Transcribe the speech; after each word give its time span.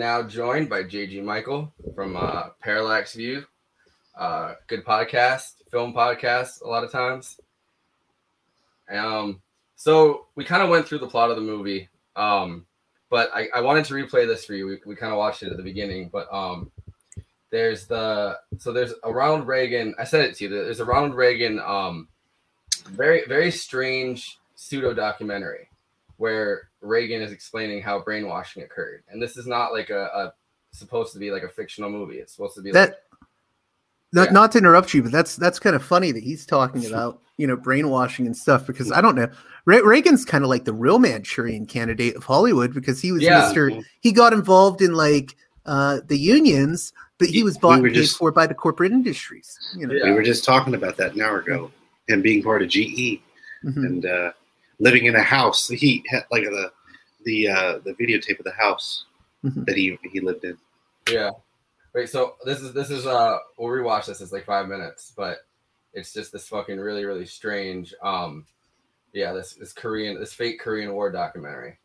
now 0.00 0.22
joined 0.22 0.70
by 0.70 0.82
JG 0.82 1.22
Michael 1.22 1.70
from 1.94 2.16
uh, 2.16 2.48
Parallax 2.62 3.12
View. 3.12 3.44
Uh, 4.18 4.54
good 4.66 4.82
podcast, 4.82 5.56
film 5.70 5.92
podcast, 5.92 6.62
a 6.62 6.66
lot 6.66 6.82
of 6.82 6.90
times. 6.90 7.38
Um, 8.90 9.42
so 9.76 10.24
we 10.36 10.44
kind 10.44 10.62
of 10.62 10.70
went 10.70 10.88
through 10.88 11.00
the 11.00 11.06
plot 11.06 11.28
of 11.28 11.36
the 11.36 11.42
movie, 11.42 11.90
um, 12.16 12.64
but 13.10 13.30
I, 13.34 13.48
I 13.54 13.60
wanted 13.60 13.84
to 13.84 13.94
replay 13.94 14.26
this 14.26 14.46
for 14.46 14.54
you. 14.54 14.66
We, 14.66 14.78
we 14.86 14.96
kind 14.96 15.12
of 15.12 15.18
watched 15.18 15.42
it 15.42 15.50
at 15.50 15.58
the 15.58 15.62
beginning, 15.62 16.08
but 16.10 16.32
um, 16.32 16.72
there's 17.50 17.86
the 17.86 18.38
so 18.56 18.72
there's 18.72 18.94
a 19.04 19.12
Ronald 19.12 19.46
Reagan. 19.46 19.94
I 19.98 20.04
said 20.04 20.24
it 20.24 20.34
to 20.36 20.44
you. 20.44 20.50
There's 20.50 20.80
a 20.80 20.84
Ronald 20.86 21.14
Reagan, 21.14 21.60
um, 21.60 22.08
very 22.86 23.26
very 23.28 23.50
strange 23.50 24.38
pseudo 24.54 24.94
documentary 24.94 25.68
where 26.16 26.69
Reagan 26.82 27.20
is 27.22 27.32
explaining 27.32 27.82
how 27.82 28.00
brainwashing 28.00 28.62
occurred, 28.62 29.02
and 29.10 29.20
this 29.22 29.36
is 29.36 29.46
not 29.46 29.72
like 29.72 29.90
a, 29.90 30.04
a 30.06 30.32
supposed 30.72 31.12
to 31.12 31.18
be 31.18 31.30
like 31.30 31.42
a 31.42 31.48
fictional 31.48 31.90
movie. 31.90 32.16
It's 32.16 32.32
supposed 32.32 32.54
to 32.56 32.62
be 32.62 32.70
that. 32.72 32.88
Like, 32.88 32.96
not, 34.12 34.24
Yeah. 34.28 34.32
not 34.32 34.52
to 34.52 34.58
interrupt 34.58 34.92
you, 34.94 35.02
but 35.02 35.12
that's 35.12 35.36
that's 35.36 35.58
kind 35.58 35.76
of 35.76 35.82
funny 35.84 36.10
that 36.12 36.22
he's 36.24 36.44
talking 36.46 36.86
about 36.90 37.20
you 37.36 37.46
know 37.46 37.56
brainwashing 37.56 38.26
and 38.26 38.36
stuff 38.36 38.66
because 38.66 38.90
I 38.92 39.00
don't 39.00 39.14
know. 39.14 39.28
Re- 39.66 39.82
Reagan's 39.82 40.24
kind 40.24 40.42
of 40.42 40.48
like 40.50 40.64
the 40.64 40.72
real 40.72 40.98
Manchurian 40.98 41.66
candidate 41.66 42.16
of 42.16 42.24
Hollywood 42.24 42.72
because 42.72 43.00
he 43.00 43.12
was 43.12 43.22
Yeah. 43.22 43.40
Mister. 43.40 43.72
He 44.00 44.12
got 44.12 44.32
involved 44.32 44.80
in 44.82 44.94
like 44.94 45.36
uh 45.66 46.00
the 46.06 46.16
unions, 46.18 46.92
but 47.18 47.28
he 47.28 47.42
was 47.42 47.58
bought 47.58 47.80
we 47.82 47.88
and 47.88 47.94
paid 47.94 48.00
just- 48.02 48.16
for 48.16 48.32
by 48.32 48.46
the 48.46 48.54
corporate 48.54 48.92
industries. 48.92 49.58
You 49.76 49.86
know, 49.86 49.94
Yeah. 49.94 50.04
We 50.06 50.12
were 50.12 50.22
just 50.22 50.44
talking 50.44 50.74
about 50.74 50.96
that 50.96 51.14
an 51.14 51.20
hour 51.20 51.38
ago, 51.40 51.70
and 52.08 52.22
being 52.22 52.42
part 52.42 52.62
of 52.62 52.68
GE 52.68 53.20
Mhm. 53.64 53.76
and 53.86 54.06
uh, 54.06 54.32
living 54.80 55.04
in 55.04 55.14
a 55.14 55.22
house. 55.22 55.68
He 55.68 56.02
had 56.08 56.24
like 56.32 56.42
the 56.42 56.72
the 57.24 57.48
uh, 57.48 57.78
the 57.84 57.92
videotape 57.94 58.38
of 58.38 58.44
the 58.44 58.52
house 58.52 59.04
Mhm. 59.44 59.64
that 59.66 59.76
he 59.76 59.98
he 60.12 60.20
lived 60.20 60.44
in. 60.44 60.58
Yeah. 61.10 61.30
Wait, 61.94 62.08
so 62.08 62.36
this 62.44 62.60
is 62.60 62.72
this 62.74 62.90
is 62.90 63.06
uh 63.06 63.38
we'll 63.56 63.70
rewatch 63.70 64.06
this. 64.06 64.20
It's 64.20 64.32
like 64.32 64.44
five 64.44 64.68
minutes, 64.68 65.12
but 65.16 65.38
it's 65.92 66.12
just 66.12 66.30
this 66.32 66.46
fucking 66.48 66.78
really, 66.78 67.04
really 67.04 67.26
strange 67.26 67.94
um 68.02 68.46
yeah, 69.12 69.32
this 69.32 69.54
this 69.54 69.72
Korean 69.72 70.18
this 70.20 70.32
fake 70.32 70.60
Korean 70.60 70.92
War 70.92 71.10
documentary. 71.10 71.78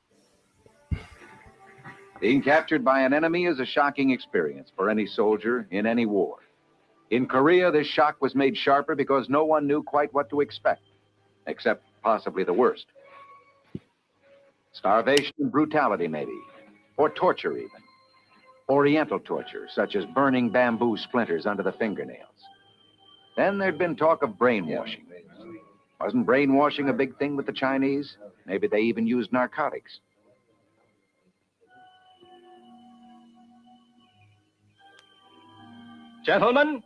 Being 2.22 2.42
captured 2.42 2.84
by 2.84 3.02
an 3.02 3.14
enemy 3.14 3.46
is 3.46 3.60
a 3.60 3.66
shocking 3.66 4.12
experience 4.12 4.72
for 4.76 4.90
any 4.90 5.06
soldier 5.06 5.68
in 5.72 5.86
any 5.86 6.06
war. 6.06 6.38
In 7.12 7.28
Korea, 7.28 7.72
this 7.72 7.88
shock 7.88 8.22
was 8.22 8.36
made 8.36 8.58
sharper 8.58 8.96
because 8.96 9.30
no 9.30 9.46
one 9.46 9.68
knew 9.68 9.84
quite 9.84 10.14
what 10.14 10.30
to 10.30 10.42
expect, 10.42 10.82
except 11.48 11.84
possibly 12.06 12.44
the 12.44 12.54
worst. 12.54 12.86
Starvation 14.74 15.34
and 15.40 15.52
brutality, 15.52 16.08
maybe, 16.08 16.38
or 16.98 17.10
torture, 17.10 17.58
even. 17.58 17.70
Oriental 18.70 19.20
torture, 19.20 19.68
such 19.74 19.96
as 19.96 20.06
burning 20.14 20.52
bamboo 20.52 20.98
splinters 20.98 21.48
under 21.48 21.64
the 21.64 21.72
fingernails. 21.72 22.40
Then 23.36 23.58
there'd 23.58 23.80
been 23.80 23.96
talk 23.96 24.22
of 24.22 24.38
brainwashing. 24.38 25.06
Wasn't 26.00 26.28
brainwashing 26.28 26.90
a 26.90 26.94
big 26.94 27.18
thing 27.18 27.36
with 27.36 27.48
the 27.48 27.54
Chinese? 27.54 28.18
Maybe 28.46 28.68
they 28.68 28.82
even 28.82 29.08
used 29.08 29.34
narcotics. 29.34 30.00
Gentlemen, 36.24 36.84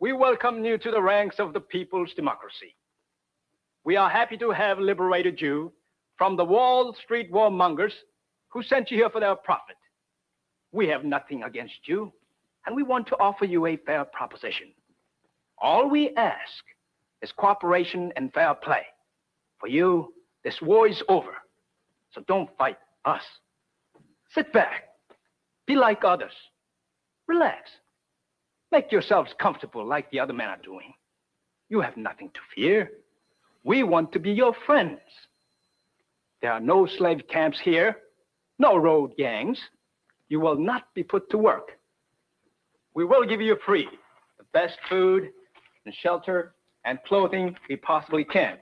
we 0.00 0.12
welcome 0.12 0.64
you 0.64 0.78
to 0.78 0.90
the 0.90 1.02
ranks 1.02 1.38
of 1.38 1.52
the 1.52 1.60
People's 1.60 2.14
Democracy. 2.14 2.74
We 3.90 3.96
are 3.96 4.08
happy 4.08 4.36
to 4.36 4.52
have 4.52 4.78
liberated 4.78 5.40
you 5.40 5.72
from 6.16 6.36
the 6.36 6.44
Wall 6.44 6.94
Street 7.02 7.32
warmongers 7.32 7.90
who 8.50 8.62
sent 8.62 8.88
you 8.88 8.96
here 8.96 9.10
for 9.10 9.18
their 9.18 9.34
profit. 9.34 9.74
We 10.70 10.86
have 10.86 11.04
nothing 11.04 11.42
against 11.42 11.88
you, 11.88 12.12
and 12.64 12.76
we 12.76 12.84
want 12.84 13.08
to 13.08 13.16
offer 13.18 13.46
you 13.46 13.66
a 13.66 13.76
fair 13.78 14.04
proposition. 14.04 14.68
All 15.58 15.90
we 15.90 16.10
ask 16.10 16.62
is 17.20 17.32
cooperation 17.32 18.12
and 18.14 18.32
fair 18.32 18.54
play. 18.54 18.82
For 19.58 19.66
you, 19.66 20.14
this 20.44 20.62
war 20.62 20.86
is 20.86 21.02
over, 21.08 21.32
so 22.12 22.22
don't 22.28 22.56
fight 22.56 22.78
us. 23.06 23.24
Sit 24.32 24.52
back, 24.52 24.84
be 25.66 25.74
like 25.74 26.04
others, 26.04 26.34
relax. 27.26 27.68
Make 28.70 28.92
yourselves 28.92 29.34
comfortable 29.40 29.84
like 29.84 30.08
the 30.12 30.20
other 30.20 30.32
men 30.32 30.46
are 30.46 30.62
doing. 30.62 30.94
You 31.68 31.80
have 31.80 31.96
nothing 31.96 32.30
to 32.34 32.40
fear. 32.54 32.88
We 33.64 33.82
want 33.82 34.12
to 34.12 34.18
be 34.18 34.30
your 34.32 34.54
friends. 34.66 35.00
There 36.42 36.52
are 36.52 36.60
no 36.60 36.86
slave 36.86 37.22
camps 37.28 37.60
here, 37.60 37.96
no 38.58 38.76
road 38.76 39.12
gangs. 39.16 39.60
You 40.28 40.40
will 40.40 40.56
not 40.56 40.84
be 40.94 41.02
put 41.02 41.28
to 41.30 41.38
work. 41.38 41.72
We 42.94 43.04
will 43.04 43.26
give 43.26 43.40
you 43.40 43.56
free 43.64 43.88
the 44.38 44.44
best 44.52 44.78
food 44.88 45.30
and 45.84 45.94
shelter 45.94 46.54
and 46.84 46.98
clothing 47.04 47.56
we 47.68 47.76
possibly 47.76 48.24
can. 48.24 48.56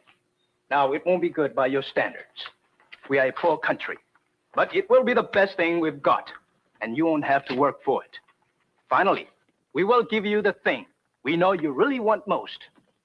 Now, 0.71 0.93
it 0.93 1.03
won't 1.07 1.23
be 1.23 1.31
good 1.31 1.55
by 1.55 1.67
your 1.67 1.83
standards. 1.83 2.47
We 3.09 3.19
are 3.19 3.29
a 3.29 3.33
poor 3.33 3.57
country, 3.57 3.97
but 4.55 4.75
it 4.75 4.91
will 4.91 5.05
be 5.05 5.15
the 5.15 5.23
best 5.23 5.57
thing 5.57 5.81
we've 5.81 6.03
got, 6.03 6.31
and 6.83 6.97
you 6.97 7.07
won't 7.07 7.25
have 7.25 7.45
to 7.47 7.55
work 7.55 7.83
for 7.85 8.05
it. 8.05 8.11
Finally, 8.91 9.29
we 9.73 9.85
will 9.85 10.03
give 10.03 10.27
you 10.27 10.43
the 10.43 10.55
thing 10.65 10.87
we 11.25 11.37
know 11.37 11.53
you 11.53 11.73
really 11.73 12.01
want 12.01 12.27
most 12.27 12.59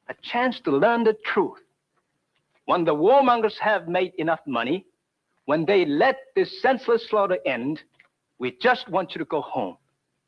a 0.10 0.16
chance 0.22 0.60
to 0.62 0.72
learn 0.72 1.04
the 1.04 1.16
truth. 1.26 1.63
When 2.66 2.86
the 2.86 2.96
warmongers 2.96 3.58
have 3.60 3.88
made 3.88 4.14
enough 4.18 4.40
money, 4.48 4.86
when 5.46 5.66
they 5.66 5.86
let 5.86 6.18
this 6.36 6.62
senseless 6.62 7.08
slaughter 7.10 7.38
end, 7.46 7.82
we 8.40 8.58
just 8.62 8.88
want 8.90 9.14
you 9.14 9.20
to 9.20 9.26
go 9.26 9.42
home 9.42 9.78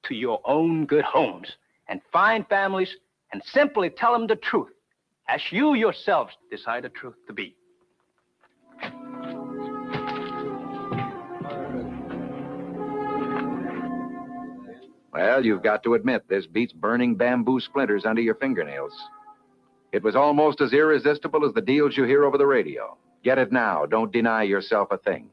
to 0.04 0.16
your 0.16 0.42
own 0.46 0.86
good 0.86 1.06
homes 1.06 1.50
and 1.88 2.02
find 2.12 2.46
families 2.48 2.94
and 3.32 3.42
simply 3.46 3.90
tell 3.90 4.12
them 4.12 4.28
the 4.28 4.36
truth 4.36 4.72
as 5.30 5.42
you 5.52 5.76
yourselves 5.76 6.34
decide 6.52 6.84
the 6.84 6.90
truth 6.90 7.16
to 7.28 7.34
be. 7.34 7.56
Well, 15.14 15.46
you've 15.46 15.64
got 15.64 15.82
to 15.84 15.94
admit, 15.94 16.28
this 16.28 16.46
beats 16.46 16.74
burning 16.74 17.16
bamboo 17.16 17.62
splinters 17.62 18.06
under 18.06 18.22
your 18.22 18.36
fingernails. 18.36 18.92
It 19.96 20.04
was 20.04 20.18
almost 20.18 20.60
as 20.60 20.74
irresistible 20.74 21.46
as 21.46 21.54
the 21.54 21.62
deals 21.62 21.96
you 21.96 22.04
hear 22.04 22.26
over 22.26 22.38
the 22.38 22.46
radio. 22.46 22.98
Get 23.24 23.38
it 23.38 23.54
now. 23.54 23.86
Don't 23.86 24.12
deny 24.12 24.44
yourself 24.44 24.90
a 24.92 24.98
thing. 24.98 25.30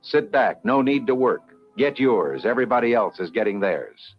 Sit 0.00 0.32
back. 0.32 0.64
No 0.64 0.82
need 0.82 1.06
to 1.06 1.14
work. 1.14 1.54
Get 1.78 2.00
yours. 2.00 2.44
Everybody 2.44 2.94
else 2.94 3.20
is 3.20 3.30
getting 3.30 3.60
theirs. 3.60 4.16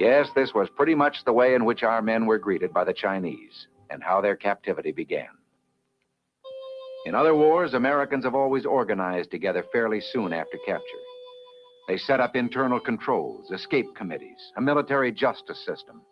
Yes, 0.00 0.26
this 0.34 0.52
was 0.52 0.68
pretty 0.68 0.96
much 0.96 1.24
the 1.24 1.32
way 1.32 1.54
in 1.54 1.64
which 1.64 1.84
our 1.84 2.02
men 2.02 2.26
were 2.26 2.40
greeted 2.40 2.72
by 2.72 2.82
the 2.82 2.92
Chinese 2.92 3.68
and 3.88 4.02
how 4.02 4.20
their 4.20 4.34
captivity 4.34 4.90
began. 4.90 5.28
In 7.04 7.14
other 7.14 7.36
wars, 7.36 7.72
Americans 7.72 8.24
have 8.24 8.34
always 8.34 8.66
organized 8.66 9.30
together 9.30 9.64
fairly 9.70 10.00
soon 10.00 10.32
after 10.32 10.58
capture. 10.66 11.04
They 11.86 11.98
set 11.98 12.18
up 12.18 12.34
internal 12.34 12.80
controls, 12.80 13.48
escape 13.52 13.94
committees, 13.94 14.52
a 14.56 14.60
military 14.60 15.12
justice 15.12 15.64
system, 15.64 16.02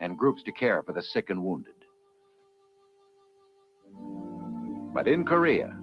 and 0.00 0.16
groups 0.16 0.44
to 0.44 0.52
care 0.52 0.84
for 0.84 0.92
the 0.92 1.02
sick 1.02 1.30
and 1.30 1.42
wounded. 1.42 1.72
But 4.94 5.08
in 5.08 5.24
Korea, 5.24 5.76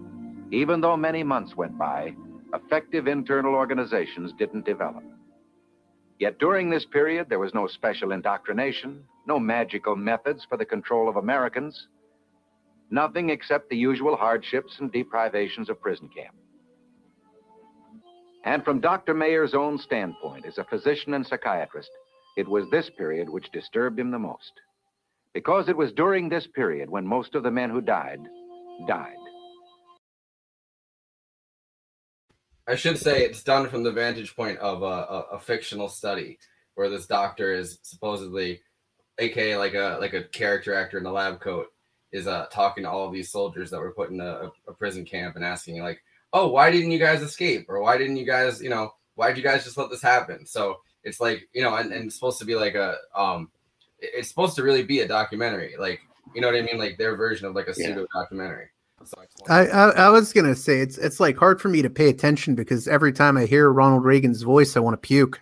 even 0.52 0.82
though 0.82 0.98
many 0.98 1.24
months 1.24 1.56
went 1.56 1.78
by, 1.78 2.16
effective 2.54 3.08
internal 3.08 3.56
organizations 3.56 4.34
didn't 4.38 4.66
develop. 4.66 5.04
Yet 6.20 6.40
during 6.40 6.70
this 6.70 6.86
period, 6.86 7.28
there 7.28 7.40
was 7.40 7.54
no 7.54 7.68
special 7.68 8.12
indoctrination, 8.12 9.04
no 9.28 9.40
magical 9.40 9.96
methods 9.96 10.46
for 10.48 10.58
the 10.58 10.66
control 10.66 11.10
of 11.10 11.16
Americans, 11.16 11.88
nothing 12.90 13.30
except 13.30 13.70
the 13.70 13.78
usual 13.78 14.16
hardships 14.16 14.78
and 14.80 14.92
deprivations 14.92 15.70
of 15.70 15.82
prison 15.82 16.10
camp. 16.16 16.36
And 18.46 18.64
from 18.64 18.82
Dr. 18.82 19.14
Mayer's 19.14 19.54
own 19.54 19.78
standpoint, 19.78 20.46
as 20.46 20.58
a 20.58 20.66
physician 20.66 21.14
and 21.14 21.26
psychiatrist, 21.26 21.90
it 22.36 22.48
was 22.48 22.70
this 22.70 22.90
period 22.98 23.30
which 23.30 23.52
disturbed 23.52 24.00
him 24.00 24.12
the 24.12 24.20
most. 24.20 24.52
Because 25.34 25.68
it 25.68 25.76
was 25.76 25.92
during 25.92 26.30
this 26.30 26.48
period 26.48 26.90
when 26.90 27.08
most 27.08 27.34
of 27.36 27.44
the 27.44 27.52
men 27.52 27.70
who 27.70 27.82
died, 27.82 28.20
died. 28.88 29.16
I 32.68 32.76
should 32.76 32.98
say 32.98 33.24
it's 33.24 33.44
done 33.44 33.68
from 33.68 33.84
the 33.84 33.92
vantage 33.92 34.36
point 34.36 34.58
of 34.60 34.84
a, 34.84 34.86
a, 34.86 35.26
a 35.34 35.40
fictional 35.40 35.90
study 35.90 36.38
where 36.76 36.90
this 36.90 37.08
doctor 37.08 37.54
is 37.54 37.80
supposedly, 37.82 38.62
aka 39.20 39.58
like 39.58 39.74
a 39.74 39.98
like 40.00 40.14
a 40.14 40.24
character 40.24 40.74
actor 40.74 40.98
in 40.98 41.04
the 41.04 41.12
lab 41.12 41.42
coat, 41.42 41.68
is 42.12 42.26
uh 42.28 42.46
talking 42.52 42.84
to 42.84 42.90
all 42.90 43.10
these 43.10 43.32
soldiers 43.32 43.70
that 43.70 43.80
were 43.80 43.92
put 43.92 44.12
in 44.12 44.22
a, 44.22 44.52
a 44.68 44.74
prison 44.74 45.04
camp 45.04 45.36
and 45.36 45.44
asking 45.44 45.82
like, 45.82 46.02
oh, 46.32 46.48
why 46.48 46.72
didn't 46.72 46.92
you 46.92 47.00
guys 47.00 47.22
escape? 47.22 47.66
Or 47.70 47.82
why 47.82 47.98
didn't 47.98 48.18
you 48.18 48.26
guys, 48.26 48.62
you 48.62 48.70
know, 48.70 48.94
why 49.16 49.28
did 49.28 49.38
you 49.38 49.44
guys 49.44 49.64
just 49.64 49.78
let 49.78 49.90
this 49.90 50.02
happen? 50.02 50.46
So 50.46 50.78
it's 51.04 51.20
like, 51.20 51.48
you 51.54 51.64
know, 51.64 51.76
and, 51.76 51.92
and 51.92 52.06
it's 52.06 52.16
supposed 52.16 52.40
to 52.40 52.46
be 52.46 52.56
like 52.56 52.76
a 52.76 52.98
um 53.16 53.50
it's 54.04 54.28
supposed 54.28 54.56
to 54.58 54.64
really 54.64 54.84
be 54.84 55.00
a 55.00 55.08
documentary. 55.08 55.76
Like, 55.80 56.02
you 56.36 56.42
know 56.42 56.48
what 56.48 56.56
I 56.56 56.62
mean? 56.62 56.78
Like 56.78 56.98
their 56.98 57.16
version 57.16 57.48
of 57.48 57.56
like 57.56 57.68
a 57.68 57.74
pseudo 57.74 58.06
documentary. 58.14 58.68
So 59.06 59.22
I, 59.50 59.54
I, 59.54 59.66
I 59.66 59.90
I 60.06 60.10
was 60.10 60.32
gonna 60.32 60.56
say 60.56 60.80
it's 60.80 60.98
it's 60.98 61.20
like 61.20 61.36
hard 61.38 61.60
for 61.62 61.68
me 61.68 61.82
to 61.82 61.90
pay 61.90 62.10
attention 62.10 62.56
because 62.56 62.88
every 62.88 63.12
time 63.12 63.38
I 63.38 63.46
hear 63.46 63.72
Ronald 63.72 64.06
Reagan's 64.06 64.44
voice, 64.44 64.78
I 64.78 64.80
want 64.80 64.94
to 64.94 64.98
puke. 64.98 65.42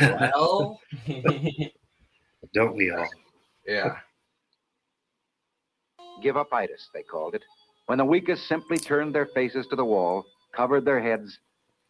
well, 0.00 0.80
Don't 2.54 2.74
we 2.74 2.90
all? 2.90 3.08
yeah. 3.66 3.96
Give 6.22 6.36
up 6.36 6.52
itis, 6.52 6.88
they 6.92 7.02
called 7.02 7.34
it, 7.34 7.42
when 7.86 7.98
the 7.98 8.04
weakest 8.04 8.46
simply 8.46 8.78
turned 8.78 9.14
their 9.14 9.26
faces 9.26 9.66
to 9.68 9.76
the 9.76 9.84
wall, 9.84 10.24
covered 10.54 10.84
their 10.84 11.00
heads, 11.00 11.38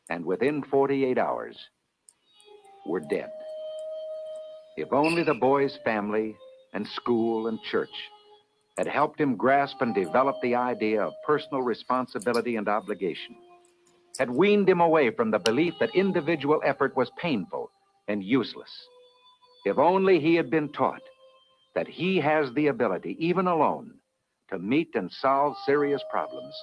and 0.09 0.25
within 0.25 0.63
48 0.63 1.19
hours 1.19 1.57
were 2.87 3.01
dead. 3.01 3.31
If 4.77 4.93
only 4.93 5.23
the 5.23 5.35
boy's 5.35 5.79
family 5.85 6.35
and 6.73 6.89
school 6.89 7.49
and 7.49 7.61
church 7.63 8.11
had 8.79 8.87
helped 8.87 9.21
him 9.21 9.37
grasp 9.37 9.83
and 9.83 9.95
develop 9.95 10.37
the 10.41 10.55
idea 10.55 11.03
of 11.03 11.13
personal 11.27 11.61
responsibility 11.61 12.57
and 12.57 12.67
obligation, 12.69 13.37
had 14.19 14.31
weaned 14.31 14.69
him 14.69 14.81
away 14.81 15.11
from 15.11 15.31
the 15.31 15.39
belief 15.39 15.75
that 15.79 15.95
individual 15.95 16.63
effort 16.65 16.97
was 16.97 17.11
painful 17.19 17.71
and 18.09 18.25
useless. 18.25 18.71
If 19.67 19.79
only 19.79 20.19
he 20.21 20.37
had 20.37 20.51
been 20.51 20.71
taught 20.71 21.03
that 21.75 21.87
he 21.87 22.19
has 22.21 22.53
the 22.55 22.69
ability, 22.69 23.17
even 23.19 23.47
alone, 23.47 23.95
to 24.51 24.59
meet 24.59 24.95
and 24.95 25.13
solve 25.13 25.55
serious 25.67 26.03
problems, 26.11 26.55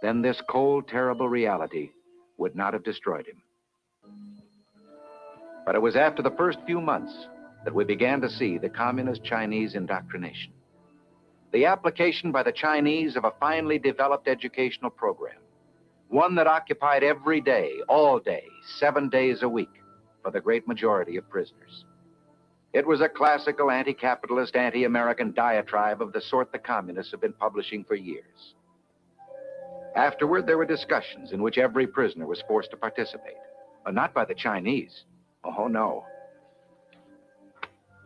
then 0.00 0.22
this 0.22 0.40
cold, 0.48 0.88
terrible 0.88 1.28
reality 1.28 1.90
would 2.38 2.56
not 2.56 2.72
have 2.72 2.84
destroyed 2.84 3.26
him. 3.26 3.42
But 5.66 5.74
it 5.74 5.82
was 5.82 5.96
after 5.96 6.22
the 6.22 6.30
first 6.32 6.58
few 6.66 6.80
months 6.80 7.14
that 7.64 7.74
we 7.74 7.84
began 7.84 8.20
to 8.20 8.30
see 8.30 8.58
the 8.58 8.68
communist 8.68 9.24
Chinese 9.24 9.74
indoctrination. 9.74 10.52
The 11.52 11.66
application 11.66 12.32
by 12.32 12.42
the 12.42 12.52
Chinese 12.52 13.16
of 13.16 13.24
a 13.24 13.32
finely 13.40 13.78
developed 13.78 14.28
educational 14.28 14.90
program, 14.90 15.38
one 16.08 16.34
that 16.36 16.46
occupied 16.46 17.02
every 17.02 17.40
day, 17.40 17.72
all 17.88 18.18
day, 18.18 18.44
seven 18.78 19.08
days 19.08 19.42
a 19.42 19.48
week 19.48 19.70
for 20.22 20.30
the 20.30 20.40
great 20.40 20.66
majority 20.68 21.16
of 21.16 21.28
prisoners. 21.28 21.84
It 22.72 22.86
was 22.86 23.00
a 23.00 23.08
classical 23.08 23.70
anti 23.70 23.94
capitalist, 23.94 24.56
anti 24.56 24.84
American 24.84 25.32
diatribe 25.32 26.02
of 26.02 26.12
the 26.12 26.20
sort 26.20 26.50
the 26.52 26.58
communists 26.58 27.12
have 27.12 27.20
been 27.20 27.32
publishing 27.32 27.84
for 27.84 27.94
years. 27.94 28.54
Afterward, 29.94 30.46
there 30.46 30.58
were 30.58 30.66
discussions 30.66 31.32
in 31.32 31.40
which 31.40 31.56
every 31.56 31.86
prisoner 31.86 32.26
was 32.26 32.42
forced 32.48 32.70
to 32.72 32.76
participate. 32.76 33.36
but 33.84 33.94
not 33.94 34.12
by 34.12 34.24
the 34.24 34.34
Chinese. 34.34 35.04
Oh, 35.44 35.68
no. 35.68 36.04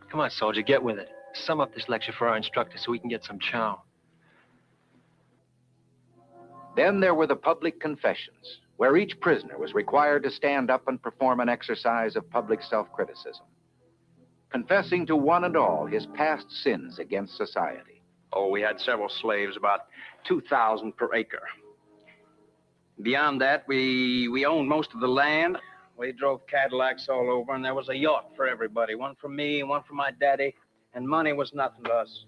Come 0.09 0.21
on, 0.21 0.29
soldier, 0.31 0.61
get 0.61 0.81
with 0.81 0.97
it. 0.97 1.09
Sum 1.33 1.61
up 1.61 1.73
this 1.73 1.87
lecture 1.87 2.11
for 2.17 2.27
our 2.27 2.37
instructor 2.37 2.77
so 2.77 2.91
we 2.91 2.99
can 2.99 3.09
get 3.09 3.23
some 3.23 3.39
chow. 3.39 3.81
Then 6.75 6.99
there 6.99 7.13
were 7.13 7.27
the 7.27 7.35
public 7.35 7.79
confessions, 7.79 8.59
where 8.77 8.97
each 8.97 9.19
prisoner 9.19 9.57
was 9.57 9.73
required 9.73 10.23
to 10.23 10.31
stand 10.31 10.71
up 10.71 10.87
and 10.87 11.01
perform 11.01 11.39
an 11.39 11.49
exercise 11.49 12.15
of 12.15 12.29
public 12.29 12.61
self 12.63 12.91
criticism, 12.91 13.45
confessing 14.49 15.05
to 15.07 15.15
one 15.15 15.43
and 15.43 15.55
all 15.55 15.85
his 15.85 16.07
past 16.15 16.49
sins 16.63 16.97
against 16.97 17.37
society. 17.37 18.01
Oh, 18.33 18.49
we 18.49 18.61
had 18.61 18.79
several 18.79 19.09
slaves, 19.09 19.57
about 19.57 19.81
2,000 20.27 20.95
per 20.95 21.13
acre. 21.13 21.41
Beyond 23.01 23.41
that, 23.41 23.67
we, 23.67 24.27
we 24.27 24.45
owned 24.45 24.67
most 24.67 24.93
of 24.93 24.99
the 24.99 25.07
land. 25.07 25.57
We 25.99 26.13
drove 26.13 26.47
Cadillacs 26.47 27.09
all 27.09 27.29
over, 27.29 27.53
and 27.53 27.63
there 27.63 27.75
was 27.75 27.89
a 27.89 27.95
yacht 27.95 28.31
for 28.33 28.47
everybody 28.47 28.95
one 28.95 29.15
for 29.19 29.27
me, 29.27 29.63
one 29.63 29.83
for 29.83 29.95
my 29.95 30.11
daddy, 30.11 30.55
and 30.93 31.05
money 31.05 31.33
was 31.33 31.53
nothing 31.53 31.83
to 31.83 31.91
us. 31.91 32.25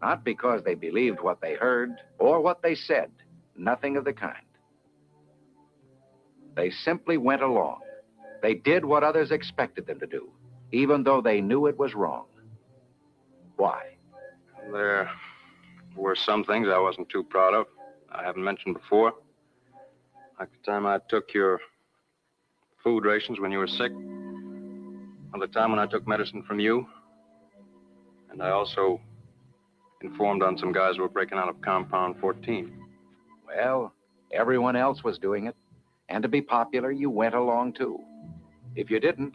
Not 0.00 0.24
because 0.24 0.62
they 0.62 0.74
believed 0.74 1.20
what 1.20 1.40
they 1.40 1.54
heard 1.54 2.00
or 2.20 2.40
what 2.40 2.62
they 2.62 2.76
said, 2.76 3.10
nothing 3.56 3.96
of 3.96 4.04
the 4.04 4.12
kind. 4.12 4.46
They 6.54 6.70
simply 6.70 7.16
went 7.16 7.42
along. 7.42 7.80
They 8.42 8.54
did 8.54 8.84
what 8.84 9.02
others 9.02 9.32
expected 9.32 9.88
them 9.88 9.98
to 9.98 10.06
do, 10.06 10.30
even 10.70 11.02
though 11.02 11.20
they 11.20 11.40
knew 11.40 11.66
it 11.66 11.76
was 11.76 11.96
wrong. 11.96 12.26
Why? 13.56 13.82
There 14.72 15.10
were 15.96 16.14
some 16.14 16.44
things 16.44 16.68
I 16.68 16.78
wasn't 16.78 17.08
too 17.08 17.24
proud 17.24 17.54
of. 17.54 17.66
I 18.12 18.22
haven't 18.22 18.44
mentioned 18.44 18.74
before. 18.74 19.14
Like 20.38 20.50
the 20.52 20.70
time 20.70 20.86
I 20.86 21.00
took 21.08 21.34
your 21.34 21.60
food 22.82 23.04
rations 23.04 23.40
when 23.40 23.52
you 23.52 23.58
were 23.58 23.66
sick, 23.66 23.92
or 25.32 25.40
the 25.40 25.46
time 25.48 25.70
when 25.70 25.78
I 25.78 25.86
took 25.86 26.06
medicine 26.06 26.42
from 26.42 26.60
you. 26.60 26.86
And 28.30 28.42
I 28.42 28.50
also 28.50 29.00
informed 30.02 30.42
on 30.42 30.56
some 30.56 30.72
guys 30.72 30.96
who 30.96 31.02
were 31.02 31.08
breaking 31.08 31.38
out 31.38 31.48
of 31.48 31.60
Compound 31.60 32.16
14. 32.20 32.72
Well, 33.46 33.92
everyone 34.32 34.76
else 34.76 35.02
was 35.02 35.18
doing 35.18 35.46
it, 35.46 35.56
and 36.08 36.22
to 36.22 36.28
be 36.28 36.40
popular, 36.40 36.90
you 36.90 37.10
went 37.10 37.34
along 37.34 37.74
too. 37.74 37.98
If 38.76 38.90
you 38.90 39.00
didn't, 39.00 39.34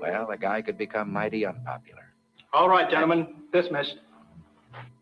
well, 0.00 0.30
a 0.30 0.36
guy 0.36 0.62
could 0.62 0.76
become 0.76 1.12
mighty 1.12 1.46
unpopular. 1.46 2.12
All 2.52 2.68
right, 2.68 2.90
gentlemen, 2.90 3.34
dismissed. 3.52 3.96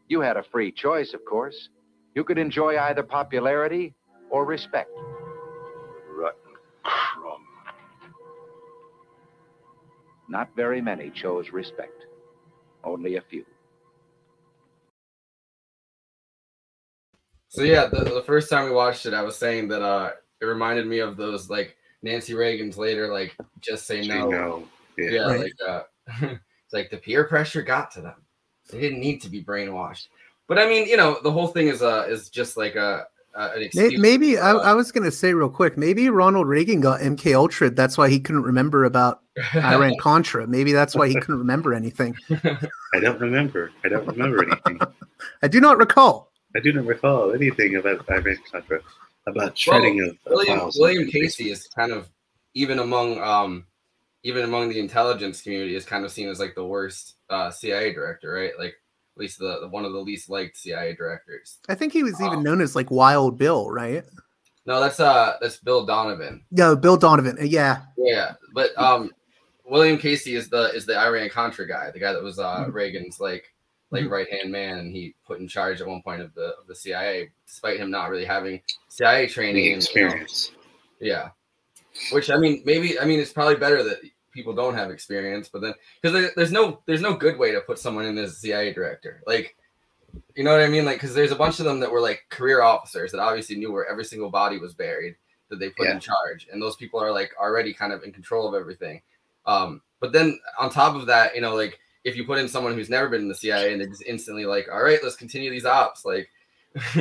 You 0.09 0.21
had 0.21 0.37
a 0.37 0.43
free 0.53 0.71
choice, 0.71 1.15
of 1.15 1.25
course. 1.25 1.69
You 2.15 2.23
could 2.23 2.39
enjoy 2.39 2.79
either 2.79 3.03
popularity 3.03 3.95
or 4.29 4.45
respect. 4.45 4.91
Not 10.31 10.55
very 10.55 10.81
many 10.81 11.11
chose 11.11 11.51
respect, 11.51 12.07
only 12.85 13.17
a 13.17 13.21
few. 13.21 13.45
So 17.49 17.63
yeah, 17.63 17.87
the, 17.87 18.05
the 18.05 18.23
first 18.23 18.49
time 18.49 18.67
we 18.67 18.71
watched 18.71 19.07
it, 19.07 19.13
I 19.13 19.23
was 19.23 19.37
saying 19.37 19.67
that 19.69 19.83
uh, 19.83 20.13
it 20.41 20.45
reminded 20.45 20.87
me 20.87 21.01
of 21.01 21.17
those 21.17 21.51
like 21.51 21.77
Nancy 22.03 22.35
Reagan's 22.35 22.79
later, 22.79 23.13
like 23.13 23.37
just 23.61 23.89
say 23.89 24.03
Say 24.03 24.09
no. 24.09 24.31
no. 24.31 24.69
Yeah. 24.97 25.11
Yeah, 25.11 25.27
Right. 25.27 25.41
like 25.41 25.55
uh, 25.69 25.83
it's 26.23 26.73
like 26.73 26.91
the 26.91 26.99
peer 26.99 27.25
pressure 27.25 27.63
got 27.63 27.91
to 27.93 28.01
them. 28.01 28.15
They 28.71 28.81
didn't 28.81 29.01
need 29.01 29.21
to 29.23 29.29
be 29.29 29.43
brainwashed. 29.43 30.07
But 30.47 30.61
I 30.61 30.69
mean, 30.69 30.87
you 30.87 30.97
know, 30.97 31.19
the 31.25 31.33
whole 31.33 31.49
thing 31.49 31.67
is 31.67 31.83
uh 31.83 32.07
is 32.09 32.31
just 32.31 32.57
like 32.57 32.77
a, 32.77 33.07
a 33.35 33.51
an 33.51 33.63
excuse. 33.63 33.99
Maybe 33.99 34.39
I, 34.39 34.53
I 34.53 34.75
was 34.75 34.93
gonna 34.93 35.11
say 35.11 35.33
real 35.35 35.49
quick. 35.49 35.77
Maybe 35.77 36.09
Ronald 36.09 36.49
Reagan 36.49 36.81
got 36.81 37.01
MK 37.01 37.35
Ultra. 37.35 37.71
That's 37.71 37.97
why 37.97 38.09
he 38.09 38.21
couldn't 38.21 38.43
remember 38.43 38.85
about 38.85 39.23
Iran 39.55 39.95
Contra. 40.01 40.47
Maybe 40.47 40.73
that's 40.73 40.95
why 40.95 41.09
he 41.09 41.15
couldn't 41.15 41.39
remember 41.39 41.75
anything. 41.75 42.17
I 42.95 43.01
don't 43.01 43.21
remember. 43.21 43.73
I 43.85 43.89
don't 43.89 44.07
remember 44.07 44.45
anything. 44.45 44.81
I 45.43 45.49
do 45.49 45.61
not 45.61 45.79
recall. 45.79 46.33
I 46.57 46.61
do 46.61 46.73
not 46.73 46.85
recall 46.85 47.33
anything 47.33 47.77
about 47.77 48.09
Iran 48.11 48.39
Contra, 48.51 48.81
about 49.27 49.57
shredding 49.57 50.01
of, 50.01 50.09
of 50.09 50.17
William 50.27 50.59
files. 50.59 50.77
William 50.79 51.09
Casey 51.09 51.51
is 51.51 51.69
kind 51.69 51.93
of 51.93 52.09
even 52.55 52.81
among 52.81 53.21
um 53.21 53.67
even 54.23 54.45
among 54.45 54.69
the 54.69 54.79
intelligence 54.79 55.41
community 55.41 55.75
is 55.75 55.85
kind 55.85 56.05
of 56.05 56.13
seen 56.13 56.29
as 56.29 56.39
like 56.39 56.55
the 56.55 56.65
worst 56.65 57.15
uh, 57.31 57.51
CIA 57.51 57.93
director, 57.93 58.33
right? 58.33 58.53
Like 58.59 58.75
at 58.75 58.80
least 59.21 59.39
the, 59.39 59.61
the 59.61 59.69
one 59.69 59.85
of 59.85 59.93
the 59.93 59.99
least 60.01 60.29
liked 60.29 60.57
CIA 60.57 60.95
directors. 60.95 61.59
I 61.69 61.75
think 61.75 61.93
he 61.93 62.03
was 62.03 62.21
even 62.21 62.39
Oh. 62.41 62.43
known 62.43 62.61
as 62.61 62.75
like 62.75 62.91
Wild 62.91 63.39
Bill, 63.39 63.71
right? 63.71 64.05
No, 64.67 64.81
that's 64.81 64.99
uh 65.01 65.37
that's 65.41 65.59
Bill 65.59 65.85
Donovan. 65.87 66.45
No, 66.51 66.75
Bill 66.77 66.97
Donovan. 66.97 67.39
Uh, 67.41 67.45
Yeah, 67.45 67.83
Yeah, 67.97 68.35
but 68.55 68.71
um, 68.79 69.11
William 69.65 69.99
Casey 69.99 70.35
is 70.35 70.49
the 70.49 70.71
is 70.75 70.85
the 70.87 70.99
Iran 70.99 71.29
Contra 71.31 71.67
guy, 71.69 71.91
the 71.93 71.99
guy 72.01 72.13
that 72.13 72.23
was 72.23 72.39
uh 72.39 72.67
Mhm. 72.67 72.73
Reagan's 72.75 73.21
like 73.21 73.53
like 73.93 74.05
Mhm. 74.05 74.11
right 74.11 74.29
hand 74.31 74.51
man, 74.53 74.79
and 74.79 74.93
he 74.93 75.15
put 75.27 75.41
in 75.41 75.49
charge 75.49 75.81
at 75.81 75.87
one 75.87 76.03
point 76.03 76.21
of 76.23 76.33
the 76.35 76.57
of 76.59 76.67
the 76.67 76.75
CIA, 76.75 77.31
despite 77.47 77.79
him 77.79 77.91
not 77.91 78.11
really 78.11 78.25
having 78.25 78.61
CIA 78.89 79.27
training. 79.27 79.65
the 79.65 79.73
and, 79.73 79.89
you 79.95 80.01
know, 80.03 80.07
experience. 80.09 80.53
yeah, 81.01 81.31
which 82.13 82.31
I 82.31 82.37
mean, 82.37 82.63
maybe 82.65 82.99
I 83.01 83.05
mean 83.05 83.19
it's 83.21 83.33
probably 83.33 83.57
better 83.57 83.83
that 83.83 83.99
people 84.33 84.55
don't 84.55 84.75
have 84.75 84.91
experience, 84.91 85.49
but 85.49 85.61
then 85.63 85.75
because 86.01 86.15
there, 86.21 86.31
there's 86.37 86.53
no 86.53 86.81
there's 86.87 87.01
no 87.01 87.15
good 87.15 87.39
way 87.39 87.53
to 87.53 87.61
put 87.61 87.79
someone 87.79 88.05
in 88.07 88.19
as 88.19 88.39
CIA 88.39 88.73
director, 88.73 89.23
like. 89.27 89.57
You 90.35 90.43
know 90.43 90.51
what 90.51 90.61
I 90.63 90.67
mean? 90.69 90.85
Like, 90.85 90.97
because 90.97 91.15
there's 91.15 91.31
a 91.31 91.37
bunch 91.37 91.61
of 91.61 91.67
them 91.67 91.79
that 91.81 91.91
were 91.93 92.01
like 92.01 92.25
career 92.31 92.63
officers 92.63 93.13
that 93.13 93.21
obviously 93.21 93.55
knew 93.55 93.71
where 93.71 93.87
every 93.89 94.05
single 94.05 94.29
body 94.29 94.59
was 94.59 94.75
buried 94.75 95.15
that 95.51 95.61
they 95.61 95.71
put 95.71 95.87
Yeah. 95.87 95.93
in 95.95 96.01
charge, 96.01 96.49
and 96.53 96.61
those 96.61 96.75
people 96.75 97.01
are 97.01 97.13
like 97.13 97.31
already 97.41 97.73
kind 97.73 97.93
of 97.93 98.03
in 98.03 98.11
control 98.11 98.49
of 98.49 98.61
everything. 98.61 99.03
Um, 99.47 99.83
but 100.01 100.11
then 100.13 100.41
on 100.59 100.69
top 100.69 100.97
of 100.97 101.07
that, 101.07 101.37
you 101.37 101.41
know, 101.41 101.55
like 101.55 101.79
if 102.03 102.17
you 102.17 102.25
put 102.25 102.39
in 102.39 102.49
someone 102.49 102.75
who's 102.75 102.91
never 102.91 103.09
been 103.09 103.21
in 103.21 103.29
the 103.29 103.37
CIA 103.37 103.71
and 103.71 103.81
they're 103.81 103.87
just 103.89 104.03
instantly 104.05 104.47
like, 104.47 104.67
all 104.73 104.83
right, 104.83 104.99
let's 105.01 105.15
continue 105.15 105.49
these 105.49 105.65
ops, 105.65 106.05
like 106.05 106.29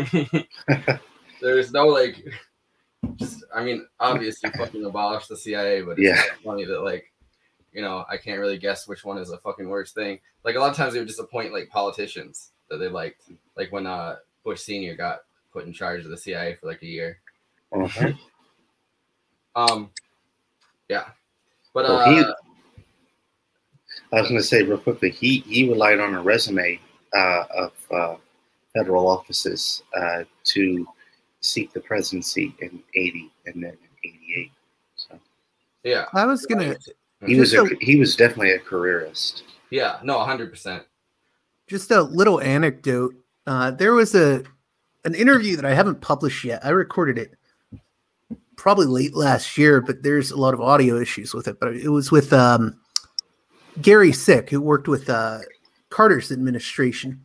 there's 1.41 1.71
no 1.71 1.87
like, 1.87 2.23
just 3.15 3.43
I 3.55 3.63
mean, 3.63 3.87
obviously 3.99 4.49
fucking 4.51 4.85
abolish 4.85 5.27
the 5.27 5.37
CIA, 5.37 5.81
but 5.81 5.97
it's 5.97 6.01
Yeah. 6.01 6.21
funny 6.43 6.65
that 6.65 6.81
like, 6.81 7.08
you 7.73 7.81
know, 7.81 8.05
I 8.09 8.17
can't 8.17 8.39
really 8.39 8.57
guess 8.57 8.87
which 8.87 9.05
one 9.05 9.17
is 9.17 9.31
a 9.31 9.37
fucking 9.37 9.67
worst 9.69 9.95
thing. 9.95 10.19
Like 10.43 10.55
a 10.55 10.59
lot 10.59 10.71
of 10.71 10.77
times 10.77 10.93
they 10.93 10.99
would 10.99 11.07
disappoint 11.07 11.53
like 11.53 11.69
politicians 11.69 12.51
that 12.69 12.77
they 12.77 12.87
liked, 12.89 13.23
like 13.57 13.71
when 13.71 13.85
uh 13.87 14.17
Bush 14.43 14.61
Senior 14.61 14.95
got 14.95 15.19
put 15.51 15.65
in 15.65 15.73
charge 15.73 16.05
of 16.05 16.11
the 16.11 16.17
CIA 16.17 16.55
for 16.55 16.67
like 16.67 16.81
a 16.81 16.87
year. 16.87 17.19
Uh-huh. 17.71 18.11
Um, 19.55 19.89
yeah, 20.87 21.05
but 21.73 21.83
Well, 21.85 21.97
uh, 21.99 22.11
he- 22.11 22.33
I 24.13 24.21
was 24.21 24.29
going 24.29 24.39
to 24.39 24.47
say 24.47 24.63
real 24.63 24.77
quickly, 24.77 25.09
he 25.09 25.39
he 25.39 25.67
relied 25.67 25.99
on 25.99 26.13
a 26.13 26.21
resume 26.21 26.79
uh, 27.13 27.43
of 27.57 27.71
uh, 27.91 28.15
federal 28.73 29.07
offices 29.07 29.83
uh, 29.99 30.23
to 30.45 30.87
seek 31.41 31.73
the 31.73 31.79
presidency 31.81 32.55
in 32.59 32.81
80 32.95 33.31
and 33.47 33.55
then 33.63 33.71
in 34.03 34.09
88. 34.11 34.51
So 34.95 35.19
Yeah. 35.83 36.05
I 36.13 36.25
was 36.25 36.45
gonna 36.45 36.77
he 37.25 37.39
was 37.39 37.53
a, 37.53 37.67
Just 37.67 37.81
he 37.81 37.95
was 37.97 38.15
definitely 38.15 38.51
a 38.51 38.59
careerist. 38.59 39.43
Yeah. 39.71 39.99
No, 40.03 40.17
100%. 40.17 40.83
just 41.67 41.91
a 41.91 42.01
little 42.01 42.41
anecdote. 42.41 43.13
Uh, 43.45 43.71
there 43.71 43.93
was 43.93 44.15
a 44.15 44.43
an 45.05 45.15
interview 45.15 45.55
that 45.55 45.65
I 45.65 45.73
haven't 45.73 46.01
published 46.01 46.43
yet. 46.43 46.65
I 46.65 46.69
recorded 46.69 47.17
it 47.17 47.35
probably 48.57 48.85
late 48.85 49.15
last 49.15 49.57
year, 49.57 49.79
but 49.79 50.03
there's 50.03 50.31
a 50.31 50.37
lot 50.37 50.53
of 50.53 50.59
audio 50.61 50.99
issues 50.99 51.33
with 51.33 51.47
it. 51.47 51.59
But 51.59 51.75
it 51.75 51.89
was 51.89 52.11
with 52.11 52.33
um, 52.33 52.77
Gary 53.81 54.11
Sick, 54.11 54.49
who 54.49 54.59
worked 54.61 54.87
with 54.87 55.09
uh, 55.09 55.39
Carter's 55.89 56.31
administration 56.31 57.21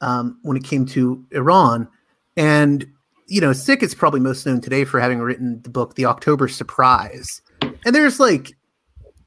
um, 0.00 0.38
when 0.42 0.56
it 0.56 0.64
came 0.64 0.84
to 0.86 1.24
Iran. 1.32 1.88
And 2.36 2.86
you 3.28 3.40
know, 3.40 3.52
Sick 3.52 3.82
is 3.82 3.94
probably 3.94 4.20
most 4.20 4.44
known 4.44 4.60
today 4.60 4.84
for 4.84 5.00
having 5.00 5.20
written 5.20 5.62
the 5.62 5.70
book 5.70 5.94
The 5.94 6.04
October 6.06 6.48
Surprise. 6.48 7.40
And 7.62 7.94
there's 7.94 8.18
like 8.20 8.56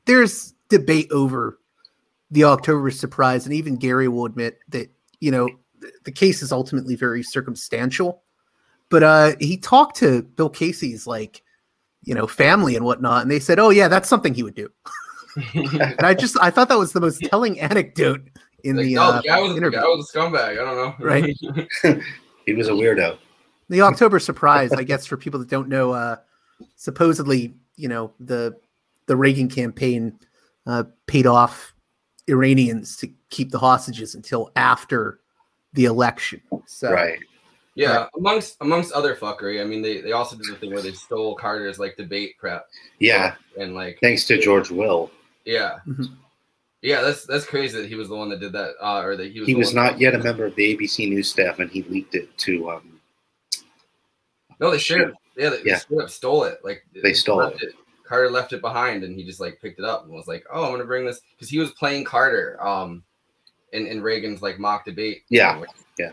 there's 0.05 0.53
debate 0.69 1.12
over 1.12 1.59
the 2.31 2.43
October 2.43 2.89
surprise, 2.91 3.45
and 3.45 3.53
even 3.53 3.75
Gary 3.75 4.07
will 4.07 4.25
admit 4.25 4.59
that 4.69 4.89
you 5.19 5.31
know 5.31 5.47
th- 5.81 5.93
the 6.03 6.12
case 6.12 6.41
is 6.41 6.51
ultimately 6.51 6.95
very 6.95 7.24
circumstantial. 7.24 8.21
But 8.89 9.03
uh, 9.03 9.35
he 9.39 9.57
talked 9.57 9.97
to 9.97 10.24
Bill 10.24 10.50
Casey's 10.50 11.07
like 11.07 11.41
you 12.03 12.13
know 12.15 12.27
family 12.27 12.75
and 12.75 12.85
whatnot, 12.85 13.21
and 13.24 13.31
they 13.31 13.39
said, 13.39 13.59
"Oh 13.59 13.69
yeah, 13.69 13.88
that's 13.88 14.09
something 14.09 14.33
he 14.33 14.43
would 14.43 14.55
do." 14.55 14.69
and 15.53 16.01
I 16.03 16.13
just 16.13 16.38
I 16.41 16.50
thought 16.50 16.69
that 16.69 16.77
was 16.79 16.93
the 16.93 17.01
most 17.01 17.21
telling 17.24 17.59
anecdote 17.59 18.21
in 18.63 18.77
Like, 18.77 18.85
the, 18.85 18.95
no, 18.95 19.01
uh, 19.03 19.21
guy 19.21 19.39
was 19.41 19.55
interview. 19.57 19.79
guy 19.79 19.85
was 19.85 20.09
a 20.13 20.17
scumbag. 20.17 20.51
I 20.51 20.55
don't 20.55 20.75
know. 20.75 20.95
Right. 21.00 21.35
He 22.45 22.53
was 22.53 22.67
a 22.67 22.71
weirdo. 22.71 23.17
the 23.69 23.81
October 23.81 24.19
surprise, 24.19 24.71
I 24.71 24.83
guess, 24.83 25.07
for 25.07 25.17
people 25.17 25.39
that 25.39 25.50
don't 25.50 25.67
know, 25.67 25.93
uh, 25.93 26.17
supposedly, 26.75 27.55
you 27.75 27.89
know, 27.89 28.13
the 28.19 28.55
the 29.07 29.15
Reagan 29.15 29.50
campaign 29.50 30.19
uh, 30.65 30.83
paid 31.07 31.27
off 31.27 31.74
Iranians 32.27 32.97
to 32.97 33.09
keep 33.29 33.51
the 33.51 33.59
hostages 33.59 34.15
until 34.15 34.51
after 34.55 35.19
the 35.74 35.85
election. 35.85 36.41
So, 36.65 36.91
Right. 36.91 37.19
Yeah, 37.77 37.97
Right. 37.97 38.09
amongst 38.17 38.55
amongst 38.62 38.93
other 38.93 39.15
fuckery. 39.15 39.59
I 39.62 39.65
mean, 39.65 39.81
they, 39.81 40.00
they 40.00 40.13
also 40.13 40.38
did 40.38 40.47
the 40.47 40.55
thing 40.55 40.71
where 40.71 40.81
they 40.81 40.93
stole 40.93 41.35
Carter's 41.35 41.77
like 41.77 41.97
debate 41.97 42.38
prep. 42.39 42.67
Yeah. 43.00 43.35
and 43.59 43.75
like 43.75 44.00
Thanks 44.01 44.25
to 44.27 44.39
George 44.41 44.71
Will. 44.71 45.12
yeah, 45.43 45.79
Mhm. 45.85 46.09
yeah. 46.81 47.01
That's 47.01 47.25
that's 47.25 47.45
crazy 47.45 47.77
that 47.81 47.88
he 47.89 47.95
was 47.95 48.07
the 48.07 48.15
one 48.15 48.29
that 48.29 48.39
did 48.39 48.53
that, 48.53 48.75
uh, 48.81 49.01
or 49.01 49.17
that 49.17 49.29
he 49.31 49.39
was. 49.41 49.47
He 49.47 49.55
was 49.55 49.74
not 49.74 50.00
yet 50.00 50.15
a 50.15 50.19
member 50.19 50.45
of 50.45 50.55
the 50.55 50.74
ABC 50.75 51.09
News 51.09 51.29
staff, 51.29 51.59
and 51.59 51.69
he 51.69 51.83
leaked 51.83 52.15
it 52.15 52.35
to. 52.39 52.69
Um, 52.71 53.01
No, 54.62 54.71
they 54.71 54.77
straight 54.79 55.01
up, 55.09 55.13
yeah, 55.35 55.50
they, 55.50 55.57
they 55.63 55.69
Yeah. 55.71 55.77
straight 55.77 56.01
up 56.03 56.09
stole 56.09 56.45
it. 56.45 56.59
Like 56.63 56.85
They 57.03 57.13
stole 57.13 57.38
left 57.39 57.62
it. 57.62 57.75
Carter 58.05 58.29
left 58.29 58.53
it 58.53 58.62
behind, 58.62 59.03
and 59.03 59.15
he 59.15 59.24
just 59.24 59.39
like 59.39 59.59
picked 59.62 59.79
it 59.79 59.85
up 59.85 60.03
and 60.03 60.13
was 60.13 60.27
like, 60.27 60.45
"Oh, 60.51 60.65
I'm 60.65 60.71
gonna 60.71 60.85
bring 60.85 61.05
this," 61.05 61.21
because 61.35 61.50
he 61.50 61.57
was 61.59 61.71
playing 61.71 62.03
Carter, 62.05 62.57
um, 62.65 63.03
in, 63.74 63.88
in 63.88 64.01
Reagan's 64.01 64.41
like 64.41 64.59
mock 64.59 64.85
debate. 64.85 65.24
Yeah, 65.29 65.62
yeah. 65.97 66.12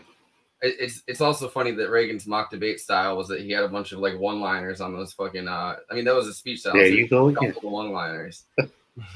It, 0.61 0.75
it's 0.79 1.03
it's 1.07 1.21
also 1.21 1.47
funny 1.47 1.71
that 1.71 1.89
Reagan's 1.89 2.25
mock 2.25 2.49
debate 2.49 2.79
style 2.79 3.15
was 3.15 3.27
that 3.27 3.41
he 3.41 3.51
had 3.51 3.63
a 3.63 3.69
bunch 3.69 3.91
of 3.91 3.99
like 3.99 4.17
one-liners 4.17 4.81
on 4.81 4.93
those 4.93 5.13
fucking. 5.13 5.47
Uh, 5.47 5.75
I 5.89 5.93
mean, 5.93 6.05
that 6.05 6.15
was 6.15 6.27
a 6.27 6.33
speech 6.33 6.61
style. 6.61 6.73
there 6.73 6.87
so 6.87 6.93
you 6.93 7.07
go 7.07 7.27
again. 7.29 7.53
couple 7.53 7.71
one-liners. 7.71 8.45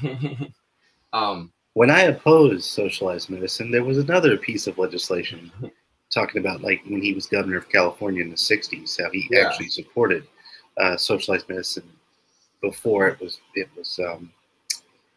um, 1.12 1.52
When 1.74 1.90
I 1.90 2.02
opposed 2.02 2.64
socialized 2.64 3.30
medicine, 3.30 3.70
there 3.70 3.84
was 3.84 3.98
another 3.98 4.36
piece 4.36 4.66
of 4.66 4.78
legislation 4.78 5.50
talking 6.12 6.40
about 6.40 6.62
like 6.62 6.82
when 6.86 7.02
he 7.02 7.12
was 7.12 7.26
governor 7.26 7.58
of 7.58 7.68
California 7.68 8.22
in 8.22 8.30
the 8.30 8.36
'60s, 8.36 9.02
how 9.02 9.10
he 9.10 9.26
Yeah. 9.30 9.46
actually 9.48 9.68
supported 9.68 10.26
uh, 10.78 10.96
socialized 10.96 11.48
medicine 11.48 11.88
before 12.60 13.08
it 13.08 13.20
was 13.20 13.40
it 13.54 13.68
was. 13.76 13.98
Um, 13.98 14.32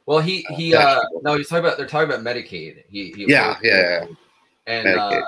well, 0.05 0.19
he 0.19 0.43
Uh, 0.49 0.55
he 0.55 0.73
uh, 0.73 0.85
fashionable. 0.95 1.21
no, 1.23 1.37
he's 1.37 1.47
talking 1.49 1.65
about 1.65 1.77
they're 1.77 1.87
talking 1.87 2.11
about 2.11 2.23
Medicaid. 2.23 2.83
He, 2.89 3.11
he 3.15 3.25
Yeah, 3.25 3.51
opposed 3.51 3.65
yeah, 3.65 3.99
yeah. 3.99 4.05
And 4.67 4.87
Medicaid. 4.87 5.21
uh, 5.21 5.25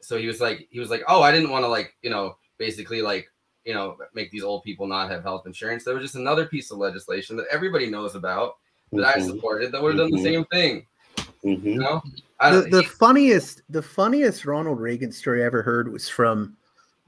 so 0.00 0.16
he 0.18 0.26
was 0.26 0.40
like 0.40 0.68
he 0.70 0.78
was 0.78 0.88
like 0.88 1.02
oh 1.08 1.20
i 1.20 1.32
didn't 1.32 1.50
want 1.50 1.64
to 1.64 1.68
like 1.68 1.94
you 2.02 2.10
know 2.10 2.36
basically 2.58 3.02
like 3.02 3.26
you 3.64 3.74
know 3.74 3.96
make 4.14 4.30
these 4.30 4.44
old 4.44 4.62
people 4.62 4.86
not 4.86 5.10
have 5.10 5.24
health 5.24 5.46
insurance 5.46 5.82
there 5.82 5.94
was 5.94 6.04
just 6.04 6.14
another 6.14 6.46
piece 6.46 6.70
of 6.70 6.78
legislation 6.78 7.36
that 7.36 7.46
everybody 7.50 7.90
knows 7.90 8.14
about 8.14 8.54
that 8.92 9.04
i 9.04 9.18
mhm, 9.18 9.26
supported 9.26 9.72
that 9.72 9.82
would 9.82 9.98
have 9.98 10.08
done 10.08 10.12
the 10.12 10.18
Mhm. 10.18 10.22
same 10.22 10.44
thing 10.46 10.86
you 11.42 11.58
mhm. 11.58 11.80
know 11.80 12.00
I 12.38 12.50
The, 12.52 12.60
the 12.70 12.82
he- 12.82 12.88
funniest, 12.88 13.62
the 13.70 13.82
funniest 13.82 14.44
Ronald 14.44 14.78
Reagan 14.78 15.10
story 15.10 15.42
I 15.42 15.46
ever 15.46 15.62
heard 15.62 15.90
was 15.90 16.08
from 16.08 16.56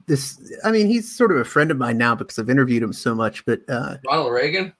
this. 0.09 0.37
I 0.65 0.71
mean, 0.71 0.87
he's 0.87 1.15
sort 1.15 1.31
of 1.31 1.37
a 1.37 1.45
friend 1.45 1.71
of 1.71 1.77
mine 1.77 1.97
now 1.97 2.15
because 2.15 2.37
I've 2.37 2.49
interviewed 2.49 2.83
him 2.83 2.91
so 2.91 3.15
much. 3.15 3.45
But 3.45 3.61
uh, 3.69 3.95
ronald 4.05 4.33
reagan 4.33 4.73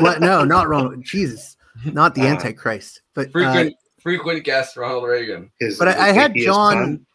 what? 0.00 0.20
No, 0.20 0.44
not 0.44 0.68
Ronald. 0.68 1.02
Jesus, 1.02 1.56
not 1.86 2.14
the 2.14 2.22
Uh, 2.22 2.26
Antichrist. 2.26 3.00
But 3.14 3.28
uh, 3.28 3.32
frequent 3.32 3.76
frequent 4.00 4.44
guest 4.44 4.76
ronald 4.76 5.04
reagan 5.08 5.50
His- 5.58 5.78
but 5.78 5.88
I, 5.88 6.08
I 6.08 6.12
had 6.12 6.34
John. 6.34 7.06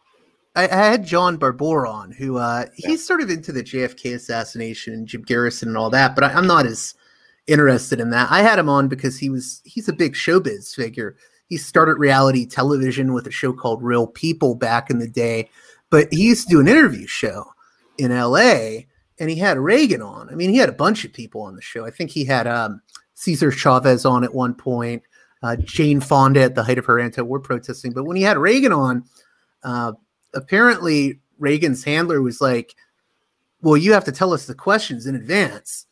I, 0.56 0.64
I 0.64 0.76
had 0.76 1.06
John 1.06 1.38
Barbour 1.38 1.86
on, 1.86 2.12
who 2.12 2.38
uh, 2.38 2.66
Yeah. 2.78 2.90
he's 2.90 3.06
sort 3.06 3.22
of 3.22 3.30
into 3.30 3.52
the 3.52 3.62
JFK 3.64 4.16
assassination 4.16 4.94
and 4.96 5.08
Jim 5.08 5.22
Garrison 5.22 5.68
and 5.70 5.78
all 5.78 5.92
that, 5.92 6.16
but 6.16 6.24
I, 6.24 6.30
I'm 6.34 6.48
not 6.48 6.66
as 6.66 6.96
interested 7.46 8.00
in 8.00 8.10
that. 8.10 8.32
I 8.32 8.42
had 8.42 8.58
him 8.58 8.68
on 8.68 8.88
because 8.88 9.20
he 9.20 9.30
was 9.30 9.62
he's 9.64 9.88
a 9.88 9.94
big 9.94 10.16
showbiz 10.16 10.74
figure. 10.74 11.16
He 11.48 11.58
started 11.58 11.96
reality 12.00 12.46
television 12.48 13.14
with 13.14 13.28
a 13.28 13.32
show 13.32 13.54
called 13.54 13.84
Real 13.84 14.08
People 14.08 14.56
back 14.56 14.90
in 14.90 14.98
the 15.00 15.08
day, 15.08 15.50
but 15.90 16.08
he 16.12 16.24
used 16.24 16.48
to 16.48 16.54
do 16.56 16.60
an 16.60 16.68
interview 16.68 17.08
show 17.08 17.46
in 17.98 18.12
LA 18.12 18.82
and 19.20 19.30
he 19.30 19.36
had 19.36 19.58
Reagan 19.58 20.02
on. 20.02 20.30
I 20.30 20.36
mean, 20.36 20.50
he 20.50 20.58
had 20.58 20.70
a 20.70 20.74
bunch 20.74 21.04
of 21.04 21.14
people 21.14 21.42
on 21.42 21.56
the 21.56 21.62
show. 21.62 21.86
I 21.86 21.92
think 21.92 22.12
he 22.12 22.24
had 22.26 22.48
um, 22.48 22.82
Cesar 23.16 23.52
Chavez 23.52 24.06
on 24.06 24.24
at 24.24 24.34
one 24.34 24.54
point, 24.54 25.04
uh, 25.44 25.58
Jane 25.58 26.00
Fonda 26.00 26.42
at 26.42 26.56
the 26.56 26.64
height 26.64 26.78
of 26.78 26.86
her 26.86 27.00
anti-war 27.00 27.40
protesting. 27.40 27.92
But 27.92 28.06
when 28.06 28.16
he 28.16 28.24
had 28.24 28.38
Reagan 28.38 28.72
on, 28.72 29.04
uh, 29.64 29.94
apparently 30.34 31.20
Reagan's 31.38 31.84
handler 31.84 32.22
was 32.22 32.40
like, 32.40 32.76
"Well, 33.62 33.78
you 33.78 33.94
have 33.94 34.06
to 34.06 34.12
tell 34.12 34.34
us 34.34 34.46
the 34.46 34.56
questions 34.56 35.06
in 35.06 35.16
advance." 35.16 35.86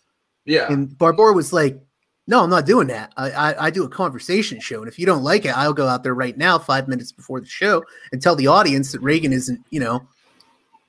yeah 0.48 0.72
And 0.72 0.98
Barbour 0.98 1.34
was 1.34 1.54
like, 1.54 1.80
"No, 2.28 2.44
I'm 2.44 2.50
not 2.50 2.66
doing 2.66 2.88
that. 2.88 3.14
I, 3.18 3.32
I 3.32 3.66
I 3.68 3.70
do 3.70 3.84
a 3.84 3.90
conversation 3.90 4.60
show, 4.60 4.80
and 4.80 4.88
if 4.88 5.00
you 5.00 5.06
don't 5.06 5.24
like 5.24 5.46
it, 5.46 5.58
I'll 5.58 5.74
go 5.74 5.88
out 5.88 6.04
there 6.04 6.14
right 6.16 6.38
now, 6.38 6.58
five 6.60 6.88
minutes 6.88 7.12
before 7.12 7.40
the 7.40 7.48
show, 7.48 7.84
and 8.12 8.22
tell 8.22 8.36
the 8.36 8.48
audience 8.48 8.92
that 8.92 9.02
Reagan 9.02 9.32
isn't, 9.34 9.64
you 9.70 9.80
know, 9.80 10.06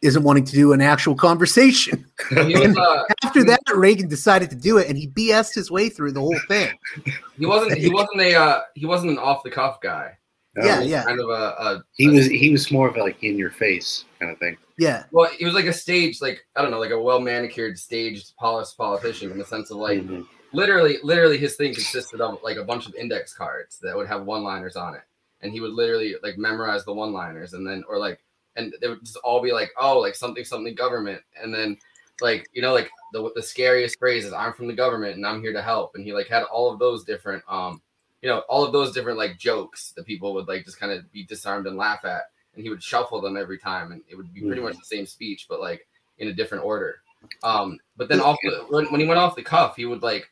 isn't 0.02 0.22
wanting 0.22 0.44
to 0.44 0.52
do 0.52 0.72
an 0.72 0.80
actual 0.80 1.14
conversation." 1.14 2.04
he 2.30 2.54
was 2.56 2.76
uh 2.76 3.04
After 3.24 3.44
that, 3.44 3.60
Reagan 3.74 4.08
decided 4.08 4.50
to 4.50 4.56
do 4.56 4.78
it, 4.78 4.88
and 4.88 4.98
he 4.98 5.08
BS'd 5.08 5.54
his 5.54 5.70
way 5.70 5.88
through 5.88 6.12
the 6.12 6.20
whole 6.20 6.38
thing. 6.48 6.70
he 7.38 7.46
wasn't 7.46 7.78
he 7.78 7.88
wasn't 7.92 8.20
a 8.20 8.34
uh 8.34 8.60
he 8.74 8.86
wasn't 8.86 9.10
an 9.10 9.18
off 9.18 9.42
the 9.42 9.50
cuff 9.50 9.80
guy 9.80 10.16
No, 10.56 10.64
Yeah, 10.66 10.74
He 10.76 10.80
was 10.82 10.90
yeah. 10.90 11.04
kind 11.04 11.20
of 11.20 11.28
a, 11.28 11.32
a 11.32 11.82
He 11.94 12.08
was 12.08 12.26
he 12.26 12.50
was 12.50 12.70
more 12.72 12.88
of 12.88 12.96
like 12.96 13.22
in 13.22 13.36
your 13.38 13.50
face 13.50 14.04
kind 14.18 14.32
of 14.32 14.38
thing. 14.38 14.56
Yeah, 14.78 15.04
well 15.12 15.28
he 15.38 15.44
was 15.44 15.54
like 15.54 15.64
a 15.66 15.72
stage 15.72 16.20
like 16.20 16.44
i 16.54 16.62
don't 16.62 16.70
know 16.70 16.78
like 16.78 16.92
a 16.92 17.00
well 17.00 17.18
manicured 17.20 17.76
staged 17.76 18.32
polished 18.38 18.76
politician 18.76 19.32
in 19.32 19.38
the 19.38 19.44
sense 19.44 19.72
of 19.72 19.78
like 19.78 20.00
Mhm. 20.00 20.24
Literally 20.52 20.98
literally 21.02 21.38
his 21.38 21.56
thing 21.56 21.74
consisted 21.74 22.20
of 22.20 22.42
like 22.42 22.56
a 22.56 22.64
bunch 22.64 22.86
of 22.86 22.94
index 22.94 23.34
cards 23.34 23.78
that 23.82 23.96
would 23.96 24.06
have 24.08 24.24
one 24.24 24.42
liners 24.42 24.76
on 24.76 24.94
it. 24.94 25.02
And 25.42 25.52
he 25.52 25.60
would 25.60 25.72
literally 25.72 26.16
like 26.22 26.38
memorize 26.38 26.84
the 26.84 26.92
one 26.92 27.12
liners 27.12 27.54
and 27.54 27.66
then 27.66 27.84
or 27.88 27.98
like 27.98 28.20
and 28.56 28.74
they 28.80 28.88
would 28.88 29.04
just 29.04 29.18
all 29.18 29.40
be 29.42 29.52
like 29.52 29.70
oh 29.78 29.98
like 29.98 30.14
something 30.14 30.44
something 30.44 30.74
government. 30.74 31.20
And 31.40 31.52
then 31.54 31.76
like 32.20 32.48
you 32.52 32.62
know 32.62 32.72
like 32.72 32.90
the, 33.12 33.30
the 33.36 33.42
scariest 33.42 33.96
phrase 33.98 34.24
is 34.24 34.32
i'm 34.32 34.52
from 34.52 34.66
the 34.66 34.72
government 34.74 35.14
and 35.14 35.24
i'm 35.26 35.40
here 35.40 35.52
to 35.52 35.62
help. 35.62 35.94
And 35.94 36.04
he 36.04 36.12
like 36.12 36.28
had 36.28 36.42
all 36.44 36.72
of 36.72 36.78
those 36.78 37.04
different 37.04 37.42
um 37.48 37.80
you 38.22 38.28
know 38.28 38.40
all 38.48 38.64
of 38.64 38.72
those 38.72 38.92
different 38.92 39.18
like 39.18 39.38
jokes 39.38 39.92
that 39.96 40.06
people 40.06 40.34
would 40.34 40.48
like 40.48 40.64
just 40.64 40.80
kind 40.80 40.92
of 40.92 41.10
be 41.12 41.24
disarmed 41.24 41.66
and 41.66 41.76
laugh 41.76 42.04
at. 42.04 42.22
And 42.54 42.64
he 42.64 42.70
would 42.70 42.82
shuffle 42.82 43.20
them 43.20 43.36
every 43.36 43.58
time 43.58 43.92
and 43.92 44.02
it 44.08 44.16
would 44.16 44.32
be 44.34 44.40
pretty 44.40 44.60
Mhm. 44.60 44.64
much 44.64 44.76
the 44.76 44.84
same 44.84 45.06
speech 45.06 45.46
but 45.48 45.60
like 45.60 45.86
in 46.18 46.28
a 46.28 46.32
different 46.32 46.64
order. 46.64 47.02
Um 47.44 47.78
but 47.96 48.08
then 48.08 48.20
off 48.20 48.36
the, 48.42 48.64
when, 48.70 48.86
when 48.86 49.00
he 49.00 49.06
went 49.06 49.20
off 49.20 49.36
the 49.36 49.42
cuff 49.42 49.76
he 49.76 49.84
would 49.86 50.02
like 50.02 50.28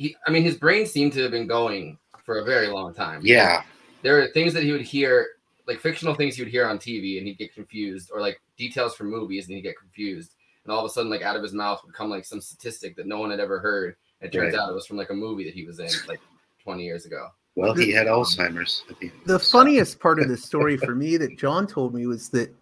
he 0.00 0.16
i 0.26 0.30
mean 0.30 0.42
his 0.42 0.56
brain 0.56 0.86
seemed 0.86 1.12
to 1.12 1.20
have 1.22 1.30
been 1.30 1.46
going 1.46 1.98
for 2.24 2.38
a 2.38 2.44
very 2.44 2.68
long 2.68 2.94
time. 2.94 3.20
Yeah, 3.22 3.62
there 4.02 4.18
are 4.20 4.28
things 4.28 4.52
that 4.54 4.62
he 4.62 4.72
would 4.72 4.80
hear 4.80 5.26
like 5.66 5.78
fictional 5.78 6.14
things 6.14 6.36
he 6.36 6.42
would 6.42 6.50
hear 6.50 6.66
on 6.66 6.78
tv 6.78 7.18
and 7.18 7.26
he'd 7.26 7.38
get 7.38 7.54
confused 7.54 8.10
or 8.12 8.20
like 8.20 8.40
details 8.56 8.94
from 8.94 9.10
movies 9.10 9.46
and 9.46 9.54
he'd 9.56 9.62
get 9.62 9.78
confused. 9.78 10.34
And 10.64 10.72
all 10.72 10.80
of 10.80 10.86
a 10.86 10.92
sudden 10.92 11.10
like 11.10 11.22
out 11.22 11.36
of 11.36 11.42
his 11.42 11.52
mouth 11.52 11.80
would 11.84 11.94
come 11.94 12.08
like 12.08 12.24
some 12.24 12.40
statistic 12.40 12.96
that 12.96 13.06
no 13.06 13.18
one 13.18 13.30
had 13.30 13.40
ever 13.40 13.58
heard. 13.58 13.96
It 14.20 14.32
turns 14.32 14.54
Right. 14.54 14.60
out 14.60 14.70
it 14.70 14.74
was 14.74 14.86
from 14.86 14.96
like 14.96 15.10
a 15.10 15.14
movie 15.14 15.44
that 15.44 15.54
he 15.54 15.64
was 15.64 15.78
in 15.80 15.88
like 16.08 16.20
20 16.62 16.82
years 16.82 17.04
ago. 17.04 17.28
Well, 17.56 17.74
he 17.74 17.90
had 17.92 18.06
Alzheimer's. 18.06 18.84
At 18.88 18.98
the, 19.00 19.06
end 19.06 19.20
the 19.26 19.38
funniest 19.38 19.98
part 20.00 20.18
of 20.20 20.28
the 20.28 20.36
story 20.36 20.76
for 20.86 20.94
me 20.94 21.16
that 21.16 21.36
John 21.38 21.66
told 21.66 21.94
me 21.94 22.06
was 22.06 22.28
that, 22.30 22.54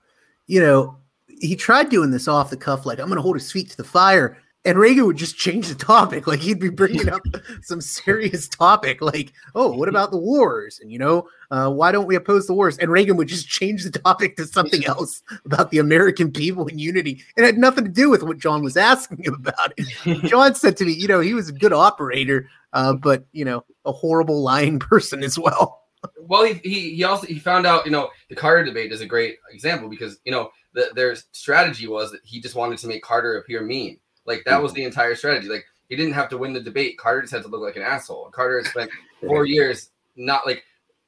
you 0.47 0.61
know, 0.61 0.97
he 1.27 1.55
tried 1.55 1.89
doing 1.89 2.11
this 2.11 2.27
off 2.27 2.51
the 2.51 2.57
cuff, 2.57 2.87
like 2.87 2.99
I'm 2.99 3.07
going 3.07 3.17
to 3.17 3.23
hold 3.23 3.37
his 3.37 3.53
feet 3.53 3.71
to 3.71 3.77
the 3.77 3.85
fire, 3.85 4.39
and 4.65 4.79
Reagan 4.79 5.07
would 5.07 5.17
just 5.17 5.37
change 5.37 5.69
the 5.69 5.75
topic. 5.75 6.27
Like 6.27 6.41
he'd 6.41 6.61
be 6.61 6.69
bringing 6.69 7.09
up 7.09 7.23
some 7.63 7.81
serious 7.81 8.49
topic, 8.49 9.01
like, 9.01 9.33
"Oh, 9.55 9.73
what 9.73 9.89
about 9.89 10.11
the 10.11 10.19
wars?" 10.19 10.81
And 10.81 10.91
you 10.91 10.99
know, 10.99 11.29
uh, 11.51 11.71
why 11.71 11.93
don't 11.93 12.07
we 12.07 12.17
oppose 12.17 12.47
the 12.47 12.55
wars? 12.55 12.77
And 12.79 12.91
Reagan 12.91 13.17
would 13.17 13.29
just 13.29 13.49
change 13.49 13.85
the 13.85 13.99
topic 13.99 14.37
to 14.37 14.47
something 14.47 14.85
else 14.87 15.23
about 15.45 15.71
the 15.71 15.79
American 15.79 16.33
people 16.33 16.67
and 16.67 16.81
unity. 16.81 17.23
It 17.37 17.45
had 17.45 17.59
nothing 17.59 17.85
to 17.85 17.91
do 17.91 18.11
with 18.11 18.23
what 18.23 18.39
John 18.39 18.63
was 18.63 18.77
asking 18.77 19.25
him 19.25 19.35
about. 19.47 19.73
It. 19.77 20.25
John 20.25 20.55
said 20.55 20.77
to 20.79 20.85
me, 20.85 20.93
"You 20.93 21.09
know, 21.09 21.21
he 21.21 21.35
was 21.35 21.49
a 21.49 21.53
good 21.53 21.73
operator, 21.73 22.49
uh, 22.73 22.95
but 22.95 23.27
you 23.33 23.45
know, 23.45 23.65
a 23.85 23.93
horrible 23.93 24.43
lying 24.43 24.79
person 24.79 25.23
as 25.23 25.39
well." 25.39 25.85
Well, 26.21 26.45
he, 26.45 26.55
he 26.63 26.95
he 26.97 27.05
also 27.05 27.27
he 27.27 27.39
found 27.39 27.67
out, 27.67 27.85
you 27.87 27.91
know, 27.91 28.11
the 28.29 28.37
Carter 28.37 28.65
debate 28.65 28.93
is 28.93 29.01
a 29.01 29.07
great 29.07 29.37
example 29.51 29.89
because 29.89 30.19
you 30.25 30.33
know 30.33 30.51
the, 30.75 30.91
their 30.95 31.17
strategy 31.33 31.87
was 31.87 32.13
that 32.13 32.21
he 32.25 32.41
just 32.41 32.55
wanted 32.55 32.79
to 32.79 32.87
make 32.89 33.03
Carter 33.03 33.39
appear 33.39 33.63
mean. 33.63 33.99
Like 34.29 34.45
that 34.45 34.63
was 34.63 34.73
mm-hmm. 34.73 34.77
the 34.77 34.85
entire 34.85 35.15
strategy. 35.17 35.49
Like 35.49 35.65
he 35.89 35.97
didn't 35.97 36.13
have 36.13 36.29
to 36.29 36.39
win 36.39 36.53
the 36.53 36.61
debate. 36.61 36.99
Carter 36.99 37.23
just 37.23 37.33
had 37.33 37.43
to 37.43 37.49
look 37.49 37.63
like 37.63 37.77
an 37.77 37.83
asshole. 37.83 38.31
Carter 38.31 38.59
had 38.59 38.71
spent 38.71 38.91
four 39.27 39.47
years 39.47 39.91
not 40.17 40.47
like 40.47 40.63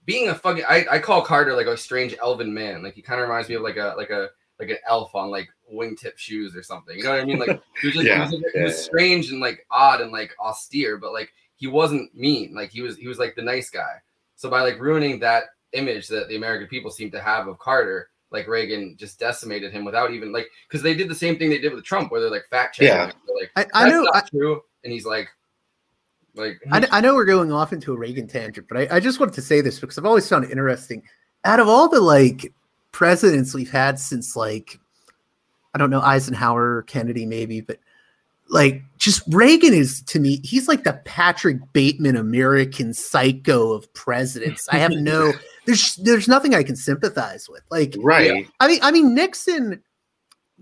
being 0.06 0.28
a 0.28 0.34
fucking. 0.34 0.64
I, 0.68 0.86
I 0.90 0.98
call 0.98 1.22
Carter 1.22 1.54
like 1.54 1.66
a 1.66 1.76
strange 1.76 2.16
elven 2.20 2.52
man. 2.52 2.82
Like 2.82 2.94
he 2.94 3.02
kind 3.02 3.20
of 3.20 3.28
reminds 3.28 3.48
me 3.48 3.54
of 3.56 3.62
like 3.62 3.76
a 3.76 3.94
like 3.96 4.10
a 4.10 4.30
like 4.58 4.70
an 4.70 4.78
elf 4.88 5.14
on 5.14 5.30
like 5.30 5.48
wingtip 5.72 6.16
shoes 6.16 6.56
or 6.56 6.62
something. 6.62 6.96
You 6.96 7.04
know 7.04 7.10
what 7.10 7.20
I 7.20 7.24
mean? 7.24 7.38
Like 7.38 7.62
he 7.80 7.88
was 7.88 7.94
just 7.94 8.06
Yeah. 8.06 8.28
he, 8.28 8.36
was, 8.36 8.44
he 8.54 8.62
was 8.62 8.84
strange 8.84 9.30
and 9.30 9.40
like 9.40 9.66
odd 9.70 10.00
and 10.00 10.12
like 10.12 10.34
austere, 10.40 10.96
but 10.96 11.12
like 11.12 11.30
he 11.56 11.66
wasn't 11.66 12.14
mean. 12.14 12.54
Like 12.54 12.70
he 12.70 12.80
was 12.80 12.96
he 12.96 13.06
was 13.06 13.18
like 13.18 13.34
the 13.36 13.42
nice 13.42 13.70
guy. 13.70 13.96
So 14.36 14.48
by 14.48 14.62
like 14.62 14.80
ruining 14.80 15.20
that 15.20 15.44
image 15.72 16.08
that 16.08 16.28
the 16.28 16.36
American 16.36 16.68
people 16.68 16.90
seem 16.90 17.10
to 17.10 17.20
have 17.20 17.46
of 17.46 17.58
Carter, 17.58 18.08
like 18.30 18.46
Reagan 18.46 18.96
just 18.96 19.18
decimated 19.18 19.72
him 19.72 19.84
without 19.84 20.12
even 20.12 20.32
like 20.32 20.48
because 20.68 20.82
they 20.82 20.94
did 20.94 21.08
the 21.08 21.14
same 21.14 21.38
thing 21.38 21.50
they 21.50 21.58
did 21.58 21.74
with 21.74 21.84
Trump, 21.84 22.10
where 22.10 22.20
they're 22.20 22.30
like 22.30 22.48
fact 22.50 22.76
checking. 22.76 22.88
Yeah. 22.88 23.12
like 23.40 23.50
I, 23.56 23.66
I 23.74 23.84
that's 23.84 23.92
know. 23.92 24.10
I, 24.12 24.20
true, 24.30 24.62
and 24.84 24.92
he's 24.92 25.04
like, 25.04 25.28
like 26.34 26.60
I, 26.70 26.80
hmm. 26.80 26.84
I 26.92 27.00
know 27.00 27.14
we're 27.14 27.24
going 27.24 27.52
off 27.52 27.72
into 27.72 27.92
a 27.92 27.96
Reagan 27.96 28.28
tangent, 28.28 28.66
but 28.68 28.78
I, 28.78 28.96
I 28.96 29.00
just 29.00 29.18
wanted 29.18 29.34
to 29.34 29.42
say 29.42 29.60
this 29.60 29.80
because 29.80 29.98
I've 29.98 30.06
always 30.06 30.28
found 30.28 30.44
it 30.44 30.50
interesting. 30.50 31.02
Out 31.44 31.60
of 31.60 31.68
all 31.68 31.88
the 31.88 32.00
like 32.00 32.52
presidents 32.92 33.54
we've 33.54 33.70
had 33.70 33.98
since 33.98 34.36
like 34.36 34.78
I 35.74 35.78
don't 35.78 35.90
know 35.90 36.00
Eisenhower 36.00 36.76
or 36.76 36.82
Kennedy 36.82 37.26
maybe, 37.26 37.60
but 37.60 37.78
like 38.48 38.82
just 38.98 39.22
Reagan 39.28 39.74
is 39.74 40.02
to 40.02 40.20
me 40.20 40.40
he's 40.42 40.68
like 40.68 40.84
the 40.84 41.00
Patrick 41.04 41.58
Bateman 41.72 42.16
American 42.16 42.94
psycho 42.94 43.72
of 43.72 43.92
presidents. 43.94 44.68
I 44.70 44.78
have 44.78 44.92
no 44.92 45.32
there's 45.70 45.96
there's 45.96 46.28
nothing 46.28 46.54
I 46.54 46.62
can 46.62 46.76
sympathize 46.76 47.48
with. 47.48 47.62
Like 47.70 47.94
Right. 47.98 48.46
I 48.60 48.68
mean, 48.68 48.80
I 48.82 48.90
mean, 48.90 49.14
Nixon, 49.14 49.82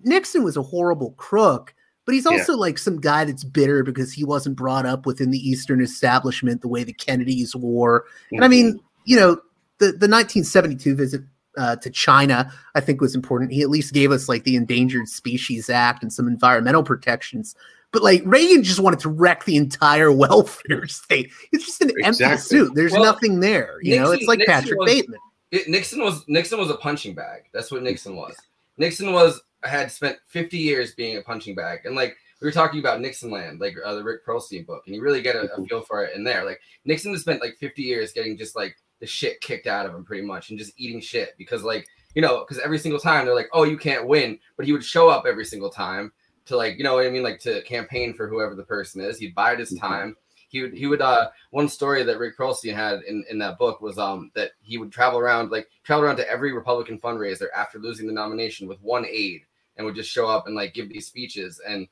Nixon 0.05 0.45
was 0.45 0.57
a 0.57 0.63
horrible 0.63 1.13
crook, 1.13 1.75
but 2.05 2.15
he's 2.15 2.25
Yeah. 2.25 2.33
also 2.39 2.57
like 2.57 2.79
some 2.79 3.01
guy 3.01 3.25
that's 3.25 3.45
bitter 3.45 3.83
because 3.83 4.13
he 4.13 4.25
wasn't 4.25 4.57
brought 4.57 4.87
up 4.87 5.07
within 5.07 5.31
the 5.31 5.39
Eastern 5.39 5.81
establishment 5.81 6.61
the 6.61 6.69
way 6.69 6.85
the 6.85 6.93
Kennedys 6.93 7.55
were. 7.57 8.05
And 8.33 8.45
I 8.45 8.49
mean, 8.49 8.81
you 9.05 9.17
know, 9.17 9.37
the 9.79 9.87
the 9.87 10.09
1972 10.09 10.95
visit 10.95 11.23
uh, 11.57 11.77
to 11.77 11.91
China, 11.91 12.53
I 12.75 12.81
think 12.81 13.01
was 13.01 13.15
important. 13.17 13.53
He 13.53 13.63
at 13.63 13.71
least 13.71 13.93
gave 13.93 14.13
us 14.13 14.29
like 14.29 14.45
the 14.45 14.55
Endangered 14.55 15.09
Species 15.09 15.69
Act 15.69 16.03
and 16.03 16.13
some 16.13 16.29
environmental 16.29 16.85
protections. 16.85 17.57
But 17.93 18.03
like 18.03 18.23
Reagan 18.27 18.63
just 18.63 18.81
wanted 18.81 19.01
to 19.01 19.09
wreck 19.09 19.45
the 19.45 19.57
entire 19.57 20.13
welfare 20.25 20.87
state. 20.87 21.31
It's 21.53 21.65
just 21.65 21.81
an 21.81 21.93
empty 22.05 22.37
suit. 22.37 22.75
There's 22.75 22.93
Well, 22.93 23.03
nothing 23.05 23.41
there. 23.41 23.79
You 23.83 23.99
know, 24.01 24.11
it's 24.11 24.27
like 24.27 24.41
Nixon 24.41 24.55
Patrick 24.55 24.79
was- 24.81 24.91
Bateman. 24.93 25.21
it, 25.51 25.69
Nixon 25.69 26.03
was 26.03 26.25
Nixon 26.29 26.59
was 26.59 26.71
a 26.71 26.77
punching 26.77 27.15
bag. 27.15 27.45
That's 27.53 27.71
what 27.71 27.83
Nixon 27.83 28.17
was. 28.17 28.37
Nixon 28.77 29.13
was 29.13 29.41
had 29.65 29.91
spent 29.91 30.19
50 30.29 30.57
years 30.59 30.95
being 30.95 31.17
a 31.17 31.23
punching 31.23 31.55
bag, 31.55 31.81
and 31.85 31.97
like 31.97 32.17
we 32.41 32.47
were 32.47 32.53
talking 32.53 32.79
about 32.79 33.01
Nixonland, 33.01 33.59
like 33.61 33.75
uh, 33.85 33.95
the 33.95 34.05
Rick 34.05 34.25
Perlstein 34.25 34.65
book, 34.67 34.85
and 34.87 34.95
you 34.95 35.03
really 35.03 35.23
get 35.23 35.35
a, 35.35 35.53
a 35.55 35.65
feel 35.65 35.81
for 35.81 36.05
it 36.05 36.15
in 36.15 36.23
there. 36.23 36.45
Like 36.45 36.61
Nixon 36.85 37.11
has 37.13 37.23
spent 37.23 37.41
like 37.41 37.57
50 37.59 37.83
years 37.83 38.13
getting 38.13 38.37
just 38.37 38.55
like 38.55 38.77
the 39.01 39.07
shit 39.07 39.41
kicked 39.41 39.67
out 39.67 39.87
of 39.87 39.95
him, 39.95 40.05
pretty 40.05 40.25
much, 40.27 40.51
and 40.51 40.59
just 40.59 40.73
eating 40.77 41.01
shit 41.01 41.35
because 41.39 41.63
like 41.65 41.87
you 42.15 42.21
know 42.23 42.41
because 42.47 42.63
every 42.63 42.79
single 42.79 43.01
time 43.01 43.25
they're 43.25 43.35
like, 43.35 43.49
oh, 43.53 43.65
you 43.65 43.79
can't 43.79 44.07
win, 44.07 44.39
but 44.57 44.67
he 44.67 44.73
would 44.73 44.85
show 44.85 45.09
up 45.09 45.25
every 45.27 45.45
single 45.47 45.71
time 45.71 46.13
to 46.49 46.57
like 46.57 46.77
you 46.79 46.85
know 46.85 46.95
what 46.95 47.07
I 47.07 47.11
mean, 47.11 47.23
like 47.23 47.41
to 47.41 47.63
campaign 47.63 48.15
for 48.15 48.29
whoever 48.29 48.55
the 48.55 48.65
person 48.65 49.01
is. 49.01 49.19
He'd 49.19 49.35
bide 49.35 49.59
his 49.59 49.73
Mhm. 49.73 49.81
time. 49.81 50.17
He 50.49 50.63
would 50.63 50.73
he 50.73 50.87
would 50.87 51.03
uh 51.03 51.29
one 51.51 51.69
story 51.69 52.03
that 52.03 52.19
Rick 52.19 52.37
Perlstein 52.37 52.75
had 52.75 53.03
in, 53.03 53.25
in 53.31 53.39
that 53.39 53.59
book 53.59 53.81
was 53.81 53.99
um 53.99 54.31
that 54.35 54.53
he 54.63 54.79
would 54.79 54.91
travel 54.91 55.19
around 55.19 55.51
like 55.51 55.69
travel 55.85 56.05
around 56.05 56.17
to 56.17 56.29
every 56.31 56.53
Republican 56.53 56.99
fundraiser 56.99 57.47
after 57.55 57.79
losing 57.79 58.07
the 58.07 58.13
nomination 58.13 58.67
with 58.67 58.81
one 58.81 59.05
aide 59.07 59.43
and 59.77 59.85
would 59.85 59.95
just 59.95 60.11
show 60.11 60.27
up 60.27 60.47
and 60.47 60.57
like 60.57 60.75
give 60.75 60.89
these 60.89 61.07
speeches 61.07 61.61
and 61.67 61.87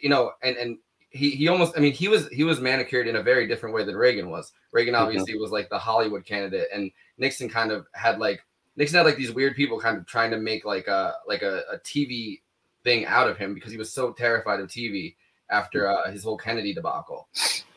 you 0.00 0.08
know 0.08 0.32
and 0.42 0.56
and 0.56 0.78
he 1.10 1.30
he 1.30 1.48
almost 1.48 1.76
I 1.76 1.80
mean 1.80 1.92
he 1.92 2.06
was 2.08 2.28
he 2.28 2.44
was 2.44 2.60
manicured 2.60 3.08
in 3.08 3.16
a 3.16 3.22
very 3.22 3.46
different 3.48 3.74
way 3.74 3.84
than 3.84 3.96
Reagan 3.96 4.30
was. 4.30 4.52
Reagan 4.72 4.94
obviously 4.94 5.36
was 5.36 5.50
like 5.50 5.68
the 5.68 5.78
Hollywood 5.78 6.24
candidate 6.24 6.68
and 6.72 6.90
Nixon 7.18 7.48
kind 7.48 7.72
of 7.72 7.86
had 7.92 8.18
like 8.20 8.40
Nixon 8.76 8.98
had 8.98 9.06
like 9.06 9.16
these 9.16 9.32
weird 9.32 9.56
people 9.56 9.80
kind 9.80 9.96
of 9.98 10.06
trying 10.06 10.30
to 10.30 10.36
make 10.36 10.64
like 10.64 10.86
a 10.86 11.14
like 11.26 11.42
a, 11.42 11.62
a 11.72 11.78
TV 11.78 12.40
thing 12.86 13.04
out 13.04 13.28
of 13.28 13.36
him 13.36 13.52
because 13.52 13.72
he 13.72 13.78
was 13.78 13.92
so 13.92 14.12
terrified 14.12 14.60
of 14.60 14.68
TV 14.68 15.16
after 15.50 15.90
uh, 15.90 16.10
his 16.10 16.22
whole 16.22 16.38
Kennedy 16.38 16.72
debacle. 16.72 17.28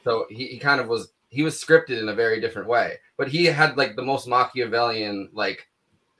So 0.03 0.25
he, 0.29 0.45
he 0.45 0.59
kind 0.59 0.79
of 0.79 0.87
was 0.87 1.11
he 1.29 1.41
was 1.43 1.61
scripted 1.61 1.99
in 1.99 2.09
a 2.09 2.13
very 2.13 2.39
different 2.39 2.67
way, 2.67 2.97
but 3.17 3.27
he 3.27 3.45
had 3.45 3.75
like 3.75 3.95
the 3.95 4.03
most 4.03 4.27
Machiavellian 4.27 5.29
like 5.33 5.67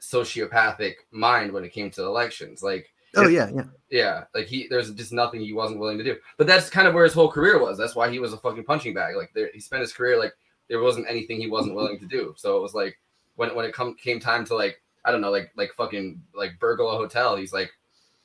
sociopathic 0.02 0.96
mind 1.12 1.52
when 1.52 1.64
it 1.64 1.72
came 1.72 1.92
to 1.92 2.04
elections. 2.04 2.64
Like 2.64 2.88
Oh 3.16 3.28
yeah, 3.28 3.50
yeah. 3.54 3.64
yeah, 3.90 4.24
like 4.36 4.48
he 4.48 4.68
there's 4.70 4.92
just 4.94 5.14
nothing 5.14 5.42
he 5.42 5.54
wasn't 5.54 5.80
willing 5.80 5.98
to 5.98 6.04
do. 6.04 6.18
But 6.38 6.48
that's 6.48 6.70
kind 6.70 6.88
of 6.88 6.94
where 6.94 7.04
his 7.04 7.14
whole 7.14 7.32
career 7.32 7.60
was. 7.60 7.78
That's 7.78 7.96
why 7.96 8.10
he 8.10 8.20
was 8.20 8.34
a 8.34 8.38
fucking 8.38 8.66
punching 8.66 8.94
bag. 8.94 9.16
Like 9.16 9.32
there, 9.34 9.50
he 9.54 9.60
spent 9.60 9.82
his 9.82 9.94
career 9.94 10.20
like 10.20 10.34
there 10.68 10.82
wasn't 10.82 11.10
anything 11.10 11.40
he 11.40 11.50
wasn't 11.50 11.76
willing 11.76 12.00
to 12.00 12.06
do. 12.06 12.34
So 12.38 12.58
it 12.58 12.62
was 12.62 12.74
like 12.74 13.00
when 13.36 13.56
when 13.56 13.66
it 13.66 13.74
come 13.74 13.96
came 13.96 14.20
time 14.20 14.46
to 14.46 14.56
like 14.56 14.82
I 15.06 15.12
don't 15.12 15.22
know 15.22 15.32
like 15.32 15.52
like 15.56 15.74
fucking 15.74 16.22
like 16.36 16.60
burgle 16.60 16.92
a 16.92 16.98
hotel, 16.98 17.36
he's 17.36 17.54
like, 17.54 17.72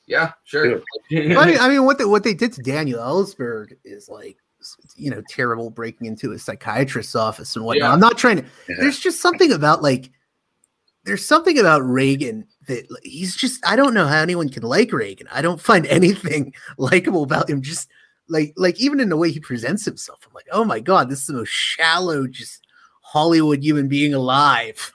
yeah, 0.07 0.31
sure. 0.43 0.69
Well, 0.69 1.39
I 1.39 1.45
mean, 1.45 1.57
I 1.59 1.69
mean, 1.69 1.85
what 1.85 1.97
they, 1.97 2.05
what 2.05 2.23
they 2.23 2.33
did 2.33 2.53
to 2.53 2.61
Daniel 2.61 2.99
Ellsberg 2.99 3.73
is 3.83 4.07
like, 4.09 4.37
you 4.95 5.09
know, 5.09 5.21
terrible 5.29 5.69
breaking 5.69 6.07
into 6.07 6.31
a 6.31 6.39
psychiatrist's 6.39 7.15
office 7.15 7.55
and 7.55 7.65
whatnot. 7.65 7.87
Yeah. 7.87 7.93
I'm 7.93 7.99
not 7.99 8.17
trying 8.17 8.37
to. 8.37 8.45
Yeah. 8.67 8.75
There's 8.79 8.99
just 8.99 9.21
something 9.21 9.51
about 9.51 9.81
like, 9.81 10.11
there's 11.03 11.25
something 11.25 11.59
about 11.59 11.83
Reagan 11.83 12.47
that 12.67 12.89
like, 12.89 13.03
he's 13.03 13.35
just. 13.35 13.65
I 13.67 13.75
don't 13.75 13.93
know 13.93 14.07
how 14.07 14.21
anyone 14.21 14.49
can 14.49 14.63
like 14.63 14.91
Reagan. 14.91 15.27
I 15.31 15.41
don't 15.41 15.61
find 15.61 15.85
anything 15.87 16.53
likable 16.77 17.23
about 17.23 17.49
him. 17.49 17.61
Just 17.61 17.89
like 18.27 18.53
like 18.57 18.79
even 18.79 18.99
in 18.99 19.09
the 19.09 19.17
way 19.17 19.31
he 19.31 19.39
presents 19.39 19.85
himself, 19.85 20.19
I'm 20.25 20.33
like, 20.33 20.47
oh 20.51 20.63
my 20.65 20.79
god, 20.79 21.09
this 21.09 21.21
is 21.21 21.27
the 21.27 21.33
most 21.33 21.49
shallow, 21.49 22.27
just 22.27 22.65
Hollywood 23.01 23.63
human 23.63 23.87
being 23.87 24.13
alive. 24.13 24.91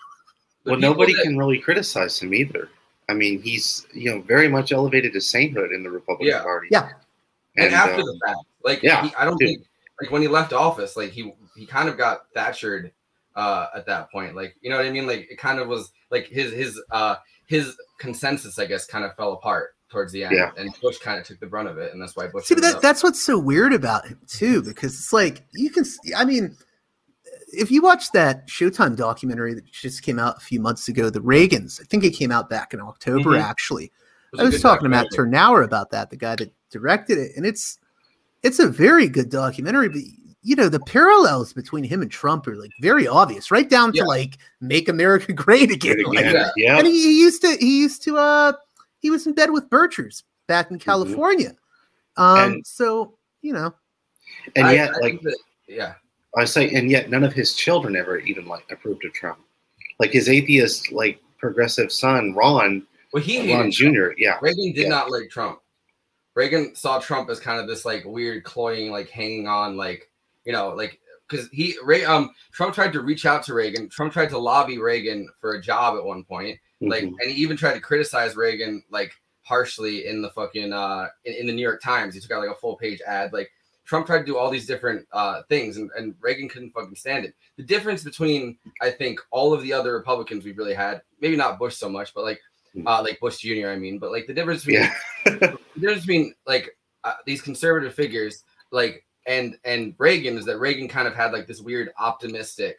Well, 0.65 0.77
nobody 0.77 1.15
that- 1.15 1.23
can 1.23 1.39
really 1.39 1.59
criticize 1.59 2.21
him 2.21 2.35
either. 2.35 2.69
I 3.11 3.15
mean, 3.15 3.43
he's 3.43 3.87
you 3.93 4.11
know 4.11 4.21
very 4.23 4.49
much 4.49 4.73
elevated 4.73 5.13
to 5.15 5.21
sainthood 5.21 5.73
in 5.73 5.83
the 5.83 5.91
Republican 5.91 6.29
Yeah. 6.29 6.43
Party. 6.43 6.69
Yeah. 6.71 6.89
and, 7.57 7.67
And, 7.67 7.75
after 7.75 8.01
um, 8.01 8.07
the 8.07 8.21
fact, 8.27 8.39
like 8.65 8.83
yeah, 8.83 9.03
he, 9.07 9.15
I 9.17 9.25
don't 9.25 9.39
dude. 9.39 9.49
think 9.49 9.67
like 10.01 10.11
when 10.11 10.23
he 10.23 10.29
left 10.29 10.53
office, 10.53 10.97
like 10.97 11.11
he 11.11 11.33
he 11.57 11.67
kind 11.67 11.89
of 11.89 11.99
got 11.99 12.33
Thatchered 12.35 12.91
uh 13.37 13.67
at 13.75 13.87
that 13.87 14.11
point. 14.11 14.35
Like 14.37 14.57
you 14.61 14.71
know 14.71 14.77
what 14.77 14.87
I 14.87 14.91
mean? 14.91 15.07
Like 15.07 15.29
it 15.31 15.39
kind 15.39 15.59
of 15.59 15.69
was 15.69 15.93
like 16.11 16.27
his 16.29 16.53
his 16.53 16.81
uh 16.91 17.17
his 17.47 17.77
consensus, 17.99 18.59
I 18.59 18.67
guess, 18.67 18.87
kind 18.87 19.05
of 19.05 19.15
fell 19.17 19.33
apart 19.33 19.75
towards 19.91 20.13
the 20.13 20.23
end, 20.23 20.37
Yeah. 20.37 20.53
and 20.57 20.73
Bush 20.81 20.99
kind 20.99 21.19
of 21.19 21.27
took 21.27 21.41
the 21.41 21.47
brunt 21.47 21.69
of 21.69 21.77
it, 21.79 21.93
and 21.93 22.01
that's 22.01 22.15
why 22.17 22.29
Bush. 22.29 22.45
See, 22.47 22.55
but 22.55 22.61
that, 22.63 22.81
that's 22.81 23.03
what's 23.03 23.21
so 23.21 23.39
weird 23.41 23.73
about 23.73 24.07
him 24.07 24.21
too, 24.29 24.63
because 24.63 24.95
it's 24.95 25.13
like 25.13 25.43
you 25.53 25.69
can. 25.71 25.85
see- 25.85 26.15
I 26.15 26.25
mean, 26.25 26.57
if 27.53 27.71
you 27.71 27.83
watch 27.83 28.11
that 28.13 28.47
Showtime 28.49 28.97
documentary 28.97 29.55
that 29.55 29.65
just 29.71 30.03
came 30.03 30.19
out 30.19 30.37
a 30.37 30.41
few 30.41 30.61
months 30.61 30.89
ago, 30.89 31.11
the 31.11 31.21
Reagans, 31.21 31.81
I 31.81 31.85
think 31.85 32.05
it 32.05 32.11
came 32.11 32.31
out 32.33 32.49
back 32.49 32.73
in 32.75 32.81
October. 32.81 33.31
Mhm. 33.31 33.43
Actually, 33.43 33.91
was 34.33 34.41
I 34.41 34.45
was 34.45 34.61
talking 34.63 34.85
to 34.85 34.89
Matt. 34.89 35.07
Tyrnauer 35.15 35.65
about 35.65 35.91
that, 35.91 36.11
the 36.11 36.17
guy 36.17 36.37
that 36.37 36.53
directed 36.71 37.19
it, 37.19 37.33
and 37.37 37.45
it's 37.45 37.79
it's 38.43 38.59
a 38.59 38.67
very 38.69 39.09
good 39.09 39.29
documentary. 39.31 39.89
But 39.89 40.03
you 40.43 40.57
know, 40.57 40.69
the 40.71 40.81
parallels 40.81 41.53
between 41.53 41.85
him 41.85 42.01
and 42.01 42.11
Trump 42.11 42.47
are 42.47 42.57
like 42.57 42.71
very 42.81 43.07
obvious, 43.07 43.51
right 43.51 43.69
down 43.69 43.93
Yeah. 43.95 44.05
to 44.05 44.09
like 44.09 44.39
"Make 44.61 44.89
America 44.89 45.33
Great 45.33 45.71
Again." 45.71 46.01
Again, 46.01 46.07
Like, 46.07 46.25
Yeah. 46.25 46.51
yeah. 46.57 46.79
and 46.79 46.87
he, 46.87 46.93
he 47.03 47.21
used 47.21 47.43
to 47.43 47.57
he 47.61 47.81
used 47.81 48.03
to 48.05 48.17
uh 48.17 48.53
he 49.01 49.11
was 49.11 49.27
in 49.27 49.35
bed 49.35 49.51
with 49.51 49.69
Birchers 49.69 50.23
back 50.47 50.71
in 50.71 50.79
California. 50.79 51.53
Um 52.17 52.39
And- 52.53 52.67
so 52.67 53.19
you 53.43 53.53
know 53.53 53.75
and 54.57 54.67
I- 54.69 54.73
yet, 54.75 54.95
I 54.95 54.99
like 55.01 55.21
that- 55.23 55.39
yeah, 55.69 55.95
I 56.37 56.45
say, 56.45 56.71
and 56.71 56.91
yet 56.91 57.11
none 57.11 57.25
of 57.25 57.33
his 57.33 57.55
children 57.55 57.97
ever 57.97 58.19
even 58.19 58.47
like 58.47 58.65
approved 58.71 59.05
of 59.05 59.13
Trump. 59.13 59.39
Like 59.99 60.13
his 60.13 60.29
atheist, 60.29 60.93
like 60.93 61.21
progressive 61.39 61.91
son, 61.93 62.35
Ron, 62.35 62.87
well, 63.13 63.23
he 63.23 63.53
Ron 63.53 63.71
Jr. 63.71 64.11
Yeah, 64.17 64.39
Reagan 64.41 64.73
did 64.73 64.83
Yeah. 64.85 64.89
not 64.89 65.11
like 65.11 65.29
Trump. 65.31 65.61
Reagan 66.35 66.75
saw 66.77 67.01
Trump 67.01 67.29
as 67.29 67.41
kind 67.41 67.61
of 67.61 67.67
this 67.67 67.85
like 67.85 68.05
weird, 68.05 68.45
cloying, 68.45 68.91
like 68.93 69.11
hanging 69.11 69.49
on, 69.49 69.77
like 69.77 70.09
you 70.45 70.53
know, 70.53 70.71
like 70.71 71.01
because 71.29 71.49
he 71.53 71.75
Ray 71.83 72.05
um 72.05 72.31
Trump 72.53 72.75
tried 72.75 72.93
to 72.93 73.01
reach 73.01 73.27
out 73.27 73.43
to 73.45 73.55
Reagan. 73.55 73.89
Trump 73.89 74.13
tried 74.13 74.29
to 74.31 74.39
lobby 74.39 74.79
Reagan 74.79 75.29
for 75.41 75.55
a 75.55 75.61
job 75.61 75.97
at 75.97 76.05
one 76.05 76.23
point, 76.25 76.59
like, 76.81 77.05
Mhm. 77.05 77.15
and 77.21 77.31
he 77.33 77.43
even 77.43 77.57
tried 77.57 77.75
to 77.75 77.81
criticize 77.81 78.37
Reagan 78.37 78.83
like 78.91 79.13
harshly 79.43 80.07
in 80.07 80.23
the 80.23 80.31
fucking 80.31 80.73
uh 80.73 81.09
in, 81.25 81.35
in 81.35 81.47
the 81.47 81.53
New 81.53 81.63
York 81.63 81.83
Times. 81.83 82.15
He 82.15 82.21
took 82.21 82.31
out 82.31 82.41
like 82.41 82.57
a 82.57 82.61
full 82.61 82.77
page 82.77 83.01
ad. 83.07 83.33
Like 83.33 83.51
Trump 83.91 84.07
tried 84.07 84.21
to 84.21 84.25
do 84.25 84.37
all 84.39 84.51
these 84.51 84.67
different 84.67 85.05
uh 85.13 85.43
things, 85.49 85.77
and, 85.77 85.91
and 85.99 86.15
Reagan 86.21 86.49
couldn't 86.49 86.71
fucking 86.71 86.95
stand 86.95 87.25
it. 87.25 87.35
The 87.57 87.65
difference 87.65 88.05
between 88.05 88.57
I 88.81 88.89
think 88.93 89.19
all 89.33 89.53
of 89.53 89.63
the 89.63 89.73
other 89.73 89.93
Republicans 89.95 90.45
we've 90.45 90.57
really 90.57 90.75
had, 90.75 91.03
maybe 91.21 91.35
not 91.37 91.59
Bush 91.59 91.75
so 91.77 91.89
much, 91.89 92.15
but 92.15 92.23
like 92.23 92.41
uh 92.87 93.03
like 93.03 93.19
Bush 93.19 93.39
Jr. 93.39 93.67
I 93.71 93.77
mean, 93.77 93.99
but 93.99 94.13
like 94.13 94.29
the 94.29 94.33
difference 94.33 94.65
between 94.65 94.85
Yeah. 94.85 94.95
the 95.25 95.59
difference 95.81 96.03
between 96.07 96.35
like 96.47 96.71
uh, 97.03 97.15
these 97.27 97.43
conservative 97.43 97.93
figures 97.93 98.45
like 98.71 99.05
and 99.27 99.57
and 99.65 99.95
Reagan 99.99 100.39
is 100.39 100.45
that 100.45 100.59
Reagan 100.61 100.87
kind 100.87 101.09
of 101.09 101.15
had 101.17 101.33
like 101.33 101.49
this 101.49 101.61
weird 101.61 101.91
optimistic 101.99 102.79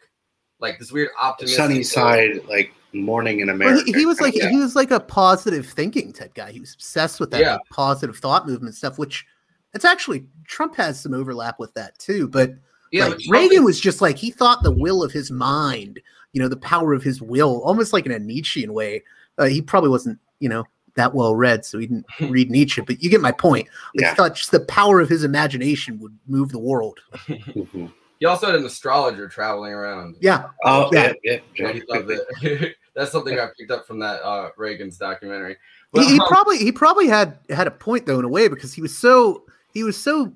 like 0.60 0.78
this 0.78 0.92
weird 0.92 1.10
optimistic 1.20 1.56
Sunny 1.58 1.82
side, 1.82 2.40
like 2.48 2.72
morning 2.94 3.40
in 3.40 3.48
Well, 3.48 3.56
America. 3.56 3.82
he, 3.84 3.92
he 3.92 4.06
was 4.06 4.20
like 4.20 4.34
Yeah. 4.34 4.48
he 4.48 4.56
was 4.56 4.74
like 4.74 4.92
a 4.92 5.00
positive 5.00 5.66
thinking 5.66 6.10
type 6.12 6.32
guy. 6.34 6.52
He 6.52 6.60
was 6.60 6.72
obsessed 6.72 7.20
with 7.20 7.30
that 7.32 7.40
Yeah. 7.42 7.52
like, 7.54 7.68
positive 7.70 8.16
thought 8.16 8.46
movement 8.46 8.74
stuff, 8.76 8.96
which 8.98 9.26
it's 9.74 9.84
actually 9.84 10.26
Trump 10.46 10.76
has 10.76 11.00
some 11.00 11.14
overlap 11.14 11.58
with 11.58 11.72
that 11.74 11.98
too. 11.98 12.28
But 12.28 12.50
yeah 12.90 13.04
like 13.04 13.14
but 13.14 13.20
Trump 13.22 13.32
Reagan 13.32 13.64
was 13.64 13.80
just 13.80 14.00
like 14.02 14.16
he 14.18 14.30
thought 14.30 14.62
the 14.62 14.70
will 14.72 15.02
of 15.02 15.12
his 15.12 15.30
mind, 15.30 16.00
you 16.32 16.42
know, 16.42 16.48
the 16.48 16.56
power 16.58 16.92
of 16.92 17.02
his 17.02 17.22
will, 17.22 17.62
almost 17.62 17.92
like 17.92 18.06
in 18.06 18.12
a 18.12 18.18
Nietzschean 18.18 18.72
way. 18.74 19.02
Uh, 19.38 19.46
he 19.46 19.62
probably 19.62 19.88
wasn't, 19.90 20.18
you 20.40 20.48
know, 20.48 20.64
that 20.94 21.14
well 21.14 21.34
read, 21.34 21.64
so 21.64 21.78
he 21.78 21.86
didn't 21.86 22.04
read 22.30 22.50
Nietzsche. 22.50 22.82
But 22.82 23.02
you 23.02 23.08
get 23.08 23.22
my 23.22 23.32
point. 23.32 23.66
Like 23.94 24.02
Yeah. 24.02 24.10
he 24.10 24.16
thought 24.16 24.34
just 24.34 24.50
the 24.50 24.60
power 24.60 25.00
of 25.00 25.08
his 25.08 25.24
imagination 25.24 25.98
would 26.00 26.16
move 26.26 26.50
the 26.50 26.58
world. 26.58 27.00
Mhm. 27.28 27.90
he 28.20 28.26
also 28.26 28.46
had 28.46 28.54
an 28.56 28.64
astrologer 28.66 29.26
traveling 29.28 29.72
around 29.72 30.16
Yeah, 30.20 30.48
Oh 30.64 30.90
Yeah. 30.92 31.12
yeah, 31.24 31.38
yeah. 31.56 31.68
And 31.68 31.78
he 31.78 31.82
loved 31.88 32.10
it. 32.42 32.76
That's 32.94 33.10
something 33.10 33.38
I 33.40 33.48
picked 33.58 33.70
up 33.70 33.86
from 33.86 33.98
that 34.00 34.22
uh 34.22 34.50
Reagan's 34.58 34.98
documentary 34.98 35.54
he, 35.54 35.58
But, 35.98 36.04
he 36.04 36.20
um, 36.20 36.26
probably 36.28 36.58
he 36.58 36.70
probably 36.72 37.08
had 37.08 37.38
had 37.48 37.66
a 37.66 37.70
point 37.70 38.04
though 38.04 38.18
in 38.18 38.26
a 38.26 38.28
way 38.28 38.48
because 38.48 38.74
he 38.74 38.82
was 38.82 38.96
so 38.96 39.44
he 39.72 39.82
was 39.82 40.00
so 40.00 40.32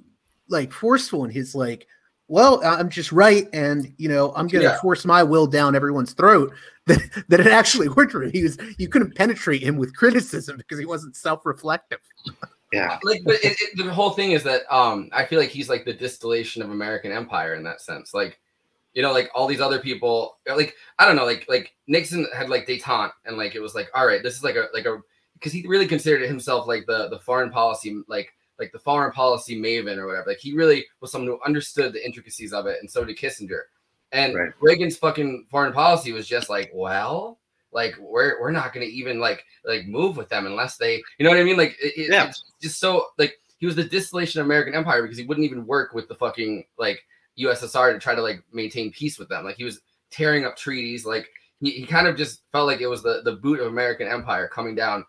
like 0.49 0.73
forceful 0.73 1.25
in 1.25 1.31
his 1.31 1.55
like 1.55 1.87
well 2.29 2.61
i'm 2.65 2.89
just 2.89 3.13
right 3.13 3.49
and 3.53 3.93
you 3.99 4.09
know 4.09 4.33
i'm 4.37 4.47
gonna 4.49 4.65
Yeah. 4.65 4.81
force 4.81 5.05
my 5.05 5.23
will 5.23 5.47
down 5.47 5.75
everyone's 5.77 6.13
throat 6.13 6.53
that, 6.87 7.25
that 7.29 7.41
it 7.41 7.47
actually 7.49 7.89
worked 7.89 8.13
for 8.13 8.23
him 8.23 8.31
he 8.33 8.43
was 8.43 8.59
you 8.79 8.89
couldn't 8.89 9.15
penetrate 9.17 9.63
him 9.63 9.77
with 9.77 9.95
criticism 9.97 10.57
because 10.57 10.79
he 10.79 10.87
wasn't 10.87 11.17
self-reflective 11.17 11.99
Yeah. 12.73 12.99
like 13.03 13.23
but 13.25 13.37
it, 13.45 13.57
it, 13.61 13.77
the 13.77 13.93
whole 13.93 14.11
thing 14.11 14.33
is 14.33 14.43
that 14.45 14.63
um 14.75 15.09
i 15.13 15.25
feel 15.25 15.39
like 15.41 15.51
he's 15.51 15.69
like 15.69 15.85
the 15.85 15.93
distillation 15.93 16.63
of 16.63 16.71
american 16.71 17.13
empire 17.13 17.55
in 17.55 17.63
that 17.65 17.81
sense 17.81 18.13
like 18.15 18.41
you 18.95 19.03
know 19.03 19.13
like 19.13 19.31
all 19.35 19.47
these 19.47 19.61
other 19.61 19.79
people 19.79 20.39
like 20.49 20.75
i 20.99 21.07
don't 21.07 21.17
know 21.17 21.25
like 21.27 21.45
like 21.49 21.75
nixon 21.87 22.27
had 22.35 22.49
like 22.49 22.67
detente 22.67 23.11
and 23.25 23.37
like 23.37 23.55
it 23.55 23.61
was 23.61 23.75
like 23.75 23.89
all 23.95 24.07
right 24.07 24.23
this 24.23 24.37
is 24.37 24.43
like 24.45 24.57
a 24.57 24.67
like 24.73 24.87
a 24.87 24.99
because 25.35 25.53
he 25.53 25.67
really 25.67 25.87
considered 25.87 26.27
himself 26.27 26.67
like 26.67 26.87
the 26.87 27.09
the 27.11 27.19
foreign 27.21 27.51
policy 27.51 28.01
like 28.09 28.33
like 28.59 28.73
the 28.73 28.79
foreign 28.79 29.13
policy 29.13 29.61
maven 29.61 29.99
or 29.99 30.07
whatever. 30.07 30.27
Like 30.29 30.39
he 30.39 30.55
really 30.55 30.87
was 31.01 31.13
someone 31.13 31.29
who 31.29 31.39
understood 31.45 31.93
the 31.93 32.05
intricacies 32.05 32.53
of 32.53 32.67
it 32.67 32.79
and 32.81 32.91
so 32.91 33.05
did 33.05 33.17
kissinger. 33.19 33.63
And 34.13 34.35
Right. 34.35 34.51
reagan's 34.61 34.97
fucking 34.97 35.47
foreign 35.51 35.73
policy 35.73 36.13
was 36.13 36.27
just 36.29 36.49
like 36.49 36.71
well 36.73 37.39
like 37.73 37.95
we're 37.99 38.41
we're 38.41 38.53
not 38.53 38.73
going 38.73 38.87
to 38.87 38.93
even 38.93 39.19
like 39.19 39.45
like 39.65 39.87
move 39.87 40.17
with 40.17 40.29
them 40.29 40.47
unless 40.47 40.77
they 40.77 41.03
you 41.19 41.25
know 41.25 41.31
what 41.31 41.39
i 41.39 41.45
mean? 41.45 41.57
Like 41.57 41.77
it- 41.83 42.11
Yeah. 42.11 42.29
it's 42.29 42.45
just 42.63 42.79
so 42.79 43.07
like 43.19 43.35
he 43.59 43.67
was 43.67 43.75
the 43.75 43.85
distillation 43.85 44.41
of 44.41 44.47
american 44.47 44.75
empire 44.75 45.03
because 45.03 45.19
he 45.19 45.25
wouldn't 45.25 45.45
even 45.45 45.67
work 45.67 45.93
with 45.93 46.07
the 46.09 46.15
fucking 46.15 46.65
like 46.79 47.01
ussr 47.39 47.93
to 47.93 47.99
try 47.99 48.15
to 48.15 48.23
like 48.23 48.43
maintain 48.53 48.91
peace 48.93 49.19
with 49.19 49.29
them. 49.29 49.45
Like 49.45 49.57
he 49.57 49.65
was 49.65 49.81
tearing 50.11 50.45
up 50.47 50.57
treaties. 50.57 51.05
Like 51.05 51.29
he, 51.61 51.73
he 51.73 51.85
kind 51.87 52.07
of 52.07 52.17
just 52.17 52.43
felt 52.53 52.67
like 52.69 52.81
it 52.81 52.87
was 52.87 53.03
the 53.03 53.21
the 53.25 53.33
boot 53.33 53.61
of 53.61 53.67
american 53.67 54.07
empire 54.09 54.47
coming 54.49 54.75
down 54.77 55.05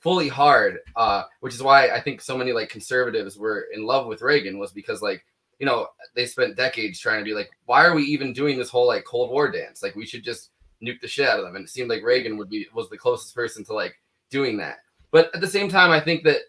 fully 0.00 0.28
hard 0.28 0.78
uh 0.96 1.22
which 1.40 1.54
is 1.54 1.62
why 1.62 1.90
i 1.90 2.00
think 2.00 2.20
so 2.20 2.36
many 2.38 2.52
like 2.52 2.68
conservatives 2.68 3.36
were 3.36 3.66
in 3.74 3.84
love 3.84 4.06
with 4.06 4.22
reagan 4.22 4.58
was 4.58 4.70
because 4.72 5.02
like 5.02 5.24
you 5.58 5.66
know 5.66 5.88
they 6.14 6.24
spent 6.24 6.56
decades 6.56 7.00
trying 7.00 7.18
to 7.18 7.24
be 7.24 7.34
like 7.34 7.50
why 7.66 7.84
are 7.84 7.94
we 7.94 8.04
even 8.04 8.32
doing 8.32 8.56
this 8.56 8.70
whole 8.70 8.86
like 8.86 9.04
cold 9.04 9.30
war 9.30 9.50
dance? 9.50 9.82
Like 9.82 9.96
we 9.96 10.06
should 10.06 10.22
just 10.22 10.50
nuke 10.80 11.00
the 11.00 11.08
shit 11.08 11.28
out 11.28 11.40
of 11.40 11.44
them. 11.44 11.56
And 11.56 11.64
it 11.64 11.68
seemed 11.68 11.90
like 11.90 12.04
reagan 12.04 12.36
would 12.36 12.48
be 12.48 12.66
was 12.72 12.88
the 12.88 12.96
closest 12.96 13.34
person 13.34 13.64
to 13.64 13.72
like 13.74 13.94
doing 14.30 14.56
that. 14.58 14.78
But 15.10 15.34
at 15.34 15.40
the 15.40 15.48
same 15.48 15.68
time 15.68 15.90
i 15.90 15.98
think 15.98 16.22
that 16.24 16.42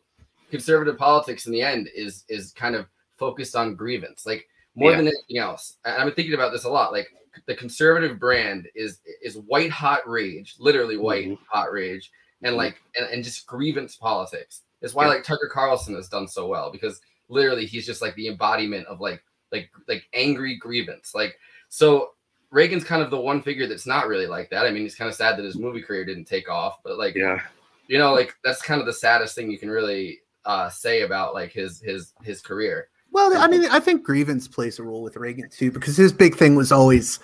conservative 0.52 0.98
politics 0.98 1.48
in 1.48 1.52
the 1.52 1.62
end 1.62 1.90
is 1.96 2.24
is 2.30 2.52
kind 2.54 2.76
of 2.76 2.86
focused 3.18 3.56
on 3.56 3.76
grievance 3.76 4.26
like 4.28 4.48
more 4.76 4.92
Yeah. 4.92 4.98
than 4.98 5.08
anything 5.08 5.38
else. 5.40 5.78
I've 5.84 6.06
been 6.06 6.14
thinking 6.14 6.36
about 6.36 6.52
this 6.52 6.66
a 6.66 6.70
lot 6.70 6.92
like 6.92 7.08
the 7.48 7.56
conservative 7.56 8.20
brand 8.20 8.68
is 8.76 9.02
is 9.24 9.38
white 9.38 9.72
hot 9.72 10.08
rage 10.08 10.56
literally 10.60 10.98
white 10.98 11.30
Mhm. 11.30 11.40
hot 11.50 11.72
rage 11.72 12.12
and 12.44 12.56
like 12.56 12.82
and, 12.98 13.10
and 13.10 13.24
just 13.24 13.46
grievance 13.48 13.96
politics. 13.96 14.62
It's 14.82 14.94
why 14.94 15.06
Yeah. 15.06 15.10
like 15.16 15.24
tucker 15.24 15.50
carlson 15.52 15.96
has 15.96 16.08
done 16.10 16.28
so 16.28 16.48
well 16.48 16.72
because 16.72 17.02
literally 17.28 17.66
he's 17.66 17.86
just 17.86 18.02
like 18.02 18.16
the 18.16 18.28
embodiment 18.28 18.88
of 18.88 19.02
like 19.02 19.24
like 19.52 19.70
like 19.88 20.04
angry 20.14 20.56
grievance. 20.58 21.14
Like 21.14 21.38
so 21.70 22.12
reagan's 22.52 22.84
kind 22.84 23.02
of 23.04 23.12
the 23.12 23.20
one 23.20 23.42
figure 23.42 23.68
that's 23.68 23.86
not 23.86 24.08
really 24.08 24.28
like 24.28 24.50
that. 24.50 24.66
I 24.66 24.72
mean 24.72 24.84
he's 24.84 24.96
kind 24.96 25.10
of 25.10 25.16
sad 25.16 25.38
that 25.38 25.46
his 25.46 25.58
movie 25.58 25.82
career 25.82 26.06
didn't 26.06 26.26
take 26.26 26.50
off 26.50 26.80
but 26.84 26.98
like 26.98 27.16
Yeah. 27.16 27.42
you 27.88 27.98
know 27.98 28.14
like 28.14 28.36
that's 28.44 28.62
kind 28.62 28.80
of 28.80 28.88
the 28.88 28.94
saddest 28.94 29.36
thing 29.36 29.52
you 29.52 29.60
can 29.60 29.70
really 29.70 30.20
uh 30.46 30.70
say 30.70 31.02
about 31.02 31.34
like 31.34 31.52
his 31.52 31.82
his 31.82 32.14
his 32.24 32.42
career. 32.42 32.88
Well 33.12 33.36
i 33.38 33.48
mean 33.48 33.66
i 33.72 33.80
think 33.80 34.04
grievance 34.04 34.48
plays 34.48 34.78
a 34.80 34.84
role 34.84 35.02
with 35.02 35.18
reagan 35.18 35.50
too 35.50 35.72
because 35.72 35.98
his 35.98 36.14
big 36.14 36.36
thing 36.36 36.56
was 36.56 36.72
always 36.72 37.20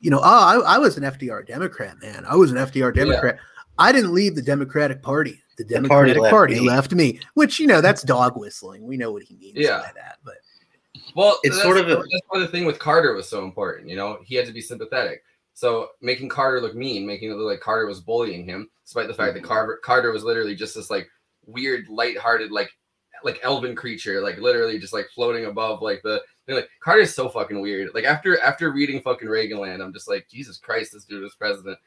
you 0.00 0.10
know 0.10 0.18
oh 0.18 0.62
i, 0.64 0.74
I 0.74 0.78
was 0.78 0.96
an 0.96 1.04
fdr 1.04 1.46
democrat 1.46 1.96
man. 2.02 2.24
I 2.26 2.34
was 2.34 2.50
an 2.50 2.56
fdr 2.58 2.92
democrat 2.92 3.38
i 3.78 3.92
didn't 3.92 4.12
leave 4.12 4.34
the 4.34 4.42
democratic 4.42 5.02
party 5.02 5.40
the 5.56 5.64
party 5.64 5.74
democratic 5.74 6.18
left 6.18 6.30
party, 6.32 6.54
me. 6.54 6.60
left 6.60 6.92
me 6.94 7.20
which 7.34 7.58
you 7.58 7.66
know 7.66 7.80
that's 7.80 8.02
dog 8.02 8.36
whistling 8.36 8.86
we 8.86 8.96
know 8.96 9.10
what 9.12 9.22
he 9.22 9.36
means 9.36 9.56
Yeah. 9.56 9.78
by 9.78 9.92
that 9.96 10.18
but 10.24 10.34
Well, 11.16 11.38
It's 11.42 11.56
that's, 11.56 11.62
sort 11.64 11.78
of 11.78 11.88
a- 11.88 11.96
that's 11.96 12.22
why 12.28 12.38
the 12.40 12.46
thing 12.48 12.64
with 12.66 12.78
Carter 12.78 13.14
was 13.14 13.28
so 13.28 13.42
important. 13.44 13.88
You 13.88 13.96
know, 13.96 14.18
he 14.24 14.34
had 14.34 14.46
to 14.46 14.52
be 14.52 14.60
sympathetic. 14.60 15.22
So 15.54 15.88
making 16.02 16.28
Carter 16.28 16.60
look 16.60 16.74
mean, 16.74 17.06
making 17.06 17.30
it 17.30 17.34
look 17.34 17.50
like 17.50 17.60
Carter 17.60 17.86
was 17.86 18.00
bullying 18.00 18.44
him, 18.44 18.68
despite 18.84 19.08
the 19.08 19.14
fact 19.14 19.34
that 19.34 19.40
Mm-hmm. 19.42 19.48
Carter 19.48 19.80
Carter 19.82 20.12
was 20.12 20.22
literally 20.22 20.54
just 20.54 20.74
this 20.74 20.90
like 20.90 21.08
weird, 21.46 21.88
lighthearted, 21.88 22.50
like 22.52 22.70
like 23.24 23.40
elven 23.42 23.74
creature, 23.74 24.20
like 24.20 24.38
literally 24.38 24.78
just 24.78 24.92
like 24.92 25.08
floating 25.14 25.46
above 25.46 25.82
like 25.82 26.00
the 26.02 26.20
they're 26.46 26.56
like 26.56 26.68
Carter's 26.80 27.14
so 27.14 27.28
fucking 27.28 27.60
weird. 27.60 27.90
Like 27.94 28.04
after 28.04 28.38
after 28.40 28.70
reading 28.70 29.00
fucking 29.00 29.28
Reaganland, 29.28 29.82
I'm 29.82 29.92
just 29.94 30.08
like, 30.08 30.28
Jesus 30.28 30.58
Christ, 30.58 30.92
this 30.92 31.04
dude 31.04 31.22
was 31.22 31.34
president. 31.36 31.78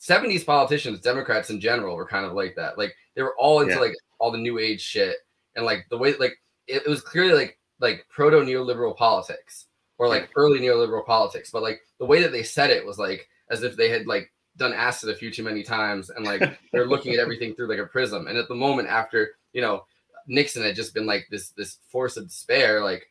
70s 0.00 0.44
politicians, 0.46 1.00
Democrats 1.00 1.50
in 1.50 1.60
general, 1.60 1.96
were 1.96 2.06
kind 2.06 2.24
of 2.26 2.32
like 2.32 2.54
that. 2.56 2.78
Like 2.78 2.94
they 3.14 3.22
were 3.22 3.34
all 3.38 3.60
into 3.60 3.74
Yeah. 3.74 3.80
like 3.80 3.94
all 4.18 4.30
the 4.30 4.38
new 4.38 4.58
age 4.58 4.80
shit 4.80 5.16
and 5.56 5.64
like 5.64 5.86
the 5.90 5.98
way 5.98 6.14
like 6.18 6.34
it, 6.66 6.82
it 6.86 6.88
was 6.88 7.00
clearly 7.00 7.32
like 7.34 7.58
like 7.80 8.06
proto 8.10 8.38
neoliberal 8.38 8.96
politics 8.96 9.66
or 9.98 10.08
like 10.08 10.30
early 10.36 10.60
neoliberal 10.60 11.04
politics, 11.06 11.50
but 11.50 11.62
like 11.62 11.80
the 11.98 12.06
way 12.06 12.22
that 12.22 12.32
they 12.32 12.42
said 12.42 12.70
it 12.70 12.84
was 12.86 12.98
like 12.98 13.28
as 13.50 13.62
if 13.62 13.76
they 13.76 13.88
had 13.88 14.06
like 14.06 14.32
done 14.56 14.72
acid 14.72 15.10
a 15.10 15.14
few 15.16 15.30
too 15.30 15.42
many 15.44 15.62
times 15.62 16.10
and 16.10 16.24
like 16.24 16.42
they're 16.72 16.86
looking 16.86 17.12
at 17.14 17.20
everything 17.20 17.54
through 17.54 17.68
like 17.68 17.78
a 17.78 17.86
prism. 17.86 18.26
And 18.26 18.36
at 18.38 18.48
the 18.48 18.54
moment 18.54 18.88
after, 18.88 19.36
you 19.52 19.60
know, 19.62 19.84
Nixon 20.26 20.62
had 20.62 20.76
just 20.76 20.94
been 20.94 21.06
like 21.06 21.26
this 21.30 21.50
this 21.50 21.78
force 21.88 22.16
of 22.16 22.28
despair, 22.28 22.82
like 22.84 23.06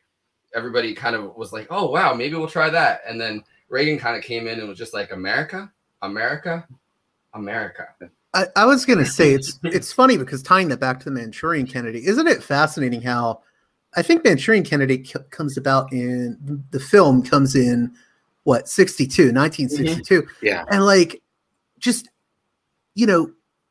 everybody 0.54 0.94
kind 0.94 1.16
of 1.16 1.36
was 1.36 1.52
like, 1.52 1.66
oh 1.70 1.90
wow, 1.90 2.14
maybe 2.14 2.36
we'll 2.36 2.46
try 2.48 2.70
that. 2.70 3.00
And 3.06 3.20
then 3.20 3.42
Reagan 3.68 3.98
kind 3.98 4.16
of 4.16 4.22
came 4.22 4.46
in 4.46 4.58
and 4.60 4.68
was 4.68 4.78
just 4.78 4.94
like, 4.94 5.10
America, 5.12 5.70
America, 6.02 6.66
America. 7.34 7.88
I, 8.34 8.46
I 8.56 8.64
was 8.64 8.84
gonna 8.84 9.06
say 9.18 9.32
it's 9.32 9.58
it's 9.64 9.92
funny 9.92 10.16
because 10.16 10.42
tying 10.42 10.68
that 10.68 10.80
back 10.80 10.98
to 11.00 11.04
the 11.06 11.10
Manchurian 11.10 11.66
Candidate, 11.66 12.04
isn't 12.04 12.26
it 12.26 12.42
fascinating 12.42 13.02
how 13.02 13.42
I 13.96 14.02
think 14.02 14.24
Manchurian 14.24 14.64
Candidate 14.64 15.06
c- 15.06 15.18
comes 15.30 15.56
about 15.56 15.92
in 15.92 16.64
the 16.70 16.80
film 16.80 17.22
comes 17.22 17.54
in 17.54 17.94
what 18.44 18.68
62, 18.68 19.28
mm-hmm. 19.28 19.36
1962, 19.36 20.26
Yeah. 20.42 20.64
and 20.70 20.84
like 20.84 21.22
just 21.78 22.08
you 22.94 23.06
know 23.06 23.30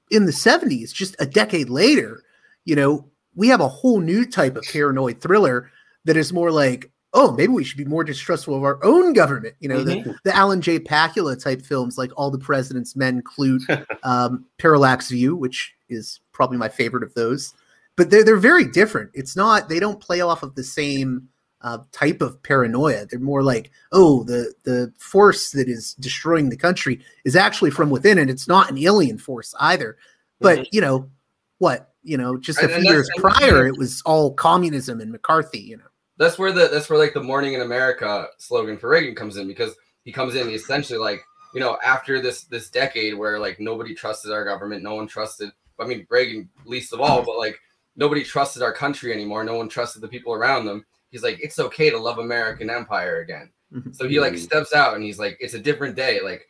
in 0.09 0.25
the 0.25 0.31
70s, 0.31 0.93
just 0.93 1.15
a 1.19 1.25
decade 1.25 1.69
later, 1.69 2.23
you 2.65 2.75
know 2.75 3.05
we 3.35 3.47
have 3.49 3.61
a 3.61 3.67
whole 3.67 3.99
new 3.99 4.25
type 4.25 4.55
of 4.55 4.63
paranoid 4.63 5.21
thriller 5.21 5.69
that 6.05 6.17
is 6.17 6.33
more 6.33 6.51
like 6.51 6.91
oh 7.13 7.31
maybe 7.31 7.53
we 7.53 7.63
should 7.63 7.77
be 7.77 7.85
more 7.85 8.03
distrustful 8.03 8.55
of 8.55 8.63
our 8.63 8.83
own 8.83 9.13
government 9.13 9.55
you 9.59 9.69
know 9.69 9.83
the, 9.83 10.15
the 10.23 10.35
alan 10.35 10.61
j. 10.61 10.79
Pakula 10.79 11.41
type 11.41 11.61
films 11.61 11.97
like 11.97 12.11
all 12.17 12.29
the 12.29 12.37
president's 12.37 12.95
men 12.95 13.21
Klute 13.21 13.85
um, 14.03 14.45
parallax 14.57 15.09
view 15.09 15.35
which 15.35 15.73
is 15.89 16.19
probably 16.31 16.57
my 16.57 16.69
favorite 16.69 17.03
of 17.03 17.13
those. 17.13 17.53
But 17.95 18.11
they're, 18.11 18.23
they're 18.23 18.37
very 18.37 18.65
different. 18.65 19.11
It's 19.13 19.35
not 19.35 19.69
they 19.69 19.79
don't 19.79 19.99
play 19.99 20.21
off 20.21 20.43
of 20.43 20.55
the 20.55 20.63
same 20.63 21.29
uh, 21.61 21.79
type 21.91 22.21
of 22.21 22.41
paranoia. 22.43 23.05
They're 23.05 23.19
more 23.19 23.43
like 23.43 23.71
oh 23.91 24.23
the 24.23 24.53
the 24.63 24.93
force 24.97 25.51
that 25.51 25.67
is 25.67 25.95
destroying 25.95 26.49
the 26.49 26.57
country 26.57 26.99
is 27.25 27.35
actually 27.35 27.71
from 27.71 27.89
within 27.89 28.19
and 28.19 28.29
it's 28.29 28.47
not 28.47 28.69
an 28.69 28.77
alien 28.77 29.17
force 29.17 29.53
either. 29.59 29.97
But 30.39 30.71
you 30.71 30.81
know 30.81 31.09
what 31.57 31.93
you 32.03 32.15
know 32.15 32.37
just 32.37 32.61
a 32.61 32.69
few 32.69 32.83
years 32.83 33.09
prior 33.17 33.65
it 33.65 33.75
was 33.75 34.03
all 34.05 34.31
communism 34.35 35.01
and 35.01 35.11
mccarthy 35.11 35.57
you 35.57 35.75
know 35.75 35.83
that's 36.17 36.38
where 36.39 36.51
the 36.51 36.67
that's 36.67 36.89
where 36.89 36.99
like 36.99 37.13
the 37.13 37.21
morning 37.23 37.53
in 37.53 37.62
america 37.62 38.27
slogan 38.38 38.77
for 38.77 38.89
reagan 38.89 39.13
comes 39.15 39.38
in 39.38 39.47
because 39.47 39.75
he 40.03 40.12
comes 40.12 40.36
in 40.36 40.49
essentially 40.49 40.99
like 40.99 41.21
you 41.53 41.60
know 41.60 41.77
after 41.84 42.19
this 42.21 42.43
this 42.45 42.69
decade 42.69 43.13
where 43.15 43.39
like 43.39 43.60
nobody 43.60 43.93
trusted 43.93 44.32
our 44.32 44.43
government 44.43 44.84
no 44.84 44.95
one 44.95 45.08
trusted 45.08 45.51
I 45.80 45.86
mean 45.86 46.08
Reagan 46.10 46.49
least 46.65 46.91
of 46.91 47.01
all, 47.01 47.23
but 47.23 47.38
like 47.38 47.60
nobody 47.95 48.23
trusted 48.23 48.63
our 48.63 48.73
country 48.73 49.13
anymore. 49.13 49.43
No 49.43 49.56
one 49.58 49.69
trusted 49.69 50.01
the 50.01 50.08
people 50.08 50.34
around 50.34 50.65
them. 50.65 50.84
He's 51.12 51.21
like, 51.21 51.39
it's 51.39 51.60
okay 51.60 51.91
to 51.91 51.97
love 51.99 52.17
American 52.17 52.69
empire 52.71 53.19
again. 53.19 53.51
Mhm. 53.71 53.95
So 53.95 54.08
he 54.08 54.19
like 54.19 54.34
Mhm. 54.34 54.39
steps 54.39 54.73
out 54.73 54.95
and 54.95 55.03
he's 55.03 55.19
like, 55.19 55.38
it's 55.39 55.53
a 55.53 55.60
different 55.60 55.95
day. 55.95 56.19
Like, 56.19 56.47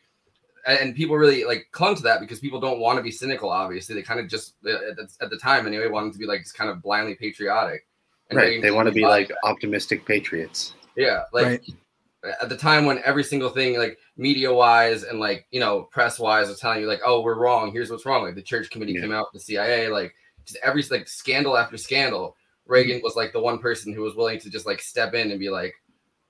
and 0.66 0.78
and 0.78 0.96
people 0.96 1.16
really 1.18 1.44
like 1.44 1.66
clung 1.72 1.94
to 1.96 2.02
that 2.04 2.20
because 2.20 2.40
people 2.40 2.58
don't 2.58 2.80
want 2.80 2.96
to 2.96 3.02
be 3.02 3.10
cynical. 3.10 3.50
Obviously, 3.50 3.94
they 3.94 4.00
kind 4.02 4.18
of 4.18 4.28
just 4.28 4.54
at 4.66 4.96
the, 4.96 5.08
at 5.20 5.28
the 5.28 5.36
time 5.36 5.66
anyway 5.66 5.88
wanted 5.88 6.14
to 6.14 6.18
be 6.18 6.24
like 6.24 6.40
just 6.40 6.56
kind 6.56 6.70
of 6.70 6.80
blindly 6.82 7.14
patriotic. 7.14 7.86
And 8.30 8.38
Right. 8.38 8.60
They 8.60 8.70
want 8.70 8.86
to 8.86 8.92
be 8.92 9.02
embodied 9.02 9.30
like 9.30 9.38
optimistic 9.44 10.04
patriots. 10.04 10.74
yeah, 10.96 11.22
like 11.32 11.46
Right. 11.46 12.34
at 12.42 12.48
the 12.48 12.56
time 12.56 12.84
when 12.84 13.00
every 13.04 13.24
single 13.24 13.48
thing, 13.50 13.78
like 13.78 13.96
media 14.16 14.52
wise 14.52 15.02
and 15.04 15.18
like 15.20 15.46
you 15.50 15.60
know 15.60 15.82
press 15.92 16.18
wise, 16.18 16.48
was 16.48 16.58
telling 16.60 16.80
you 16.80 16.86
like, 16.86 17.00
oh, 17.06 17.20
we're 17.22 17.38
wrong. 17.38 17.72
Here's 17.72 17.90
what's 17.90 18.04
wrong. 18.06 18.24
Like 18.24 18.34
the 18.34 18.42
church 18.42 18.70
committee 18.70 18.92
Yeah. 18.92 19.02
came 19.02 19.12
out, 19.12 19.32
the 19.32 19.40
CIA, 19.40 19.88
like 19.88 20.14
just 20.44 20.58
every 20.62 20.82
like 20.90 21.08
scandal 21.08 21.56
after 21.56 21.76
scandal. 21.76 22.36
Reagan 22.66 23.00
was 23.02 23.16
like 23.16 23.32
the 23.32 23.40
one 23.40 23.58
person 23.60 23.94
who 23.94 24.02
was 24.02 24.14
willing 24.14 24.38
to 24.40 24.50
just 24.50 24.66
like 24.66 24.80
step 24.82 25.14
in 25.14 25.30
and 25.30 25.40
be 25.40 25.48
like, 25.48 25.72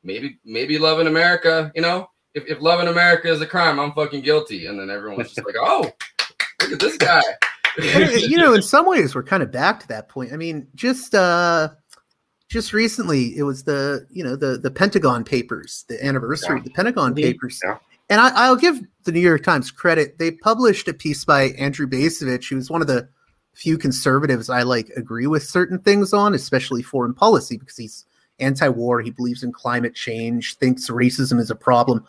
maybe 0.04 0.38
maybe 0.44 0.78
loving 0.78 1.08
America, 1.08 1.72
you 1.74 1.82
know, 1.82 2.08
if 2.34 2.44
if 2.46 2.60
loving 2.60 2.86
America 2.86 3.28
is 3.28 3.40
a 3.40 3.46
crime, 3.46 3.80
I'm 3.80 3.90
fucking 3.92 4.20
guilty. 4.22 4.66
And 4.66 4.78
then 4.78 4.88
everyone 4.88 5.18
was 5.18 5.32
just 5.32 5.44
like, 5.44 5.56
oh, 5.58 5.90
look 6.62 6.72
at 6.72 6.78
this 6.78 6.96
guy. 6.96 7.22
Uh, 7.80 7.82
you 8.18 8.36
know, 8.36 8.54
in 8.54 8.62
some 8.74 8.86
ways, 8.86 9.14
we're 9.16 9.22
kind 9.24 9.42
of 9.42 9.50
back 9.50 9.80
to 9.80 9.88
that 9.88 10.08
point. 10.08 10.32
I 10.32 10.36
mean, 10.36 10.68
just 10.76 11.14
uh, 11.14 11.70
just 12.48 12.72
recently, 12.72 13.36
it 13.36 13.42
was 13.42 13.64
the 13.64 14.06
you 14.10 14.24
know 14.24 14.36
the 14.36 14.58
the 14.58 14.70
Pentagon 14.70 15.24
Papers, 15.24 15.84
the 15.88 16.02
anniversary 16.04 16.56
Yeah. 16.56 16.58
of 16.58 16.64
the 16.64 16.70
Pentagon. 16.70 17.14
Papers, 17.14 17.60
Yeah. 17.62 17.78
and 18.08 18.20
I, 18.20 18.30
I'll 18.34 18.56
give 18.56 18.80
the 19.04 19.12
New 19.12 19.20
York 19.20 19.42
Times 19.42 19.70
credit. 19.70 20.18
They 20.18 20.30
published 20.30 20.88
a 20.88 20.94
piece 20.94 21.24
by 21.24 21.50
Andrew 21.58 21.86
Bacevich, 21.86 22.48
who's 22.48 22.70
one 22.70 22.80
of 22.80 22.86
the 22.86 23.08
few 23.54 23.76
conservatives 23.76 24.48
I 24.48 24.62
like 24.62 24.88
agree 24.96 25.26
with 25.26 25.42
certain 25.42 25.78
things 25.78 26.12
on, 26.12 26.32
especially 26.34 26.82
foreign 26.82 27.12
policy, 27.12 27.56
because 27.56 27.76
he's 27.76 28.04
anti-war. 28.40 29.00
He 29.00 29.10
believes 29.10 29.42
in 29.42 29.50
climate 29.52 29.94
change, 29.94 30.56
thinks 30.56 30.88
racism 30.88 31.40
is 31.40 31.50
a 31.50 31.56
problem. 31.56 32.04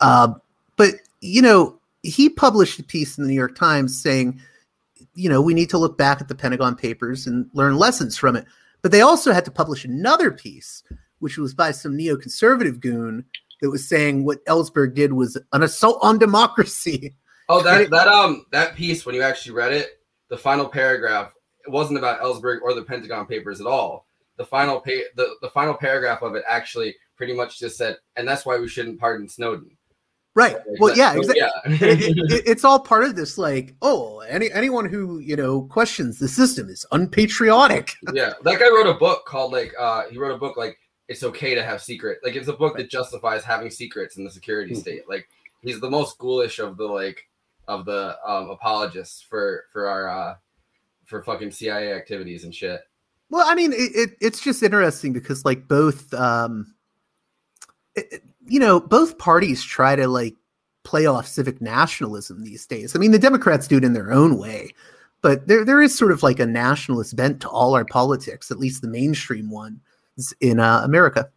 Uh, 0.00 0.34
but 0.76 0.94
you 1.20 1.42
know, 1.42 1.78
he 2.02 2.28
published 2.28 2.78
a 2.78 2.82
piece 2.82 3.18
in 3.18 3.24
the 3.24 3.28
New 3.28 3.36
York 3.36 3.54
Times 3.56 4.00
saying 4.00 4.40
you 5.14 5.30
know, 5.30 5.40
we 5.40 5.54
need 5.54 5.70
to 5.70 5.78
look 5.78 5.96
back 5.96 6.20
at 6.20 6.28
the 6.28 6.34
Pentagon 6.34 6.74
Papers 6.76 7.26
and 7.26 7.48
learn 7.54 7.76
lessons 7.78 8.16
from 8.18 8.36
it. 8.36 8.44
But 8.86 8.92
they 8.92 9.00
also 9.00 9.32
had 9.32 9.44
to 9.46 9.50
publish 9.50 9.84
another 9.84 10.30
piece, 10.30 10.84
which 11.18 11.38
was 11.38 11.54
by 11.54 11.72
some 11.72 11.98
neoconservative 11.98 12.78
goon 12.78 13.24
that 13.60 13.68
was 13.68 13.88
saying 13.88 14.24
what 14.24 14.44
Ellsberg 14.44 14.94
did 14.94 15.12
was 15.12 15.36
an 15.52 15.64
assault 15.64 15.98
on 16.02 16.18
democracy. 16.20 17.16
Oh, 17.48 17.62
that 17.62 17.90
that 17.90 18.06
um 18.06 18.46
that 18.52 18.76
piece 18.76 19.04
when 19.04 19.14
you 19.16 19.22
actually 19.22 19.54
read 19.56 19.72
it, 19.72 20.00
the 20.28 20.36
final 20.36 20.68
paragraph, 20.68 21.32
it 21.64 21.70
wasn't 21.70 21.98
about 21.98 22.20
Ellsberg 22.20 22.60
or 22.62 22.74
the 22.74 22.82
Pentagon 22.82 23.26
Papers 23.26 23.60
at 23.60 23.66
all. 23.66 24.06
The 24.36 24.44
final 24.44 24.80
pa- 24.80 25.10
the, 25.16 25.34
the 25.42 25.50
final 25.50 25.74
paragraph 25.74 26.22
of 26.22 26.36
it 26.36 26.44
actually 26.48 26.94
pretty 27.16 27.32
much 27.34 27.58
just 27.58 27.76
said, 27.76 27.98
and 28.14 28.26
that's 28.26 28.46
why 28.46 28.56
we 28.56 28.68
shouldn't 28.68 29.00
pardon 29.00 29.28
Snowden. 29.28 29.76
Right. 30.36 30.54
Well, 30.78 30.94
yeah, 30.96 31.14
exactly. 31.16 31.40
yeah. 31.40 31.50
it, 31.64 32.30
it- 32.30 32.42
it's 32.46 32.62
all 32.62 32.78
part 32.78 33.04
of 33.04 33.16
this, 33.16 33.38
like, 33.38 33.74
oh, 33.80 34.20
any 34.20 34.52
anyone 34.52 34.84
who 34.84 35.18
you 35.18 35.34
know 35.34 35.62
questions 35.62 36.18
the 36.18 36.28
system 36.28 36.68
is 36.68 36.84
unpatriotic. 36.92 37.94
yeah, 38.12 38.34
that 38.44 38.60
guy 38.60 38.66
wrote 38.68 38.86
a 38.86 38.94
book 38.98 39.24
called 39.26 39.50
like 39.52 39.72
uh 39.80 40.02
he 40.10 40.18
wrote 40.18 40.34
a 40.34 40.38
book 40.38 40.56
like 40.58 40.76
it's 41.08 41.22
okay 41.22 41.54
to 41.54 41.64
have 41.64 41.82
secret. 41.82 42.18
Like 42.22 42.36
it's 42.36 42.48
a 42.48 42.52
book 42.52 42.76
that 42.76 42.90
justifies 42.90 43.44
having 43.44 43.70
secrets 43.70 44.18
in 44.18 44.24
the 44.24 44.30
security 44.30 44.74
Hmm. 44.74 44.80
state. 44.80 45.08
Like 45.08 45.26
he's 45.62 45.80
the 45.80 45.88
most 45.90 46.18
ghoulish 46.18 46.58
of 46.58 46.76
the 46.76 46.84
like 46.84 47.22
of 47.66 47.86
the 47.86 48.16
um 48.26 48.50
apologists 48.50 49.22
for 49.22 49.64
for 49.72 49.86
our 49.88 50.08
uh 50.08 50.34
for 51.06 51.22
fucking 51.22 51.50
CIA 51.50 51.94
activities 51.94 52.44
and 52.44 52.54
shit. 52.54 52.82
Well, 53.30 53.44
I 53.48 53.54
mean, 53.54 53.72
it, 53.72 53.90
it, 53.94 54.10
it's 54.20 54.40
just 54.40 54.62
interesting 54.62 55.12
because, 55.12 55.44
like, 55.44 55.66
both, 55.66 56.14
um, 56.14 56.74
you 58.46 58.60
know, 58.60 58.80
both 58.80 59.18
parties 59.18 59.62
try 59.62 59.96
to 59.96 60.08
like 60.08 60.34
play 60.84 61.06
off 61.06 61.26
civic 61.26 61.60
nationalism 61.60 62.44
these 62.44 62.66
days. 62.66 62.94
I 62.94 62.98
mean, 62.98 63.10
the 63.10 63.18
Democrats 63.18 63.66
do 63.66 63.76
it 63.76 63.84
in 63.84 63.92
their 63.92 64.12
own 64.12 64.38
way, 64.38 64.70
but 65.20 65.46
there 65.48 65.64
there 65.64 65.82
is 65.82 65.96
sort 65.96 66.12
of 66.12 66.22
like 66.22 66.40
a 66.40 66.46
nationalist 66.46 67.16
bent 67.16 67.40
to 67.42 67.48
all 67.48 67.74
our 67.74 67.84
politics, 67.84 68.50
at 68.50 68.58
least 68.58 68.82
the 68.82 68.88
mainstream 68.88 69.50
one 69.50 69.80
in 70.40 70.60
uh, 70.60 70.82
America. 70.84 71.30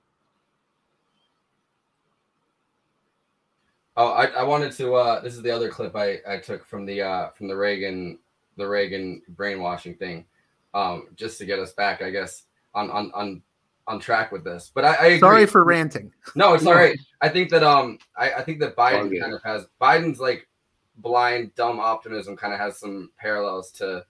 Oh, 3.98 4.12
I, 4.12 4.28
I 4.28 4.43
wanted 4.43 4.72
to. 4.74 4.95
Uh, 4.95 5.19
this 5.19 5.36
is 5.36 5.41
the 5.41 5.52
other 5.52 5.67
clip 5.67 5.93
I, 5.93 6.19
I 6.26 6.38
took 6.38 6.65
from 6.65 6.86
the 6.86 7.02
uh, 7.02 7.30
from 7.32 7.50
the 7.50 7.56
Reagan 7.56 8.17
the 8.56 8.67
Reagan 8.67 9.22
brainwashing 9.30 9.95
thing, 9.95 10.26
um, 10.74 11.08
just 11.15 11.38
to 11.39 11.45
get 11.45 11.60
us 11.60 11.74
back, 11.74 12.02
I 12.02 12.10
guess, 12.10 12.43
on 12.74 12.89
on 12.91 13.12
on, 13.13 13.41
on 13.89 13.99
track 13.99 14.32
with 14.32 14.43
this. 14.45 14.71
But 14.73 14.86
I, 14.86 14.93
I 14.93 15.06
agree. 15.08 15.19
Sorry 15.19 15.45
for 15.45 15.65
ranting. 15.65 16.12
no, 16.36 16.54
it's 16.54 16.65
all 16.65 16.75
right. 16.75 16.97
I 17.21 17.28
think 17.28 17.49
that 17.49 17.63
um, 17.63 17.97
I, 18.15 18.32
I 18.32 18.43
think 18.43 18.60
that 18.62 18.75
Biden 18.78 19.02
Oh, 19.02 19.12
yeah. 19.12 19.21
kind 19.21 19.34
of 19.34 19.41
has 19.43 19.65
Biden's 19.82 20.19
like 20.19 20.47
blind 20.95 21.54
dumb 21.56 21.80
optimism 21.80 22.38
kind 22.38 22.54
of 22.54 22.60
has 22.60 22.78
some 22.80 23.10
parallels 23.19 23.71
to 23.71 24.06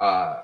uh 0.00 0.42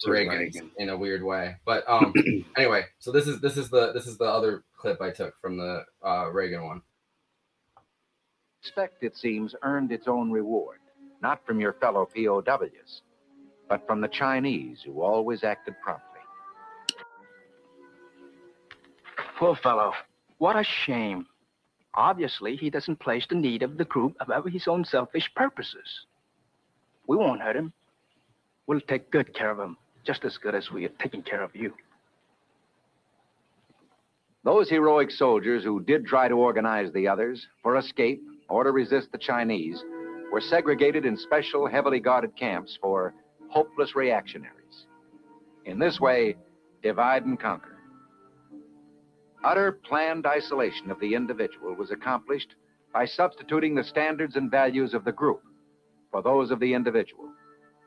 To 0.00 0.10
Reagan 0.10 0.38
Reagan. 0.38 0.70
in 0.78 0.88
a 0.88 0.96
weird 0.96 1.22
way. 1.22 1.56
But 1.64 1.84
um, 1.88 2.12
anyway, 2.56 2.86
so 2.98 3.12
this 3.12 3.28
is 3.28 3.40
this 3.40 3.56
is 3.56 3.68
the 3.70 3.92
this 3.92 4.06
is 4.06 4.16
the 4.18 4.24
other 4.24 4.64
clip 4.76 5.00
I 5.00 5.10
took 5.10 5.34
from 5.40 5.56
the 5.56 5.84
uh, 6.04 6.30
Reagan 6.32 6.64
one. 6.64 6.82
Respect, 8.62 9.02
it 9.02 9.14
seems, 9.16 9.54
earned 9.62 9.92
its 9.92 10.08
own 10.08 10.30
reward, 10.30 10.78
not 11.20 11.44
from 11.44 11.60
your 11.60 11.74
fellow 11.74 12.06
POWs, 12.06 13.02
but 13.68 13.86
from 13.86 14.00
the 14.00 14.08
Chinese 14.08 14.80
who 14.82 15.02
always 15.02 15.44
acted 15.44 15.74
promptly. 15.82 16.13
Poor 19.38 19.56
fellow. 19.56 19.92
What 20.38 20.56
a 20.56 20.64
shame. 20.64 21.26
Obviously, 21.94 22.56
he 22.56 22.70
doesn't 22.70 23.00
place 23.00 23.26
the 23.28 23.36
need 23.36 23.62
of 23.62 23.76
the 23.76 23.84
group 23.84 24.16
above 24.20 24.46
his 24.46 24.66
own 24.68 24.84
selfish 24.84 25.30
purposes. 25.34 26.06
We 27.06 27.16
won't 27.16 27.40
hurt 27.40 27.56
him. 27.56 27.72
We'll 28.66 28.80
take 28.80 29.10
good 29.10 29.34
care 29.34 29.50
of 29.50 29.58
him, 29.58 29.76
just 30.04 30.24
as 30.24 30.38
good 30.38 30.54
as 30.54 30.70
we 30.70 30.84
are 30.84 30.92
taking 31.00 31.22
care 31.22 31.42
of 31.42 31.54
you. 31.54 31.74
Those 34.44 34.68
heroic 34.68 35.10
soldiers 35.10 35.64
who 35.64 35.82
did 35.82 36.06
try 36.06 36.28
to 36.28 36.34
organize 36.34 36.92
the 36.92 37.08
others 37.08 37.46
for 37.62 37.76
escape 37.76 38.22
or 38.48 38.64
to 38.64 38.70
resist 38.70 39.10
the 39.10 39.18
Chinese 39.18 39.82
were 40.30 40.40
segregated 40.40 41.06
in 41.06 41.16
special, 41.16 41.66
heavily 41.66 42.00
guarded 42.00 42.36
camps 42.36 42.78
for 42.80 43.14
hopeless 43.48 43.94
reactionaries. 43.94 44.86
In 45.64 45.78
this 45.78 45.98
way, 45.98 46.36
divide 46.82 47.24
and 47.24 47.38
conquer. 47.40 47.73
Utter 49.44 49.72
planned 49.72 50.26
isolation 50.26 50.90
of 50.90 50.98
the 51.00 51.14
individual 51.14 51.74
was 51.74 51.90
accomplished 51.90 52.54
by 52.94 53.04
substituting 53.04 53.74
the 53.74 53.84
standards 53.84 54.36
and 54.36 54.50
values 54.50 54.94
of 54.94 55.04
the 55.04 55.12
group 55.12 55.42
for 56.10 56.22
those 56.22 56.50
of 56.50 56.60
the 56.60 56.72
individual. 56.72 57.28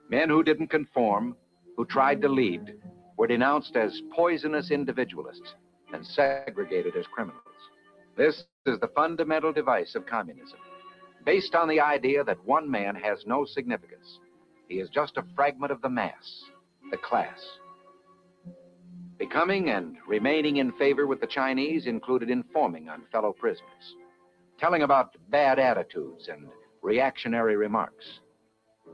Men 0.09 0.29
who 0.29 0.43
didn't 0.43 0.67
conform, 0.67 1.35
who 1.75 1.85
tried 1.85 2.21
to 2.21 2.29
lead, 2.29 2.75
were 3.17 3.25
denounced 3.25 3.75
as 3.75 4.01
poisonous 4.13 4.69
individualists 4.69 5.55
and 5.93 6.05
segregated 6.05 6.95
as 6.95 7.07
criminals. 7.07 7.41
This 8.15 8.43
is 8.67 8.79
the 8.79 8.91
fundamental 8.95 9.51
device 9.51 9.95
of 9.95 10.05
communism, 10.05 10.59
based 11.25 11.55
on 11.55 11.67
the 11.67 11.79
idea 11.79 12.23
that 12.23 12.45
one 12.45 12.69
man 12.69 12.95
has 12.95 13.23
no 13.25 13.45
significance. 13.45 14.19
He 14.67 14.75
is 14.75 14.89
just 14.89 15.17
a 15.17 15.25
fragment 15.35 15.71
of 15.71 15.81
the 15.81 15.89
mass, 15.89 16.43
the 16.91 16.97
class. 16.97 17.39
Becoming 19.17 19.69
and 19.71 19.97
remaining 20.07 20.57
in 20.57 20.71
favor 20.73 21.07
with 21.07 21.19
the 21.19 21.27
Chinese 21.27 21.87
included 21.87 22.29
informing 22.29 22.87
on 22.87 23.03
fellow 23.11 23.33
prisoners, 23.33 23.95
telling 24.59 24.83
about 24.83 25.15
bad 25.29 25.57
attitudes 25.57 26.27
and 26.27 26.47
reactionary 26.83 27.55
remarks, 27.55 28.19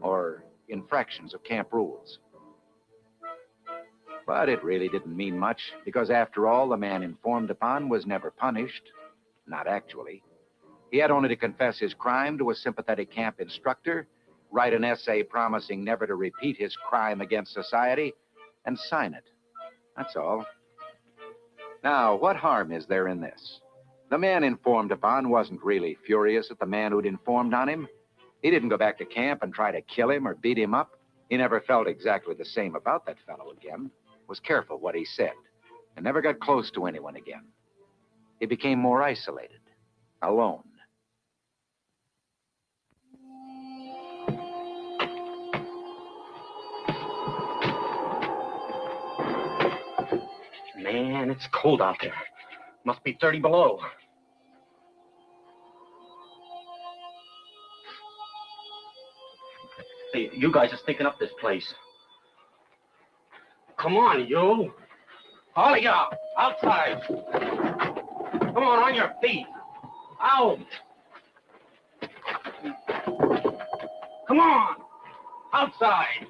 or 0.01 0.45
infractions 0.69 1.33
of 1.33 1.43
camp 1.43 1.73
rules. 1.73 2.19
But 4.25 4.47
it 4.47 4.63
really 4.63 4.87
didn't 4.87 5.15
mean 5.15 5.37
much, 5.37 5.73
because 5.83 6.09
after 6.09 6.47
all, 6.47 6.69
the 6.69 6.77
man 6.77 7.03
informed 7.03 7.49
upon 7.49 7.89
was 7.89 8.05
never 8.05 8.31
punished. 8.31 8.83
Not 9.45 9.67
actually. 9.67 10.23
He 10.89 10.99
had 10.99 11.11
only 11.11 11.27
to 11.29 11.35
confess 11.35 11.77
his 11.77 11.93
crime 11.93 12.37
to 12.37 12.51
a 12.51 12.55
sympathetic 12.55 13.11
camp 13.11 13.41
instructor, 13.41 14.07
write 14.51 14.73
an 14.73 14.85
essay 14.85 15.23
promising 15.23 15.83
never 15.83 16.07
to 16.07 16.15
repeat 16.15 16.55
his 16.55 16.77
crime 16.77 17.19
against 17.19 17.53
society, 17.53 18.13
and 18.65 18.79
sign 18.79 19.13
it. 19.13 19.25
That's 19.95 20.15
all. 20.15 20.45
Now, 21.83 22.15
what 22.15 22.35
harm 22.35 22.71
is 22.71 22.85
there 22.85 23.07
in 23.07 23.19
this? 23.19 23.59
The 24.09 24.17
man 24.17 24.43
informed 24.43 24.91
upon 24.91 25.29
wasn't 25.29 25.63
really 25.63 25.97
furious 26.05 26.51
at 26.51 26.59
the 26.59 26.65
man 26.65 26.91
who'd 26.91 27.05
informed 27.05 27.53
on 27.53 27.67
him. 27.67 27.87
He 28.41 28.51
didn't 28.51 28.69
go 28.69 28.77
back 28.77 28.97
to 28.99 29.05
camp 29.05 29.43
and 29.43 29.53
try 29.53 29.71
to 29.71 29.81
kill 29.81 30.11
him 30.11 30.27
or 30.27 30.35
beat 30.35 30.57
him 30.57 30.73
up. 30.73 30.91
He 31.29 31.37
never 31.37 31.61
felt 31.61 31.87
exactly 31.87 32.35
the 32.35 32.45
same 32.45 32.75
about 32.75 33.05
that 33.05 33.17
fellow 33.25 33.51
again, 33.51 33.89
was 34.27 34.39
careful 34.39 34.79
what 34.79 34.95
he 34.95 35.05
said, 35.05 35.33
and 35.95 36.03
never 36.03 36.21
got 36.21 36.39
close 36.39 36.69
to 36.71 36.85
anyone 36.85 37.15
again. 37.15 37.45
He 38.39 38.45
became 38.45 38.79
more 38.79 39.01
isolated, 39.01 39.61
alone. 40.21 40.63
Man, 50.83 51.31
it's 51.31 51.47
cold 51.53 51.81
out 51.81 51.95
there. 52.01 52.13
Must 52.83 53.01
be 53.05 53.17
30 53.21 53.39
below. 53.39 53.79
Hey, 60.11 60.29
you 60.33 60.51
guys 60.51 60.73
are 60.73 60.77
stinking 60.83 61.05
up 61.05 61.17
this 61.19 61.31
place. 61.39 61.73
Come 63.77 63.95
on, 63.95 64.27
you. 64.27 64.73
All 65.55 65.73
of 65.73 65.81
you, 65.81 65.91
outside. 66.37 67.01
Come 67.07 68.57
on, 68.57 68.79
on 68.83 68.93
your 68.93 69.13
feet. 69.21 69.45
Out. 70.21 70.59
Come 74.27 74.39
on, 74.39 74.75
outside. 75.53 76.27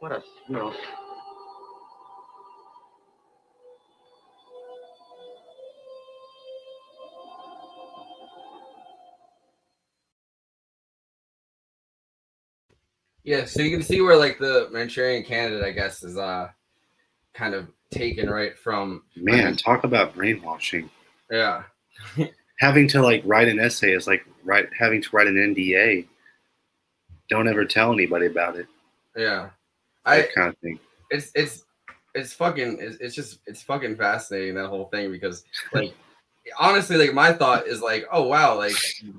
What 0.00 0.12
a 0.12 0.22
smell. 0.46 0.74
Yeah, 13.22 13.44
so 13.44 13.62
you 13.62 13.70
can 13.70 13.82
see 13.82 14.00
where 14.00 14.16
like 14.16 14.38
the 14.38 14.68
Manchurian 14.72 15.22
candidate, 15.24 15.62
I 15.64 15.72
guess, 15.72 16.02
is 16.02 16.16
uh 16.16 16.48
kind 17.34 17.54
of 17.54 17.68
taken 17.90 18.30
right 18.30 18.58
from 18.58 19.02
Man, 19.16 19.56
talk 19.56 19.84
about 19.84 20.14
brainwashing. 20.14 20.90
yeah. 21.30 21.64
Having 22.58 22.88
to 22.88 23.02
like 23.02 23.22
write 23.24 23.48
an 23.48 23.58
essay 23.58 23.92
is 23.92 24.06
like 24.06 24.24
write 24.44 24.68
having 24.78 25.00
to 25.02 25.08
write 25.16 25.26
an 25.26 25.36
NDA. 25.36 26.06
Don't 27.30 27.48
ever 27.48 27.64
tell 27.64 27.92
anybody 27.92 28.26
about 28.26 28.56
it. 28.56 28.66
Yeah. 29.16 29.50
I 30.04 30.22
kind 30.34 30.48
of 30.48 30.58
thing. 30.58 30.78
it's 31.10 31.30
it's 31.34 31.64
it's 32.14 32.32
fucking 32.32 32.78
it's, 32.80 32.96
it's 32.96 33.14
just 33.14 33.40
it's 33.46 33.62
fucking 33.62 33.96
fascinating 33.96 34.54
that 34.54 34.68
whole 34.68 34.86
thing 34.86 35.10
because 35.10 35.44
like 35.72 35.94
honestly 36.58 36.96
like 36.96 37.14
my 37.14 37.32
thought 37.32 37.66
is 37.66 37.80
like 37.80 38.06
oh 38.10 38.26
wow 38.26 38.56
like 38.56 38.74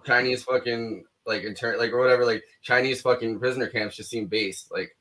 Chinese 0.06 0.44
fucking 0.44 1.06
like 1.26 1.44
intern 1.44 1.78
like 1.78 1.92
or 1.92 2.00
whatever 2.00 2.26
like 2.26 2.44
Chinese 2.62 3.02
fucking 3.02 3.40
prisoner 3.40 3.68
camps 3.68 3.96
just 3.96 4.10
seem 4.10 4.26
based 4.26 4.72
like 4.72 4.96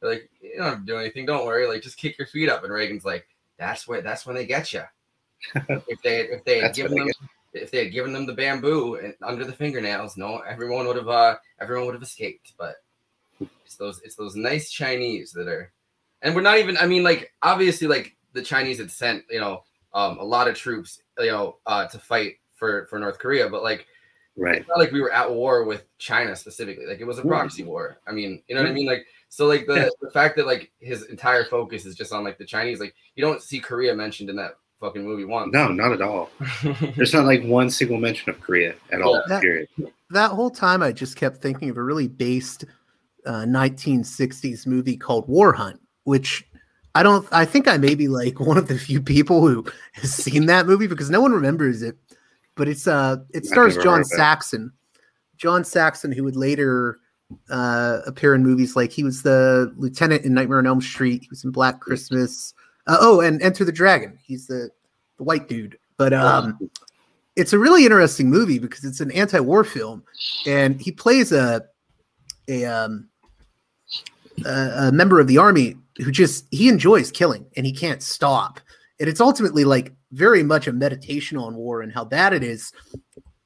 they're 0.00 0.10
like 0.10 0.30
you 0.40 0.54
don't 0.56 0.66
have 0.66 0.80
to 0.80 0.86
do 0.86 0.96
anything 0.96 1.26
don't 1.26 1.46
worry 1.46 1.66
like 1.66 1.82
just 1.82 1.98
kick 1.98 2.18
your 2.18 2.26
feet 2.26 2.48
up 2.48 2.64
and 2.64 2.72
Reagan's 2.72 3.04
like 3.04 3.26
that's 3.58 3.86
where 3.86 4.02
that's 4.02 4.26
when 4.26 4.36
they 4.36 4.46
get 4.46 4.72
you 4.72 4.82
if 5.54 6.02
they 6.02 6.20
if 6.20 6.44
they 6.44 6.60
had 6.60 6.74
given 6.74 6.96
them 6.96 7.08
they 7.52 7.60
if 7.60 7.70
they 7.70 7.84
had 7.84 7.92
given 7.92 8.12
them 8.12 8.26
the 8.26 8.32
bamboo 8.32 8.96
and 8.96 9.14
under 9.22 9.44
the 9.44 9.52
fingernails 9.52 10.16
no 10.16 10.38
everyone 10.38 10.86
would 10.86 10.96
have 10.96 11.08
uh 11.08 11.36
everyone 11.60 11.86
would 11.86 11.94
have 11.94 12.02
escaped 12.02 12.54
but 12.58 12.76
it's 13.64 13.76
those 13.76 14.00
it's 14.02 14.16
those 14.16 14.36
nice 14.36 14.70
Chinese 14.70 15.32
that 15.32 15.48
are 15.48 15.72
and 16.22 16.34
we're 16.34 16.40
not 16.40 16.58
even 16.58 16.76
i 16.78 16.86
mean 16.86 17.02
like 17.02 17.30
obviously 17.42 17.86
like 17.86 18.16
the 18.32 18.40
chinese 18.42 18.78
had 18.78 18.90
sent 18.90 19.22
you 19.30 19.38
know 19.38 19.62
um 19.92 20.16
a 20.18 20.24
lot 20.24 20.48
of 20.48 20.54
troops 20.56 21.02
you 21.18 21.26
know 21.30 21.56
uh 21.66 21.86
to 21.86 21.98
fight 21.98 22.34
for 22.54 22.86
for 22.88 22.98
north 22.98 23.18
korea 23.18 23.48
but 23.48 23.62
like 23.62 23.86
Right. 24.38 24.56
it's 24.58 24.68
not 24.68 24.78
like 24.78 24.92
we 24.92 25.00
were 25.00 25.12
at 25.12 25.30
war 25.30 25.64
with 25.64 25.84
china 25.98 26.34
specifically 26.36 26.86
like 26.86 27.00
it 27.00 27.06
was 27.06 27.18
a 27.18 27.22
proxy 27.22 27.64
war 27.64 27.98
i 28.06 28.12
mean 28.12 28.42
you 28.48 28.54
know 28.54 28.62
what 28.62 28.70
i 28.70 28.72
mean 28.74 28.86
like 28.86 29.04
so 29.28 29.46
like 29.46 29.66
the, 29.66 29.90
the 30.00 30.10
fact 30.10 30.36
that 30.36 30.46
like 30.46 30.70
his 30.78 31.04
entire 31.06 31.44
focus 31.44 31.84
is 31.86 31.94
just 31.94 32.12
on 32.12 32.22
like 32.24 32.38
the 32.38 32.44
chinese 32.44 32.80
like 32.80 32.94
you 33.14 33.22
don't 33.24 33.42
see 33.42 33.58
korea 33.60 33.94
mentioned 33.94 34.28
in 34.30 34.36
that 34.36 34.56
fucking 34.80 35.02
movie 35.04 35.24
once 35.24 35.50
No, 35.54 35.68
not 35.68 35.92
at 35.92 36.02
all. 36.02 36.28
There's 36.96 37.14
not 37.14 37.24
like 37.24 37.42
one 37.44 37.70
single 37.70 37.96
mention 37.98 38.28
of 38.28 38.38
Korea 38.42 38.74
at 38.92 39.00
all. 39.00 39.22
That- 39.26 39.40
Period. 39.40 39.68
that 40.10 40.32
whole 40.32 40.50
time 40.50 40.82
I 40.82 40.92
just 40.92 41.16
kept 41.16 41.38
thinking 41.38 41.70
of 41.70 41.78
a 41.78 41.82
really 41.82 42.08
based 42.08 42.66
uh, 43.26 43.44
1960s 43.44 44.66
movie 44.66 44.96
called 44.96 45.28
War 45.28 45.52
Hunt, 45.52 45.80
which 46.04 46.48
I 46.94 47.02
don't 47.02 47.28
I 47.30 47.44
think 47.44 47.68
I 47.68 47.76
may 47.76 47.94
be 47.94 48.08
like 48.08 48.40
one 48.40 48.56
of 48.56 48.68
the 48.68 48.78
few 48.78 49.02
people 49.02 49.46
who 49.46 49.66
has 49.92 50.14
seen 50.14 50.46
that 50.46 50.66
movie 50.66 50.86
because 50.86 51.10
no 51.10 51.20
one 51.20 51.32
remembers 51.32 51.82
it. 51.82 51.96
But 52.54 52.68
it's 52.68 52.86
uh 52.86 53.18
it 53.34 53.44
stars 53.44 53.74
John 53.74 53.98
heard 53.98 54.00
of 54.00 54.12
it. 54.12 54.16
Saxon. 54.16 54.72
John 55.36 55.62
Saxon, 55.62 56.10
who 56.10 56.24
would 56.24 56.36
later 56.36 56.98
uh 57.50 57.98
appear 58.06 58.34
in 58.34 58.42
movies 58.42 58.76
like 58.76 58.92
he 58.92 59.04
was 59.04 59.22
the 59.22 59.74
lieutenant 59.76 60.24
in 60.24 60.32
Nightmare 60.32 60.58
on 60.58 60.66
Elm 60.66 60.80
Street, 60.80 61.22
he 61.22 61.28
was 61.28 61.44
in 61.44 61.50
Black 61.50 61.80
Christmas. 61.80 62.54
Uh, 62.86 62.96
oh, 63.00 63.20
and 63.20 63.42
Enter 63.42 63.64
the 63.64 63.72
Dragon. 63.72 64.18
He's 64.24 64.46
the 64.46 64.70
the 65.18 65.24
white 65.24 65.48
dude. 65.48 65.76
But 65.98 66.14
um 66.14 66.58
it's 67.36 67.52
a 67.52 67.58
really 67.58 67.84
interesting 67.84 68.30
movie 68.30 68.58
because 68.58 68.84
it's 68.84 69.00
an 69.00 69.10
anti-war 69.10 69.64
film 69.64 70.02
and 70.46 70.80
he 70.80 70.90
plays 70.90 71.30
a 71.30 71.62
a 72.48 72.64
um 72.64 73.10
a, 74.44 74.88
a 74.88 74.92
member 74.92 75.20
of 75.20 75.26
the 75.26 75.38
army 75.38 75.76
who 75.98 76.10
just 76.10 76.46
he 76.50 76.68
enjoys 76.68 77.10
killing 77.10 77.46
and 77.56 77.64
he 77.64 77.72
can't 77.72 78.02
stop. 78.02 78.60
And 78.98 79.08
it's 79.08 79.20
ultimately 79.20 79.64
like 79.64 79.94
very 80.12 80.42
much 80.42 80.66
a 80.66 80.72
meditation 80.72 81.38
on 81.38 81.54
war 81.56 81.82
and 81.82 81.92
how 81.92 82.04
bad 82.04 82.32
it 82.32 82.42
is. 82.42 82.72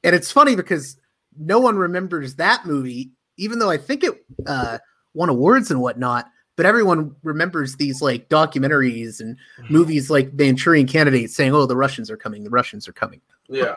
And 0.02 0.14
it's 0.14 0.30
funny 0.30 0.56
because 0.56 0.96
no 1.38 1.58
one 1.58 1.76
remembers 1.76 2.36
that 2.36 2.66
movie 2.66 3.10
even 3.36 3.58
though 3.58 3.70
i 3.70 3.76
think 3.76 4.04
it 4.04 4.24
uh 4.46 4.78
won 5.14 5.28
awards 5.28 5.70
and 5.70 5.80
whatnot 5.80 6.26
but 6.56 6.66
everyone 6.66 7.14
remembers 7.22 7.76
these 7.76 8.02
like 8.02 8.28
documentaries 8.28 9.20
and 9.20 9.36
movies 9.70 10.10
like 10.10 10.32
manchurian 10.34 10.86
candidate 10.86 11.30
saying 11.30 11.52
oh 11.52 11.66
the 11.66 11.76
russians 11.76 12.10
are 12.10 12.16
coming 12.16 12.44
the 12.44 12.50
russians 12.50 12.86
are 12.86 12.92
coming. 12.92 13.20
Yeah. 13.48 13.74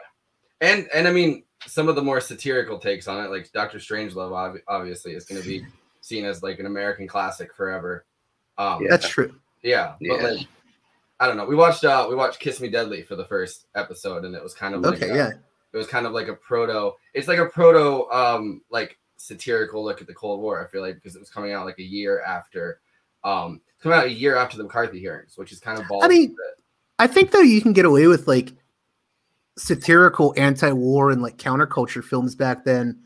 And 0.62 0.88
and 0.94 1.08
i 1.08 1.12
mean 1.12 1.44
some 1.66 1.88
of 1.88 1.96
the 1.96 2.02
more 2.02 2.20
satirical 2.20 2.78
takes 2.78 3.08
on 3.08 3.24
it 3.24 3.30
like 3.30 3.52
dr 3.52 3.78
strangelove 3.78 4.34
ob- 4.34 4.62
obviously 4.68 5.14
is 5.14 5.26
going 5.26 5.42
to 5.42 5.48
be 5.48 5.66
seen 6.04 6.26
as 6.26 6.44
like 6.44 6.60
an 6.60 6.66
american 6.66 7.08
classic 7.08 7.54
forever 7.56 8.06
um 8.58 8.82
Yeah. 8.84 8.90
that's 8.92 9.08
true 9.08 9.34
yeah, 9.64 9.96
Yeah. 10.02 10.18
but 10.22 10.34
like 10.36 10.48
i 11.22 11.28
don't 11.28 11.38
know 11.38 11.46
we 11.46 11.56
watched 11.56 11.86
uh 11.86 12.06
we 12.10 12.16
watched 12.16 12.40
kiss 12.40 12.60
me 12.60 12.70
deadly 12.70 13.02
for 13.04 13.16
the 13.16 13.24
first 13.26 13.68
episode 13.76 14.26
and 14.26 14.36
it 14.36 14.44
was 14.44 14.54
kind 14.54 14.76
of 14.76 14.82
like 14.82 14.96
okay 15.02 15.10
a- 15.12 15.16
yeah 15.16 15.30
it 15.72 15.78
was 15.78 15.88
kind 15.88 16.06
of 16.06 16.12
like 16.12 16.28
a 16.28 16.34
proto 16.36 16.92
it's 17.14 17.28
like 17.30 17.40
a 17.40 17.46
proto 17.46 18.10
um 18.12 18.62
like 18.70 18.98
satirical 19.16 19.82
look 19.84 20.02
at 20.02 20.08
the 20.08 20.14
cold 20.14 20.42
war 20.42 20.64
i 20.64 20.70
feel 20.70 20.82
like 20.82 20.96
because 20.96 21.16
it 21.16 21.20
was 21.20 21.30
coming 21.30 21.54
out 21.54 21.66
like 21.66 21.80
a 21.80 21.84
year 21.84 22.22
after 22.22 22.82
um 23.24 23.62
coming 23.82 23.98
out 23.98 24.06
a 24.06 24.12
year 24.12 24.36
after 24.36 24.58
the 24.58 24.64
mccarthy 24.64 25.00
hearings 25.00 25.38
which 25.38 25.52
is 25.54 25.60
kind 25.62 25.80
of 25.80 25.86
ballsy 25.86 26.10
mean, 26.10 26.36
I 27.00 27.08
think 27.08 27.32
though 27.32 27.40
you 27.40 27.62
can 27.62 27.74
get 27.74 27.86
away 27.86 28.08
with 28.08 28.28
like 28.28 28.54
satirical 29.58 30.34
anti-war 30.38 31.12
and 31.12 31.22
like 31.22 31.38
counterculture 31.38 32.04
films 32.04 32.36
back 32.36 32.64
then, 32.66 33.00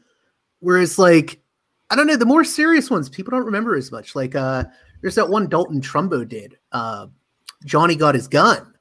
whereas 0.59 0.99
like 0.99 1.39
I 1.89 1.95
don't 1.95 2.07
know 2.07 2.15
the 2.15 2.25
more 2.25 2.43
serious 2.43 2.89
ones 2.89 3.09
people 3.09 3.31
don't 3.31 3.45
remember 3.45 3.75
as 3.75 3.91
much. 3.91 4.15
Like 4.15 4.35
uh, 4.35 4.65
there's 5.01 5.15
that 5.15 5.29
one 5.29 5.47
Dalton 5.47 5.81
Trumbo 5.81 6.27
did, 6.27 6.57
uh, 6.71 7.07
Johnny 7.65 7.95
got 7.95 8.15
his 8.15 8.27
gun, 8.27 8.73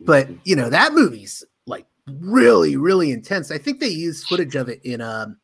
but 0.00 0.28
you 0.44 0.56
know 0.56 0.70
that 0.70 0.92
movie's 0.92 1.44
like 1.66 1.86
really 2.06 2.76
really 2.76 3.10
intense. 3.10 3.50
I 3.50 3.58
think 3.58 3.80
they 3.80 3.88
used 3.88 4.26
footage 4.26 4.54
of 4.54 4.68
it 4.68 4.80
in 4.84 5.00
um, 5.00 5.36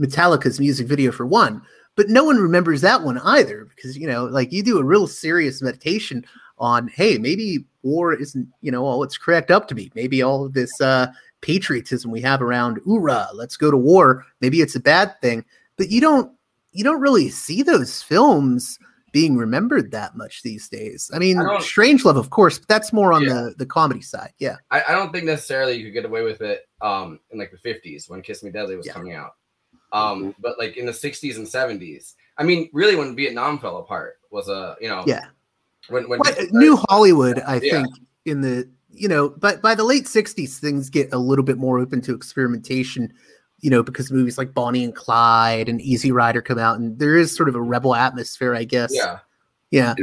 Metallica's 0.00 0.60
music 0.60 0.86
video 0.86 1.10
for 1.10 1.26
one, 1.26 1.62
but 1.96 2.08
no 2.08 2.24
one 2.24 2.36
remembers 2.36 2.80
that 2.80 3.02
one 3.02 3.18
either 3.18 3.64
because 3.64 3.96
you 3.96 4.06
know 4.06 4.24
like 4.24 4.52
you 4.52 4.62
do 4.62 4.78
a 4.78 4.84
real 4.84 5.06
serious 5.06 5.62
meditation 5.62 6.24
on 6.58 6.88
hey 6.88 7.18
maybe 7.18 7.64
war 7.82 8.14
isn't 8.14 8.46
you 8.60 8.70
know 8.70 8.84
all 8.84 9.02
it's 9.02 9.18
cracked 9.18 9.50
up 9.50 9.68
to 9.68 9.74
be 9.74 9.90
maybe 9.94 10.22
all 10.22 10.44
of 10.44 10.52
this 10.52 10.80
uh 10.80 11.06
patriotism 11.40 12.10
we 12.10 12.20
have 12.20 12.40
around 12.40 12.78
oorah 12.82 13.28
let's 13.34 13.56
go 13.56 13.70
to 13.70 13.76
war 13.76 14.24
maybe 14.40 14.60
it's 14.60 14.76
a 14.76 14.80
bad 14.80 15.20
thing 15.20 15.44
but 15.76 15.90
you 15.90 16.00
don't 16.00 16.32
you 16.72 16.82
don't 16.84 17.00
really 17.00 17.28
see 17.28 17.62
those 17.62 18.02
films 18.02 18.78
being 19.12 19.36
remembered 19.36 19.90
that 19.90 20.16
much 20.16 20.42
these 20.42 20.68
days 20.68 21.10
i 21.14 21.18
mean 21.18 21.38
I 21.38 21.58
strange 21.60 22.04
love 22.04 22.16
of 22.16 22.30
course 22.30 22.58
but 22.58 22.68
that's 22.68 22.92
more 22.92 23.12
on 23.12 23.22
Yeah. 23.24 23.34
the 23.34 23.54
the 23.58 23.66
comedy 23.66 24.00
side 24.00 24.32
yeah 24.38 24.56
I, 24.70 24.82
I 24.88 24.92
don't 24.92 25.12
think 25.12 25.24
necessarily 25.24 25.74
you 25.74 25.84
could 25.84 25.92
get 25.92 26.04
away 26.06 26.22
with 26.22 26.40
it 26.40 26.66
um 26.80 27.20
in 27.30 27.38
like 27.38 27.52
the 27.52 27.58
50s 27.68 28.08
when 28.08 28.22
Kiss 28.22 28.42
Me 28.42 28.50
Deadly 28.50 28.76
was 28.76 28.86
Yeah. 28.86 28.94
coming 28.94 29.14
out. 29.14 29.32
Um 29.92 30.34
but 30.40 30.58
like 30.58 30.78
in 30.78 30.86
the 30.86 30.92
60s 30.92 31.36
and 31.36 31.46
70s. 31.46 32.14
I 32.38 32.42
mean 32.44 32.70
really 32.72 32.96
when 32.96 33.14
Vietnam 33.14 33.58
fell 33.58 33.76
apart 33.78 34.14
was 34.30 34.48
a 34.48 34.76
you 34.80 34.88
know 34.88 35.04
yeah 35.06 35.26
when 35.88 36.08
when 36.08 36.20
Well, 36.20 36.34
new 36.52 36.76
hollywood 36.76 37.40
i 37.40 37.60
Yeah. 37.60 37.82
think 37.82 37.90
in 38.24 38.40
the 38.40 38.70
you 38.90 39.08
know 39.08 39.28
but 39.28 39.60
by 39.60 39.74
the 39.74 39.84
late 39.84 40.04
60s 40.04 40.58
things 40.58 40.88
get 40.88 41.12
a 41.12 41.18
little 41.18 41.44
bit 41.44 41.58
more 41.58 41.78
open 41.78 42.00
to 42.02 42.14
experimentation 42.14 43.12
you 43.62 43.70
know 43.70 43.82
because 43.82 44.12
movies 44.12 44.36
like 44.36 44.52
bonnie 44.52 44.84
and 44.84 44.94
clyde 44.94 45.68
and 45.68 45.80
easy 45.80 46.12
rider 46.12 46.42
come 46.42 46.58
out 46.58 46.78
and 46.78 46.98
there 46.98 47.16
is 47.16 47.34
sort 47.34 47.48
of 47.48 47.54
a 47.54 47.62
rebel 47.62 47.94
atmosphere 47.94 48.54
i 48.54 48.64
guess 48.64 48.92
yeah. 48.94 49.18
yeah. 49.70 49.94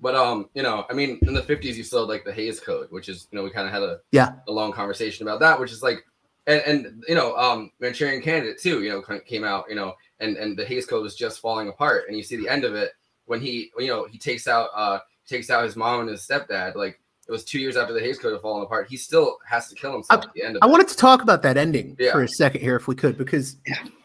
But 0.00 0.14
um, 0.14 0.48
you 0.54 0.62
know, 0.62 0.86
I 0.88 0.92
mean, 0.92 1.18
in 1.22 1.34
the 1.34 1.42
fifties, 1.42 1.76
you 1.76 1.82
still 1.82 2.00
had 2.00 2.08
like 2.08 2.24
the 2.24 2.32
Hays 2.32 2.60
Code, 2.60 2.86
which 2.90 3.08
is 3.08 3.26
you 3.30 3.36
know 3.36 3.44
we 3.44 3.50
kind 3.50 3.66
of 3.66 3.72
had 3.72 3.82
a 3.82 3.98
Yeah. 4.12 4.34
a 4.46 4.52
long 4.52 4.72
conversation 4.72 5.26
about 5.26 5.40
that, 5.40 5.58
which 5.58 5.72
is 5.72 5.82
like, 5.82 6.04
and 6.46 6.62
and 6.62 7.04
you 7.08 7.14
know, 7.14 7.36
um, 7.36 7.72
Manchurian 7.80 8.22
Candidate 8.22 8.58
too, 8.58 8.82
you 8.82 8.90
know, 8.90 9.02
kind 9.02 9.20
of 9.20 9.26
came 9.26 9.42
out, 9.44 9.64
you 9.68 9.74
know, 9.74 9.94
and 10.20 10.36
and 10.36 10.56
the 10.56 10.64
Hays 10.64 10.86
Code 10.86 11.02
was 11.02 11.16
just 11.16 11.40
falling 11.40 11.68
apart, 11.68 12.04
and 12.06 12.16
you 12.16 12.22
see 12.22 12.36
the 12.36 12.48
end 12.48 12.64
of 12.64 12.74
it 12.74 12.92
when 13.26 13.40
he, 13.40 13.70
you 13.76 13.88
know, 13.88 14.06
he 14.06 14.18
takes 14.18 14.46
out 14.46 14.68
uh 14.74 15.00
takes 15.26 15.50
out 15.50 15.64
his 15.64 15.74
mom 15.74 16.00
and 16.02 16.10
his 16.10 16.24
stepdad, 16.26 16.76
like 16.76 17.00
it 17.28 17.32
was 17.32 17.44
two 17.44 17.58
years 17.58 17.76
after 17.76 17.92
the 17.92 18.00
Hays 18.00 18.18
Code 18.18 18.32
had 18.32 18.40
fallen 18.42 18.62
apart. 18.62 18.88
He 18.88 18.96
still 18.96 19.36
has 19.46 19.68
to 19.68 19.74
kill 19.74 19.92
himself 19.92 20.24
at 20.24 20.32
the 20.34 20.42
end 20.42 20.56
of 20.56 20.62
I 20.62 20.66
it. 20.66 20.70
wanted 20.70 20.88
to 20.88 20.96
talk 20.96 21.22
about 21.22 21.42
that 21.42 21.56
ending 21.56 21.94
Yeah. 21.98 22.12
for 22.12 22.22
a 22.22 22.28
second 22.28 22.60
here, 22.62 22.76
if 22.76 22.88
we 22.88 22.94
could, 22.94 23.18
because 23.18 23.56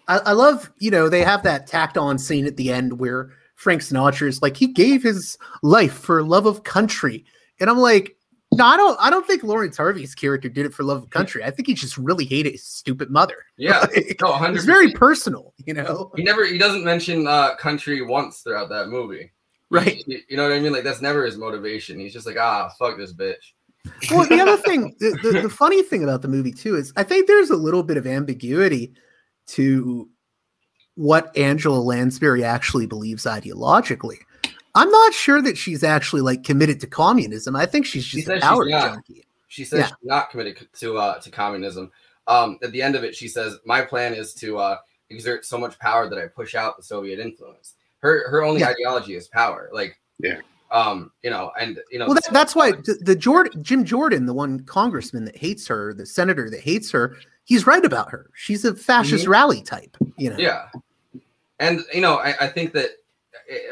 I, 0.07 0.17
I 0.19 0.31
love, 0.33 0.71
you 0.79 0.91
know, 0.91 1.07
they 1.09 1.23
have 1.23 1.43
that 1.43 1.65
tacked 1.67 1.97
on 1.97 2.17
scene 2.19 2.45
at 2.45 2.57
the 2.57 2.71
end 2.71 2.99
where 2.99 3.31
Frank 3.55 3.81
Sinatra 3.81 4.27
is 4.27 4.41
like, 4.41 4.57
he 4.57 4.67
gave 4.67 5.01
his 5.03 5.37
life 5.61 5.93
for 5.93 6.21
love 6.23 6.45
of 6.45 6.63
country. 6.63 7.23
And 7.61 7.69
I'm 7.69 7.77
like, 7.77 8.17
no, 8.55 8.65
I 8.65 8.75
don't, 8.77 8.97
I 8.99 9.09
don't 9.09 9.25
think 9.25 9.41
Laurence 9.43 9.77
Harvey's 9.77 10.13
character 10.13 10.49
did 10.49 10.65
it 10.65 10.73
for 10.73 10.83
love 10.83 11.01
of 11.03 11.09
country. 11.09 11.43
I 11.43 11.49
think 11.49 11.67
he 11.67 11.73
just 11.73 11.97
really 11.97 12.25
hated 12.25 12.51
his 12.51 12.65
stupid 12.67 13.09
mother. 13.09 13.37
Yeah, 13.57 13.79
Like, 13.95 14.17
no, 14.21 14.31
100%. 14.33 14.55
it's 14.55 14.65
very 14.65 14.91
personal, 14.91 15.53
you 15.65 15.73
know? 15.73 16.11
He 16.15 16.23
never 16.23 16.45
he 16.45 16.57
doesn't 16.57 16.83
mention 16.83 17.25
uh 17.25 17.55
country 17.55 18.01
once 18.01 18.41
throughout 18.41 18.69
that 18.69 18.89
movie. 18.89 19.31
Right. 19.73 20.03
You, 20.07 20.19
you 20.29 20.37
know 20.37 20.43
what 20.43 20.53
I 20.53 20.59
mean? 20.59 20.71
Like 20.71 20.83
that's 20.83 21.01
never 21.01 21.25
his 21.25 21.37
motivation. 21.37 21.99
He's 21.99 22.13
just 22.13 22.25
like, 22.27 22.37
ah, 22.37 22.69
fuck 22.79 22.97
this 22.97 23.13
bitch. 23.13 23.53
well, 24.11 24.27
the 24.27 24.39
other 24.39 24.57
thing, 24.65 24.95
the, 24.99 25.17
the, 25.23 25.41
the 25.41 25.49
funny 25.49 25.81
thing 25.83 26.03
about 26.03 26.21
the 26.21 26.27
movie 26.27 26.51
too 26.51 26.75
is 26.75 26.93
I 26.95 27.03
think 27.03 27.27
there's 27.27 27.49
a 27.49 27.55
little 27.57 27.83
bit 27.83 27.97
of 27.97 28.05
ambiguity 28.07 28.93
to 29.47 30.09
what 30.95 31.35
Angela 31.35 31.79
Lansbury 31.79 32.43
actually 32.43 32.85
believes 32.85 33.25
ideologically. 33.25 34.17
I'm 34.75 34.89
not 34.89 35.13
sure 35.13 35.41
that 35.41 35.57
she's 35.57 35.83
actually 35.83 36.21
like 36.21 36.43
committed 36.43 36.79
to 36.81 36.87
communism. 36.87 37.55
I 37.55 37.65
think 37.65 37.85
she's 37.85 38.03
She 38.05 38.17
just 38.21 38.29
a 38.29 38.39
power 38.39 38.65
she's 38.65 38.71
not. 38.71 38.93
junkie. 38.93 39.25
She 39.47 39.65
says 39.65 39.79
Yeah. 39.79 39.85
she's 39.87 39.95
not 40.03 40.29
committed 40.29 40.67
to 40.79 40.97
uh 40.97 41.19
to 41.19 41.29
communism. 41.31 41.91
Um 42.27 42.57
at 42.63 42.71
the 42.71 42.81
end 42.81 42.95
of 42.95 43.03
it, 43.03 43.15
she 43.15 43.27
says, 43.27 43.57
My 43.65 43.81
plan 43.81 44.13
is 44.13 44.33
to 44.35 44.57
uh 44.57 44.77
exert 45.09 45.45
so 45.45 45.57
much 45.57 45.77
power 45.79 46.09
that 46.09 46.17
I 46.19 46.27
push 46.27 46.55
out 46.55 46.77
the 46.77 46.83
Soviet 46.83 47.19
influence. 47.19 47.75
Her 48.03 48.29
her 48.29 48.43
only 48.43 48.59
Yeah. 48.59 48.69
ideology 48.69 49.15
is 49.15 49.27
power. 49.29 49.69
Like 49.71 49.97
Yeah. 50.19 50.41
um, 50.71 51.11
you 51.23 51.29
know, 51.31 51.51
and 51.59 51.79
you 51.89 51.97
know 51.97 52.05
Well, 52.05 52.15
that, 52.15 52.31
that's 52.31 52.53
why 52.53 52.71
the, 52.71 52.97
the 53.01 53.15
Jordan, 53.15 53.63
Jim 53.63 53.85
Jordan, 53.85 54.25
the 54.25 54.33
one 54.33 54.59
congressman 54.65 55.23
that 55.25 55.37
hates 55.37 55.65
her, 55.67 55.93
the 55.93 56.05
senator 56.05 56.49
that 56.49 56.59
hates 56.59 56.91
her, 56.91 57.15
he's 57.45 57.65
right 57.65 57.83
about 57.83 58.11
her. 58.11 58.29
She's 58.35 58.65
a 58.65 58.75
fascist 58.75 59.25
rally 59.25 59.61
type, 59.61 59.95
you 60.17 60.29
know. 60.29 60.35
Mm-hmm. 60.35 60.41
Yeah, 60.41 61.21
and 61.59 61.79
you 61.93 62.01
know, 62.01 62.17
I, 62.17 62.35
I 62.41 62.47
think 62.47 62.73
that 62.73 62.89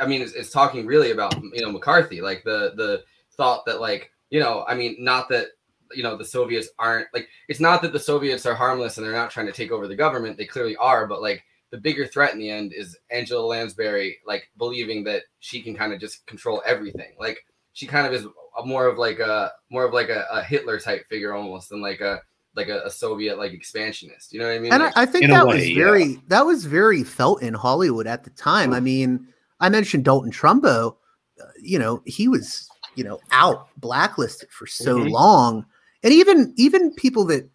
I 0.01 0.05
mean, 0.07 0.21
it's, 0.21 0.33
it's 0.33 0.49
talking 0.49 0.85
really 0.85 1.11
about 1.11 1.35
you 1.43 1.61
know 1.61 1.71
McCarthy, 1.71 2.21
like 2.21 2.43
the 2.45 2.73
the 2.77 3.03
thought 3.35 3.65
that 3.65 3.81
like 3.81 4.11
you 4.29 4.39
know, 4.39 4.63
I 4.67 4.75
mean, 4.75 4.95
not 4.97 5.27
that 5.29 5.47
you 5.93 6.03
know 6.03 6.15
the 6.15 6.23
Soviets 6.23 6.69
aren't 6.79 7.07
like 7.13 7.27
it's 7.49 7.59
not 7.59 7.81
that 7.81 7.91
the 7.91 7.99
Soviets 7.99 8.45
are 8.45 8.55
harmless 8.55 8.97
and 8.97 9.05
they're 9.05 9.13
not 9.13 9.29
trying 9.31 9.47
to 9.47 9.51
take 9.51 9.71
over 9.71 9.89
the 9.89 9.95
government. 9.95 10.37
They 10.37 10.45
clearly 10.45 10.77
are, 10.77 11.05
but 11.05 11.21
like 11.21 11.43
the 11.71 11.77
bigger 11.77 12.05
threat 12.05 12.33
in 12.33 12.39
the 12.39 12.49
end 12.49 12.73
is 12.73 12.97
Angela 13.09 13.45
Lansbury 13.45 14.17
like 14.25 14.49
believing 14.57 15.03
that 15.05 15.23
she 15.39 15.61
can 15.61 15.75
kind 15.75 15.93
of 15.93 15.99
just 15.99 16.25
control 16.27 16.61
everything. 16.65 17.13
Like 17.19 17.39
she 17.73 17.87
kind 17.87 18.05
of 18.05 18.13
is 18.13 18.25
a, 18.25 18.65
more 18.65 18.85
of 18.87 18.97
like 18.97 19.19
a 19.19 19.51
more 19.69 19.85
of 19.85 19.93
like 19.93 20.09
a, 20.09 20.25
a 20.31 20.43
Hitler 20.43 20.79
type 20.79 21.07
figure 21.09 21.33
almost 21.33 21.69
than 21.69 21.81
like 21.81 22.01
a 22.01 22.19
like 22.53 22.67
a, 22.67 22.81
a 22.85 22.89
Soviet 22.91 23.37
like 23.37 23.53
expansionist. 23.53 24.33
You 24.33 24.39
know 24.39 24.47
what 24.47 24.55
I 24.55 24.59
mean? 24.59 24.73
and 24.73 24.83
Like- 24.83 24.97
I, 24.97 25.03
I 25.03 25.05
think 25.05 25.27
that 25.27 25.47
way, 25.47 25.55
was 25.55 25.69
yeah. 25.69 25.75
very 25.75 26.21
that 26.27 26.45
was 26.45 26.65
very 26.65 27.03
felt 27.03 27.41
in 27.41 27.53
Hollywood 27.53 28.07
at 28.07 28.25
the 28.25 28.29
time. 28.31 28.73
I 28.73 28.81
mean, 28.81 29.27
I 29.61 29.69
mentioned 29.69 30.03
Dalton 30.03 30.31
Trumbo. 30.31 30.95
uh, 31.41 31.45
you 31.61 31.79
know, 31.79 32.01
he 32.05 32.27
was 32.27 32.67
you 32.95 33.05
know 33.05 33.21
out 33.31 33.67
blacklisted 33.77 34.49
for 34.51 34.67
so 34.67 34.97
Mhm. 34.99 35.11
long, 35.11 35.65
and 36.03 36.11
even 36.13 36.53
even 36.57 36.93
people 36.95 37.23
that 37.27 37.49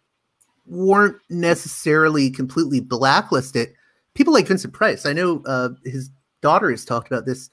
weren't 0.65 1.17
necessarily 1.29 2.29
completely 2.29 2.79
blacklisted, 2.79 3.73
people 4.17 4.33
like 4.33 4.47
Vincent 4.47 4.73
Price. 4.73 5.05
I 5.05 5.13
know 5.13 5.43
uh, 5.45 5.69
his 5.85 6.09
daughter 6.41 6.71
has 6.71 6.83
talked 6.83 7.07
about 7.07 7.25
this 7.27 7.51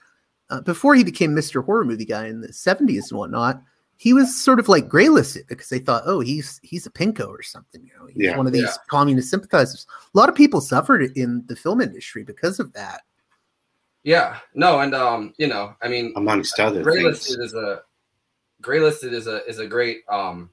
uh, 0.49 0.63
before 0.63 0.95
he 0.95 1.05
became 1.05 1.35
Mr. 1.37 1.63
Horror 1.63 1.85
Movie 1.85 2.07
guy 2.07 2.27
in 2.27 2.41
the 2.41 2.49
'70s 2.49 3.11
and 3.11 3.19
whatnot. 3.19 3.63
He 3.97 4.13
was 4.13 4.43
sort 4.43 4.59
of 4.59 4.69
like 4.69 4.89
graylisted 4.89 5.47
because 5.47 5.69
they 5.69 5.79
thought, 5.79 6.03
oh, 6.07 6.21
he's 6.21 6.59
he's 6.63 6.87
a 6.87 6.91
pinko 6.91 7.29
or 7.29 7.43
something. 7.43 7.85
You 7.85 7.93
know, 7.99 8.07
he's 8.07 8.17
Yeah. 8.25 8.37
one 8.37 8.47
of 8.47 8.53
these 8.53 8.63
Yeah. 8.63 8.77
communist 8.89 9.31
sympathizers. 9.31 9.87
A 10.15 10.19
lot 10.19 10.29
of 10.31 10.35
people 10.35 10.61
suffered 10.61 11.17
in 11.17 11.45
the 11.47 11.55
film 11.55 11.81
industry 11.81 12.25
because 12.25 12.59
of 12.59 12.73
that. 12.73 13.03
Yeah, 14.03 14.39
no, 14.55 14.81
and 14.81 14.95
um, 14.95 15.35
you 15.39 15.47
know, 15.47 15.77
I 15.83 15.89
mean, 15.89 16.13
amongst 16.17 16.59
other 16.59 16.83
gray 16.83 16.97
things. 17.03 17.29
listed 17.29 17.41
is 17.41 17.55
a 17.55 17.83
gray 18.63 18.81
listed 18.81 19.13
is 19.13 19.27
a 19.27 19.47
is 19.47 19.59
a 19.59 19.67
great 19.67 19.99
um 20.09 20.51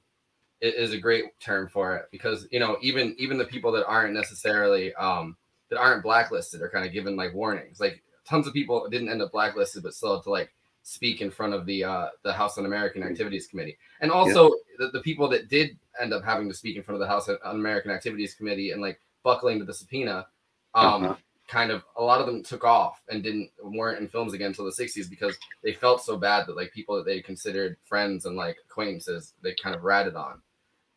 is 0.60 0.92
a 0.92 0.98
great 0.98 1.24
term 1.40 1.68
for 1.68 1.96
it 1.96 2.06
because 2.12 2.46
you 2.50 2.60
know 2.60 2.76
even 2.82 3.14
even 3.18 3.38
the 3.38 3.44
people 3.44 3.72
that 3.72 3.86
aren't 3.86 4.14
necessarily 4.14 4.94
um 4.94 5.36
that 5.72 5.80
aren't 5.80 6.02
blacklisted 6.02 6.60
are 6.60 6.68
kind 6.68 6.86
of 6.86 6.92
given 6.92 7.16
like 7.16 7.32
warnings. 7.32 7.80
Like 7.80 8.02
tons 8.28 8.46
of 8.46 8.52
people 8.52 8.86
didn't 8.90 9.08
end 9.08 9.22
up 9.22 9.32
blacklisted, 9.32 9.82
but 9.82 9.94
still 9.94 10.16
had 10.16 10.22
to 10.24 10.30
like 10.30 10.52
speak 10.82 11.20
in 11.22 11.30
front 11.30 11.54
of 11.54 11.64
the 11.64 11.82
uh 11.82 12.08
the 12.24 12.32
House 12.32 12.58
Un-American 12.58 13.02
Activities 13.02 13.46
Committee, 13.46 13.78
and 14.00 14.10
also 14.10 14.50
the, 14.78 14.88
the 14.92 15.00
people 15.00 15.28
that 15.30 15.48
did 15.48 15.78
end 16.00 16.12
up 16.12 16.22
having 16.24 16.48
to 16.48 16.54
speak 16.54 16.76
in 16.76 16.82
front 16.82 16.96
of 16.96 17.00
the 17.00 17.06
House 17.12 17.28
Un-American 17.28 17.90
Activities 17.90 18.34
Committee 18.34 18.72
and 18.72 18.82
like 18.82 19.00
buckling 19.22 19.58
to 19.58 19.64
the 19.64 19.74
subpoena. 19.74 20.26
Um, 20.74 21.04
Uh-huh. 21.04 21.14
kind 21.48 21.70
of 21.70 21.84
a 21.96 22.02
lot 22.02 22.20
of 22.20 22.26
them 22.26 22.42
took 22.42 22.64
off 22.64 23.02
and 23.08 23.22
didn't 23.22 23.50
weren't 23.62 23.98
in 24.00 24.08
films 24.08 24.32
again 24.32 24.48
until 24.48 24.64
the 24.64 24.70
60s 24.70 25.08
because 25.10 25.36
they 25.62 25.72
felt 25.72 26.02
so 26.02 26.16
bad 26.16 26.46
that 26.46 26.56
like 26.56 26.72
people 26.72 26.96
that 26.96 27.04
they 27.04 27.20
considered 27.20 27.76
friends 27.84 28.24
and 28.26 28.36
like 28.36 28.56
acquaintances 28.70 29.34
they 29.42 29.54
kind 29.62 29.74
of 29.76 29.82
ratted 29.84 30.14
on 30.14 30.40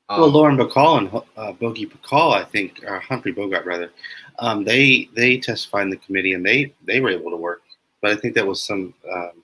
um, 0.07 0.21
well, 0.21 0.29
Lauren 0.29 0.55
Bacall 0.57 0.99
and 0.99 1.23
uh, 1.35 1.51
Bogey 1.53 1.87
Bacall, 1.87 2.33
I 2.33 2.43
think, 2.43 2.83
or 2.85 2.99
Humphrey 2.99 3.31
Bogart 3.31 3.65
rather, 3.65 3.89
um, 4.39 4.63
they 4.63 5.09
they 5.15 5.37
testified 5.37 5.83
in 5.83 5.89
the 5.89 5.97
committee 5.97 6.33
and 6.33 6.45
they 6.45 6.73
they 6.83 6.99
were 6.99 7.09
able 7.09 7.31
to 7.31 7.37
work. 7.37 7.61
But 8.01 8.11
I 8.11 8.15
think 8.15 8.35
that 8.35 8.45
was 8.45 8.61
some. 8.61 8.93
Um, 9.11 9.43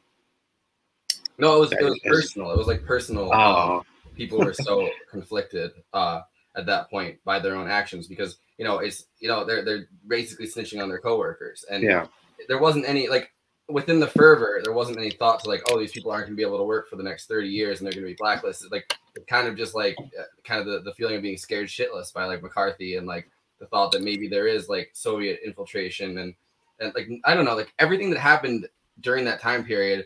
no 1.42 1.58
it 1.58 1.60
was 1.60 1.72
it 1.74 1.84
was 1.84 2.00
personal 2.06 2.52
it 2.52 2.58
was 2.58 2.68
like 2.68 2.86
personal 2.86 3.34
um, 3.34 3.40
oh, 3.42 3.84
people 4.16 4.38
were 4.38 4.54
so 4.54 4.90
conflicted 5.12 5.72
uh 5.94 6.22
at 6.56 6.66
that 6.66 6.90
point 6.90 7.18
by 7.26 7.40
their 7.40 7.56
own 7.56 7.70
actions 7.70 8.08
because 8.08 8.38
you 8.58 8.64
know 8.64 8.78
it's 8.78 9.06
you 9.20 9.28
know 9.28 9.44
they're 9.44 9.66
they're 9.66 9.88
basically 10.08 10.46
snitching 10.48 10.82
on 10.82 10.88
their 10.88 11.00
coworkers 11.00 11.66
and 11.70 11.84
yeah, 11.84 12.06
there 12.48 12.60
wasn't 12.60 12.88
any 12.88 13.08
like 13.10 13.32
within 13.70 14.00
the 14.00 14.08
fervor 14.08 14.62
there 14.64 14.74
wasn't 14.74 14.98
any 14.98 15.12
thought 15.12 15.42
to 15.42 15.50
like 15.50 15.62
oh 15.70 15.80
these 15.80 15.92
people 15.92 16.12
aren't 16.12 16.26
going 16.26 16.36
to 16.36 16.38
be 16.38 16.46
able 16.46 16.58
to 16.58 16.64
work 16.64 16.90
for 16.90 16.98
the 16.98 17.04
next 17.04 17.28
30 17.28 17.48
years 17.48 17.80
and 17.80 17.86
they're 17.86 17.94
going 17.94 18.06
to 18.06 18.12
be 18.12 18.18
blacklisted 18.20 18.72
like 18.72 18.94
kind 19.28 19.48
of 19.48 19.58
just 19.58 19.74
like 19.74 19.96
uh, 20.00 20.24
kind 20.44 20.60
of 20.60 20.68
the, 20.68 20.82
the 20.82 20.94
feeling 20.94 21.16
of 21.16 21.22
being 21.22 21.38
scared 21.38 21.68
shitless 21.68 22.14
by 22.14 22.26
like 22.26 22.44
mccarthy 22.44 22.98
and 22.98 23.08
like 23.08 23.30
the 23.62 23.68
thought 23.68 23.92
that 23.94 24.02
maybe 24.02 24.28
there 24.28 24.48
is 24.48 24.68
like 24.68 24.90
soviet 24.92 25.40
infiltration 25.46 26.18
and 26.18 26.34
and 26.82 26.92
like 26.96 27.08
i 27.24 27.34
don't 27.34 27.46
know 27.46 27.56
like 27.56 27.72
everything 27.80 28.10
that 28.10 28.20
happened 28.20 28.68
during 29.00 29.24
that 29.24 29.40
time 29.40 29.64
period 29.64 30.06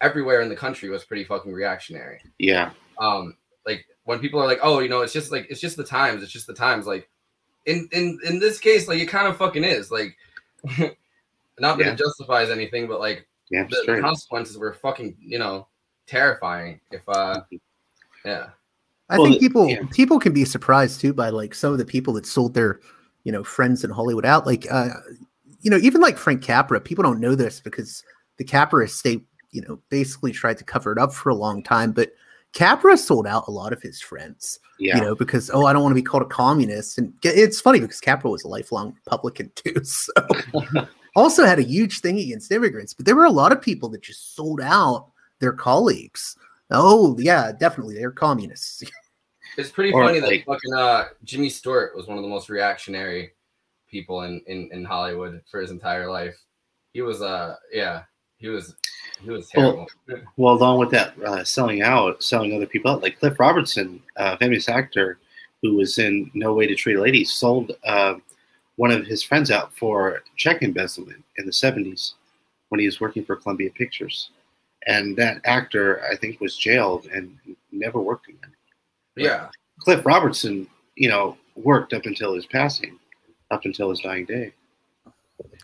everywhere 0.00 0.40
in 0.40 0.48
the 0.48 0.56
country 0.56 0.88
was 0.88 1.04
pretty 1.04 1.22
fucking 1.22 1.52
reactionary 1.52 2.20
yeah, 2.38 2.70
um 2.98 3.36
like 3.66 3.86
when 4.04 4.18
people 4.18 4.40
are 4.40 4.46
like 4.46 4.58
oh 4.62 4.80
you 4.80 4.88
know 4.88 5.02
it's 5.02 5.12
just 5.12 5.30
like 5.30 5.46
it's 5.50 5.60
just 5.60 5.76
the 5.76 5.84
times 5.84 6.22
it's 6.22 6.32
just 6.32 6.46
the 6.46 6.54
times 6.54 6.86
like 6.86 7.08
in 7.66 7.88
in 7.92 8.18
in 8.26 8.38
this 8.38 8.58
case 8.58 8.88
like 8.88 8.98
it 8.98 9.06
kind 9.06 9.26
of 9.28 9.36
fucking 9.36 9.64
is 9.64 9.90
like 9.90 10.16
not 11.58 11.78
that 11.78 11.86
Yeah. 11.86 11.92
it 11.92 11.98
justifies 11.98 12.50
anything 12.50 12.86
but 12.88 12.98
like 13.00 13.26
yeah. 13.50 13.64
the, 13.68 13.82
the 13.86 14.00
consequences 14.00 14.58
were 14.58 14.72
fucking 14.72 15.16
you 15.20 15.38
know 15.38 15.66
terrifying 16.06 16.80
if 16.90 17.02
uh 17.08 17.40
yeah 18.24 18.48
I 19.08 19.18
Well, 19.18 19.28
think 19.28 19.40
people 19.40 19.68
yeah. 19.68 19.82
people 19.90 20.18
can 20.18 20.32
be 20.32 20.44
surprised 20.44 21.00
too 21.00 21.12
by 21.12 21.30
like 21.30 21.54
some 21.54 21.72
of 21.72 21.78
the 21.78 21.84
people 21.84 22.12
that 22.14 22.26
sold 22.26 22.54
their, 22.54 22.80
you 23.24 23.32
know, 23.32 23.44
friends 23.44 23.84
in 23.84 23.90
Hollywood 23.90 24.26
out. 24.26 24.46
Like, 24.46 24.66
uh, 24.70 24.90
you 25.60 25.70
know, 25.70 25.78
even 25.78 26.00
like 26.00 26.18
Frank 26.18 26.42
Capra. 26.42 26.80
People 26.80 27.04
don't 27.04 27.20
know 27.20 27.34
this 27.34 27.60
because 27.60 28.02
the 28.36 28.44
Capra 28.44 28.84
estate, 28.84 29.24
you 29.50 29.62
know, 29.62 29.80
basically 29.90 30.32
tried 30.32 30.58
to 30.58 30.64
cover 30.64 30.92
it 30.92 30.98
up 30.98 31.12
for 31.12 31.30
a 31.30 31.34
long 31.34 31.62
time. 31.62 31.92
But 31.92 32.12
Capra 32.52 32.96
sold 32.96 33.26
out 33.26 33.48
a 33.48 33.50
lot 33.50 33.72
of 33.72 33.82
his 33.82 34.00
friends, 34.00 34.58
Yeah, 34.78 34.96
you 34.96 35.02
know, 35.02 35.14
because 35.14 35.50
oh, 35.52 35.66
I 35.66 35.72
don't 35.72 35.82
want 35.82 35.92
to 35.92 36.00
be 36.00 36.02
called 36.02 36.22
a 36.22 36.26
communist. 36.26 36.98
And 36.98 37.12
it's 37.22 37.60
funny 37.60 37.80
because 37.80 38.00
Capra 38.00 38.30
was 38.30 38.44
a 38.44 38.48
lifelong 38.48 38.94
Republican 39.04 39.52
too, 39.56 39.84
so 39.84 40.12
also 41.16 41.44
had 41.44 41.58
a 41.58 41.62
huge 41.62 42.00
thing 42.00 42.18
against 42.18 42.50
immigrants. 42.50 42.94
But 42.94 43.06
there 43.06 43.16
were 43.16 43.24
a 43.24 43.30
lot 43.30 43.52
of 43.52 43.60
people 43.60 43.88
that 43.90 44.02
just 44.02 44.34
sold 44.34 44.60
out 44.60 45.10
their 45.40 45.52
colleagues. 45.52 46.36
Oh 46.70 47.16
yeah, 47.18 47.52
definitely, 47.52 47.94
they're 47.94 48.10
communists. 48.10 48.82
it's 49.58 49.70
pretty 49.70 49.92
Or, 49.92 50.04
funny 50.04 50.20
that 50.20 50.28
like- 50.28 50.44
fucking 50.44 50.74
uh 50.74 51.04
jimmy 51.24 51.48
stewart 51.48 51.96
was 51.96 52.06
one 52.08 52.18
of 52.18 52.22
the 52.22 52.28
most 52.28 52.48
reactionary 52.50 53.30
people 53.88 54.22
in 54.22 54.42
in, 54.48 54.68
in 54.72 54.84
hollywood 54.84 55.40
for 55.50 55.60
his 55.60 55.70
entire 55.70 56.10
life 56.10 56.36
he 56.92 57.00
was 57.00 57.22
uh 57.22 57.54
yeah 57.72 58.02
he 58.38 58.48
was 58.48 58.74
he 59.22 59.30
was 59.30 59.48
terrible 59.48 59.86
Well, 60.36 60.54
along 60.56 60.80
with 60.80 60.90
that, 60.90 61.14
uh, 61.24 61.42
selling 61.44 61.80
out, 61.80 62.22
selling 62.22 62.54
other 62.54 62.66
people 62.66 62.90
out, 62.90 63.00
like 63.02 63.18
Cliff 63.18 63.38
Robertson, 63.40 64.02
a 64.16 64.36
famous 64.36 64.68
actor 64.68 65.18
who 65.62 65.74
was 65.76 65.98
in 65.98 66.30
No 66.34 66.52
Way 66.52 66.66
to 66.66 66.74
Treat 66.74 66.96
a 66.96 67.00
Lady, 67.00 67.24
sold 67.24 67.72
uh, 67.84 68.16
one 68.76 68.90
of 68.90 69.06
his 69.06 69.22
friends 69.22 69.50
out 69.50 69.74
for 69.74 70.22
check 70.36 70.62
embezzlement 70.62 71.24
in 71.38 71.46
the 71.46 71.52
70s 71.52 72.12
when 72.68 72.78
he 72.80 72.84
was 72.86 73.00
working 73.00 73.24
for 73.24 73.36
Columbia 73.36 73.70
Pictures. 73.70 74.30
And 74.86 75.16
that 75.16 75.40
actor, 75.44 76.04
I 76.10 76.16
think, 76.16 76.40
was 76.40 76.56
jailed 76.56 77.06
and 77.06 77.36
never 77.72 78.00
worked 78.00 78.28
again. 78.28 78.52
yeah 79.16 79.48
Cliff 79.80 80.04
Robertson, 80.06 80.66
you 80.94 81.08
know, 81.08 81.36
worked 81.54 81.92
up 81.92 82.06
until 82.06 82.34
his 82.34 82.46
passing, 82.46 82.98
up 83.50 83.64
until 83.64 83.90
his 83.90 84.00
dying 84.00 84.24
day. 84.24 84.52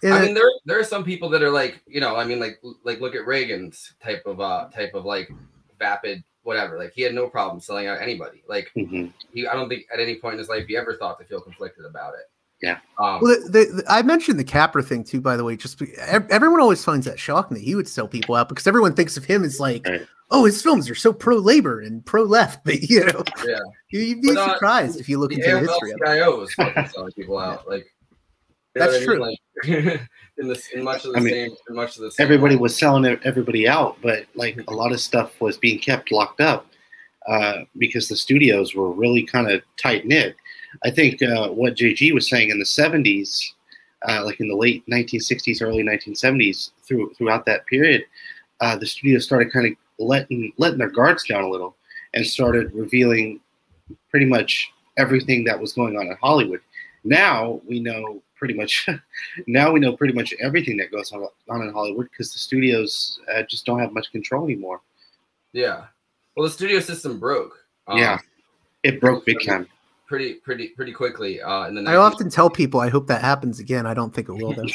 And 0.03 0.15
I 0.15 0.25
mean, 0.27 0.35
there 0.35 0.51
there 0.65 0.79
are 0.79 0.85
some 0.85 1.05
people 1.05 1.29
that 1.31 1.43
are 1.43 1.51
like, 1.51 1.81
you 1.87 2.01
know, 2.01 2.17
I 2.17 2.25
mean, 2.25 2.41
like 2.41 2.61
like 2.85 3.01
look 3.01 3.15
at 3.15 3.27
Reagan's 3.27 3.95
type 4.03 4.23
of 4.27 4.41
uh 4.41 4.69
type 4.75 4.95
of 4.95 5.05
like 5.05 5.31
vapid 5.79 6.23
whatever. 6.43 6.77
Like 6.77 6.93
he 6.95 7.03
had 7.03 7.15
no 7.15 7.29
problem 7.29 7.61
selling 7.61 7.87
out 7.87 8.01
anybody. 8.01 8.43
Like 8.49 8.71
hmm 8.75 9.07
he, 9.33 9.47
I 9.47 9.55
don't 9.55 9.69
think 9.69 9.85
at 9.93 10.01
any 10.01 10.17
point 10.17 10.35
in 10.35 10.39
his 10.41 10.49
life 10.49 10.67
he 10.67 10.77
ever 10.77 10.97
thought 10.97 11.19
to 11.21 11.25
feel 11.25 11.41
conflicted 11.41 11.85
about 11.85 12.15
it. 12.15 12.31
Yeah. 12.63 12.79
Um, 12.99 13.19
Well, 13.21 13.37
the, 13.45 13.49
the, 13.49 13.83
the- 13.83 13.85
I 13.93 14.03
mentioned 14.03 14.39
the 14.39 14.45
Capra 14.45 14.83
thing 14.83 15.03
too, 15.05 15.21
by 15.21 15.37
the 15.37 15.45
way. 15.45 15.57
Just 15.57 15.83
everyone 16.07 16.61
always 16.61 16.85
finds 16.85 17.07
that 17.07 17.19
shocking 17.19 17.57
that 17.57 17.65
he 17.65 17.75
would 17.75 17.89
sell 17.89 18.07
people 18.07 18.35
out 18.37 18.49
because 18.49 18.67
everyone 18.67 18.95
thinks 18.95 19.17
of 19.17 19.25
him 19.25 19.43
as 19.45 19.59
like, 19.59 19.87
Right. 19.87 20.07
oh, 20.31 20.45
his 20.45 20.63
films 20.63 20.89
are 20.89 20.95
so 20.95 21.13
pro 21.13 21.37
labor 21.37 21.81
and 21.81 22.07
pro 22.07 22.23
left. 22.23 22.65
But 22.65 22.81
you 22.89 23.05
know, 23.05 23.25
Yeah. 23.45 23.59
you- 23.91 24.01
you'd 24.01 24.23
be 24.23 24.29
But, 24.35 24.39
uh, 24.39 24.53
surprised 24.55 25.01
if 25.01 25.09
you 25.09 25.19
look 25.19 25.31
the 25.31 25.37
into 25.37 25.49
the 25.49 25.57
AFL 25.57 25.69
history 25.69 25.91
of 25.93 25.99
it. 26.01 26.07
CIO 26.07 26.39
was 26.39 26.55
fucking 26.55 26.87
selling 26.89 27.13
people 27.13 27.39
out. 27.39 27.65
Like 27.69 27.87
you 28.75 28.81
know 28.81 28.91
That's 28.91 29.07
what 29.07 29.17
I 29.17 29.19
mean? 29.19 29.39
Like, 29.95 30.01
in 30.39 30.49
this, 30.49 30.69
in 30.69 30.83
much 30.83 31.05
of 31.05 31.13
the 31.13 31.19
I 31.19 31.21
mean, 31.21 31.35
same, 31.35 31.57
in 31.69 31.77
much 31.77 31.97
of 31.97 32.03
the 32.05 32.11
same. 32.11 32.25
everybody 32.25 32.55
way. 32.57 32.61
was 32.63 32.79
selling 32.79 33.05
everybody 33.25 33.69
out, 33.69 33.99
but 34.03 34.25
like 34.35 34.59
a 34.67 34.73
lot 34.73 34.93
of 34.93 35.01
stuff 35.01 35.39
was 35.43 35.59
being 35.59 35.79
kept 35.79 36.11
locked 36.11 36.41
up 36.41 36.67
uh, 37.29 37.65
because 37.77 38.09
the 38.09 38.17
studios 38.17 38.75
were 38.75 38.91
really 38.91 39.25
kind 39.25 39.51
of 39.51 39.61
tight 39.77 40.07
knit. 40.07 40.37
I 40.85 40.91
think 40.91 41.23
uh, 41.23 41.49
what 41.49 41.77
JG 41.77 42.13
was 42.15 42.29
saying 42.29 42.51
in 42.51 42.59
the 42.59 42.65
70s, 42.65 43.43
uh, 44.09 44.25
like 44.25 44.41
in 44.41 44.49
the 44.49 44.57
late 44.57 44.85
1960s, 44.89 45.63
early 45.63 45.83
1970s, 45.83 46.71
through 46.83 47.13
throughout 47.15 47.47
that 47.47 47.67
period, 47.67 48.05
uh, 48.61 48.77
the 48.77 48.87
studios 48.87 49.25
started 49.25 49.53
kind 49.53 49.67
of 49.67 49.73
letting 49.99 50.53
letting 50.57 50.79
their 50.79 50.91
guards 50.91 51.25
down 51.25 51.45
a 51.45 51.49
little 51.49 51.77
and 52.15 52.27
started 52.27 52.73
revealing 52.75 53.41
pretty 54.11 54.27
much 54.27 54.71
everything 54.97 55.45
that 55.45 55.59
was 55.59 55.73
going 55.73 55.97
on 55.97 56.07
in 56.07 56.17
Hollywood. 56.21 56.61
Now 57.05 57.61
we 57.67 57.81
know 57.81 58.23
pretty 58.37 58.55
much. 58.55 58.89
now 59.47 59.71
we 59.71 59.81
know 59.81 59.97
pretty 59.97 60.15
much 60.15 60.35
everything 60.41 60.77
that 60.79 60.91
goes 60.91 61.13
on, 61.13 61.27
on 61.49 61.63
in 61.63 61.73
Hollywood 61.73 62.09
because 62.11 62.33
the 62.33 62.39
studios 62.39 63.21
uh, 63.35 63.43
just 63.43 63.65
don't 63.65 63.79
have 63.79 63.93
much 63.93 64.11
control 64.13 64.45
anymore. 64.45 64.81
Yeah. 65.53 65.85
Well, 66.37 66.45
the 66.45 66.53
studio 66.53 66.81
system 66.81 67.19
broke. 67.19 67.59
um, 67.87 67.99
yeah, 67.99 68.19
it 68.83 69.01
broke 69.01 69.27
big 69.27 69.39
time. 69.45 69.69
Pretty, 70.13 70.35
pretty, 70.35 70.69
pretty 70.69 70.93
quickly. 70.93 71.41
Uh, 71.41 71.69
in 71.69 71.75
the 71.75 71.81
90s. 71.81 71.89
I 71.89 71.97
often 71.97 72.29
tell 72.29 72.51
people 72.51 72.81
I 72.81 72.91
hope 72.91 73.07
that 73.07 73.23
happens 73.23 73.59
again. 73.61 73.87
I 73.87 73.95
don't 73.95 74.15
think 74.15 74.29
it 74.29 74.35
will 74.35 74.53
though. 74.53 74.67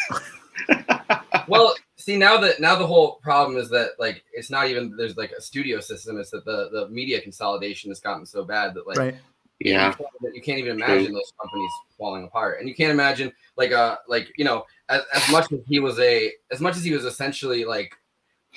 well 1.48 1.76
see 1.96 2.18
now 2.18 2.40
that 2.40 2.60
now 2.60 2.76
the 2.76 2.88
whole 2.88 3.20
problem 3.22 3.56
is 3.56 3.70
that 3.70 3.92
like 4.00 4.24
it's 4.34 4.50
not 4.50 4.68
even 4.68 4.98
there's 4.98 5.16
like 5.16 5.32
a 5.34 5.40
studio 5.40 5.80
system 5.80 6.20
it's 6.20 6.32
that 6.32 6.44
the 6.44 6.70
the 6.72 6.90
media 6.90 7.22
consolidation 7.22 7.92
has 7.92 8.00
gotten 8.00 8.26
so 8.26 8.44
bad 8.44 8.74
that 8.74 8.88
like 8.88 8.98
right. 8.98 9.16
Yeah, 9.60 9.90
you 9.90 9.94
can't, 9.94 10.36
you 10.38 10.42
can't 10.42 10.58
even 10.58 10.72
imagine 10.72 11.14
those 11.14 11.32
companies 11.40 11.72
falling 12.00 12.24
apart 12.24 12.60
and 12.60 12.68
you 12.68 12.74
can't 12.74 12.92
imagine 12.92 13.32
like 13.58 13.72
uh 13.72 13.98
like 14.08 14.30
you 14.38 14.44
know 14.44 14.66
as, 14.90 15.04
as 15.14 15.32
much 15.32 15.52
as 15.52 15.60
he 15.68 15.80
was 15.80 16.00
a 16.00 16.32
as 16.50 16.60
much 16.60 16.76
as 16.78 16.84
he 16.84 16.96
was 16.96 17.06
essentially 17.06 17.64
like 17.64 17.92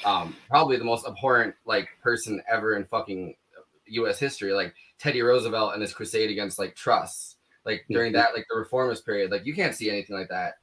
um 0.06 0.34
probably 0.48 0.78
the 0.78 0.84
most 0.84 1.06
abhorrent 1.06 1.54
like 1.66 1.90
person 2.02 2.42
ever 2.50 2.74
in 2.76 2.86
fucking 2.86 3.34
us 3.90 4.18
history 4.18 4.54
like 4.54 4.74
teddy 5.00 5.22
roosevelt 5.22 5.72
and 5.72 5.82
his 5.82 5.94
crusade 5.94 6.30
against 6.30 6.58
like 6.58 6.76
trusts 6.76 7.36
like 7.64 7.84
during 7.90 8.12
that 8.12 8.34
like 8.34 8.46
the 8.50 8.56
reformist 8.56 9.04
period 9.04 9.30
like 9.30 9.44
you 9.44 9.54
can't 9.54 9.74
see 9.74 9.90
anything 9.90 10.16
like 10.16 10.28
that 10.28 10.54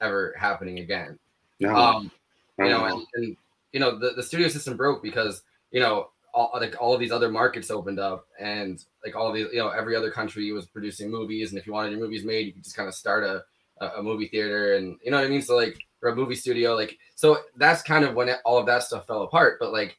ever 0.00 0.34
happening 0.38 0.78
again 0.78 1.18
no, 1.60 1.76
um, 1.76 2.10
you 2.58 2.64
know, 2.64 2.78
no. 2.78 2.84
and, 2.86 3.06
and 3.14 3.36
you 3.72 3.80
know, 3.80 3.98
the, 3.98 4.10
the 4.10 4.22
studio 4.22 4.48
system 4.48 4.76
broke 4.76 5.02
because 5.02 5.42
you 5.70 5.80
know, 5.80 6.08
all 6.32 6.50
like 6.54 6.80
all 6.80 6.94
of 6.94 7.00
these 7.00 7.12
other 7.12 7.30
markets 7.30 7.70
opened 7.70 8.00
up, 8.00 8.26
and 8.38 8.84
like 9.04 9.14
all 9.14 9.28
of 9.28 9.34
these, 9.34 9.46
you 9.52 9.58
know, 9.58 9.68
every 9.68 9.94
other 9.94 10.10
country 10.10 10.50
was 10.52 10.66
producing 10.66 11.10
movies, 11.10 11.50
and 11.50 11.58
if 11.58 11.66
you 11.66 11.72
wanted 11.72 11.92
your 11.92 12.00
movies 12.00 12.24
made, 12.24 12.46
you 12.46 12.52
could 12.52 12.64
just 12.64 12.76
kind 12.76 12.88
of 12.88 12.94
start 12.94 13.24
a, 13.24 13.44
a 13.84 13.98
a 13.98 14.02
movie 14.02 14.28
theater, 14.28 14.76
and 14.76 14.96
you 15.04 15.10
know 15.10 15.18
what 15.18 15.26
I 15.26 15.30
mean. 15.30 15.42
So 15.42 15.56
like, 15.56 15.78
or 16.02 16.10
a 16.10 16.16
movie 16.16 16.34
studio, 16.34 16.74
like, 16.74 16.98
so 17.14 17.38
that's 17.56 17.82
kind 17.82 18.04
of 18.04 18.14
when 18.14 18.28
it, 18.28 18.38
all 18.44 18.58
of 18.58 18.66
that 18.66 18.82
stuff 18.82 19.06
fell 19.06 19.22
apart. 19.22 19.58
But 19.60 19.72
like, 19.72 19.98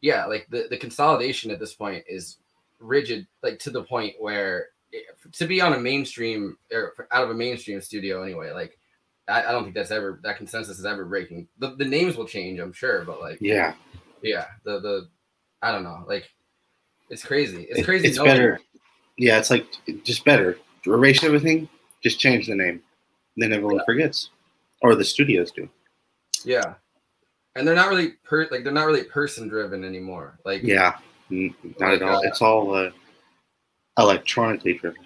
yeah, 0.00 0.26
like 0.26 0.46
the 0.50 0.66
the 0.70 0.78
consolidation 0.78 1.50
at 1.50 1.58
this 1.58 1.74
point 1.74 2.04
is 2.08 2.38
rigid, 2.80 3.26
like 3.42 3.58
to 3.60 3.70
the 3.70 3.82
point 3.84 4.14
where 4.18 4.68
it, 4.92 5.04
to 5.32 5.46
be 5.46 5.60
on 5.60 5.72
a 5.74 5.78
mainstream 5.78 6.56
or 6.72 6.94
out 7.12 7.22
of 7.24 7.30
a 7.30 7.34
mainstream 7.34 7.80
studio 7.80 8.22
anyway, 8.22 8.50
like 8.50 8.76
I, 9.28 9.44
I 9.44 9.52
don't 9.52 9.62
think 9.62 9.74
that's 9.74 9.90
ever 9.92 10.18
that 10.24 10.36
consensus 10.36 10.78
is 10.78 10.84
ever 10.86 11.04
breaking. 11.04 11.46
The, 11.58 11.76
the 11.76 11.84
names 11.84 12.16
will 12.16 12.26
change, 12.26 12.58
I'm 12.58 12.72
sure, 12.72 13.04
but 13.04 13.20
like 13.20 13.38
yeah, 13.40 13.74
yeah, 14.22 14.46
the 14.64 14.80
the 14.80 15.08
I 15.62 15.70
don't 15.72 15.84
know, 15.84 16.04
like 16.08 16.28
it's 17.10 17.24
crazy. 17.24 17.62
It's 17.70 17.80
It- 17.80 17.84
crazy. 17.84 18.08
it's 18.08 18.16
knowing- 18.16 18.30
better. 18.30 18.60
Yeah, 19.18 19.38
it's 19.38 19.50
like 19.50 19.66
just 20.02 20.24
better. 20.24 20.56
Erase 20.86 21.22
everything. 21.24 21.68
Just 22.02 22.18
change 22.18 22.46
the 22.46 22.54
name. 22.54 22.82
Then 23.36 23.52
everyone 23.52 23.84
forgets, 23.84 24.30
or 24.80 24.94
the 24.94 25.04
studios 25.04 25.50
do. 25.50 25.68
Yeah, 26.44 26.74
and 27.54 27.68
they're 27.68 27.74
not 27.74 27.90
really 27.90 28.12
per 28.24 28.48
like 28.50 28.64
they're 28.64 28.72
not 28.72 28.86
really 28.86 29.04
person 29.04 29.46
driven 29.48 29.84
anymore. 29.84 30.38
Like 30.46 30.62
Yeah, 30.62 30.96
not 31.30 31.94
at 31.94 32.02
all. 32.02 32.20
It's 32.22 32.42
all 32.42 32.74
uh, 32.74 32.90
electronically 33.98 34.74
driven. 34.74 35.02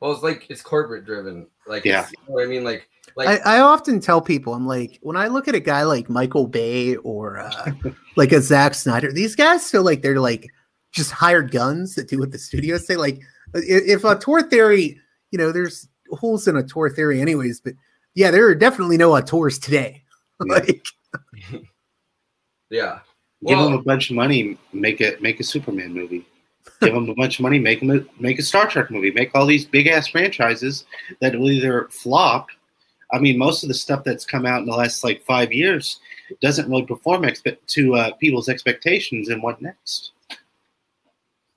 well, 0.00 0.12
it's 0.12 0.22
like 0.22 0.46
it's 0.50 0.62
corporate 0.62 1.04
driven. 1.04 1.46
Like 1.66 1.84
Yeah. 1.84 2.06
you 2.10 2.18
know 2.28 2.34
what 2.34 2.44
I 2.44 2.46
mean, 2.46 2.64
like 2.64 2.88
like 3.16 3.28
I, 3.44 3.56
I 3.56 3.60
often 3.60 4.00
tell 4.00 4.20
people, 4.20 4.54
I'm 4.54 4.66
like, 4.66 4.98
when 5.02 5.16
I 5.16 5.28
look 5.28 5.46
at 5.48 5.54
a 5.54 5.60
guy 5.60 5.82
like 5.84 6.08
Michael 6.08 6.46
Bay 6.46 6.96
or 6.96 7.38
uh, 7.38 7.72
like 8.16 8.32
a 8.32 8.40
Zack 8.40 8.74
Snyder, 8.74 9.12
these 9.12 9.36
guys 9.36 9.70
feel 9.70 9.82
like 9.84 10.02
they're 10.02 10.20
like 10.20 10.48
just 10.92 11.10
hired 11.10 11.50
guns 11.50 11.94
that 11.94 12.08
do 12.08 12.18
what 12.18 12.32
the 12.32 12.38
studios 12.38 12.86
say. 12.86 12.96
Like, 12.96 13.16
i- 13.54 13.60
if 13.64 14.04
auteur 14.04 14.42
theory, 14.42 14.98
you 15.30 15.38
know, 15.38 15.52
there's 15.52 15.88
holes 16.12 16.46
in 16.48 16.56
auteur 16.56 16.88
theory, 16.90 17.20
anyways, 17.20 17.60
but 17.60 17.74
yeah, 18.14 18.30
there 18.30 18.46
are 18.46 18.54
definitely 18.54 18.96
no 18.96 19.14
auteurs 19.16 19.58
today. 19.58 20.02
Yeah. 20.44 20.54
like, 20.54 20.84
yeah. 22.70 22.98
Give 23.46 23.58
Well- 23.58 23.70
them 23.70 23.78
a 23.78 23.82
bunch 23.82 24.10
of 24.10 24.16
money, 24.16 24.58
make 24.72 25.00
a 25.00 25.16
make 25.20 25.40
a 25.40 25.44
Superman 25.44 25.92
movie. 25.92 26.26
Give 26.80 26.94
them 26.94 27.08
a 27.08 27.14
bunch 27.22 27.38
of 27.38 27.42
money, 27.42 27.58
make 27.58 27.80
them 27.80 27.90
a, 27.90 28.00
make 28.22 28.38
a 28.38 28.42
Star 28.42 28.66
Trek 28.68 28.90
movie. 28.90 29.10
Make 29.10 29.34
all 29.34 29.46
these 29.46 29.64
big 29.66 29.86
ass 29.86 30.08
franchises 30.08 30.84
that 31.20 31.38
will 31.38 31.50
either 31.50 31.88
flop. 31.90 32.48
I 33.12 33.18
mean, 33.18 33.36
most 33.38 33.62
of 33.62 33.68
the 33.68 33.74
stuff 33.74 34.02
that's 34.02 34.24
come 34.24 34.46
out 34.46 34.60
in 34.60 34.66
the 34.66 34.74
last 34.74 35.04
like 35.04 35.22
five 35.24 35.52
years 35.52 36.00
doesn't 36.40 36.68
really 36.70 36.86
perform 36.86 37.22
expe- 37.22 37.58
to 37.66 37.94
uh, 37.94 38.12
people's 38.14 38.48
expectations. 38.48 39.28
And 39.28 39.42
what 39.42 39.60
next? 39.60 40.12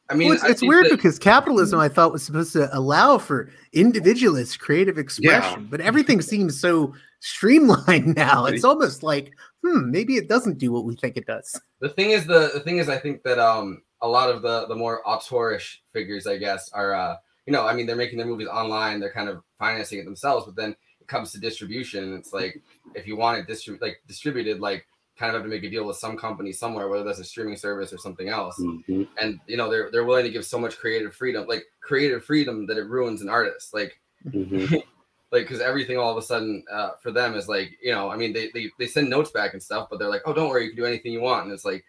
I 0.09 0.13
mean, 0.13 0.27
well, 0.29 0.35
it's, 0.35 0.43
I 0.43 0.49
it's 0.49 0.61
weird 0.61 0.85
that- 0.85 0.91
because 0.91 1.17
capitalism, 1.17 1.79
I 1.79 1.89
thought, 1.89 2.11
was 2.11 2.23
supposed 2.23 2.53
to 2.53 2.69
allow 2.77 3.17
for 3.17 3.49
individualist 3.73 4.59
creative 4.59 4.97
expression, 4.97 5.67
but 5.69 5.81
everything 5.81 6.21
seems 6.21 6.59
so 6.59 6.93
streamlined 7.20 8.15
now. 8.15 8.45
It's 8.45 8.63
almost 8.63 9.03
like, 9.03 9.32
hmm, 9.63 9.89
maybe 9.91 10.15
it 10.18 10.28
doesn't 10.30 10.57
do 10.57 10.72
what 10.72 10.86
we 10.86 10.95
think 10.95 11.18
it 11.18 11.26
does. 11.26 11.59
the 11.80 11.89
thing 11.89 12.11
is 12.11 12.26
the 12.26 12.51
the 12.53 12.59
thing 12.59 12.78
is 12.78 12.89
I 12.89 12.97
think 12.97 13.24
that 13.24 13.39
um 13.39 13.82
a 14.01 14.07
lot 14.07 14.30
of 14.30 14.41
the 14.41 14.68
the 14.68 14.76
more 14.76 15.01
auteurish 15.05 15.78
figures 15.93 16.28
I 16.28 16.38
guess 16.38 16.70
are 16.74 16.93
uh 16.93 17.15
you 17.45 17.53
know 17.53 17.65
I 17.65 17.74
mean 17.74 17.86
they're 17.88 17.95
making 17.95 18.18
their 18.18 18.28
movies 18.28 18.47
online 18.47 18.99
they're 18.99 19.11
kind 19.11 19.30
of 19.30 19.41
financing 19.59 19.99
it 19.99 20.05
themselves 20.05 20.45
but 20.45 20.55
then 20.55 20.76
it 21.01 21.07
comes 21.07 21.32
to 21.32 21.39
distribution 21.39 22.13
it's 22.13 22.32
like 22.34 22.61
if 22.93 23.07
you 23.07 23.15
want 23.18 23.39
it 23.39 23.47
distrib- 23.51 23.82
like 23.82 24.01
distributed 24.07 24.59
like 24.59 24.86
kind 25.18 25.30
of 25.30 25.36
have 25.41 25.43
to 25.43 25.49
make 25.49 25.63
a 25.63 25.70
deal 25.70 25.84
with 25.86 25.97
some 25.97 26.15
company 26.15 26.51
somewhere 26.51 26.88
whether 26.89 27.03
that's 27.03 27.18
a 27.20 27.24
streaming 27.24 27.57
service 27.57 27.91
or 27.91 27.97
something 27.97 28.30
else 28.30 28.59
Mhm. 28.59 29.07
and 29.20 29.39
you 29.47 29.57
know 29.57 29.68
they're 29.72 29.89
they're 29.91 30.05
willing 30.05 30.26
to 30.26 30.32
give 30.32 30.45
so 30.45 30.59
much 30.59 30.78
creative 30.78 31.13
freedom 31.15 31.47
like 31.47 31.63
creative 31.82 32.24
freedom 32.24 32.68
that 32.68 32.78
it 32.78 32.88
ruins 32.88 33.22
an 33.24 33.30
artist 33.30 33.74
like 33.74 33.99
Mhm. 34.28 34.84
like 35.32 35.43
because 35.43 35.59
everything 35.61 35.97
all 35.97 36.11
of 36.11 36.17
a 36.17 36.21
sudden 36.21 36.63
uh, 36.71 36.91
for 37.01 37.11
them 37.11 37.36
is 37.36 37.47
like 37.47 37.71
you 37.82 37.91
know 37.91 38.09
i 38.09 38.15
mean 38.15 38.34
they, 38.34 38.49
they 38.53 38.69
they 38.80 38.88
send 38.88 39.09
notes 39.09 39.32
back 39.32 39.53
and 39.53 39.61
stuff 39.61 39.88
but 39.89 39.99
they're 39.99 40.09
like 40.09 40.21
oh 40.25 40.34
don't 40.34 40.49
worry 40.49 40.63
you 40.63 40.69
can 40.71 40.78
do 40.78 40.86
anything 40.86 41.11
you 41.11 41.21
want 41.21 41.43
and 41.43 41.51
it's 41.53 41.65
like 41.65 41.84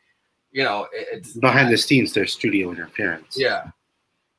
you 0.51 0.65
know 0.65 0.87
it's 0.93 1.35
Behind 1.35 1.71
the 1.73 1.77
scenes, 1.77 2.13
there's 2.13 2.33
studio 2.33 2.71
interference. 2.71 3.39
yeah 3.39 3.71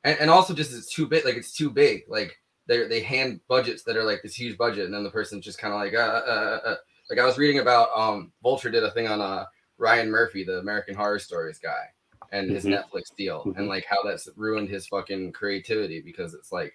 and, 0.04 0.18
and 0.20 0.30
also 0.30 0.52
just 0.54 0.72
it's 0.76 0.92
too 0.92 1.06
big 1.06 1.24
like 1.24 1.36
it's 1.36 1.52
too 1.52 1.70
big 1.70 2.04
like 2.08 2.36
they 2.66 2.86
they 2.86 3.00
hand 3.00 3.40
budgets 3.48 3.82
that 3.84 3.96
are 3.96 4.04
like 4.04 4.22
this 4.22 4.34
huge 4.34 4.56
budget 4.58 4.84
and 4.86 4.94
then 4.94 5.04
the 5.04 5.10
person's 5.10 5.44
just 5.44 5.58
kind 5.58 5.72
of 5.74 5.80
like 5.80 5.94
uh, 5.94 5.98
uh, 5.98 6.60
uh, 6.66 6.68
uh. 6.70 6.76
like 7.08 7.18
i 7.18 7.24
was 7.24 7.38
reading 7.38 7.60
about 7.60 7.88
um 7.96 8.32
vulture 8.42 8.70
did 8.70 8.84
a 8.84 8.90
thing 8.90 9.08
on 9.08 9.20
uh 9.20 9.44
ryan 9.78 10.10
murphy 10.10 10.44
the 10.44 10.58
american 10.58 10.94
horror 10.94 11.18
stories 11.18 11.58
guy 11.58 11.84
and 12.32 12.50
his 12.50 12.64
Mhm. 12.64 12.82
netflix 12.82 13.14
deal 13.16 13.52
and 13.56 13.66
like 13.68 13.84
how 13.86 14.02
that's 14.04 14.28
ruined 14.36 14.68
his 14.68 14.86
fucking 14.86 15.32
creativity 15.32 16.00
because 16.00 16.34
it's 16.34 16.52
like 16.52 16.74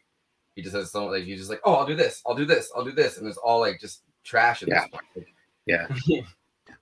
he 0.55 0.61
just 0.61 0.75
has 0.75 0.91
so 0.91 1.05
like 1.07 1.23
he's 1.23 1.37
just 1.39 1.49
like 1.49 1.59
oh 1.65 1.75
i'll 1.75 1.85
do 1.85 1.95
this 1.95 2.21
i'll 2.25 2.35
do 2.35 2.45
this 2.45 2.71
i'll 2.75 2.83
do 2.85 2.91
this 2.91 3.17
and 3.17 3.27
it's 3.27 3.37
all 3.37 3.59
like 3.59 3.79
just 3.79 4.03
trash 4.23 4.63
at 4.63 4.69
Yeah. 4.69 4.81
this 4.81 4.89
point 4.89 5.27
Yeah. 5.67 5.87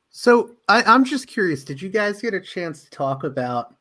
So 0.10 0.52
I, 0.68 0.84
I'm 0.84 1.04
just 1.06 1.28
curious, 1.28 1.64
did 1.64 1.82
you 1.82 1.90
guys 1.90 2.22
get 2.22 2.34
a 2.34 2.40
chance 2.42 2.84
to 2.84 2.90
talk 2.92 3.24
about 3.24 3.74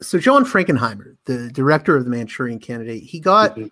so 0.00 0.18
John 0.18 0.44
Frankenheimer, 0.44 1.16
the 1.26 1.50
director 1.52 1.96
of 1.96 2.04
the 2.04 2.10
Manchurian 2.10 2.58
Candidate, 2.58 3.02
he 3.04 3.20
got 3.20 3.56
Mhm. 3.56 3.70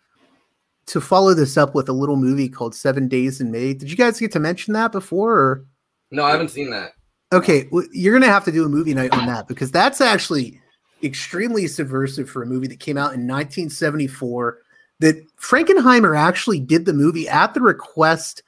to 0.86 1.00
follow 1.00 1.34
this 1.34 1.56
up 1.56 1.74
with 1.74 1.88
a 1.88 1.92
little 1.92 2.16
movie 2.16 2.48
called 2.48 2.74
Seven 2.74 3.08
Days 3.08 3.40
in 3.40 3.50
May. 3.50 3.74
Did 3.74 3.90
you 3.90 3.96
guys 3.96 4.20
get 4.20 4.30
to 4.32 4.40
mention 4.40 4.72
that 4.74 4.92
before? 4.92 5.34
Or 5.34 5.64
no 6.12 6.24
i 6.24 6.30
haven't 6.30 6.48
seen 6.50 6.70
that 6.70 6.92
okay, 7.32 7.64
w- 7.64 7.88
you're 7.92 8.12
gonna 8.12 8.26
have 8.32 8.44
to 8.44 8.52
do 8.52 8.64
a 8.64 8.68
movie 8.68 8.94
night 8.94 9.12
on 9.14 9.26
that 9.26 9.46
because 9.48 9.70
that's 9.70 10.00
actually 10.00 10.60
extremely 11.02 11.66
subversive 11.66 12.28
for 12.30 12.42
a 12.42 12.46
movie 12.46 12.66
that 12.68 12.80
came 12.80 12.96
out 12.98 13.14
in 13.14 13.26
1974. 13.26 14.58
That 15.00 15.26
Frankenheimer 15.36 16.16
actually 16.16 16.60
did 16.60 16.84
the 16.84 16.92
movie 16.92 17.28
at 17.28 17.54
the 17.54 17.60
request 17.60 18.42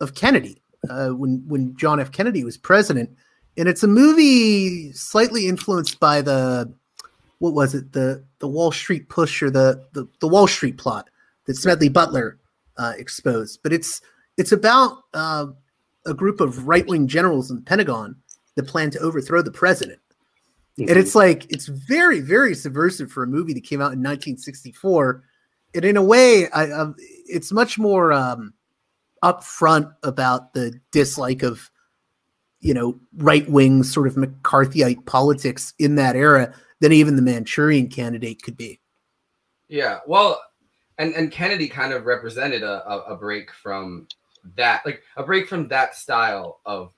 of 0.00 0.14
Kennedy 0.14 0.62
uh, 0.88 1.10
when 1.10 1.42
when 1.46 1.76
John 1.76 2.00
F. 2.00 2.12
Kennedy 2.12 2.44
was 2.44 2.56
president, 2.56 3.10
and 3.56 3.68
it's 3.68 3.82
a 3.82 3.88
movie 3.88 4.92
slightly 4.92 5.48
influenced 5.48 5.98
by 6.00 6.22
the 6.22 6.72
what 7.38 7.54
was 7.54 7.74
it 7.74 7.92
the 7.92 8.24
the 8.38 8.48
Wall 8.48 8.70
Street 8.72 9.08
Putsch 9.08 9.42
or 9.42 9.50
the 9.50 9.84
the, 9.92 10.06
the 10.20 10.28
Wall 10.28 10.46
Street 10.46 10.78
plot 10.78 11.10
that 11.46 11.56
Smedley 11.56 11.88
Butler 11.88 12.38
uh, 12.76 12.92
exposed. 12.96 13.60
But 13.62 13.72
it's 13.72 14.00
it's 14.36 14.52
about 14.52 15.04
uh, 15.14 15.46
a 16.06 16.14
group 16.14 16.40
of 16.40 16.66
right 16.66 16.86
wing 16.86 17.08
generals 17.08 17.50
in 17.50 17.56
the 17.56 17.62
Pentagon 17.62 18.16
that 18.54 18.64
plan 18.64 18.90
to 18.90 18.98
overthrow 19.00 19.42
the 19.42 19.50
president. 19.50 20.00
And 20.78 20.90
it's 20.90 21.16
like 21.16 21.50
it's 21.50 21.66
very 21.66 22.20
very 22.20 22.54
subversive 22.54 23.10
for 23.10 23.24
a 23.24 23.26
movie 23.26 23.52
that 23.54 23.64
came 23.64 23.80
out 23.80 23.92
in 23.92 23.98
1964. 23.98 25.24
And 25.74 25.84
in 25.84 25.96
a 25.96 26.02
way, 26.02 26.48
I, 26.50 26.70
um, 26.70 26.94
it's 26.98 27.52
much 27.52 27.78
more 27.78 28.12
um, 28.12 28.54
upfront 29.22 29.92
about 30.02 30.54
the 30.54 30.78
dislike 30.92 31.42
of 31.42 31.70
you 32.60 32.74
know 32.74 32.98
right 33.16 33.48
wing 33.48 33.82
sort 33.82 34.06
of 34.06 34.14
McCarthyite 34.14 35.06
politics 35.06 35.74
in 35.78 35.94
that 35.96 36.16
era 36.16 36.52
than 36.80 36.92
even 36.92 37.16
the 37.16 37.22
Manchurian 37.22 37.88
candidate 37.88 38.42
could 38.42 38.56
be. 38.56 38.80
Yeah, 39.68 39.98
well, 40.06 40.40
and 40.98 41.14
and 41.14 41.30
Kennedy 41.30 41.68
kind 41.68 41.92
of 41.92 42.06
represented 42.06 42.62
a, 42.62 42.88
a, 42.90 43.14
a 43.14 43.16
break 43.16 43.52
from 43.52 44.08
that, 44.56 44.84
like 44.86 45.02
a 45.16 45.22
break 45.22 45.48
from 45.48 45.68
that 45.68 45.94
style 45.94 46.60
of 46.64 46.92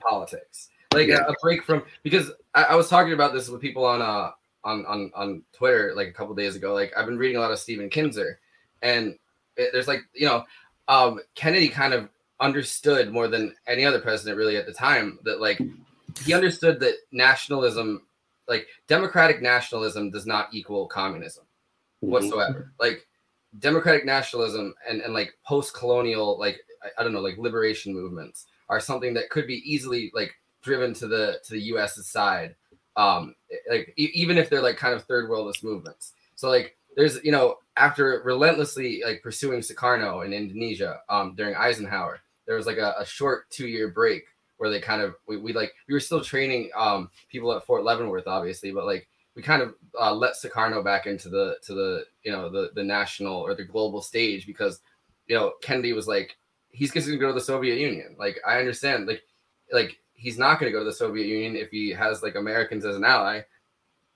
politics, 0.00 0.68
like 0.92 1.08
Yeah. 1.08 1.24
a, 1.26 1.32
a 1.32 1.34
break 1.42 1.64
from 1.64 1.82
because 2.02 2.30
I, 2.54 2.64
I 2.64 2.74
was 2.74 2.88
talking 2.88 3.12
about 3.14 3.32
this 3.32 3.48
with 3.48 3.60
people 3.60 3.84
on 3.84 4.02
uh 4.02 4.30
on 4.64 4.84
on 4.86 5.10
on 5.14 5.42
Twitter 5.52 5.92
like 5.94 6.08
a 6.08 6.12
couple 6.12 6.34
days 6.34 6.56
ago. 6.56 6.74
Like 6.74 6.92
I've 6.96 7.06
been 7.06 7.18
reading 7.18 7.36
a 7.36 7.40
lot 7.40 7.50
of 7.50 7.58
Stephen 7.58 7.90
Kinzer, 7.90 8.40
and 8.82 9.18
it, 9.56 9.70
there's 9.72 9.88
like 9.88 10.02
you 10.14 10.26
know, 10.26 10.44
um, 10.88 11.20
Kennedy 11.34 11.68
kind 11.68 11.94
of 11.94 12.08
understood 12.40 13.12
more 13.12 13.28
than 13.28 13.54
any 13.66 13.84
other 13.84 14.00
president 14.00 14.36
really 14.36 14.56
at 14.56 14.66
the 14.66 14.72
time 14.72 15.18
that 15.22 15.40
like 15.40 15.60
he 16.24 16.34
understood 16.34 16.80
that 16.80 16.94
nationalism 17.12 18.02
like 18.48 18.66
democratic 18.88 19.40
nationalism 19.40 20.10
does 20.10 20.26
not 20.26 20.48
equal 20.52 20.86
communism 20.86 21.44
Mhm. 22.02 22.10
whatsoever 22.10 22.72
like 22.80 23.06
democratic 23.60 24.04
nationalism 24.04 24.74
and, 24.88 25.00
and 25.00 25.14
like 25.14 25.32
post-colonial 25.46 26.38
like 26.38 26.58
I, 26.82 27.00
I 27.00 27.04
don't 27.04 27.12
know 27.12 27.20
like 27.20 27.38
liberation 27.38 27.94
movements 27.94 28.46
are 28.68 28.80
something 28.80 29.14
that 29.14 29.30
could 29.30 29.46
be 29.46 29.62
easily 29.64 30.10
like 30.12 30.34
driven 30.60 30.92
to 30.94 31.06
the 31.06 31.38
to 31.44 31.52
the 31.52 31.60
us's 31.72 32.08
side 32.08 32.56
um 32.96 33.34
like 33.70 33.92
e- 33.96 34.10
even 34.14 34.38
if 34.38 34.48
they're 34.48 34.62
like 34.62 34.76
kind 34.76 34.94
of 34.94 35.04
third 35.04 35.28
worldist 35.28 35.64
movements. 35.64 36.12
So 36.36 36.48
like 36.48 36.76
there's 36.96 37.22
you 37.24 37.32
know 37.32 37.58
after 37.76 38.22
relentlessly 38.24 39.02
like 39.04 39.22
pursuing 39.22 39.60
Sukarno 39.60 40.24
in 40.24 40.32
Indonesia 40.32 41.00
um 41.08 41.34
during 41.34 41.54
Eisenhower 41.54 42.20
there 42.46 42.56
was 42.56 42.66
like 42.66 42.78
a, 42.78 42.94
a 42.98 43.04
short 43.06 43.50
two 43.50 43.66
year 43.66 43.88
break 43.88 44.24
where 44.58 44.70
they 44.70 44.80
kind 44.80 45.02
of 45.02 45.14
we, 45.26 45.36
we 45.36 45.52
like 45.52 45.74
we 45.88 45.94
were 45.94 46.00
still 46.00 46.20
training 46.20 46.70
um 46.76 47.10
people 47.28 47.52
at 47.52 47.64
Fort 47.64 47.84
Leavenworth 47.84 48.26
obviously 48.26 48.70
but 48.70 48.86
like 48.86 49.08
we 49.34 49.42
kind 49.42 49.62
of 49.62 49.74
uh, 50.00 50.14
let 50.14 50.34
Sukarno 50.34 50.84
back 50.84 51.06
into 51.06 51.28
the 51.28 51.56
to 51.62 51.74
the 51.74 52.04
you 52.22 52.30
know 52.32 52.48
the 52.48 52.70
the 52.74 52.84
national 52.84 53.34
or 53.34 53.54
the 53.54 53.64
global 53.64 54.00
stage 54.00 54.46
because 54.46 54.80
you 55.26 55.34
know 55.34 55.54
Kennedy 55.62 55.92
was 55.92 56.06
like 56.06 56.36
he's 56.70 56.92
just 56.92 57.06
gonna 57.06 57.18
go 57.18 57.28
to 57.28 57.32
the 57.32 57.40
Soviet 57.40 57.78
Union. 57.78 58.16
Like 58.18 58.38
I 58.46 58.58
understand 58.58 59.06
like 59.06 59.22
like 59.72 59.98
he's 60.14 60.38
not 60.38 60.58
gonna 60.58 60.72
go 60.72 60.78
to 60.80 60.84
the 60.84 60.92
Soviet 60.92 61.26
Union 61.26 61.56
if 61.56 61.70
he 61.70 61.90
has 61.90 62.22
like 62.22 62.34
Americans 62.36 62.84
as 62.84 62.96
an 62.96 63.04
ally 63.04 63.40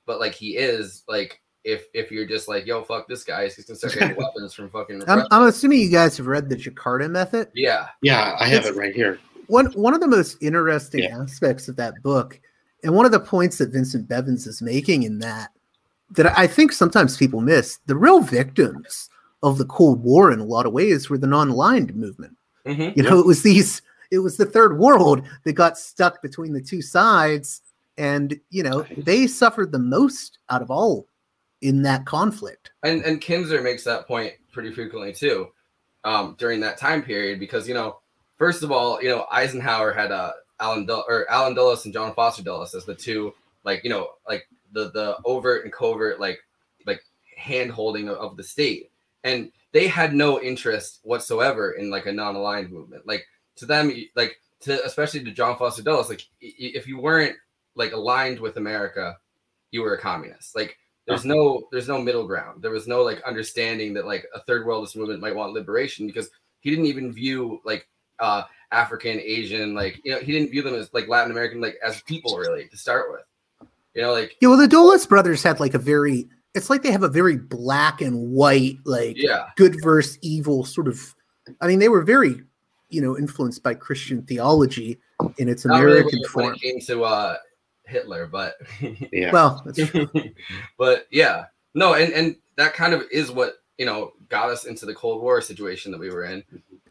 but 0.06 0.20
like 0.20 0.32
he 0.32 0.56
is 0.56 1.02
like 1.08 1.40
if 1.64 1.86
if 1.92 2.10
you're 2.10 2.26
just 2.26 2.48
like 2.48 2.64
yo 2.66 2.82
fuck 2.82 3.06
this 3.08 3.24
guy 3.24 3.44
he's 3.44 3.56
just 3.56 3.68
gonna 3.68 3.76
start 3.78 3.94
getting 3.94 4.16
weapons 4.22 4.54
from 4.54 4.70
fucking 4.70 5.02
I'm, 5.08 5.24
I'm 5.30 5.48
assuming 5.48 5.80
you 5.80 5.90
guys 5.90 6.16
have 6.16 6.26
read 6.26 6.48
the 6.48 6.56
Jakarta 6.56 7.10
method. 7.10 7.48
yeah 7.54 7.88
Yeah, 8.00 8.36
I 8.38 8.46
have 8.48 8.60
It's- 8.64 8.74
it 8.74 8.78
right 8.78 8.94
here. 8.94 9.18
One 9.48 9.66
one 9.72 9.94
of 9.94 10.00
the 10.00 10.06
most 10.08 10.36
interesting 10.42 11.04
Yeah. 11.04 11.20
aspects 11.22 11.68
of 11.68 11.76
that 11.76 11.94
book, 12.02 12.38
and 12.84 12.94
one 12.94 13.06
of 13.06 13.12
the 13.12 13.20
points 13.20 13.56
that 13.58 13.70
Vincent 13.70 14.06
Bevins 14.06 14.46
is 14.46 14.60
making 14.60 15.04
in 15.04 15.18
that, 15.20 15.52
that 16.10 16.38
I 16.38 16.46
think 16.46 16.70
sometimes 16.72 17.16
people 17.16 17.40
miss, 17.40 17.78
the 17.86 17.96
real 17.96 18.20
victims 18.20 19.08
of 19.42 19.56
the 19.56 19.64
Cold 19.64 20.02
War 20.02 20.30
in 20.32 20.40
a 20.40 20.44
lot 20.44 20.66
of 20.66 20.72
ways 20.74 21.08
were 21.08 21.16
the 21.16 21.26
non-aligned 21.26 21.96
movement. 21.96 22.36
Mhm. 22.66 22.94
You 22.94 23.02
know, 23.04 23.18
it 23.18 23.24
was 23.26 23.42
these, 23.42 23.80
it 24.10 24.18
was 24.18 24.36
the 24.36 24.46
third 24.46 24.78
world 24.78 25.22
that 25.44 25.52
got 25.52 25.78
stuck 25.78 26.22
between 26.22 26.52
the 26.52 26.60
two 26.60 26.82
sides, 26.82 27.62
and 27.96 28.38
you 28.50 28.62
know 28.62 28.84
they 28.96 29.26
suffered 29.26 29.72
the 29.72 29.78
most 29.78 30.38
out 30.50 30.62
of 30.62 30.70
all 30.70 31.06
in 31.60 31.82
that 31.82 32.06
conflict. 32.06 32.72
and 32.82 33.02
and 33.04 33.20
Kinzer 33.20 33.60
makes 33.62 33.84
that 33.84 34.06
point 34.06 34.32
pretty 34.52 34.72
frequently 34.72 35.12
too, 35.12 35.48
um, 36.04 36.36
during 36.38 36.60
that 36.60 36.78
time 36.78 37.02
period 37.02 37.38
because 37.38 37.68
you 37.68 37.74
know, 37.74 37.98
first 38.36 38.62
of 38.62 38.72
all, 38.72 39.02
you 39.02 39.08
know 39.08 39.26
Eisenhower 39.30 39.92
had 39.92 40.12
uh, 40.12 40.32
Allen 40.60 40.88
or 40.90 41.30
Allen 41.30 41.54
Dulles 41.54 41.84
and 41.84 41.94
John 41.94 42.14
Foster 42.14 42.42
Dulles 42.42 42.74
as 42.74 42.84
the 42.84 42.94
two 42.94 43.34
like 43.64 43.84
you 43.84 43.90
know 43.90 44.10
like 44.26 44.46
the 44.72 44.90
the 44.90 45.16
overt 45.24 45.64
and 45.64 45.72
covert 45.72 46.20
like 46.20 46.38
like 46.86 47.02
hand 47.36 47.70
holding 47.70 48.08
of, 48.08 48.16
of 48.18 48.36
the 48.36 48.42
state, 48.42 48.90
and 49.24 49.50
they 49.72 49.86
had 49.86 50.14
no 50.14 50.40
interest 50.40 51.00
whatsoever 51.02 51.72
in 51.72 51.90
like 51.90 52.06
a 52.06 52.12
non-aligned 52.12 52.70
movement. 52.70 53.06
Like 53.06 53.26
to 53.58 53.66
them, 53.66 53.92
like 54.16 54.40
to 54.60 54.84
especially 54.84 55.24
to 55.24 55.30
John 55.30 55.56
Foster 55.56 55.82
Dulles, 55.82 56.08
like 56.08 56.26
if 56.40 56.86
you 56.86 57.00
weren't 57.00 57.36
like 57.74 57.92
aligned 57.92 58.40
with 58.40 58.56
America, 58.56 59.16
you 59.70 59.82
were 59.82 59.94
a 59.94 60.00
communist. 60.00 60.56
Like 60.56 60.76
there's 61.06 61.24
no 61.24 61.68
there's 61.72 61.88
no 61.88 62.00
middle 62.00 62.26
ground. 62.26 62.62
There 62.62 62.70
was 62.70 62.86
no 62.86 63.02
like 63.02 63.22
understanding 63.22 63.94
that 63.94 64.06
like 64.06 64.26
a 64.34 64.40
third 64.40 64.66
worldist 64.66 64.96
movement 64.96 65.20
might 65.20 65.34
want 65.34 65.52
liberation 65.52 66.06
because 66.06 66.28
he 66.60 66.70
didn't 66.70 66.86
even 66.86 67.12
view 67.12 67.60
like 67.64 67.88
uh 68.18 68.42
African, 68.70 69.18
Asian, 69.20 69.74
like 69.74 70.00
you 70.04 70.12
know, 70.12 70.18
he 70.18 70.32
didn't 70.32 70.50
view 70.50 70.62
them 70.62 70.74
as 70.74 70.92
like 70.92 71.08
Latin 71.08 71.30
American, 71.30 71.60
like 71.60 71.78
as 71.84 72.02
people 72.02 72.36
really 72.36 72.68
to 72.68 72.76
start 72.76 73.10
with. 73.10 73.68
You 73.94 74.02
know, 74.02 74.12
like 74.12 74.36
Yeah, 74.40 74.48
well, 74.48 74.58
the 74.58 74.68
Dulles 74.68 75.06
brothers 75.06 75.42
had 75.42 75.60
like 75.60 75.74
a 75.74 75.78
very, 75.78 76.28
it's 76.54 76.68
like 76.68 76.82
they 76.82 76.92
have 76.92 77.02
a 77.02 77.08
very 77.08 77.36
black 77.36 78.00
and 78.00 78.30
white, 78.30 78.76
like 78.84 79.16
yeah, 79.16 79.46
good 79.56 79.76
versus 79.82 80.18
evil 80.20 80.64
sort 80.64 80.88
of. 80.88 81.14
I 81.62 81.66
mean, 81.66 81.78
they 81.78 81.88
were 81.88 82.02
very, 82.02 82.42
you 82.88 83.00
know, 83.00 83.16
influenced 83.18 83.62
by 83.62 83.74
Christian 83.74 84.22
theology 84.22 84.98
in 85.38 85.48
its 85.48 85.64
not 85.64 85.80
really 85.82 85.98
American 86.00 86.20
when, 86.34 86.44
when 86.46 86.54
form. 86.54 86.54
it 86.54 86.60
came 86.60 86.80
to 86.80 87.04
uh 87.04 87.36
Hitler, 87.84 88.26
but 88.26 88.54
Yeah. 89.12 89.32
Well, 89.32 89.62
that's 89.64 89.90
true. 89.90 90.08
but 90.78 91.06
yeah, 91.10 91.46
no, 91.74 91.94
and 91.94 92.12
and 92.12 92.36
that 92.56 92.74
kind 92.74 92.92
of 92.94 93.02
is 93.12 93.30
what 93.30 93.54
you 93.78 93.86
know 93.86 94.12
got 94.28 94.50
us 94.50 94.64
into 94.64 94.86
the 94.86 94.94
Cold 94.94 95.22
War 95.22 95.40
situation 95.40 95.90
that 95.92 96.00
we 96.00 96.10
were 96.10 96.24
in, 96.24 96.42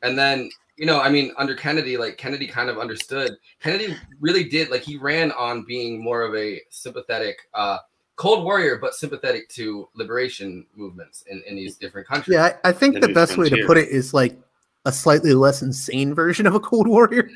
and 0.04 0.18
then 0.18 0.50
you 0.78 0.86
know, 0.86 1.00
I 1.02 1.10
mean, 1.10 1.32
under 1.38 1.56
Kennedy, 1.56 1.98
like 1.98 2.18
Kennedy 2.18 2.46
kind 2.46 2.70
of 2.70 2.78
understood. 2.78 3.36
Kennedy 3.60 3.96
really 4.20 4.44
did 4.44 4.70
like 4.70 4.82
he 4.84 4.96
ran 4.98 5.32
on 5.32 5.66
being 5.68 6.04
more 6.04 6.22
of 6.22 6.36
a 6.36 6.62
sympathetic, 6.70 7.38
uh, 7.56 7.80
cold 8.16 8.44
warrior, 8.44 8.78
but 8.78 8.94
sympathetic 8.94 9.50
to 9.50 9.90
liberation 9.96 10.66
movements 10.76 11.24
in 11.28 11.42
in 11.48 11.56
these 11.56 11.78
different 11.78 12.08
countries. 12.08 12.36
yeah, 12.36 12.58
I, 12.64 12.70
I 12.70 12.72
think 12.72 12.94
The 12.94 13.00
the 13.02 13.08
new 13.08 13.14
best 13.16 13.38
way 13.38 13.50
to 13.50 13.64
put 13.66 13.78
it 13.78 13.90
is 13.90 14.14
like 14.14 14.40
a 14.88 14.92
slightly 14.92 15.34
less 15.34 15.62
insane 15.62 16.14
version 16.14 16.48
of 16.48 16.56
a 16.56 16.60
Cold 16.60 16.88
Warrior. 16.88 17.30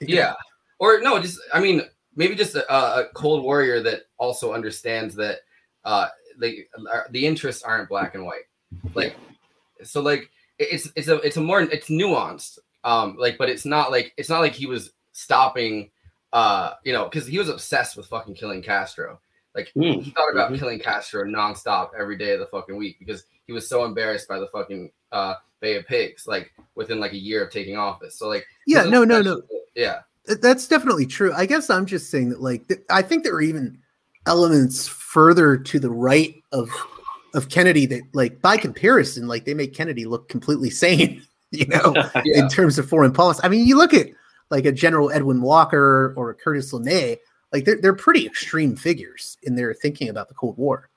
yeah. 0.00 0.34
Or 0.78 1.00
no 1.00 1.18
just 1.20 1.40
i 1.52 1.58
mean 1.58 1.82
maybe 2.14 2.34
just 2.36 2.54
a, 2.54 2.72
a 2.72 3.08
cold 3.14 3.42
warrior 3.42 3.80
that 3.82 4.02
also 4.18 4.52
understands 4.52 5.14
that 5.16 5.38
uh 5.84 6.08
the 6.38 6.66
the 7.10 7.26
interests 7.26 7.62
aren't 7.62 7.88
black 7.88 8.14
and 8.14 8.24
white. 8.24 8.46
Like 8.94 9.16
so 9.82 10.00
like 10.00 10.30
it's 10.58 10.90
it's 10.94 11.08
a 11.08 11.16
it's 11.16 11.36
a 11.36 11.40
more 11.40 11.62
it's 11.62 11.88
nuanced 11.88 12.58
um 12.84 13.16
like 13.18 13.38
but 13.38 13.48
it's 13.48 13.64
not 13.64 13.90
like 13.90 14.12
it's 14.16 14.28
not 14.28 14.40
like 14.40 14.52
he 14.52 14.66
was 14.66 14.92
stopping 15.12 15.90
uh 16.32 16.74
you 16.84 16.92
know 16.92 17.04
because 17.04 17.26
he 17.26 17.38
was 17.38 17.48
obsessed 17.48 17.96
with 17.96 18.06
fucking 18.06 18.34
killing 18.34 18.62
castro. 18.62 19.18
Like 19.54 19.72
Mm, 19.74 20.02
he 20.02 20.10
thought 20.10 20.30
about 20.30 20.52
mhm. 20.52 20.58
killing 20.58 20.78
castro 20.78 21.24
nonstop 21.24 21.90
every 21.98 22.16
day 22.18 22.34
of 22.34 22.40
the 22.40 22.46
fucking 22.46 22.76
week 22.76 22.98
because 23.00 23.24
he 23.46 23.52
was 23.52 23.68
so 23.68 23.84
embarrassed 23.84 24.28
by 24.28 24.38
the 24.38 24.48
fucking 24.48 24.90
uh 25.12 25.34
bay 25.60 25.76
of 25.76 25.86
pigs 25.86 26.26
like 26.26 26.52
within 26.76 27.00
like 27.00 27.12
a 27.12 27.18
year 27.18 27.44
of 27.44 27.50
taking 27.50 27.76
office 27.76 28.16
so 28.18 28.28
like 28.28 28.46
Yeah, 28.66 28.84
no, 28.84 29.02
no, 29.04 29.20
no. 29.22 29.42
yeah 29.74 30.00
That's 30.26 30.68
definitely 30.68 31.06
true. 31.06 31.32
I 31.34 31.46
guess 31.46 31.70
I'm 31.70 31.86
just 31.86 32.10
saying 32.10 32.28
that, 32.28 32.42
like, 32.42 32.68
th- 32.68 32.80
I 32.90 33.00
think 33.02 33.24
there 33.24 33.34
are 33.34 33.40
even 33.40 33.78
elements 34.26 34.86
further 34.86 35.56
to 35.56 35.78
the 35.80 35.90
right 35.90 36.34
of 36.52 36.68
of 37.34 37.48
Kennedy 37.48 37.86
that, 37.86 38.02
like, 38.12 38.40
by 38.42 38.56
comparison, 38.58 39.26
like 39.26 39.44
they 39.46 39.54
make 39.54 39.74
Kennedy 39.74 40.04
look 40.04 40.28
completely 40.28 40.70
sane. 40.70 41.22
You 41.50 41.64
know, 41.66 41.94
Yeah. 42.26 42.42
in 42.44 42.48
terms 42.50 42.78
of 42.78 42.86
foreign 42.86 43.10
policy. 43.10 43.40
I 43.42 43.48
mean, 43.48 43.66
you 43.66 43.74
look 43.78 43.94
at 43.94 44.08
like 44.50 44.66
a 44.66 44.72
General 44.72 45.10
Edwin 45.10 45.40
Walker 45.40 46.12
or 46.14 46.28
a 46.28 46.34
Curtis 46.34 46.74
LeMay, 46.74 47.16
like 47.54 47.64
they're 47.64 47.80
they're 47.80 47.94
pretty 47.96 48.26
extreme 48.26 48.76
figures 48.76 49.38
in 49.44 49.56
their 49.56 49.72
thinking 49.72 50.10
about 50.10 50.28
the 50.28 50.34
Cold 50.34 50.58
War. 50.58 50.90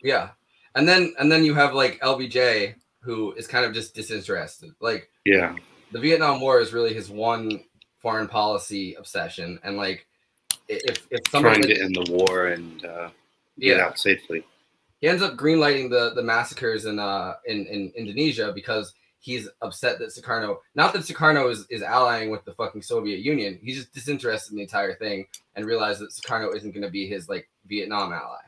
Yeah. 0.00 0.28
And 0.76 0.86
then 0.88 1.14
and 1.18 1.32
then 1.32 1.44
you 1.44 1.52
have 1.54 1.74
like 1.74 1.98
LBJ 1.98 2.76
who 3.00 3.32
is 3.32 3.46
kind 3.46 3.64
of 3.64 3.72
just 3.72 3.94
disinterested. 3.94 4.70
Like 4.80 5.10
Yeah. 5.24 5.56
the 5.92 6.00
Vietnam 6.00 6.40
War 6.40 6.60
is 6.60 6.72
really 6.72 6.92
his 6.94 7.08
one 7.10 7.64
foreign 8.00 8.28
policy 8.28 8.94
obsession 8.94 9.58
and 9.64 9.76
like 9.76 10.06
if 10.68 11.06
if 11.10 11.20
somebody 11.30 11.62
Trying 11.62 11.74
to 11.74 11.82
end 11.82 11.96
the 11.96 12.12
war 12.12 12.48
and 12.48 12.84
uh, 12.84 13.08
get 13.58 13.76
yeah, 13.78 13.84
out 13.86 13.98
safely. 13.98 14.44
he 15.00 15.08
ends 15.08 15.22
up 15.22 15.34
greenlighting 15.36 15.90
the 15.90 16.12
the 16.14 16.22
massacres 16.22 16.84
in 16.84 16.98
uh 16.98 17.34
in, 17.46 17.66
in 17.66 17.92
Indonesia 17.96 18.52
because 18.54 18.92
he's 19.20 19.48
upset 19.62 19.98
that 19.98 20.10
Sukarno, 20.10 20.58
not 20.76 20.92
that 20.92 21.02
Sukarno 21.02 21.50
is, 21.50 21.66
is 21.70 21.82
allying 21.82 22.30
with 22.30 22.44
the 22.44 22.52
fucking 22.54 22.82
Soviet 22.82 23.18
Union, 23.18 23.58
he's 23.60 23.76
just 23.78 23.92
disinterested 23.92 24.52
in 24.52 24.56
the 24.58 24.62
entire 24.62 24.94
thing 24.94 25.26
and 25.56 25.66
realized 25.66 26.00
that 26.00 26.10
Sukarno 26.12 26.54
isn't 26.54 26.70
going 26.70 26.84
to 26.84 26.90
be 26.90 27.08
his 27.08 27.28
like 27.28 27.48
Vietnam 27.66 28.12
ally. 28.12 28.38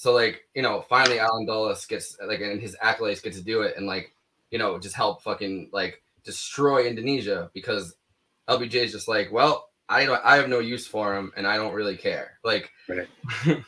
So 0.00 0.14
like 0.14 0.48
you 0.54 0.62
know, 0.62 0.80
finally 0.88 1.18
Allen 1.18 1.44
Dulles 1.44 1.84
gets 1.84 2.16
like 2.26 2.40
and 2.40 2.58
his 2.58 2.74
acolytes 2.80 3.20
get 3.20 3.34
to 3.34 3.42
do 3.42 3.60
it 3.60 3.76
and 3.76 3.86
like 3.86 4.14
you 4.50 4.58
know 4.58 4.78
just 4.78 4.96
help 4.96 5.20
fucking 5.20 5.68
like 5.74 6.00
destroy 6.24 6.86
Indonesia 6.86 7.50
because 7.52 7.96
LBJ 8.48 8.76
is 8.76 8.92
just 8.92 9.08
like, 9.08 9.30
well, 9.30 9.68
I 9.90 10.06
don't, 10.06 10.18
I 10.24 10.36
have 10.36 10.48
no 10.48 10.60
use 10.60 10.86
for 10.86 11.14
him 11.14 11.32
and 11.36 11.46
I 11.46 11.58
don't 11.58 11.74
really 11.74 11.98
care. 11.98 12.38
Like, 12.42 12.70
Right. 12.88 13.08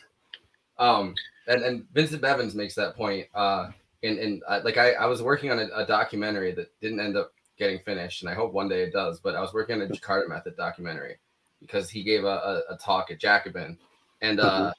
um, 0.78 1.14
and 1.48 1.62
and 1.64 1.84
Vincent 1.92 2.22
Bevins 2.22 2.54
makes 2.54 2.76
that 2.76 2.96
point. 2.96 3.26
Uh, 3.34 3.68
and, 4.02 4.18
and 4.18 4.42
uh, 4.48 4.62
like 4.64 4.78
I 4.78 4.92
I 4.92 5.04
was 5.08 5.20
working 5.20 5.50
on 5.50 5.58
a, 5.58 5.68
a 5.74 5.86
documentary 5.86 6.52
that 6.52 6.72
didn't 6.80 7.00
end 7.00 7.14
up 7.14 7.34
getting 7.58 7.80
finished, 7.80 8.22
and 8.22 8.30
I 8.30 8.34
hope 8.34 8.54
one 8.54 8.70
day 8.70 8.84
it 8.84 8.94
does. 8.94 9.20
But 9.20 9.36
I 9.36 9.42
was 9.42 9.52
working 9.52 9.74
on 9.74 9.82
a 9.82 9.88
Jakarta 9.88 10.30
Method 10.30 10.56
documentary 10.56 11.18
because 11.60 11.90
he 11.90 12.02
gave 12.02 12.24
a, 12.24 12.62
a, 12.70 12.74
a 12.74 12.78
talk 12.78 13.10
at 13.10 13.18
Jacobin, 13.18 13.76
and 14.22 14.40
uh, 14.40 14.72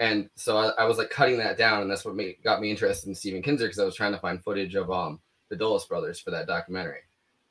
and 0.00 0.28
so 0.34 0.56
I, 0.56 0.70
I 0.70 0.84
was 0.84 0.98
like 0.98 1.10
cutting 1.10 1.38
that 1.38 1.56
down, 1.56 1.82
and 1.82 1.90
that's 1.90 2.04
what 2.04 2.16
made, 2.16 2.36
got 2.42 2.60
me 2.60 2.70
interested 2.70 3.08
in 3.08 3.14
Stephen 3.14 3.42
Kinzer 3.42 3.66
because 3.66 3.78
I 3.78 3.84
was 3.84 3.94
trying 3.94 4.12
to 4.12 4.18
find 4.18 4.42
footage 4.42 4.74
of 4.74 4.90
um 4.90 5.20
the 5.50 5.56
Dulles 5.56 5.86
brothers 5.86 6.18
for 6.18 6.30
that 6.32 6.46
documentary, 6.48 7.00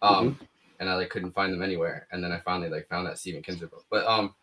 um, 0.01 0.37
and 0.79 0.89
I 0.89 0.95
like 0.95 1.09
couldn't 1.09 1.31
find 1.31 1.53
them 1.53 1.61
anywhere, 1.61 2.07
and 2.11 2.21
then 2.23 2.31
I 2.33 2.39
finally 2.39 2.69
like 2.69 2.89
found 2.89 3.07
that 3.07 3.17
Stephen 3.19 3.41
Kinzer 3.41 3.67
book, 3.67 3.85
but 3.89 4.05
um 4.05 4.33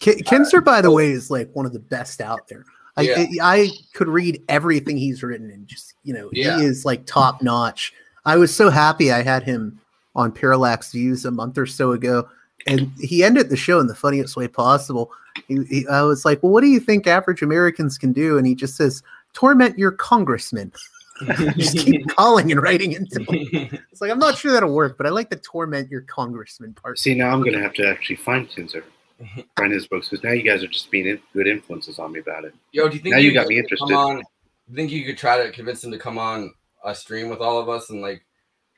Ki- 0.00 0.22
Kinzer, 0.22 0.60
by 0.60 0.80
the 0.82 0.90
way, 0.90 1.10
is 1.10 1.30
like 1.30 1.48
one 1.54 1.66
of 1.66 1.72
the 1.72 1.78
best 1.78 2.20
out 2.20 2.48
there. 2.48 2.64
I, 2.96 3.02
Yeah. 3.02 3.26
I 3.42 3.54
I 3.54 3.68
could 3.94 4.08
read 4.08 4.42
everything 4.48 4.96
he's 4.96 5.22
written 5.22 5.50
and 5.50 5.66
just 5.66 5.94
you 6.02 6.12
know 6.12 6.28
Yeah. 6.32 6.58
he 6.58 6.64
is 6.64 6.84
like 6.84 7.06
top 7.06 7.42
notch. 7.42 7.92
I 8.24 8.36
was 8.36 8.54
so 8.54 8.70
happy 8.70 9.12
I 9.12 9.22
had 9.22 9.42
him 9.44 9.80
on 10.14 10.32
Parallax 10.32 10.92
Views 10.92 11.24
a 11.24 11.30
month 11.30 11.56
or 11.58 11.66
so 11.66 11.92
ago, 11.92 12.28
and 12.66 12.90
he 13.00 13.22
ended 13.24 13.48
the 13.50 13.56
show 13.56 13.80
in 13.80 13.86
the 13.86 13.94
funniest 13.94 14.36
way 14.36 14.48
possible. 14.48 15.10
He, 15.48 15.64
he, 15.64 15.86
I 15.88 16.02
was 16.02 16.24
like, 16.24 16.42
"Well, 16.42 16.52
what 16.52 16.60
do 16.62 16.68
you 16.68 16.80
think 16.80 17.06
average 17.06 17.42
Americans 17.42 17.98
can 17.98 18.12
do?" 18.12 18.38
And 18.38 18.46
he 18.46 18.54
just 18.54 18.76
says, 18.76 19.02
"Torment 19.32 19.78
your 19.78 19.92
congressman." 19.92 20.72
just 21.56 21.76
keep 21.78 22.08
calling 22.16 22.50
and 22.50 22.62
writing 22.62 22.92
into 22.92 23.20
him. 23.20 23.78
It's 23.90 24.00
like 24.00 24.10
I'm 24.10 24.18
not 24.18 24.36
sure 24.36 24.52
that'll 24.52 24.72
work, 24.72 24.96
but 24.96 25.06
I 25.06 25.10
like 25.10 25.30
the 25.30 25.36
torment 25.36 25.90
your 25.90 26.02
congressman 26.02 26.74
part. 26.74 26.98
See, 26.98 27.14
now 27.14 27.30
I'm 27.30 27.40
going 27.40 27.52
to 27.52 27.62
have 27.62 27.74
to 27.74 27.88
actually 27.88 28.16
find 28.16 28.48
Kinzer, 28.48 28.84
find 29.56 29.72
his 29.72 29.86
books, 29.86 30.08
because 30.08 30.24
now 30.24 30.32
you 30.32 30.42
guys 30.42 30.62
are 30.62 30.68
just 30.68 30.90
being 30.90 31.06
in, 31.06 31.20
good 31.32 31.46
influences 31.46 31.98
on 31.98 32.12
me 32.12 32.20
about 32.20 32.44
it. 32.44 32.54
Yo, 32.72 32.88
do 32.88 32.96
you 32.96 33.02
think 33.02 33.14
Now 33.14 33.20
you 33.20 33.30
could 33.30 33.36
got 33.36 33.48
me 33.48 33.56
come 33.56 33.64
interested. 33.64 33.94
On, 33.94 34.18
you 34.18 34.74
think 34.74 34.90
you 34.90 35.04
could 35.04 35.18
try 35.18 35.42
to 35.44 35.52
convince 35.52 35.84
him 35.84 35.92
to 35.92 35.98
come 35.98 36.18
on 36.18 36.52
a 36.84 36.94
stream 36.94 37.28
with 37.28 37.40
all 37.40 37.58
of 37.58 37.68
us 37.68 37.90
and 37.90 38.00
like 38.00 38.24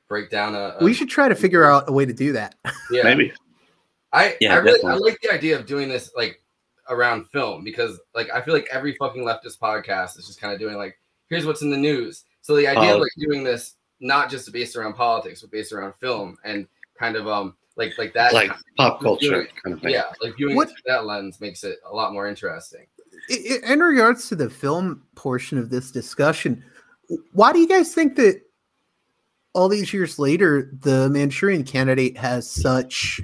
break 0.09 0.31
down 0.31 0.55
a? 0.55 0.77
a 0.81 0.85
We 0.85 0.93
should 0.93 1.09
try 1.09 1.29
to 1.29 1.35
figure 1.35 1.65
out 1.65 1.89
a 1.89 1.93
way 1.93 2.05
to 2.05 2.13
do 2.13 2.33
that. 2.33 2.57
yeah. 2.91 3.05
Maybe. 3.05 3.33
I 4.13 4.37
Yeah, 4.41 4.55
I 4.55 4.57
really 4.59 4.83
I 4.85 4.95
like 4.95 5.19
the 5.21 5.33
idea 5.33 5.59
of 5.59 5.67
doing 5.67 5.89
this 5.89 6.13
like 6.17 6.41
around 6.89 7.27
film 7.31 7.65
because 7.65 7.99
like 8.15 8.29
I 8.31 8.41
feel 8.43 8.55
like 8.55 8.69
every 8.71 8.95
fucking 8.97 9.25
leftist 9.25 9.59
podcast 9.59 10.19
is 10.19 10.27
just 10.27 10.41
kind 10.41 10.53
of 10.53 10.59
doing 10.59 10.77
like 10.77 10.99
here's 11.29 11.47
what's 11.47 11.63
in 11.63 11.71
the 11.71 11.77
news. 11.77 12.25
So 12.43 12.55
the 12.57 12.67
idea 12.69 12.91
of 12.95 12.99
Oh. 12.99 13.03
like 13.03 13.13
doing 13.19 13.43
this 13.45 13.75
not 14.01 14.29
just 14.31 14.53
based 14.53 14.77
around 14.77 14.95
politics 14.95 15.41
but 15.41 15.51
based 15.51 15.73
around 15.73 15.95
film 16.01 16.37
and 16.45 16.67
kind 16.99 17.17
of 17.17 17.27
um 17.27 17.55
like 17.77 17.97
like 17.99 18.13
that 18.15 18.33
Like 18.35 18.51
pop 18.77 19.01
doing 19.01 19.19
culture 19.19 19.41
it- 19.43 19.51
kind 19.63 19.75
of 19.75 19.81
thing. 19.83 19.93
yeah 19.93 20.13
like 20.21 20.37
viewing 20.37 20.57
What- 20.57 20.69
it 20.69 20.75
that 20.87 21.07
lens 21.07 21.41
makes 21.41 21.65
it 21.65 21.79
a 21.91 21.95
lot 21.95 22.13
more 22.13 22.27
interesting. 22.29 22.87
I- 23.31 23.61
I- 23.67 23.73
In 23.73 23.81
regards 23.81 24.29
to 24.29 24.37
the 24.37 24.51
film 24.51 25.03
portion 25.15 25.57
of 25.59 25.71
this 25.71 25.91
discussion, 25.91 26.63
why 27.33 27.53
do 27.53 27.59
you 27.61 27.69
guys 27.69 27.95
think 27.95 28.17
that 28.17 28.43
all 29.55 29.69
these 29.69 29.93
years 29.93 30.19
later, 30.19 30.73
the 30.81 31.09
Manchurian 31.11 31.63
Candidate 31.65 32.17
has 32.19 32.51
such? 32.51 33.21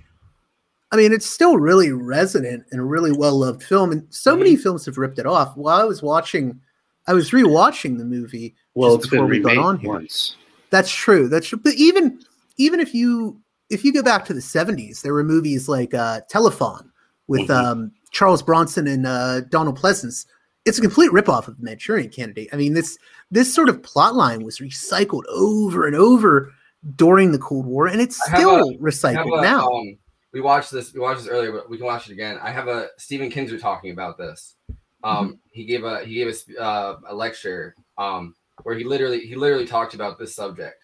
I 0.92 0.96
mean, 0.96 1.12
it's 1.12 1.26
still 1.26 1.56
really 1.58 1.92
resonant 1.92 2.64
and 2.72 2.80
a 2.80 2.84
really 2.84 3.12
well 3.12 3.38
loved 3.38 3.62
film, 3.62 3.92
and 3.92 4.06
so 4.10 4.36
many 4.36 4.56
films 4.56 4.84
have 4.86 4.98
ripped 4.98 5.18
it 5.18 5.26
off. 5.26 5.56
While 5.56 5.80
I 5.80 5.84
was 5.84 6.02
watching, 6.02 6.60
I 7.06 7.14
was 7.14 7.30
rewatching 7.30 7.98
the 7.98 8.04
movie. 8.04 8.54
Well, 8.74 8.94
it's 8.96 9.06
been 9.06 9.18
before 9.20 9.26
we 9.28 9.38
got 9.40 9.50
remade 9.50 9.64
on 9.64 9.78
here. 9.78 9.90
once. 9.90 10.36
That's 10.70 10.90
true. 10.92 11.28
That's 11.28 11.48
true. 11.48 11.60
But 11.62 11.74
even 11.74 12.20
even 12.56 12.80
if 12.80 12.92
you 12.94 13.40
if 13.70 13.84
you 13.84 13.92
go 13.92 14.02
back 14.02 14.24
to 14.26 14.34
the 14.34 14.40
seventies, 14.40 15.02
there 15.02 15.14
were 15.14 15.22
movies 15.24 15.68
like 15.68 15.94
uh, 15.94 16.20
Telefon 16.32 16.88
with 17.28 17.48
Mhm. 17.48 17.50
um, 17.50 17.92
Charles 18.10 18.42
Bronson 18.42 18.88
and 18.88 19.06
uh, 19.06 19.40
Donald 19.42 19.78
Pleasence. 19.78 20.26
It's 20.66 20.78
a 20.78 20.82
complete 20.82 21.10
ripoff 21.12 21.46
of 21.48 21.56
the 21.56 21.62
Manchurian 21.64 22.10
Candidate. 22.10 22.48
I 22.52 22.56
mean 22.56 22.74
this 22.74 22.98
this 23.30 23.52
sort 23.54 23.68
of 23.68 23.80
plot 23.82 24.14
line 24.16 24.42
was 24.44 24.58
recycled 24.58 25.22
over 25.28 25.86
and 25.86 25.94
over 25.94 26.52
during 26.96 27.30
the 27.32 27.38
Cold 27.38 27.66
War, 27.66 27.86
and 27.86 28.00
it's 28.00 28.20
still 28.26 28.70
a- 28.70 28.76
recycled 28.78 29.38
a, 29.38 29.42
now. 29.42 29.68
Um, 29.68 29.96
we 30.32 30.40
watched 30.40 30.70
this. 30.70 30.92
We 30.94 31.00
watched 31.00 31.20
this 31.22 31.28
earlier, 31.28 31.52
but 31.52 31.68
we 31.68 31.76
can 31.76 31.86
watch 31.86 32.08
it 32.08 32.12
again. 32.12 32.38
I 32.42 32.50
have 32.50 32.68
a 32.68 32.88
Stephen 32.98 33.30
Kinzer 33.30 33.58
talking 33.58 33.90
about 33.92 34.18
this. 34.18 34.56
Um, 35.02 35.28
Mm-hmm. 35.28 35.34
he 35.50 35.64
gave 35.64 35.84
a 35.84 36.04
he 36.04 36.14
gave 36.14 36.28
a 36.28 36.60
uh, 36.60 37.00
a 37.08 37.14
lecture 37.14 37.74
um, 37.98 38.34
where 38.62 38.76
he 38.76 38.84
literally 38.84 39.20
he 39.20 39.34
literally 39.34 39.66
talked 39.66 39.94
about 39.94 40.18
this 40.18 40.34
subject. 40.34 40.76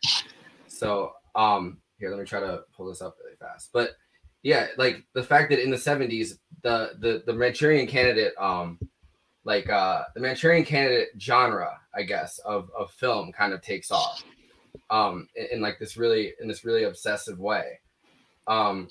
So 0.67 1.13
um, 1.35 1.79
here, 1.99 2.11
let 2.11 2.19
me 2.19 2.25
try 2.25 2.41
to 2.41 2.63
pull 2.77 2.89
this 2.89 3.03
up 3.03 3.17
really 3.23 3.37
fast. 3.37 3.71
But 3.73 3.91
yeah, 4.43 4.69
like 4.79 5.05
the 5.15 5.23
fact 5.23 5.51
that 5.51 5.63
in 5.63 5.71
the 5.71 5.79
seventies, 5.79 6.39
the 6.63 6.93
the 6.99 7.23
the 7.27 7.33
Manchurian 7.33 7.87
Candidate, 7.87 8.33
um, 8.39 8.79
like 9.45 9.69
uh, 9.69 10.05
the 10.15 10.21
Manchurian 10.21 10.65
Candidate 10.65 11.09
genre, 11.21 11.79
I 11.95 12.03
guess, 12.03 12.39
of 12.39 12.71
of 12.77 12.91
film 12.91 13.33
kind 13.33 13.53
of 13.53 13.63
takes 13.63 13.91
off 13.91 14.25
um 14.91 15.27
in, 15.35 15.47
in 15.53 15.61
like 15.63 15.79
this 15.79 15.97
really 15.97 16.35
in 16.41 16.47
this 16.47 16.65
really 16.65 16.85
obsessive 16.85 17.39
way 17.39 17.81
um 18.47 18.89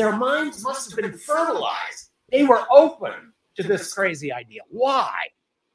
Their 0.00 0.16
minds 0.16 0.64
must 0.64 0.90
have 0.90 0.98
been 0.98 1.12
fertilized. 1.12 2.08
They 2.32 2.44
were 2.44 2.62
open 2.70 3.34
to 3.56 3.62
this 3.62 3.92
crazy 3.92 4.32
idea. 4.32 4.62
Why? 4.70 5.26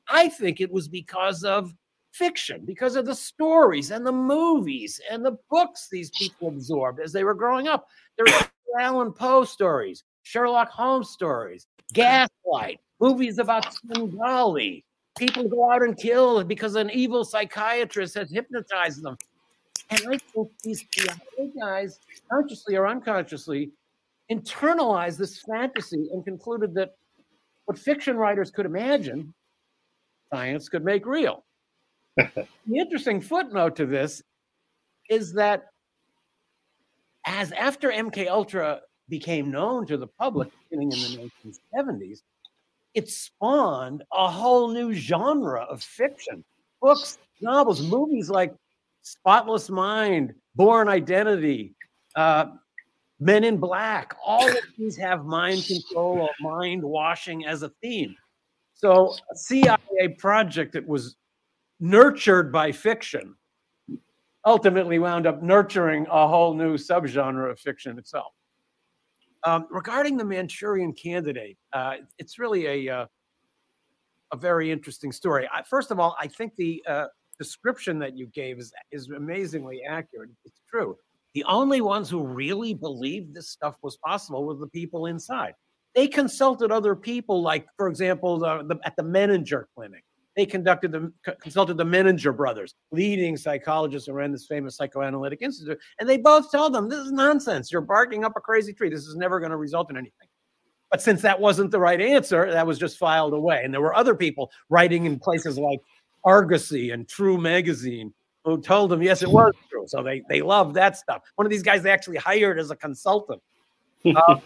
I 0.09 0.29
think 0.29 0.59
it 0.59 0.71
was 0.71 0.87
because 0.87 1.43
of 1.43 1.75
fiction, 2.11 2.65
because 2.65 2.95
of 2.95 3.05
the 3.05 3.13
stories 3.13 3.91
and 3.91 4.03
the 4.03 4.11
movies 4.11 4.99
and 5.11 5.23
the 5.23 5.37
books 5.51 5.89
these 5.91 6.09
people 6.09 6.47
absorbed 6.47 7.01
as 7.01 7.13
they 7.13 7.23
were 7.23 7.35
growing 7.35 7.67
up. 7.67 7.87
There 8.17 8.25
were 8.25 8.47
Allan 8.81 9.13
Poe 9.13 9.43
stories, 9.43 10.03
Sherlock 10.23 10.71
Holmes 10.71 11.11
stories, 11.11 11.67
Gaslight, 11.93 12.79
movies 12.99 13.37
about 13.37 13.75
Svengali. 13.75 14.83
People 15.19 15.47
go 15.47 15.71
out 15.71 15.83
and 15.83 15.95
kill 15.95 16.43
because 16.43 16.73
an 16.73 16.89
evil 16.89 17.25
psychiatrist 17.25 18.15
has 18.15 18.31
hypnotized 18.31 19.03
them. 19.03 19.17
And 19.91 20.01
I 20.09 20.17
think 20.17 20.49
these 20.63 20.83
guys, 21.61 21.99
consciously 22.27 22.75
or 22.75 22.87
unconsciously, 22.87 23.71
internalized 24.31 25.17
this 25.17 25.41
fantasy 25.41 26.09
and 26.11 26.23
concluded 26.25 26.73
that 26.75 26.95
what 27.65 27.77
fiction 27.77 28.17
writers 28.17 28.51
could 28.51 28.65
imagine, 28.65 29.33
science 30.33 30.69
could 30.69 30.83
make 30.83 31.05
real. 31.05 31.43
the 32.17 32.47
interesting 32.69 33.21
footnote 33.21 33.75
to 33.75 33.85
this 33.85 34.21
is 35.09 35.33
that 35.33 35.65
as 37.25 37.51
after 37.51 37.91
MK 37.91 38.27
Ultra 38.27 38.81
became 39.09 39.51
known 39.51 39.85
to 39.87 39.97
the 39.97 40.07
public 40.07 40.49
beginning 40.69 40.91
in 40.91 40.99
the 40.99 41.31
1970s, 41.75 42.19
it 42.93 43.09
spawned 43.09 44.03
a 44.13 44.29
whole 44.29 44.69
new 44.69 44.93
genre 44.93 45.63
of 45.63 45.83
fiction. 45.83 46.43
Books, 46.81 47.17
novels, 47.41 47.81
movies 47.81 48.29
like 48.29 48.53
Spotless 49.01 49.69
Mind, 49.69 50.33
Bourne 50.55 50.87
Identity, 50.87 51.75
uh, 52.15 52.45
Men 53.19 53.43
in 53.43 53.57
Black. 53.57 54.15
All 54.23 54.47
of 54.47 54.57
these 54.77 54.97
have 54.97 55.25
mind 55.25 55.65
control 55.65 56.19
or 56.19 56.29
mind 56.41 56.83
washing 56.83 57.45
as 57.45 57.63
a 57.63 57.69
theme. 57.81 58.15
So, 58.73 59.15
a 59.31 59.35
CIA 59.35 60.09
project 60.17 60.73
that 60.73 60.85
was 60.85 61.15
nurtured 61.79 62.51
by 62.51 62.71
fiction 62.71 63.35
ultimately 64.45 64.99
wound 64.99 65.25
up 65.25 65.41
nurturing 65.41 66.05
a 66.11 66.27
whole 66.27 66.53
new 66.53 66.77
subgenre 66.77 67.51
of 67.51 67.59
fiction 67.59 67.97
itself. 67.97 68.33
Um, 69.43 69.67
regarding 69.69 70.17
the 70.17 70.25
Manchurian 70.25 70.93
Candidate, 70.93 71.57
uh, 71.73 71.95
it's 72.17 72.39
really 72.39 72.87
a 72.89 72.95
uh, 72.95 73.05
a 74.33 74.37
very 74.37 74.71
interesting 74.71 75.11
story. 75.11 75.47
I, 75.53 75.61
first 75.63 75.91
of 75.91 75.99
all, 75.99 76.15
I 76.19 76.27
think 76.27 76.55
the 76.55 76.83
uh, 76.87 77.05
description 77.39 77.99
that 77.99 78.17
you 78.17 78.27
gave 78.27 78.59
is 78.59 78.73
is 78.91 79.09
amazingly 79.09 79.81
accurate. 79.87 80.31
It's 80.45 80.61
true. 80.69 80.97
The 81.35 81.43
only 81.43 81.81
ones 81.81 82.09
who 82.09 82.23
really 82.23 82.73
believed 82.73 83.35
this 83.35 83.49
stuff 83.49 83.75
was 83.81 83.97
possible 83.97 84.45
were 84.45 84.55
the 84.55 84.67
people 84.67 85.05
inside. 85.05 85.53
They 85.93 86.07
consulted 86.07 86.71
other 86.71 86.95
people, 86.95 87.41
like, 87.41 87.67
for 87.77 87.89
example, 87.89 88.39
the, 88.39 88.63
the, 88.63 88.79
at 88.85 88.95
the 88.95 89.03
Menninger 89.03 89.65
Clinic. 89.75 90.03
They 90.37 90.45
conducted 90.45 90.91
the 90.91 91.11
consulted 91.41 91.77
the 91.77 91.85
Menninger 91.85 92.35
brothers, 92.35 92.75
leading 92.91 93.37
psychologists 93.37 94.07
who 94.07 94.13
ran 94.13 94.31
this 94.31 94.47
famous 94.47 94.75
psychoanalytic 94.75 95.41
institute, 95.41 95.79
and 95.99 96.09
they 96.09 96.17
both 96.17 96.51
told 96.51 96.73
them 96.73 96.89
this 96.89 96.99
is 96.99 97.11
nonsense. 97.11 97.71
You're 97.71 97.81
barking 97.81 98.25
up 98.25 98.33
a 98.35 98.41
crazy 98.41 98.73
tree. 98.73 98.89
This 98.89 99.05
is 99.05 99.15
never 99.15 99.39
going 99.39 99.51
to 99.51 99.57
result 99.57 99.89
in 99.89 99.97
anything. 99.97 100.27
But 100.91 101.01
since 101.01 101.21
that 101.21 101.39
wasn't 101.39 101.71
the 101.71 101.79
right 101.79 101.99
answer, 101.99 102.49
that 102.51 102.67
was 102.67 102.77
just 102.77 102.97
filed 102.97 103.33
away. 103.33 103.61
And 103.63 103.73
there 103.73 103.81
were 103.81 103.95
other 103.95 104.15
people 104.15 104.51
writing 104.69 105.05
in 105.05 105.19
places 105.19 105.57
like 105.57 105.79
Argosy 106.23 106.91
and 106.91 107.07
True 107.07 107.37
Magazine 107.37 108.13
who 108.45 108.61
told 108.61 108.91
them, 108.91 109.01
yes, 109.01 109.23
it 109.23 109.29
was 109.29 109.53
So 109.87 110.03
they 110.03 110.23
they 110.29 110.41
love 110.41 110.73
that 110.75 110.97
stuff. 110.97 111.21
One 111.35 111.45
of 111.45 111.51
these 111.51 111.63
guys 111.63 111.83
they 111.83 111.91
actually 111.91 112.17
hired 112.17 112.59
as 112.59 112.71
a 112.71 112.75
consultant. 112.75 113.41
Um, 114.05 114.39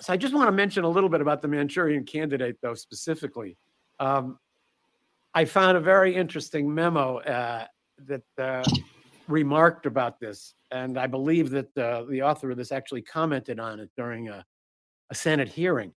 so 0.00 0.12
I 0.12 0.16
just 0.16 0.34
want 0.34 0.48
to 0.48 0.52
mention 0.52 0.82
a 0.82 0.88
little 0.88 1.08
bit 1.08 1.20
about 1.20 1.42
the 1.42 1.48
Manchurian 1.48 2.04
Candidate, 2.04 2.56
though 2.60 2.74
specifically. 2.74 3.56
Um, 4.00 4.36
I 5.32 5.44
found 5.44 5.76
a 5.76 5.80
very 5.80 6.12
interesting 6.12 6.74
memo 6.74 7.18
uh, 7.18 7.66
that 8.06 8.24
uh, 8.36 8.64
remarked 9.28 9.86
about 9.86 10.18
this, 10.18 10.54
and 10.72 10.98
I 10.98 11.06
believe 11.06 11.50
that 11.50 11.78
uh, 11.78 12.02
the 12.10 12.22
author 12.22 12.50
of 12.50 12.56
this 12.56 12.72
actually 12.72 13.02
commented 13.02 13.60
on 13.60 13.78
it 13.78 13.90
during 13.96 14.28
a, 14.28 14.44
a 15.10 15.14
Senate 15.14 15.48
hearing. 15.48 15.92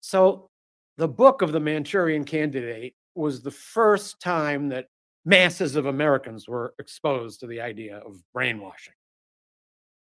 So, 0.00 0.48
the 0.96 1.08
book 1.08 1.42
of 1.42 1.52
the 1.52 1.60
Manchurian 1.60 2.24
Candidate 2.24 2.94
was 3.14 3.42
the 3.42 3.50
first 3.50 4.20
time 4.20 4.70
that 4.70 4.86
masses 5.24 5.76
of 5.76 5.86
Americans 5.86 6.48
were 6.48 6.74
exposed 6.78 7.40
to 7.40 7.46
the 7.46 7.60
idea 7.60 7.98
of 7.98 8.16
brainwashing. 8.32 8.94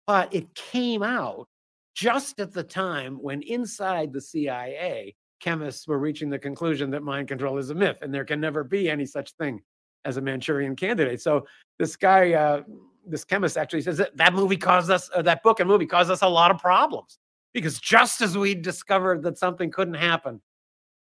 But 0.05 0.33
it 0.33 0.53
came 0.55 1.03
out 1.03 1.47
just 1.95 2.39
at 2.39 2.53
the 2.53 2.63
time 2.63 3.15
when 3.15 3.41
inside 3.41 4.13
the 4.13 4.21
CIA, 4.21 5.15
chemists 5.39 5.87
were 5.87 5.99
reaching 5.99 6.29
the 6.29 6.39
conclusion 6.39 6.89
that 6.91 7.03
mind 7.03 7.27
control 7.27 7.57
is 7.57 7.69
a 7.69 7.75
myth 7.75 7.97
and 8.01 8.13
there 8.13 8.25
can 8.25 8.39
never 8.39 8.63
be 8.63 8.89
any 8.89 9.05
such 9.05 9.33
thing 9.33 9.61
as 10.05 10.17
a 10.17 10.21
Manchurian 10.21 10.75
candidate. 10.75 11.21
So 11.21 11.45
this 11.79 11.95
guy, 11.95 12.33
uh, 12.33 12.63
this 13.05 13.23
chemist 13.23 13.57
actually 13.57 13.81
says 13.81 13.97
that 13.97 14.15
that 14.17 14.33
movie 14.33 14.57
caused 14.57 14.89
us, 14.89 15.09
uh, 15.13 15.21
that 15.23 15.43
book 15.43 15.59
and 15.59 15.67
movie 15.67 15.85
caused 15.85 16.09
us 16.09 16.21
a 16.21 16.27
lot 16.27 16.51
of 16.51 16.57
problems 16.59 17.19
because 17.53 17.79
just 17.79 18.21
as 18.21 18.37
we 18.37 18.55
discovered 18.55 19.23
that 19.23 19.37
something 19.37 19.71
couldn't 19.71 19.95
happen, 19.95 20.41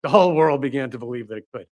the 0.04 0.10
whole 0.10 0.34
world 0.34 0.62
began 0.62 0.90
to 0.90 0.98
believe 0.98 1.28
that 1.28 1.38
it 1.38 1.46
could. 1.54 1.68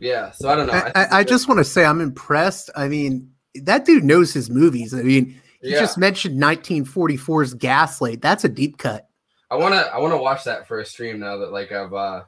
Yeah, 0.00 0.30
so 0.30 0.48
I 0.48 0.54
don't 0.56 0.66
know. 0.66 0.72
I, 0.72 0.92
I, 0.94 1.18
I 1.20 1.24
just 1.24 1.48
want 1.48 1.58
to 1.58 1.64
say 1.64 1.84
I'm 1.84 2.00
impressed. 2.00 2.70
I 2.76 2.88
mean, 2.88 3.30
that 3.54 3.84
dude 3.84 4.04
knows 4.04 4.32
his 4.32 4.50
movies. 4.50 4.94
I 4.94 5.02
mean, 5.02 5.40
he 5.62 5.70
Yeah. 5.72 5.80
just 5.80 5.98
mentioned 5.98 6.40
1944's 6.40 7.54
Gaslight. 7.54 8.20
That's 8.20 8.44
a 8.44 8.48
deep 8.48 8.78
cut. 8.78 9.08
I 9.50 9.56
wanna 9.56 9.76
I 9.92 9.98
wanna 9.98 10.18
watch 10.18 10.44
that 10.44 10.68
for 10.68 10.80
a 10.80 10.84
stream 10.84 11.18
now 11.18 11.38
that 11.38 11.52
like 11.52 11.72
I've 11.72 11.94
uh 11.94 12.24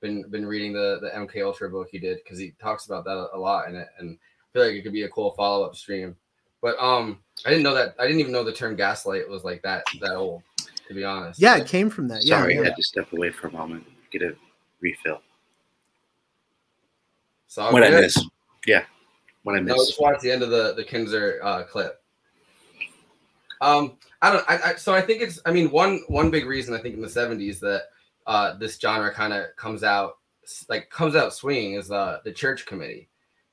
been 0.00 0.28
been 0.30 0.46
reading 0.46 0.72
the 0.72 0.98
the 1.02 1.10
MK 1.10 1.44
Ultra 1.44 1.68
book 1.68 1.88
he 1.90 1.98
did 1.98 2.18
because 2.24 2.38
he 2.38 2.54
talks 2.60 2.86
about 2.86 3.04
that 3.04 3.16
a, 3.16 3.36
a 3.36 3.38
lot 3.38 3.68
in 3.68 3.76
it 3.76 3.88
and 3.98 4.16
I 4.18 4.46
feel 4.52 4.66
like 4.66 4.74
it 4.74 4.82
could 4.82 4.92
be 4.94 5.02
a 5.02 5.08
cool 5.10 5.32
follow 5.36 5.64
up 5.66 5.76
stream. 5.76 6.16
But 6.62 6.78
um 6.78 7.18
I 7.44 7.50
didn't 7.50 7.64
know 7.64 7.74
that 7.74 7.94
I 7.98 8.04
didn't 8.06 8.20
even 8.20 8.32
know 8.32 8.44
the 8.44 8.52
term 8.52 8.76
gaslight 8.76 9.28
was 9.28 9.44
like 9.44 9.60
that 9.62 9.84
that 10.00 10.14
old 10.16 10.42
to 10.88 10.94
be 10.94 11.04
honest. 11.04 11.38
Yeah, 11.38 11.56
it 11.56 11.66
came 11.66 11.90
from 11.90 12.08
that. 12.08 12.24
Yeah, 12.24 12.40
Sorry, 12.40 12.58
I 12.58 12.64
had 12.64 12.76
to 12.76 12.82
step 12.82 13.12
away 13.12 13.30
for 13.30 13.48
a 13.48 13.52
moment, 13.52 13.84
get 14.10 14.22
a 14.22 14.34
refill. 14.80 15.20
I'm 17.62 17.72
What 17.72 17.84
I 17.84 17.90
miss? 17.90 18.16
Yeah, 18.66 18.84
what 19.42 19.54
I 19.56 19.60
No, 19.60 19.74
miss. 19.74 19.88
just 19.88 20.00
watch 20.00 20.20
the 20.20 20.30
end 20.30 20.42
of 20.42 20.50
the 20.50 20.74
the 20.74 20.84
Kinzer 20.84 21.40
uh, 21.42 21.64
clip. 21.64 22.00
Um, 23.60 23.96
I 24.20 24.32
don't. 24.32 24.44
I, 24.48 24.58
I 24.70 24.74
so 24.74 24.94
I 24.94 25.00
think 25.00 25.22
it's. 25.22 25.40
I 25.46 25.52
mean, 25.52 25.70
one 25.70 26.00
one 26.08 26.30
big 26.30 26.46
reason 26.46 26.74
I 26.74 26.78
think 26.78 26.94
in 26.94 27.00
the 27.02 27.08
'70s 27.08 27.60
that 27.60 27.84
uh, 28.26 28.54
this 28.58 28.78
genre 28.78 29.12
kind 29.12 29.32
of 29.32 29.46
comes 29.56 29.82
out 29.84 30.14
like 30.68 30.90
comes 30.90 31.16
out 31.16 31.32
swinging 31.32 31.74
is 31.74 31.90
uh, 31.90 32.18
the 32.24 32.32
church 32.32 32.66
committee, 32.66 33.08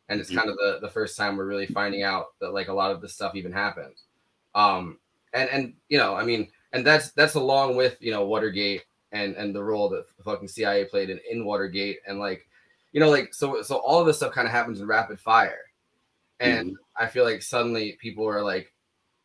and 0.09 0.19
it's 0.19 0.31
Mhm. 0.31 0.35
kind 0.35 0.49
of 0.49 0.57
the 0.57 0.79
the 0.81 0.89
first 0.89 1.17
time 1.17 1.37
we're 1.37 1.45
really 1.45 1.67
finding 1.67 2.03
out 2.03 2.27
that 2.39 2.53
like 2.53 2.67
a 2.67 2.73
lot 2.73 2.91
of 2.91 3.01
this 3.01 3.13
stuff 3.13 3.35
even 3.35 3.51
happened. 3.51 3.95
Um, 4.55 4.99
and 5.33 5.49
and 5.49 5.73
you 5.89 5.97
know, 5.97 6.15
I 6.15 6.25
mean, 6.25 6.49
and 6.73 6.85
that's 6.85 7.11
that's 7.11 7.35
along 7.35 7.75
with 7.75 7.97
you 8.01 8.11
know 8.11 8.25
Watergate 8.25 8.83
and 9.11 9.35
and 9.35 9.55
the 9.55 9.63
role 9.63 9.89
that 9.89 10.05
the 10.17 10.23
fucking 10.23 10.47
CIA 10.47 10.85
played 10.85 11.09
in 11.09 11.19
in 11.29 11.45
Watergate 11.45 11.99
and 12.07 12.19
like 12.19 12.47
you 12.91 12.99
know 12.99 13.09
like 13.09 13.33
so 13.33 13.61
so 13.61 13.77
all 13.77 13.99
of 13.99 14.07
this 14.07 14.17
stuff 14.17 14.33
kind 14.33 14.47
of 14.47 14.51
happens 14.51 14.81
in 14.81 14.87
rapid 14.87 15.19
fire. 15.19 15.59
Hmm. 16.39 16.47
And 16.47 16.77
i 16.97 17.07
feel 17.07 17.23
like 17.23 17.41
suddenly 17.41 17.97
people 18.01 18.27
are 18.27 18.41
like 18.41 18.73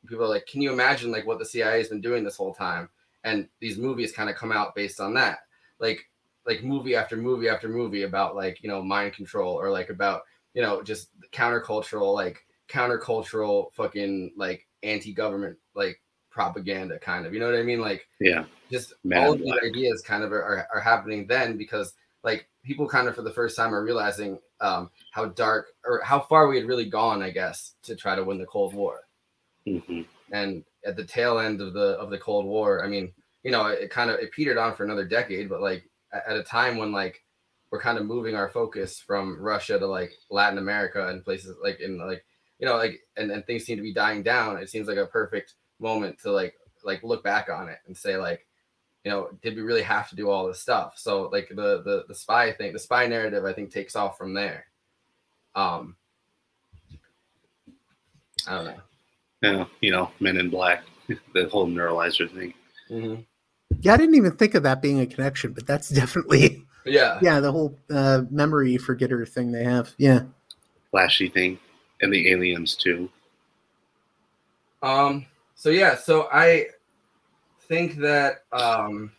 people 0.07 0.25
are 0.25 0.29
like 0.29 0.47
can 0.47 0.63
you 0.63 0.73
imagine 0.73 1.11
like 1.11 1.27
what 1.27 1.39
the 1.39 1.45
cia 1.45 1.79
has 1.79 1.89
been 1.89 2.01
doing 2.01 2.25
this 2.25 2.37
whole 2.37 2.55
time? 2.55 2.89
And 3.25 3.49
these 3.61 3.77
movies 3.77 4.13
kind 4.13 4.31
of 4.31 4.37
come 4.37 4.53
out 4.53 4.75
based 4.75 5.01
on 5.01 5.15
that. 5.15 5.39
Like 5.81 6.07
like 6.47 6.63
movie 6.63 6.95
after 6.95 7.17
movie 7.17 7.49
after 7.49 7.69
movie 7.69 8.03
about 8.03 8.37
like 8.37 8.63
you 8.63 8.69
know 8.69 8.83
mind 8.83 9.13
control 9.15 9.55
or 9.55 9.71
like 9.71 9.91
about 9.91 10.23
you 10.55 10.63
know 10.63 10.83
just 10.83 11.09
countercultural 11.33 12.15
like 12.15 12.47
countercultural 12.69 13.73
fucking 13.73 14.33
like 14.37 14.67
anti-government 14.83 15.57
like 15.75 16.01
propaganda 16.31 16.99
kind 16.99 17.27
of 17.27 17.33
you 17.33 17.41
know 17.41 17.47
what 17.47 17.59
i 17.59 17.63
mean? 17.63 17.81
Like 17.81 18.07
Yeah, 18.21 18.45
just 18.71 18.95
Man 19.05 19.25
all 19.25 19.33
of 19.33 19.39
these 19.39 19.55
ideas 19.65 20.03
kind 20.03 20.23
of 20.23 20.33
are, 20.33 20.43
are, 20.43 20.69
are 20.75 20.81
happening 20.81 21.27
then 21.27 21.57
because 21.57 21.95
like 22.27 22.47
people 22.63 22.87
kind 22.87 23.09
of 23.09 23.17
for 23.17 23.23
the 23.23 23.33
first 23.33 23.57
time 23.57 23.75
are 23.75 23.83
realizing 23.83 24.39
um, 24.61 24.91
how 25.13 25.25
dark 25.25 25.69
or 25.87 26.03
how 26.05 26.21
far 26.21 26.49
we 26.49 26.57
had 26.57 26.67
really 26.67 26.85
gone 26.85 27.23
i 27.23 27.31
guess 27.31 27.77
to 27.83 27.97
try 27.97 28.15
to 28.15 28.25
win 28.25 28.39
the 28.39 28.47
cold 28.47 28.75
war. 28.75 29.01
Hmm 29.67 30.03
and 30.33 30.65
at 30.85 30.97
the 30.97 31.05
tail 31.05 31.39
end 31.39 31.61
of 31.61 31.73
the 31.73 31.99
of 31.99 32.11
the 32.11 32.19
cold 32.19 32.47
war 32.47 32.85
i 32.85 32.89
mean 32.89 33.13
you 33.43 33.51
know 33.51 33.67
it, 33.67 33.91
kind 33.91 34.11
of 34.11 34.19
it 34.19 34.33
petered 34.33 34.59
on 34.59 34.75
for 34.75 34.85
another 34.85 35.05
decade 35.05 35.49
but 35.49 35.61
like 35.61 35.89
at, 36.13 36.27
at 36.29 36.37
a 36.37 36.43
time 36.43 36.77
when 36.77 36.93
like 36.93 37.23
we're 37.71 37.81
kind 37.81 37.99
of 37.99 38.07
moving 38.07 38.35
our 38.35 38.49
focus 38.49 38.99
from 38.99 39.41
russia 39.41 39.79
to 39.79 39.87
like 39.87 40.13
latin 40.31 40.59
america 40.59 41.09
and 41.09 41.25
places 41.25 41.57
like 41.63 41.81
in 41.81 41.99
like 41.99 42.25
you 42.59 42.67
know 42.67 42.77
like 42.77 43.01
and, 43.17 43.31
and 43.31 43.45
things 43.47 43.65
seem 43.65 43.77
to 43.77 43.83
be 43.83 43.95
dying 43.95 44.23
down 44.23 44.57
it 44.57 44.71
seems 44.71 44.89
like 44.89 44.99
a 44.99 45.07
perfect 45.07 45.55
moment 45.79 46.19
to 46.19 46.31
like 46.31 46.55
like 46.85 47.03
look 47.03 47.23
back 47.23 47.49
on 47.49 47.69
it 47.69 47.79
and 47.87 47.97
say 47.97 48.17
like 48.17 48.46
you 49.07 49.13
know 49.13 49.31
did 49.41 49.55
we 49.55 49.63
really 49.63 49.83
have 49.83 50.09
to 50.11 50.17
do 50.17 50.29
all 50.29 50.49
this 50.49 50.61
stuff 50.61 50.95
so 50.97 51.29
like 51.33 51.49
the 51.51 51.81
the, 51.85 52.05
the 52.09 52.15
spy 52.15 52.51
thing 52.51 52.73
the 52.73 52.79
spy 52.79 53.07
narrative 53.07 53.45
i 53.45 53.53
think 53.53 53.71
takes 53.71 53.95
off 53.95 54.19
from 54.19 54.35
there 54.35 54.67
um 55.55 55.95
i 58.49 58.55
don't 58.57 58.65
know 58.65 58.81
Yeah, 59.43 59.65
you 59.81 59.93
know, 59.93 60.11
Men 60.19 60.39
in 60.39 60.51
Black, 60.51 60.83
the 61.35 61.49
whole 61.49 61.69
neuralizer 61.69 62.29
thing. 62.35 62.53
Mhm. 62.91 63.25
Yeah, 63.81 63.95
I 63.95 63.97
didn't 63.97 64.17
even 64.17 64.33
think 64.33 64.55
of 64.55 64.65
that 64.65 64.83
being 64.83 65.01
a 65.01 65.07
connection, 65.07 65.53
but 65.53 65.67
that's 65.67 65.89
definitely 66.03 66.65
yeah 66.85 67.21
yeah 67.23 67.39
the 67.39 67.53
whole 67.53 67.79
uh, 67.91 68.23
memory 68.31 68.77
forgetter 68.77 69.25
thing 69.25 69.53
they 69.53 69.63
have. 69.63 69.95
Yeah, 69.99 70.23
flashy 70.91 71.29
thing, 71.29 71.61
and 72.01 72.13
the 72.13 72.33
aliens 72.33 72.75
too. 72.75 73.09
Um. 74.83 75.27
So 75.55 75.71
yeah. 75.71 75.95
So 75.95 76.29
I 76.33 76.67
think 77.69 77.97
that 77.97 78.45
um. 78.53 79.13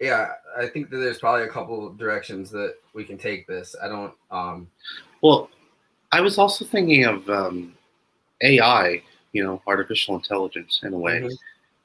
Yeah, 0.00 0.34
I 0.56 0.66
think 0.68 0.90
that 0.90 0.98
there's 0.98 1.18
probably 1.18 1.42
a 1.42 1.48
couple 1.48 1.92
directions 1.94 2.50
that 2.52 2.74
we 2.94 3.04
can 3.04 3.18
take 3.18 3.46
this. 3.46 3.74
I 3.82 3.88
don't. 3.88 4.14
Um. 4.30 4.68
Well, 5.22 5.50
I 6.12 6.20
was 6.20 6.38
also 6.38 6.64
thinking 6.64 7.04
of 7.04 7.28
um, 7.28 7.74
AI, 8.42 9.02
you 9.32 9.44
know, 9.44 9.60
artificial 9.66 10.14
intelligence 10.14 10.80
in 10.82 10.92
a 10.92 10.98
way. 10.98 11.22
Mhm. 11.22 11.36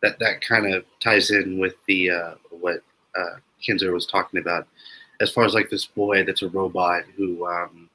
That 0.01 0.19
that 0.19 0.41
kind 0.41 0.73
of 0.73 0.85
ties 0.99 1.31
in 1.31 1.59
with 1.59 1.75
the 1.87 2.09
uh, 2.11 2.33
what 2.49 2.81
uh, 3.15 3.37
Kinzer 3.61 3.93
was 3.93 4.05
talking 4.05 4.39
about, 4.39 4.67
as 5.21 5.31
far 5.31 5.45
as 5.45 5.53
like 5.53 5.69
this 5.69 5.85
boy 5.85 6.23
that's 6.23 6.41
a 6.41 6.49
robot 6.49 7.03
who 7.15 7.47
um, 7.47 7.89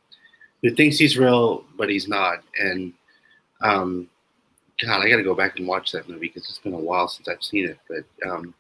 who 0.62 0.70
thinks 0.74 0.98
he's 0.98 1.18
real 1.18 1.64
but 1.76 1.90
he's 1.90 2.08
not. 2.08 2.42
And 2.58 2.92
um, 3.60 4.08
God, 4.84 5.04
I 5.04 5.08
got 5.08 5.16
to 5.16 5.22
go 5.22 5.34
back 5.34 5.58
and 5.58 5.66
watch 5.66 5.92
that 5.92 6.08
movie 6.08 6.28
because 6.32 6.48
it's 6.48 6.58
been 6.58 6.74
a 6.74 6.78
while 6.78 7.08
since 7.08 7.28
I've 7.28 7.42
seen 7.42 7.68
it. 7.68 7.78
But 7.88 8.28
um, 8.30 8.54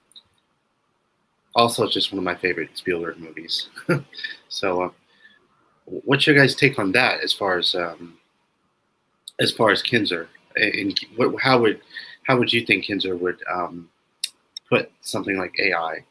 also, 1.54 1.84
it's 1.84 1.94
just 1.94 2.12
one 2.12 2.18
of 2.18 2.24
my 2.24 2.34
favorite 2.34 2.70
Spielberg 2.74 3.18
movies. 3.18 3.68
so. 4.48 4.82
Uh, 4.82 4.90
what's 6.04 6.26
your 6.26 6.36
guys' 6.36 6.54
take 6.54 6.78
on 6.78 6.92
that 6.92 7.22
as 7.22 7.32
far 7.32 7.58
as 7.58 7.74
um, 7.74 8.18
as 9.40 9.52
far 9.52 9.70
as 9.70 9.82
Kinzer 9.82 10.28
and 10.56 10.98
what, 11.16 11.40
how 11.40 11.60
would 11.60 11.80
how 12.24 12.38
would 12.38 12.52
you 12.52 12.64
think 12.64 12.84
Kinzer 12.84 13.16
would 13.16 13.42
um, 13.50 13.88
put 14.68 14.90
something 15.00 15.38
like 15.38 15.54
AI? 15.58 16.04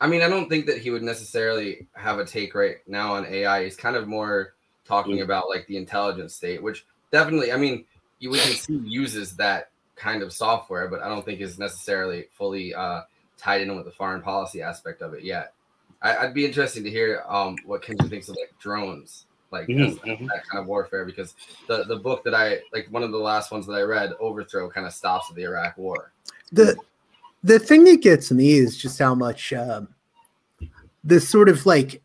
I 0.00 0.06
mean, 0.06 0.22
I 0.22 0.28
don't 0.28 0.48
think 0.48 0.66
that 0.66 0.78
he 0.78 0.90
would 0.90 1.02
necessarily 1.02 1.86
have 1.94 2.18
a 2.18 2.24
take 2.24 2.54
right 2.54 2.76
now 2.86 3.14
on 3.14 3.26
AI. 3.26 3.64
He's 3.64 3.76
kind 3.76 3.96
of 3.96 4.08
more 4.08 4.54
talking 4.84 5.18
Mm. 5.18 5.24
about 5.24 5.48
like 5.48 5.66
the 5.66 5.76
intelligence 5.76 6.34
state, 6.34 6.62
which 6.62 6.86
definitely, 7.10 7.52
I 7.52 7.56
mean, 7.56 7.84
you- 8.18 8.30
we 8.30 8.38
can 8.38 8.52
see 8.56 8.76
uses 8.84 9.36
that 9.36 9.70
kind 9.96 10.22
of 10.22 10.32
software, 10.32 10.88
but 10.88 11.00
I 11.02 11.08
don't 11.08 11.24
think 11.24 11.40
is 11.40 11.58
necessarily 11.58 12.28
fully 12.32 12.74
uh, 12.74 13.02
tied 13.36 13.62
in 13.62 13.74
with 13.76 13.84
the 13.84 13.90
foreign 13.92 14.22
policy 14.22 14.62
aspect 14.62 15.02
of 15.02 15.12
it 15.14 15.24
yet. 15.24 15.52
I, 16.02 16.16
I'd 16.18 16.34
be 16.34 16.44
interested 16.46 16.84
to 16.84 16.90
hear 16.90 17.24
um, 17.28 17.56
what 17.66 17.82
Kinzer 17.82 18.08
thinks 18.08 18.28
of 18.28 18.36
like 18.36 18.54
drones, 18.60 19.26
like 19.50 19.66
Mhm, 19.68 19.86
as- 19.88 19.98
mhm. 19.98 20.26
that 20.28 20.46
kind 20.48 20.60
of 20.60 20.66
warfare, 20.66 21.04
because 21.04 21.34
the 21.66 21.84
the 21.84 21.96
book 21.96 22.22
that 22.24 22.34
I 22.34 22.60
like, 22.72 22.86
one 22.90 23.02
of 23.02 23.10
the 23.10 23.18
last 23.18 23.50
ones 23.50 23.66
that 23.66 23.72
I 23.74 23.82
read, 23.82 24.12
Overthrow, 24.20 24.70
kind 24.70 24.86
of 24.86 24.92
stops 24.92 25.26
at 25.30 25.36
the 25.36 25.42
Iraq 25.44 25.76
War. 25.76 26.12
the 26.52 26.76
the 27.44 27.58
thing 27.58 27.84
that 27.84 28.00
gets 28.02 28.30
me 28.32 28.54
is 28.54 28.76
just 28.76 28.98
how 28.98 29.14
much 29.14 29.52
um, 29.52 29.88
this 31.04 31.28
sort 31.28 31.48
of 31.48 31.66
like 31.66 32.02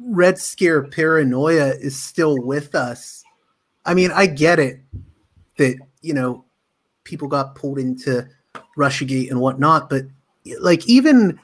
red 0.00 0.38
scare 0.38 0.82
paranoia 0.84 1.70
is 1.80 2.00
still 2.00 2.40
with 2.40 2.74
us. 2.74 3.24
I 3.88 3.94
mean, 3.94 4.10
I 4.12 4.26
get 4.26 4.58
it 4.58 4.80
that 5.56 5.76
you 6.02 6.14
know 6.14 6.44
people 7.04 7.26
got 7.26 7.54
pulled 7.54 7.78
into 7.78 8.28
Russiagate 8.76 9.30
and 9.30 9.40
whatnot, 9.40 9.88
but 9.90 10.04
like 10.60 10.86
even 10.86 11.38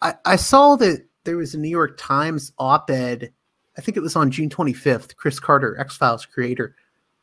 I, 0.00 0.14
I 0.24 0.36
saw 0.36 0.76
that 0.76 1.04
there 1.24 1.36
was 1.36 1.54
a 1.54 1.58
New 1.58 1.68
York 1.68 1.96
Times 1.98 2.52
op-ed. 2.58 3.32
I 3.76 3.80
think 3.80 3.96
it 3.96 4.02
was 4.02 4.14
on 4.16 4.30
June 4.30 4.48
25th. 4.48 5.16
Chris 5.16 5.40
Carter, 5.40 5.78
X 5.80 5.96
Files 5.96 6.24
creator, 6.26 6.76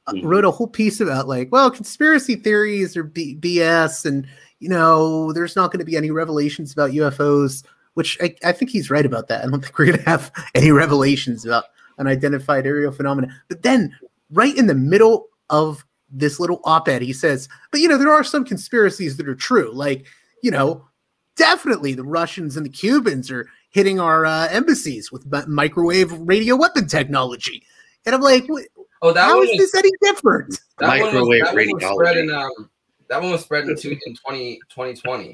uh, 0.08 0.14
Mhm. 0.14 0.26
wrote 0.26 0.46
a 0.46 0.52
whole 0.52 0.68
piece 0.68 1.00
about 1.00 1.28
like, 1.28 1.50
well, 1.52 1.72
conspiracy 1.72 2.36
theories 2.36 2.98
are 2.98 3.04
B- 3.04 3.38
BS, 3.40 4.06
and 4.06 4.28
you 4.60 4.68
know, 4.70 5.32
there's 5.34 5.56
not 5.56 5.72
going 5.72 5.80
to 5.80 5.86
be 5.86 5.96
any 5.98 6.12
revelations 6.12 6.74
about 6.74 6.92
UFOs. 6.92 7.64
Which 7.94 8.18
I, 8.22 8.34
I 8.46 8.52
think 8.54 8.72
he's 8.72 8.90
right 8.90 9.06
about 9.06 9.28
that. 9.28 9.44
I 9.44 9.50
don't 9.50 9.62
think 9.62 9.78
we're 9.78 9.88
going 9.88 9.98
to 9.98 10.10
have 10.10 10.32
any 10.56 10.72
revelations 10.72 11.46
about 11.46 11.66
unidentified 12.00 12.66
aerial 12.66 12.92
phenomena. 12.94 13.28
But 13.50 13.64
then, 13.64 13.94
right 14.32 14.56
in 14.56 14.68
the 14.68 14.76
middle 14.76 15.28
of 15.50 15.86
this 16.10 16.40
little 16.40 16.62
op-ed, 16.66 17.02
he 17.02 17.14
says, 17.14 17.48
"But 17.72 17.82
you 17.82 17.88
know, 17.88 17.98
there 17.98 18.12
are 18.12 18.24
some 18.24 18.46
conspiracies 18.46 19.18
that 19.18 19.28
are 19.28 19.36
true. 19.36 19.72
Like, 19.74 20.06
you 20.44 20.52
know, 20.52 20.86
definitely 21.38 21.94
the 21.94 22.04
Russians 22.04 22.58
and 22.58 22.66
the 22.66 22.70
Cubans 22.70 23.32
are 23.32 23.50
hitting 23.70 24.00
our 24.00 24.26
uh, 24.26 24.48
embassies 24.50 25.12
with 25.12 25.26
mi- 25.26 25.46
microwave 25.48 26.12
radio 26.14 26.56
weapon 26.56 26.88
technology." 26.88 27.64
And 28.06 28.16
I'm 28.16 28.22
like, 28.22 28.46
"Wait, 28.50 28.68
Oh, 29.02 29.12
that 29.14 29.24
how 29.24 29.38
one 29.38 29.46
is 29.46 29.52
was, 29.52 29.72
this 29.72 29.76
any 29.76 29.92
different? 30.02 30.60
that 30.80 30.90
one 30.90 31.00
was, 31.00 31.14
Microwave 31.14 31.44
that 31.46 31.56
one 31.56 31.74
was 31.74 31.84
spread 31.84 32.18
in 32.18 32.32
um 32.32 32.70
that 33.10 33.22
one 33.22 33.32
was 33.32 33.42
spread 33.42 33.68
in, 33.68 33.76
two, 33.76 33.98
in 34.06 34.16
20, 34.16 34.56
2020. 34.70 35.34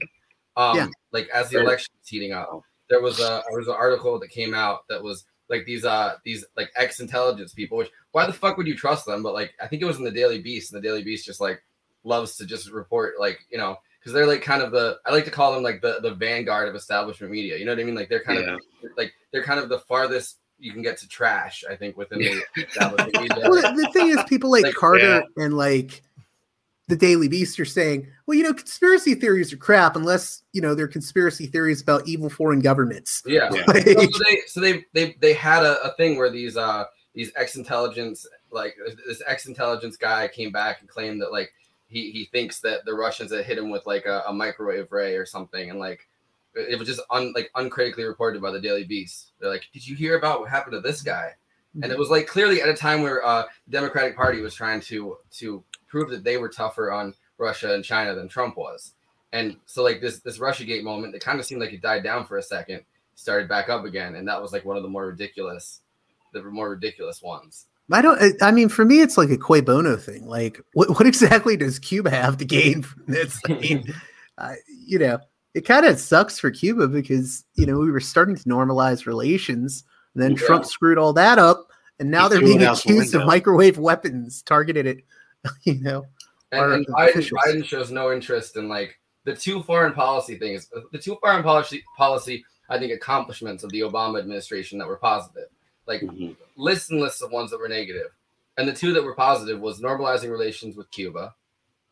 Um, 0.56 0.76
Yeah. 0.76 0.88
like 1.12 1.28
as 1.30 1.50
the 1.50 1.60
election 1.62 1.94
was 2.00 2.08
heating 2.08 2.32
up, 2.32 2.62
there 2.90 3.02
was 3.02 3.20
a 3.20 3.44
there 3.50 3.58
was 3.60 3.68
an 3.68 3.76
article 3.76 4.20
that 4.20 4.30
came 4.30 4.54
out 4.54 4.88
that 4.90 5.02
was 5.02 5.26
like 5.50 5.66
these 5.66 5.86
uh 5.86 6.16
these 6.24 6.46
like 6.56 6.70
ex 6.76 7.00
intelligence 7.00 7.54
people. 7.54 7.78
Which 7.78 7.90
why 8.12 8.26
the 8.26 8.34
fuck 8.34 8.58
would 8.58 8.68
you 8.68 8.76
trust 8.76 9.06
them? 9.06 9.24
But 9.24 9.34
like 9.34 9.54
I 9.62 9.68
think 9.68 9.82
it 9.82 9.86
was 9.86 9.98
in 9.98 10.04
the 10.04 10.12
Daily 10.12 10.40
Beast, 10.40 10.72
and 10.74 10.82
the 10.82 10.88
Daily 10.88 11.04
Beast 11.04 11.26
just 11.26 11.42
like 11.42 11.62
loves 12.04 12.38
to 12.38 12.46
just 12.46 12.72
report 12.72 13.16
like 13.20 13.40
you 13.50 13.58
know 13.58 13.76
because 14.00 14.14
they're 14.14 14.28
like 14.28 14.42
kind 14.42 14.62
of 14.62 14.72
the 14.72 14.98
I 15.06 15.12
like 15.12 15.26
to 15.26 15.32
call 15.32 15.54
them 15.54 15.64
like 15.64 15.82
the 15.82 16.00
the 16.02 16.14
vanguard 16.14 16.70
of 16.70 16.76
establishment 16.76 17.32
media. 17.32 17.58
You 17.58 17.66
know 17.66 17.72
what 17.72 17.80
I 17.80 17.84
mean? 17.84 17.96
Like 17.96 18.10
they're 18.10 18.24
kind 18.24 18.40
Yeah. 18.40 18.54
of 18.56 18.60
like 18.98 19.14
they're 19.32 19.44
kind 19.44 19.60
of 19.60 19.70
the 19.70 19.80
farthest 19.80 20.38
you 20.60 20.74
can 20.74 20.82
get 20.82 20.98
to 20.98 21.08
trash. 21.08 21.64
I 21.70 21.76
think 21.76 21.98
within 21.98 22.20
the 22.20 22.42
establishment 22.64 23.14
media. 23.22 23.50
Well, 23.50 23.62
the, 23.62 23.82
the 23.84 23.90
thing 23.94 24.08
is, 24.10 24.18
people 24.28 24.50
like, 24.52 24.64
Like, 24.64 24.74
Carter 24.76 25.24
and 25.36 25.56
like 25.56 26.02
the 26.88 26.96
Daily 26.96 27.28
Beast 27.28 27.60
are 27.60 27.66
saying, 27.66 28.08
well, 28.26 28.38
you 28.38 28.44
know, 28.44 28.54
conspiracy 28.54 29.14
theories 29.14 29.52
are 29.52 29.58
crap 29.58 29.96
unless 29.96 30.44
you 30.54 30.62
know 30.62 30.74
they're 30.74 30.88
conspiracy 30.88 31.48
theories 31.48 31.82
about 31.82 32.08
evil 32.08 32.30
foreign 32.30 32.60
governments. 32.60 33.22
Yeah. 33.26 33.50
Yeah. 33.54 33.64
Like, 33.68 33.86
So, 33.86 34.08
so 34.12 34.24
they 34.30 34.42
so 34.48 34.62
they 34.62 34.86
they 34.94 35.18
they 35.20 35.34
had 35.34 35.64
a, 35.64 35.82
a 35.84 35.94
thing 35.96 36.18
where 36.18 36.30
these 36.30 36.56
uh 36.56 36.86
these 37.14 37.32
ex 37.36 37.56
intelligence 37.56 38.26
like 38.52 38.76
this 39.06 39.22
ex 39.28 39.48
intelligence 39.48 39.98
guy 39.98 40.28
came 40.28 40.52
back 40.52 40.80
and 40.80 40.90
claimed 40.90 41.22
that 41.22 41.32
like 41.32 41.52
he 41.88 42.12
he 42.12 42.26
thinks 42.32 42.62
that 42.62 42.86
the 42.86 42.94
Russians 42.94 43.34
had 43.34 43.46
hit 43.46 43.58
him 43.58 43.70
with 43.70 43.86
like 43.86 44.06
a, 44.06 44.24
a 44.28 44.34
microwave 44.34 44.92
ray 44.92 45.16
or 45.16 45.26
something 45.26 45.70
and 45.70 45.80
like 45.80 46.08
it 46.56 46.80
was 46.80 46.88
just 46.88 47.02
un, 47.12 47.34
like 47.36 47.52
uncritically 47.56 48.06
reported 48.06 48.42
by 48.42 48.52
the 48.52 48.60
Daily 48.60 48.84
Beast. 48.84 49.34
They're 49.40 49.50
like, 49.50 49.68
did 49.74 49.86
you 49.86 49.96
hear 49.96 50.18
about 50.18 50.40
what 50.40 50.50
happened 50.50 50.74
to 50.74 50.80
this 50.80 51.02
guy? 51.02 51.34
And 51.84 51.92
it 51.92 51.98
was 52.00 52.10
like 52.10 52.26
clearly 52.26 52.60
at 52.60 52.70
a 52.70 52.74
time 52.74 53.04
where 53.04 53.24
uh, 53.24 53.44
the 53.68 53.72
Democratic 53.72 54.16
Party 54.16 54.42
was 54.42 54.56
trying 54.56 54.82
to 54.82 55.18
to 55.34 55.64
that 56.06 56.24
they 56.24 56.38
were 56.38 56.50
tougher 56.50 56.92
on 56.92 57.14
Russia 57.38 57.74
and 57.74 57.84
China 57.84 58.16
than 58.16 58.28
Trump 58.28 58.58
was. 58.58 58.94
And 59.34 59.58
so 59.66 59.84
like 59.84 60.02
this 60.02 60.20
this 60.20 60.40
RussiaGate 60.40 60.84
moment, 60.84 61.16
it 61.16 61.22
kind 61.22 61.40
of 61.40 61.46
seemed 61.46 61.62
like 61.62 61.74
it 61.74 61.82
died 61.82 62.04
down 62.04 62.26
for 62.26 62.38
a 62.38 62.44
second, 62.44 62.82
started 63.16 63.50
back 63.50 63.70
up 63.70 63.86
again, 63.86 64.16
and 64.16 64.28
that 64.28 64.42
was 64.42 64.54
like 64.54 64.66
one 64.66 64.78
of 64.78 64.84
the 64.84 64.90
more 64.90 65.08
ridiculous, 65.08 65.82
the 66.34 66.42
more 66.44 66.70
ridiculous 66.70 67.22
ones. 67.22 67.66
I 67.92 68.02
don't. 68.02 68.42
I- 68.42 68.52
mean, 68.52 68.70
for 68.70 68.84
me, 68.86 69.02
it's 69.02 69.18
like 69.18 69.30
a 69.30 69.38
Cui 69.38 69.62
Bono 69.62 69.96
thing. 69.96 70.28
Like, 70.28 70.62
what 70.74 70.90
what 70.90 71.08
exactly 71.08 71.58
does 71.58 71.80
Cuba 71.80 72.10
have 72.10 72.38
to 72.38 72.46
gain 72.46 72.84
from 72.84 73.04
this? 73.08 73.40
I 73.48 73.54
mean, 73.54 73.94
uh, 74.38 74.56
you 74.86 75.00
know, 75.00 75.20
it 75.54 75.62
kind 75.62 75.86
of 75.86 76.00
sucks 76.00 76.40
for 76.40 76.52
Cuba 76.52 76.88
because 76.88 77.46
you 77.56 77.66
know 77.66 77.80
we 77.80 77.92
were 77.92 78.00
starting 78.00 78.36
to 78.36 78.44
normalize 78.44 79.06
relations, 79.06 79.84
and 80.14 80.24
then 80.24 80.32
Yeah. 80.32 80.46
Trump 80.48 80.66
screwed 80.66 80.98
all 80.98 81.14
that 81.14 81.40
up, 81.40 81.68
and 82.00 82.12
now 82.12 82.24
He 82.24 82.30
they're 82.30 82.46
being 82.46 82.64
out 82.64 82.82
the 82.84 82.90
accused 82.92 83.16
of 83.16 83.26
microwave 83.26 83.78
weapons 83.78 84.42
targeted 84.42 84.86
at, 84.88 84.98
you 85.64 85.76
know. 85.82 86.06
And, 86.52 86.74
and 86.74 86.88
Biden. 86.88 87.30
Biden 87.46 87.66
shows 87.66 87.92
no 87.92 88.12
interest 88.14 88.56
in 88.56 88.70
like 88.70 88.98
the 89.26 89.36
two 89.36 89.62
foreign 89.64 89.94
policy 89.94 90.38
things. 90.38 90.70
The 90.92 90.98
two 90.98 91.18
foreign 91.22 91.44
policy 91.44 91.84
policy, 91.98 92.46
I 92.70 92.80
think, 92.80 92.94
accomplishments 92.94 93.64
of 93.64 93.72
the 93.72 93.82
Obama 93.82 94.20
administration 94.20 94.78
that 94.80 94.88
were 94.88 94.98
positive. 94.98 95.50
Like 95.86 96.02
Mhm. 96.02 96.36
lists 96.56 96.90
and 96.90 97.00
lists 97.02 97.22
of 97.22 97.32
ones 97.32 97.52
that 97.52 97.60
were. 97.60 97.68
And 98.58 98.68
the 98.68 98.74
two 98.74 98.92
that 98.94 99.04
were 99.04 99.16
positive 99.16 99.60
was 99.60 99.82
normalizing 99.82 100.32
relations 100.32 100.76
with 100.76 100.90
Cuba, 100.92 101.36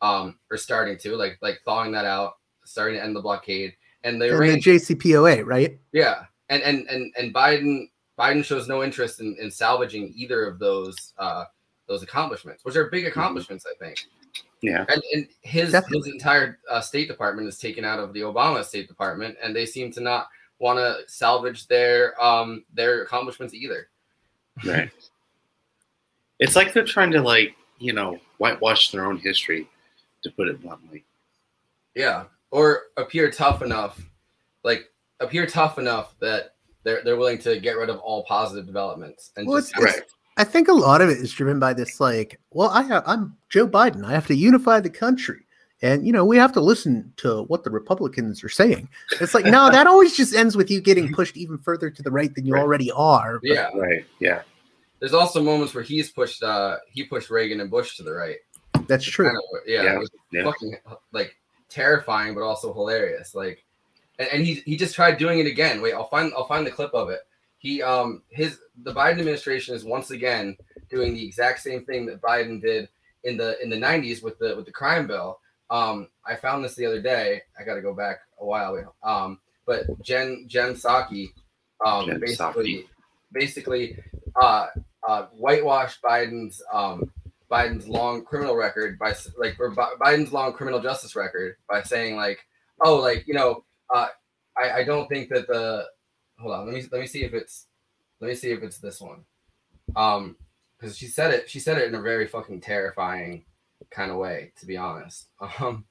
um, 0.02 0.38
or 0.50 0.56
starting 0.56 0.98
to 0.98 1.16
like 1.16 1.38
like 1.40 1.60
thawing 1.64 1.92
that 1.92 2.04
out, 2.04 2.38
starting 2.64 2.98
to 2.98 3.04
end 3.04 3.14
the 3.14 3.20
blockade, 3.20 3.74
and 4.04 4.20
the 4.20 4.30
And 4.32 4.54
the 4.54 4.60
JCPOA, 4.60 5.44
right? 5.46 5.78
yeah, 5.92 6.24
and 6.48 6.62
and 6.62 6.88
and 6.88 7.14
and 7.16 7.34
Biden 7.34 7.90
Biden 8.18 8.44
shows 8.44 8.66
no 8.66 8.82
interest 8.82 9.20
in, 9.20 9.36
in 9.40 9.50
salvaging 9.50 10.12
either 10.16 10.46
of 10.46 10.58
those 10.58 11.12
uh 11.18 11.44
those 11.86 12.02
accomplishments, 12.02 12.64
which 12.64 12.76
are 12.76 12.86
big 12.86 13.06
accomplishments, 13.06 13.66
I 13.70 13.74
think. 13.82 14.06
Yeah. 14.62 14.84
And, 14.88 15.02
and 15.12 15.28
his 15.42 15.72
Definitely. 15.72 16.10
his 16.10 16.14
entire 16.14 16.58
uh, 16.70 16.80
State 16.80 17.08
Department 17.08 17.46
is 17.48 17.58
taken 17.58 17.84
out 17.84 17.98
of 17.98 18.12
the 18.12 18.20
Obama 18.20 18.64
State 18.64 18.88
Department, 18.88 19.36
and 19.42 19.54
they 19.54 19.66
seem 19.66 19.92
to 19.92 20.00
not 20.00 20.28
want 20.58 20.78
to 20.78 20.98
salvage 21.06 21.66
their 21.68 22.20
um 22.22 22.64
their 22.74 23.02
accomplishments 23.02 23.52
either. 23.54 23.88
Right. 24.64 24.90
It's 26.38 26.56
like 26.56 26.72
they're 26.72 26.84
trying 26.84 27.10
to 27.12 27.20
like, 27.22 27.54
you 27.78 27.92
know, 27.92 28.18
whitewash 28.38 28.90
their 28.90 29.04
own 29.06 29.18
history, 29.18 29.68
to 30.22 30.30
put 30.30 30.48
it 30.48 30.60
bluntly. 30.62 31.04
Yeah, 31.94 32.24
or 32.50 32.84
appear 32.96 33.30
tough 33.30 33.62
enough, 33.62 34.00
like 34.64 34.90
appear 35.20 35.46
tough 35.46 35.78
enough 35.78 36.14
that 36.20 36.54
they're 36.84 37.02
they're 37.04 37.16
willing 37.16 37.38
to 37.38 37.58
get 37.60 37.76
rid 37.76 37.88
of 37.90 37.98
all 38.00 38.24
positive 38.24 38.66
developments 38.66 39.32
and 39.36 39.46
Well, 39.46 39.58
just 39.58 39.72
it's- 39.76 39.94
Right. 39.94 40.02
I 40.36 40.44
think 40.44 40.68
a 40.68 40.72
lot 40.72 41.00
of 41.00 41.08
it 41.08 41.18
is 41.18 41.32
driven 41.32 41.58
by 41.58 41.72
this, 41.72 41.98
like, 42.00 42.38
well, 42.50 42.68
I 42.70 42.82
have, 42.82 43.02
I'm 43.06 43.36
Joe 43.48 43.66
Biden. 43.66 44.04
I 44.04 44.12
have 44.12 44.26
to 44.26 44.34
unify 44.34 44.80
the 44.80 44.90
country, 44.90 45.46
and 45.80 46.06
you 46.06 46.12
know 46.12 46.24
we 46.24 46.36
have 46.36 46.52
to 46.52 46.60
listen 46.60 47.12
to 47.18 47.44
what 47.44 47.64
the 47.64 47.70
Republicans 47.70 48.44
are 48.44 48.48
saying. 48.50 48.88
It's 49.20 49.32
like, 49.34 49.46
no, 49.46 49.70
that 49.70 49.86
always 49.86 50.16
just 50.16 50.34
ends 50.34 50.56
with 50.56 50.70
you 50.70 50.80
getting 50.82 51.12
pushed 51.12 51.36
even 51.36 51.58
further 51.58 51.90
to 51.90 52.02
the 52.02 52.10
right 52.10 52.34
than 52.34 52.44
you 52.44 52.52
Right. 52.54 52.60
already 52.62 52.90
are. 52.92 53.38
But 53.40 53.50
yeah. 53.50 53.68
Right. 53.74 54.04
Yeah. 54.20 54.42
There's 55.00 55.14
also 55.14 55.42
moments 55.42 55.74
where 55.74 55.84
he's 55.84 56.10
pushed 56.10 56.42
uh 56.42 56.76
he 56.90 57.04
pushed 57.04 57.28
Reagan 57.30 57.60
and 57.60 57.70
Bush 57.70 57.96
to 57.96 58.02
the 58.02 58.12
right. 58.12 58.36
that's 58.86 59.04
true. 59.04 59.26
Kind 59.26 59.36
of, 59.36 59.42
yeah, 59.66 59.82
Yeah, 59.82 59.94
it 59.96 59.98
was 59.98 60.10
yeah. 60.32 60.44
fucking 60.44 60.76
like 61.12 61.36
terrifying, 61.68 62.34
but 62.34 62.42
also 62.42 62.72
hilarious. 62.72 63.34
Like, 63.34 63.64
and, 64.18 64.28
and 64.32 64.42
he 64.46 64.54
he 64.66 64.76
just 64.76 64.94
tried 64.94 65.18
doing 65.18 65.38
it 65.38 65.46
again. 65.46 65.80
Wait, 65.82 65.92
I'll 65.94 66.08
find 66.08 66.32
I'll 66.34 66.46
find 66.46 66.66
the 66.66 66.70
clip 66.70 66.92
of 66.94 67.10
it. 67.10 67.20
He 67.66 67.82
um 67.82 68.22
his 68.30 68.60
the 68.84 68.94
Biden 68.94 69.18
administration 69.18 69.74
is 69.74 69.84
once 69.84 70.12
again 70.12 70.56
doing 70.88 71.14
the 71.14 71.26
exact 71.26 71.58
same 71.58 71.84
thing 71.84 72.06
that 72.06 72.22
Biden 72.22 72.62
did 72.62 72.88
in 73.24 73.36
the 73.36 73.60
in 73.60 73.68
the 73.68 73.76
90s 73.76 74.22
with 74.22 74.38
the 74.38 74.54
with 74.54 74.66
the 74.66 74.70
crime 74.70 75.08
bill. 75.08 75.40
Um, 75.68 76.06
I 76.24 76.36
found 76.36 76.64
this 76.64 76.76
the 76.76 76.86
other 76.86 77.02
day. 77.02 77.42
I 77.58 77.64
got 77.64 77.74
to 77.74 77.82
go 77.82 77.92
back 77.92 78.20
a 78.40 78.46
while. 78.46 78.94
Um, 79.02 79.40
but 79.66 79.82
Jen 80.00 80.44
Jen 80.46 80.74
Psaki, 80.74 81.32
um, 81.84 82.06
Jen 82.06 82.20
basically 82.20 82.86
basically 83.32 83.98
uh, 84.40 84.68
uh, 85.08 85.22
whitewashed 85.32 86.00
Biden's 86.02 86.62
um, 86.72 87.10
Biden's 87.50 87.88
long 87.88 88.24
criminal 88.24 88.54
record 88.54 88.96
by 88.96 89.12
like 89.36 89.58
or 89.58 89.74
Biden's 89.74 90.32
long 90.32 90.52
criminal 90.52 90.78
justice 90.78 91.16
record 91.16 91.56
by 91.68 91.82
saying 91.82 92.14
like, 92.14 92.38
oh, 92.84 92.94
like 92.94 93.26
you 93.26 93.34
know, 93.34 93.64
uh, 93.92 94.06
I 94.56 94.70
I 94.70 94.84
don't 94.84 95.08
think 95.08 95.30
that 95.30 95.48
the 95.48 95.86
hold 96.38 96.54
on, 96.54 96.66
let 96.66 96.74
me 96.74 96.82
let 96.92 97.00
me 97.00 97.06
see 97.06 97.24
if 97.24 97.34
it's 97.34 97.66
let 98.20 98.28
me 98.28 98.34
see 98.34 98.50
if 98.50 98.62
it's 98.62 98.78
this 98.78 99.00
one, 99.00 99.24
um, 99.94 100.36
because 100.78 100.96
she 100.96 101.06
said 101.06 101.32
it 101.32 101.48
she 101.50 101.60
said 101.60 101.78
it 101.78 101.88
in 101.88 101.94
a 101.94 102.02
very 102.02 102.26
fucking 102.26 102.60
terrifying 102.60 103.44
kind 103.90 104.10
of 104.10 104.16
way, 104.18 104.52
to 104.58 104.66
be 104.66 104.76
honest. 104.76 105.28
Um, 105.60 105.86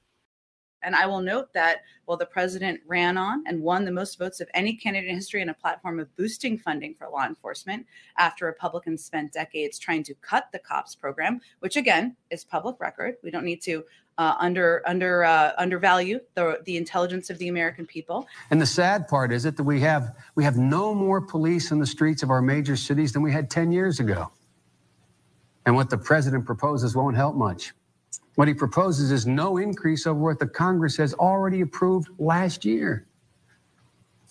And 0.82 0.94
I 0.94 1.06
will 1.06 1.20
note 1.20 1.52
that 1.54 1.78
while 2.04 2.18
the 2.18 2.26
president 2.26 2.80
ran 2.86 3.16
on 3.16 3.42
and 3.46 3.60
won 3.60 3.84
the 3.84 3.90
most 3.90 4.18
votes 4.18 4.40
of 4.40 4.48
any 4.54 4.74
candidate 4.76 5.08
in 5.08 5.16
history 5.16 5.42
in 5.42 5.48
a 5.48 5.54
platform 5.54 5.98
of 5.98 6.14
boosting 6.16 6.56
funding 6.58 6.94
for 6.94 7.08
law 7.08 7.26
enforcement, 7.26 7.86
after 8.18 8.44
Republicans 8.46 9.04
spent 9.04 9.32
decades 9.32 9.78
trying 9.80 10.04
to 10.04 10.14
cut 10.16 10.48
the 10.52 10.60
cops 10.60 10.94
program, 10.94 11.40
which 11.58 11.76
again 11.76 12.14
is 12.30 12.44
public 12.44 12.78
record, 12.78 13.16
we 13.24 13.32
don't 13.32 13.44
need 13.44 13.62
to 13.62 13.84
uh, 14.18 14.34
under 14.38 14.82
under 14.86 15.24
uh, 15.24 15.52
undervalue 15.58 16.20
the 16.34 16.60
the 16.64 16.76
intelligence 16.76 17.30
of 17.30 17.38
the 17.38 17.48
American 17.48 17.86
people. 17.86 18.26
And 18.50 18.60
the 18.60 18.66
sad 18.66 19.08
part 19.08 19.32
is 19.32 19.44
it 19.44 19.56
that 19.56 19.64
we 19.64 19.80
have 19.80 20.14
we 20.34 20.44
have 20.44 20.56
no 20.56 20.94
more 20.94 21.20
police 21.20 21.70
in 21.70 21.78
the 21.78 21.86
streets 21.86 22.22
of 22.22 22.30
our 22.30 22.42
major 22.42 22.76
cities 22.76 23.12
than 23.12 23.22
we 23.22 23.32
had 23.32 23.50
10 23.50 23.72
years 23.72 24.00
ago. 24.00 24.30
And 25.66 25.74
what 25.74 25.90
the 25.90 25.98
president 25.98 26.46
proposes 26.46 26.94
won't 26.94 27.16
help 27.16 27.34
much. 27.34 27.72
What 28.36 28.48
he 28.48 28.54
proposes 28.54 29.10
is 29.10 29.26
no 29.26 29.56
increase 29.56 30.06
over 30.06 30.20
what 30.20 30.38
the 30.38 30.46
Congress 30.46 30.96
has 30.98 31.14
already 31.14 31.62
approved 31.62 32.08
last 32.18 32.64
year. 32.64 33.06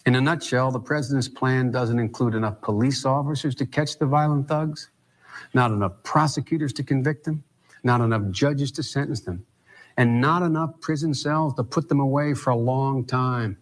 In 0.06 0.16
a 0.16 0.22
nutshell, 0.22 0.72
the 0.72 0.80
president's 0.80 1.28
plan 1.28 1.72
doesn't 1.72 1.98
include 1.98 2.36
enough 2.36 2.62
police 2.62 3.06
officers 3.06 3.56
to 3.56 3.66
catch 3.66 3.98
the 3.98 4.06
violent 4.06 4.48
thugs, 4.48 4.92
not 5.56 5.72
enough 5.72 5.94
prosecutors 6.04 6.72
to 6.74 6.84
convict 6.84 7.26
them, 7.26 7.44
not 7.84 8.02
enough 8.02 8.30
judges 8.30 8.72
to 8.74 8.84
sentence 8.84 9.22
them, 9.22 9.44
and 9.98 10.20
not 10.20 10.42
enough 10.42 10.80
prison 10.82 11.14
cells 11.14 11.54
to 11.56 11.64
put 11.64 11.90
them 11.90 12.00
away 12.00 12.34
for 12.34 12.50
a 12.50 12.56
long 12.56 13.06
time. 13.06 13.58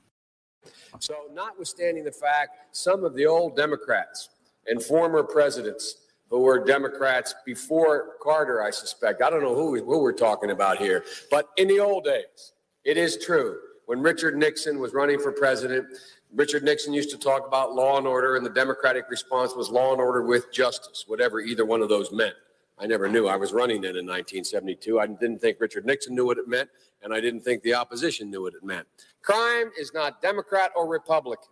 So, 1.00 1.16
notwithstanding 1.34 2.04
the 2.04 2.12
fact 2.12 2.76
some 2.76 3.04
of 3.04 3.16
the 3.16 3.26
old 3.26 3.56
Democrats 3.56 4.30
and 4.68 4.82
former 4.82 5.24
presidents 5.24 5.98
who 6.30 6.40
were 6.40 6.64
Democrats 6.64 7.36
before 7.46 8.16
Carter, 8.22 8.64
I 8.64 8.72
suspect, 8.72 9.22
I 9.22 9.30
don't 9.30 9.42
know 9.42 9.56
who, 9.56 9.72
we, 9.72 9.80
who 9.80 10.00
we're 10.00 10.14
talking 10.14 10.52
about 10.52 10.78
here, 10.78 11.04
but 11.30 11.50
in 11.58 11.68
the 11.68 11.80
old 11.80 12.06
days, 12.06 12.54
it 12.84 12.98
is 12.98 13.24
true. 13.24 13.58
When 13.86 14.02
Richard 14.02 14.38
Nixon 14.38 14.80
was 14.80 14.94
running 14.94 15.20
for 15.20 15.32
president, 15.32 15.88
Richard 16.34 16.64
Nixon 16.64 16.94
used 16.94 17.12
to 17.12 17.18
talk 17.18 17.46
about 17.46 17.76
law 17.76 17.98
and 17.98 18.08
order, 18.08 18.36
and 18.36 18.46
the 18.46 18.50
Democratic 18.50 19.10
response 19.10 19.54
was 19.56 19.70
law 19.70 19.92
and 19.92 20.02
order 20.02 20.24
with 20.24 20.52
justice, 20.52 21.04
whatever 21.08 21.40
either 21.40 21.66
one 21.66 21.82
of 21.82 21.90
those 21.90 22.12
meant. 22.12 22.36
I 22.80 22.88
never 22.88 23.08
knew. 23.08 23.28
I 23.28 23.36
was 23.36 23.54
running 23.54 23.82
then 23.82 23.96
in 23.96 24.06
1972. 24.06 25.00
I 25.00 25.08
didn't 25.08 25.40
think 25.40 25.58
Richard 25.60 25.86
Nixon 25.86 26.16
knew 26.16 26.26
what 26.26 26.38
it 26.38 26.48
meant, 26.48 26.70
and 27.02 27.14
I 27.14 27.22
didn't 27.22 27.42
think 27.42 27.62
the 27.64 27.76
opposition 27.76 28.32
knew 28.32 28.42
what 28.42 28.54
it 28.54 28.64
meant. 28.64 28.88
Crime 29.22 29.70
is 29.80 29.94
not 29.94 30.22
Democrat 30.22 30.72
or 30.76 30.88
Republican. 30.88 31.50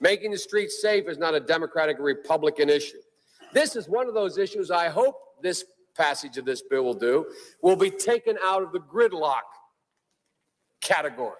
Making 0.00 0.30
the 0.30 0.38
streets 0.38 0.80
safe 0.80 1.08
is 1.08 1.18
not 1.18 1.34
a 1.34 1.40
Democratic 1.40 2.00
or 2.00 2.04
Republican 2.04 2.70
issue. 2.70 2.98
This 3.52 3.76
is 3.76 3.88
one 3.88 4.08
of 4.08 4.14
those 4.14 4.38
issues 4.38 4.70
I 4.70 4.88
hope 4.88 5.16
this 5.42 5.64
passage 5.96 6.38
of 6.38 6.44
this 6.44 6.62
bill 6.62 6.82
will 6.82 6.94
do, 6.94 7.26
will 7.62 7.76
be 7.76 7.90
taken 7.90 8.36
out 8.42 8.62
of 8.62 8.72
the 8.72 8.80
gridlock 8.80 9.42
category 10.80 11.32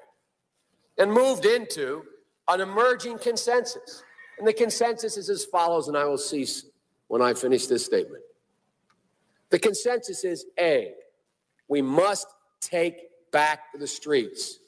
and 0.99 1.13
moved 1.13 1.45
into 1.45 2.05
an 2.49 2.61
emerging 2.61 3.19
consensus. 3.19 4.05
And 4.39 4.47
the 4.47 4.53
consensus 4.53 5.17
is 5.17 5.31
as 5.31 5.45
follows, 5.45 5.89
and 5.89 5.97
I 5.97 6.05
will 6.05 6.19
cease 6.19 6.67
when 7.09 7.23
I 7.23 7.35
finish 7.35 7.67
this 7.67 7.85
statement. 7.85 8.23
The 9.55 9.61
consensus 9.61 10.25
is 10.25 10.47
A, 10.59 10.95
we 11.69 11.81
must 11.81 12.27
take 12.61 13.03
back 13.31 13.61
the 13.79 13.87
streets. 13.87 14.59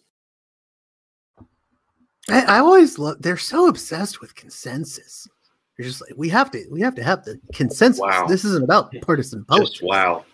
I, 2.31 2.43
I 2.43 2.59
always 2.61 2.97
love. 2.97 3.21
They're 3.21 3.37
so 3.37 3.67
obsessed 3.67 4.21
with 4.21 4.37
consensus. 4.37 5.27
They're 5.77 5.89
just 5.89 6.03
like 6.03 6.13
we 6.17 6.29
have 6.29 6.53
to. 6.53 6.65
We 6.71 6.83
have 6.83 6.95
to 6.95 7.03
have 7.03 7.25
the 7.25 7.41
consensus. 7.53 7.99
Wow. 7.99 8.29
This 8.29 8.45
isn't 8.45 8.63
about 8.63 8.95
partisan 9.03 9.45
politics. 9.45 9.71
Just 9.71 9.83
wow. 9.83 10.25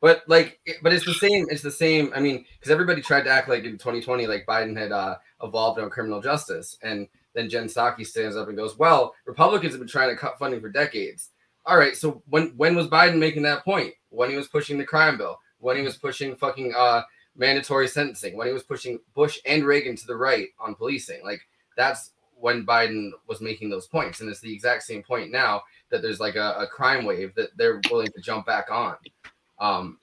But 0.00 0.24
like, 0.26 0.58
but 0.82 0.92
it's 0.92 1.06
the 1.06 1.14
same. 1.14 1.46
It's 1.48 1.62
the 1.62 1.70
same. 1.70 2.10
I 2.12 2.18
mean, 2.18 2.44
because 2.58 2.72
everybody 2.72 3.00
tried 3.00 3.22
to 3.22 3.30
act 3.30 3.48
like 3.48 3.62
in 3.62 3.78
2020, 3.78 4.26
like 4.26 4.46
Biden 4.46 4.76
had 4.76 4.90
uh, 4.90 5.14
evolved 5.44 5.78
on 5.78 5.90
criminal 5.90 6.20
justice, 6.20 6.76
and 6.82 7.06
then 7.34 7.48
Jen 7.48 7.66
Psaki 7.66 8.04
stands 8.04 8.34
up 8.34 8.48
and 8.48 8.56
goes, 8.56 8.76
"Well, 8.76 9.14
Republicans 9.26 9.74
have 9.74 9.80
been 9.80 9.86
trying 9.86 10.08
to 10.08 10.16
cut 10.16 10.40
funding 10.40 10.60
for 10.60 10.70
decades." 10.70 11.30
All 11.66 11.76
right, 11.76 11.96
so 11.96 12.22
when 12.28 12.52
when 12.56 12.76
was 12.76 12.86
Biden 12.86 13.18
making 13.18 13.42
that 13.42 13.64
point? 13.64 13.92
When 14.10 14.30
he 14.30 14.36
was 14.36 14.48
pushing 14.48 14.78
the 14.78 14.84
crime 14.84 15.18
bill, 15.18 15.38
when 15.58 15.76
he 15.76 15.82
was 15.82 15.96
pushing 15.96 16.36
fucking 16.36 16.72
uh, 16.76 17.02
mandatory 17.36 17.88
sentencing, 17.88 18.36
when 18.36 18.46
he 18.46 18.52
was 18.52 18.62
pushing 18.62 19.00
Bush 19.14 19.38
and 19.44 19.64
Reagan 19.64 19.96
to 19.96 20.06
the 20.06 20.16
right 20.16 20.48
on 20.60 20.76
policing, 20.76 21.24
like 21.24 21.40
that's 21.76 22.12
when 22.38 22.64
Biden 22.64 23.10
was 23.26 23.40
making 23.40 23.70
those 23.70 23.88
points, 23.88 24.20
and 24.20 24.30
it's 24.30 24.40
the 24.40 24.52
exact 24.52 24.84
same 24.84 25.02
point 25.02 25.32
now 25.32 25.62
that 25.90 26.02
there's 26.02 26.20
like 26.20 26.36
a, 26.36 26.54
a 26.58 26.66
crime 26.68 27.04
wave 27.04 27.34
that 27.34 27.50
they're 27.56 27.80
willing 27.90 28.12
to 28.14 28.20
jump 28.20 28.46
back 28.46 28.70
on. 28.70 28.96
Um, 29.58 29.98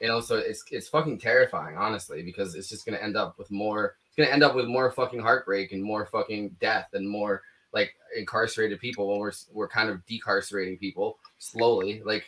you 0.00 0.08
know, 0.08 0.20
so 0.20 0.36
it's 0.36 0.64
it's 0.70 0.88
fucking 0.88 1.18
terrifying, 1.18 1.76
honestly, 1.76 2.22
because 2.22 2.54
it's 2.54 2.70
just 2.70 2.86
gonna 2.86 2.96
end 2.96 3.16
up 3.16 3.38
with 3.38 3.50
more. 3.50 3.96
It's 4.06 4.16
gonna 4.16 4.30
end 4.30 4.42
up 4.42 4.54
with 4.54 4.66
more 4.66 4.90
fucking 4.90 5.20
heartbreak 5.20 5.72
and 5.72 5.82
more 5.82 6.06
fucking 6.06 6.56
death 6.60 6.88
and 6.94 7.06
more 7.06 7.42
like 7.74 7.94
incarcerated 8.16 8.80
people 8.80 9.08
when 9.10 9.18
we're 9.18 9.32
we're 9.52 9.68
kind 9.68 9.90
of 9.90 10.00
decarcerating 10.06 10.78
people 10.78 11.18
slowly. 11.38 12.00
Like 12.04 12.24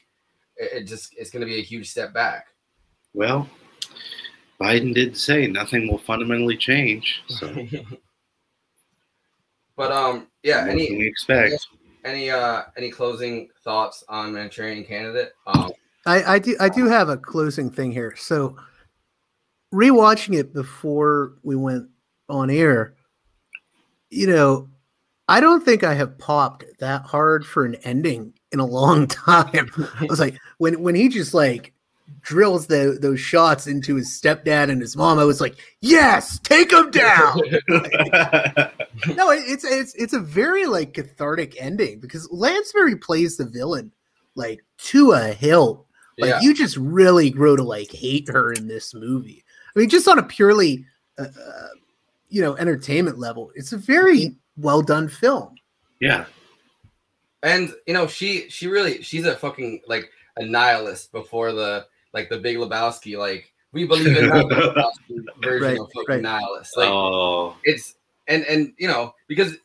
it, 0.57 0.83
it 0.83 0.85
just 0.85 1.15
it's 1.17 1.31
gonna 1.31 1.47
be 1.47 1.61
a 1.61 1.63
huge 1.63 1.89
step 1.89 2.13
back. 2.13 2.49
Well, 3.15 3.49
Biden 4.61 4.93
did 4.93 5.17
say 5.17 5.47
nothing 5.47 5.89
will 5.89 5.99
fundamentally 5.99 6.57
change. 6.57 7.23
So 7.29 7.67
But 9.77 9.93
um, 9.93 10.27
yeah. 10.43 10.63
What 10.63 10.71
Any 10.71 10.87
can 10.87 10.99
we 10.99 11.07
expect? 11.07 11.67
Any 12.05 12.31
uh 12.31 12.63
any 12.77 12.91
closing 12.91 13.49
thoughts 13.63 14.05
on 14.09 14.33
Manchurian 14.33 14.85
Candidate? 14.85 15.33
Um, 15.47 15.71
I, 16.07 16.35
I 16.35 16.39
do 16.39 16.57
I 16.59 16.69
do 16.69 16.87
have 16.87 17.09
a 17.09 17.17
closing 17.17 17.71
thing 17.71 17.93
here. 17.93 18.15
So 18.17 18.57
rewatching 19.75 20.39
it 20.39 20.55
before 20.55 21.35
we 21.43 21.57
went 21.57 21.89
on 22.29 22.49
air, 22.49 22.95
you 24.09 24.27
know, 24.27 24.69
I 25.29 25.41
don't 25.41 25.65
think 25.65 25.83
I 25.85 25.95
have 25.95 26.19
popped 26.19 26.65
that 26.79 27.03
hard 27.03 27.45
for 27.47 27.65
an 27.65 27.75
ending 27.77 28.33
in 28.53 28.61
a 28.61 28.65
long 28.67 29.07
time. 29.09 29.71
I 30.01 30.05
was 30.09 30.21
like, 30.21 30.39
when 30.59 30.81
when 30.83 30.95
he 30.95 31.09
just 31.09 31.35
like 31.35 31.73
drills 32.23 32.69
the, 32.69 32.97
those 33.01 33.19
shots 33.19 33.67
into 33.67 33.97
his 33.97 34.09
stepdad 34.09 34.71
and 34.71 34.81
his 34.81 34.97
mom, 34.97 35.19
I 35.19 35.25
was 35.25 35.41
like, 35.41 35.57
yes, 35.81 36.39
take 36.41 36.73
him 36.73 36.91
down. 36.93 37.41
no, 37.69 39.31
it- 39.31 39.45
it's 39.47 39.65
it's 39.65 39.95
it's 39.95 40.13
a 40.13 40.21
very 40.21 40.67
like 40.67 40.95
cathartic 40.95 41.61
ending 41.61 41.99
because 42.01 42.31
Lansbury 42.31 42.97
plays 42.97 43.37
the 43.37 43.47
villain 43.47 43.91
like 44.35 44.65
to 44.79 45.13
a 45.13 45.29
hilt. 45.33 45.85
Like 46.19 46.31
Yeah. 46.31 46.41
you 46.41 46.55
just 46.55 46.77
really 46.77 47.31
grow 47.31 47.57
to 47.57 47.63
like 47.63 47.91
hate 47.91 48.29
her 48.29 48.53
in 48.53 48.69
this 48.69 48.95
movie. 48.95 49.45
I 49.75 49.81
mean, 49.81 49.89
just 49.89 50.09
on 50.09 50.19
a 50.19 50.23
purely 50.23 50.85
uh, 51.19 51.25
uh, 51.25 51.67
you 52.29 52.41
know 52.43 52.57
entertainment 52.57 53.19
level, 53.19 53.51
it's 53.55 53.73
a 53.73 53.77
very 53.79 54.37
well 54.57 54.83
done 54.83 55.09
film. 55.09 55.55
Yeah. 56.01 56.27
and 57.43 57.73
you 57.87 57.95
know 57.95 58.07
she 58.07 58.49
she 58.49 58.67
really 58.67 59.03
she's 59.03 59.25
a 59.27 59.37
fucking 59.37 59.81
like 59.87 60.11
a 60.37 60.45
nihilist 60.45 61.13
before 61.13 61.53
the 61.53 61.87
like 62.13 62.29
the 62.29 62.39
Big 62.39 62.57
Lebowski. 62.57 63.17
Like 63.19 63.53
we 63.73 63.87
believe 63.87 64.17
in 64.17 64.29
her 64.29 64.43
version 65.43 65.69
Right, 65.69 65.79
of 65.79 65.87
fucking 65.95 66.05
right. 66.09 66.23
nihilist. 66.23 66.77
Like 66.77 66.89
oh, 66.91 67.57
it's 67.65 67.95
and 68.29 68.45
and 68.45 68.73
you 68.79 68.89
know 68.89 69.15
because 69.29 69.57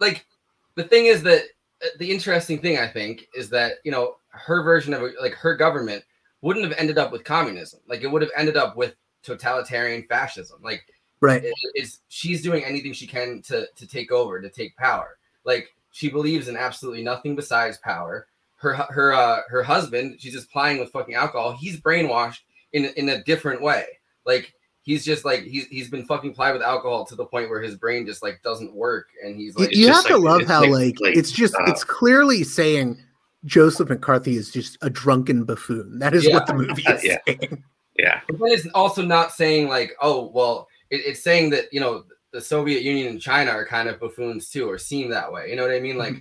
like 0.00 0.26
the 0.74 0.84
thing 0.84 1.06
is 1.06 1.22
that 1.24 1.42
uh, 1.82 1.86
the 1.98 2.10
interesting 2.10 2.58
thing 2.60 2.78
I 2.78 2.86
think 2.88 3.26
is 3.36 3.50
that 3.50 3.74
you 3.84 3.90
know 3.92 4.16
her 4.30 4.62
version 4.62 4.94
of 4.94 5.02
like 5.20 5.32
her 5.34 5.54
government 5.56 6.04
wouldn't 6.40 6.64
have 6.68 6.78
ended 6.78 6.98
up 6.98 7.10
with 7.12 7.24
communism. 7.24 7.80
Like 7.88 8.02
it 8.02 8.08
would 8.08 8.22
have 8.22 8.30
ended 8.36 8.56
up 8.56 8.76
with 8.76 8.94
totalitarian 9.22 10.04
fascism. 10.08 10.60
Like 10.62 10.82
Right. 11.20 11.42
it's 11.74 12.00
she's 12.08 12.42
doing 12.42 12.64
anything 12.64 12.92
she 12.92 13.06
can 13.06 13.42
to 13.42 13.66
to 13.76 13.86
take 13.86 14.12
over 14.12 14.40
to 14.40 14.48
take 14.48 14.76
power 14.76 15.18
like 15.44 15.68
she 15.90 16.08
believes 16.08 16.48
in 16.48 16.56
absolutely 16.56 17.02
nothing 17.02 17.34
besides 17.34 17.78
power 17.78 18.26
her 18.56 18.74
her 18.74 19.12
uh 19.12 19.40
her 19.48 19.62
husband 19.62 20.16
she's 20.20 20.32
just 20.32 20.50
plying 20.50 20.78
with 20.78 20.90
fucking 20.92 21.14
alcohol 21.14 21.52
he's 21.52 21.80
brainwashed 21.80 22.40
in 22.72 22.84
in 22.96 23.08
a 23.08 23.22
different 23.24 23.60
way 23.62 23.86
like 24.26 24.52
he's 24.82 25.04
just 25.04 25.24
like 25.24 25.42
he's 25.42 25.66
he's 25.66 25.90
been 25.90 26.04
fucking 26.06 26.34
plied 26.34 26.52
with 26.52 26.62
alcohol 26.62 27.04
to 27.04 27.14
the 27.16 27.24
point 27.24 27.48
where 27.50 27.60
his 27.62 27.76
brain 27.76 28.06
just 28.06 28.22
like 28.22 28.40
doesn't 28.42 28.74
work 28.74 29.06
and 29.24 29.36
he's 29.36 29.56
like 29.56 29.74
you 29.74 29.88
have 29.92 30.06
to 30.06 30.16
like- 30.16 30.40
love 30.40 30.48
how 30.48 30.60
like- 30.60 30.70
like, 30.70 31.00
like, 31.00 31.16
it's 31.16 31.32
just 31.32 31.54
uh, 31.54 31.64
it's 31.66 31.82
clearly 31.84 32.44
saying 32.44 32.96
Joseph 33.44 33.88
McCarthy 33.88 34.36
is 34.36 34.50
just 34.50 34.76
a 34.82 34.90
drunken 34.90 35.44
buffoon. 35.44 35.98
That 36.00 36.12
is 36.12 36.26
Yeah. 36.26 36.34
what 36.34 36.46
the 36.46 36.54
movie 36.54 36.82
is 36.88 37.04
Yeah. 37.04 37.18
saying. 37.26 37.62
yeah. 37.96 38.20
But 38.28 38.38
then 38.40 38.48
it's 38.48 38.66
also 38.74 39.02
not 39.02 39.32
saying 39.32 39.68
like, 39.68 39.94
oh, 40.02 40.30
well, 40.34 40.67
it, 40.90 41.02
it's 41.06 41.22
saying 41.22 41.50
that 41.50 41.72
you 41.72 41.80
know 41.80 42.04
the 42.32 42.40
Soviet 42.40 42.82
Union 42.82 43.08
and 43.08 43.20
China 43.20 43.50
are 43.50 43.66
kind 43.66 43.88
of 43.88 44.00
buffoons 44.00 44.50
too, 44.50 44.68
or 44.68 44.78
seem 44.78 45.10
that 45.10 45.32
way. 45.32 45.50
You 45.50 45.56
know 45.56 45.62
what 45.62 45.74
I 45.74 45.80
mean? 45.80 45.96
Like, 45.96 46.14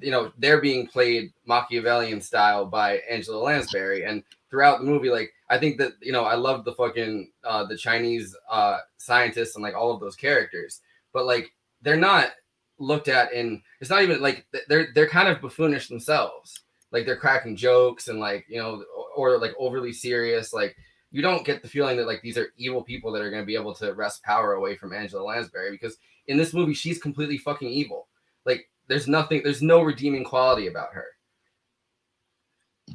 you 0.00 0.10
know, 0.10 0.32
they're 0.38 0.60
being 0.60 0.86
played 0.86 1.32
Machiavellian 1.46 2.20
style 2.20 2.66
by 2.66 2.98
Angela 3.08 3.38
Lansbury, 3.38 4.04
and 4.04 4.22
throughout 4.50 4.80
the 4.80 4.86
movie, 4.86 5.10
like, 5.10 5.32
I 5.48 5.58
think 5.58 5.78
that 5.78 5.92
you 6.00 6.12
know, 6.12 6.24
I 6.24 6.34
love 6.34 6.64
the 6.64 6.72
fucking 6.72 7.30
uh, 7.44 7.64
the 7.66 7.76
Chinese 7.76 8.36
uh, 8.50 8.78
scientists 8.96 9.54
and 9.54 9.62
like 9.62 9.74
all 9.74 9.92
of 9.92 10.00
those 10.00 10.16
characters, 10.16 10.80
but 11.12 11.26
like 11.26 11.52
they're 11.82 11.96
not 11.96 12.30
looked 12.78 13.08
at 13.08 13.32
in. 13.32 13.62
It's 13.80 13.90
not 13.90 14.02
even 14.02 14.20
like 14.20 14.46
they're 14.68 14.88
they're 14.94 15.08
kind 15.08 15.28
of 15.28 15.40
buffoonish 15.40 15.88
themselves. 15.88 16.60
Like 16.90 17.06
they're 17.06 17.16
cracking 17.16 17.56
jokes 17.56 18.08
and 18.08 18.20
like 18.20 18.44
you 18.48 18.58
know, 18.58 18.84
or, 19.16 19.34
or 19.34 19.38
like 19.38 19.54
overly 19.58 19.92
serious, 19.92 20.52
like 20.52 20.76
you 21.12 21.22
don't 21.22 21.44
get 21.44 21.62
the 21.62 21.68
feeling 21.68 21.96
that 21.98 22.06
like 22.06 22.22
these 22.22 22.38
are 22.38 22.52
evil 22.56 22.82
people 22.82 23.12
that 23.12 23.22
are 23.22 23.30
going 23.30 23.42
to 23.42 23.46
be 23.46 23.54
able 23.54 23.74
to 23.74 23.92
wrest 23.92 24.22
power 24.22 24.54
away 24.54 24.76
from 24.76 24.92
Angela 24.92 25.22
Lansbury 25.22 25.70
because 25.70 25.98
in 26.26 26.38
this 26.38 26.54
movie 26.54 26.74
she's 26.74 26.98
completely 26.98 27.38
fucking 27.38 27.68
evil. 27.68 28.08
Like 28.46 28.68
there's 28.88 29.06
nothing, 29.06 29.42
there's 29.44 29.62
no 29.62 29.82
redeeming 29.82 30.24
quality 30.24 30.66
about 30.66 30.92
her. 30.92 31.04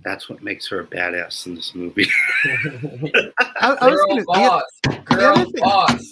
That's 0.03 0.30
what 0.30 0.44
makes 0.44 0.68
her 0.68 0.81
a 0.81 0.85
badass 0.85 1.45
in 1.45 1.56
this 1.56 1.73
movie. 1.73 2.10
I, 2.45 3.77
I 3.81 3.88
was 3.88 3.95
Girl 3.95 4.07
gonna, 4.07 4.22
the, 4.22 4.26
boss, 4.26 4.64
girl 5.06 5.38
other 5.38 5.45
boss. 5.56 6.11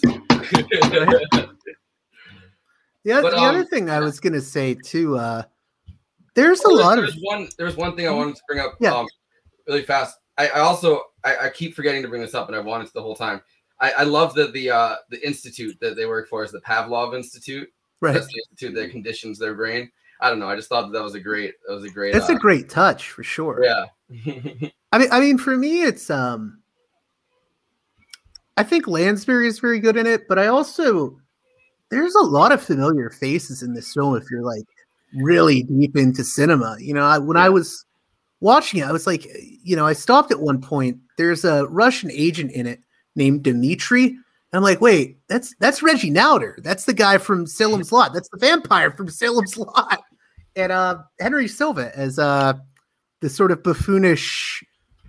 the, 3.04 3.22
but, 3.22 3.30
the 3.30 3.36
um, 3.36 3.44
other 3.44 3.64
thing 3.64 3.90
I 3.90 4.00
was 4.00 4.18
gonna 4.20 4.40
say 4.40 4.74
too, 4.74 5.18
uh, 5.18 5.42
there's 6.34 6.60
a 6.64 6.68
Oh, 6.68 6.74
lot 6.74 6.96
there's 6.96 7.14
of 7.14 7.20
one. 7.22 7.48
There's 7.58 7.76
one 7.76 7.96
thing 7.96 8.08
I 8.08 8.12
wanted 8.12 8.36
to 8.36 8.42
bring 8.48 8.60
up. 8.60 8.76
Yeah. 8.80 8.94
Um, 8.94 9.06
really 9.66 9.82
fast. 9.82 10.16
I, 10.38 10.48
I 10.48 10.60
also 10.60 11.02
I, 11.26 11.46
I 11.46 11.50
keep 11.50 11.74
forgetting 11.74 12.02
to 12.02 12.08
bring 12.08 12.22
this 12.22 12.34
up, 12.34 12.46
and 12.48 12.56
I 12.56 12.60
wanted 12.60 12.86
to 12.86 12.92
the 12.94 13.02
whole 13.02 13.16
time. 13.16 13.40
I, 13.80 13.92
I 13.98 14.02
love 14.04 14.34
that 14.34 14.52
the 14.52 14.70
uh 14.70 14.96
the 15.10 15.24
institute 15.26 15.76
that 15.80 15.96
they 15.96 16.06
work 16.06 16.28
for 16.28 16.44
is 16.44 16.52
the 16.52 16.60
Pavlov 16.60 17.14
Institute. 17.14 17.68
right. 18.00 18.14
That's 18.14 18.26
the 18.26 18.42
institute 18.48 18.74
that 18.74 18.90
conditions 18.90 19.38
their 19.38 19.54
brain. 19.54 19.90
I 20.20 20.30
don't 20.30 20.38
know. 20.38 20.48
I 20.48 20.56
just 20.56 20.68
thought 20.70 20.86
that, 20.86 20.92
that 20.92 21.02
was 21.02 21.14
a 21.14 21.20
great. 21.20 21.54
That 21.66 21.74
was 21.74 21.84
a 21.84 21.90
great. 21.90 22.14
It's 22.14 22.30
uh, 22.30 22.34
a 22.34 22.38
great 22.38 22.70
touch 22.70 23.10
for 23.10 23.22
sure. 23.22 23.62
Yeah. 23.62 23.84
I 24.92 24.98
mean, 24.98 25.08
I 25.10 25.20
mean, 25.20 25.36
for 25.36 25.56
me, 25.56 25.82
it's 25.82 26.08
um, 26.08 26.62
I 28.56 28.62
think 28.62 28.86
Lansbury 28.86 29.48
is 29.48 29.58
very 29.58 29.80
good 29.80 29.96
in 29.96 30.06
it, 30.06 30.28
but 30.28 30.38
I 30.38 30.46
also 30.46 31.18
there's 31.90 32.14
a 32.14 32.24
lot 32.24 32.52
of 32.52 32.62
familiar 32.62 33.10
faces 33.10 33.62
in 33.62 33.74
this 33.74 33.92
film 33.92 34.16
if 34.16 34.24
you're 34.30 34.42
like 34.42 34.64
really 35.14 35.64
deep 35.64 35.96
into 35.96 36.24
cinema. 36.24 36.76
You 36.80 36.94
know, 36.94 37.04
I, 37.04 37.18
when 37.18 37.36
I 37.36 37.48
was 37.48 37.84
watching 38.40 38.80
it, 38.80 38.84
I 38.84 38.92
was 38.92 39.06
like, 39.06 39.26
you 39.62 39.76
know, 39.76 39.86
I 39.86 39.92
stopped 39.92 40.30
at 40.30 40.40
one 40.40 40.60
point. 40.60 40.98
There's 41.18 41.44
a 41.44 41.66
Russian 41.66 42.10
agent 42.12 42.52
in 42.52 42.66
it 42.66 42.80
named 43.14 43.42
Dmitri. 43.44 44.06
And 44.06 44.18
I'm 44.52 44.62
like, 44.62 44.80
wait, 44.80 45.18
that's 45.28 45.54
that's 45.60 45.82
Reggie 45.82 46.10
Nalder. 46.10 46.62
That's 46.62 46.84
the 46.84 46.94
guy 46.94 47.18
from 47.18 47.46
Salem's 47.46 47.92
Lot. 47.92 48.12
That's 48.12 48.28
the 48.30 48.38
vampire 48.38 48.90
from 48.92 49.08
Salem's 49.08 49.56
Lot. 49.56 50.02
And 50.54 50.72
uh 50.72 50.98
Henry 51.20 51.48
Silva 51.48 51.90
as 51.96 52.18
uh 52.18 52.54
the 53.20 53.28
sort 53.28 53.50
of 53.50 53.62
buffoonish 53.62 54.62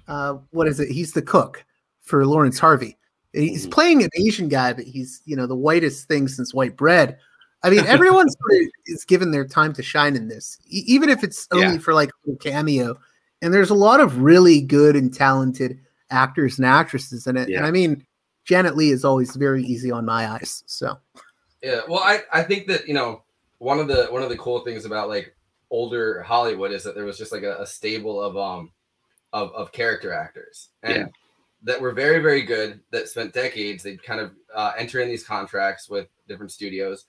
uh 0.08 0.36
what 0.52 0.68
is 0.68 0.80
it? 0.80 0.90
He's 0.90 1.14
the 1.14 1.22
cook 1.22 1.64
for 2.02 2.26
Laurence 2.26 2.60
Harvey. 2.60 2.98
He's 3.34 3.68
playing 3.68 4.02
an 4.04 4.10
Asian 4.18 4.48
guy, 4.50 4.74
but 4.74 4.86
he's 4.86 5.22
you 5.26 5.36
know 5.36 5.46
the 5.48 5.56
whitest 5.56 6.08
thing 6.08 6.28
since 6.28 6.54
white 6.54 6.76
bread. 6.76 7.18
I 7.64 7.70
mean, 7.70 7.86
everyone 7.86 8.28
sort 8.30 8.62
of 8.62 8.68
is 8.88 9.04
given 9.06 9.32
their 9.32 9.46
time 9.46 9.74
to 9.74 9.84
shine 9.84 10.16
in 10.16 10.28
this, 10.28 10.58
e- 10.68 10.84
even 10.88 11.10
if 11.10 11.24
it's 11.24 11.48
only 11.52 11.74
Yeah. 11.74 11.78
for 11.80 11.94
like 11.94 12.10
a 12.32 12.36
cameo. 12.38 12.98
And 13.42 13.54
there's 13.54 13.70
a 13.70 13.76
lot 13.76 14.00
of 14.00 14.22
really 14.22 14.62
good 14.62 14.96
and 14.96 15.14
talented 15.14 15.80
actors 16.10 16.58
and 16.58 16.66
actresses 16.66 17.28
in 17.28 17.38
it. 17.38 17.50
Yeah. 17.50 17.58
And 17.58 17.68
I 17.68 17.72
mean, 17.72 18.06
Janet 18.46 18.76
Leigh 18.76 18.90
is 18.92 19.06
always 19.06 19.36
very 19.36 19.64
easy 19.64 19.92
on 19.92 20.06
my 20.06 20.28
eyes. 20.28 20.64
So 20.66 20.98
Yeah, 21.62 21.82
well, 21.88 22.00
I 22.00 22.22
I 22.32 22.44
think 22.44 22.68
that 22.68 22.88
you 22.88 22.94
know 22.94 23.24
one 23.60 23.80
of 23.80 23.88
the 23.88 24.06
one 24.06 24.24
of 24.24 24.30
the 24.30 24.38
cool 24.38 24.62
things 24.62 24.86
about 24.86 25.10
like 25.10 25.36
older 25.70 26.22
Hollywood 26.24 26.72
is 26.72 26.84
that 26.84 26.96
there 26.96 27.06
was 27.06 27.18
just 27.18 27.32
like 27.32 27.44
a, 27.44 27.58
a 27.58 27.66
stable 27.68 28.22
of 28.22 28.38
um 28.38 28.72
of 29.34 29.52
of 29.54 29.72
character 29.72 30.14
actors 30.14 30.70
and 30.84 30.96
Yeah. 30.98 31.06
that 31.64 31.82
were 31.82 31.92
very 31.92 32.22
very 32.22 32.42
good 32.42 32.80
that 32.92 33.10
spent 33.10 33.34
decades 33.34 33.84
they'd 33.84 34.02
kind 34.02 34.22
of 34.22 34.32
uh, 34.56 34.72
enter 34.78 35.02
in 35.02 35.10
these 35.10 35.26
contracts 35.26 35.90
with 35.90 36.08
different 36.30 36.52
studios 36.54 37.06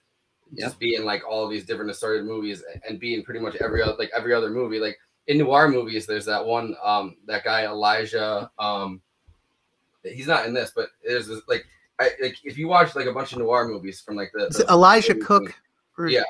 just 0.58 0.80
be 0.80 0.96
in 0.96 1.04
like 1.04 1.22
all 1.28 1.46
these 1.46 1.64
different 1.64 1.90
assorted 1.90 2.24
movies 2.24 2.64
and 2.88 2.98
be 2.98 3.14
in 3.14 3.22
pretty 3.22 3.38
much 3.38 3.54
every 3.56 3.80
other 3.82 3.94
like 3.98 4.10
every 4.16 4.34
other 4.34 4.50
movie 4.50 4.80
like 4.80 4.98
in 5.28 5.38
noir 5.38 5.68
movies 5.68 6.06
there's 6.06 6.24
that 6.26 6.44
one 6.44 6.74
um 6.82 7.16
that 7.26 7.44
guy 7.44 7.62
Elisha 7.64 8.50
um 8.58 9.00
he's 10.02 10.26
not 10.26 10.46
in 10.46 10.52
this 10.54 10.72
but 10.74 10.88
there's 11.06 11.28
this 11.28 11.40
like 11.48 11.64
I, 12.00 12.10
like 12.22 12.36
if 12.44 12.56
you 12.58 12.68
watch 12.68 12.94
like 12.96 13.06
a 13.06 13.12
bunch 13.12 13.32
of 13.32 13.38
noir 13.38 13.66
movies 13.68 14.00
from 14.00 14.16
like 14.16 14.30
the, 14.32 14.48
the 14.48 14.64
Elisha 14.70 15.14
40s 15.14 15.20
Cook? 15.24 15.44
and- 15.44 15.54
Or- 15.98 16.08
yeah 16.08 16.22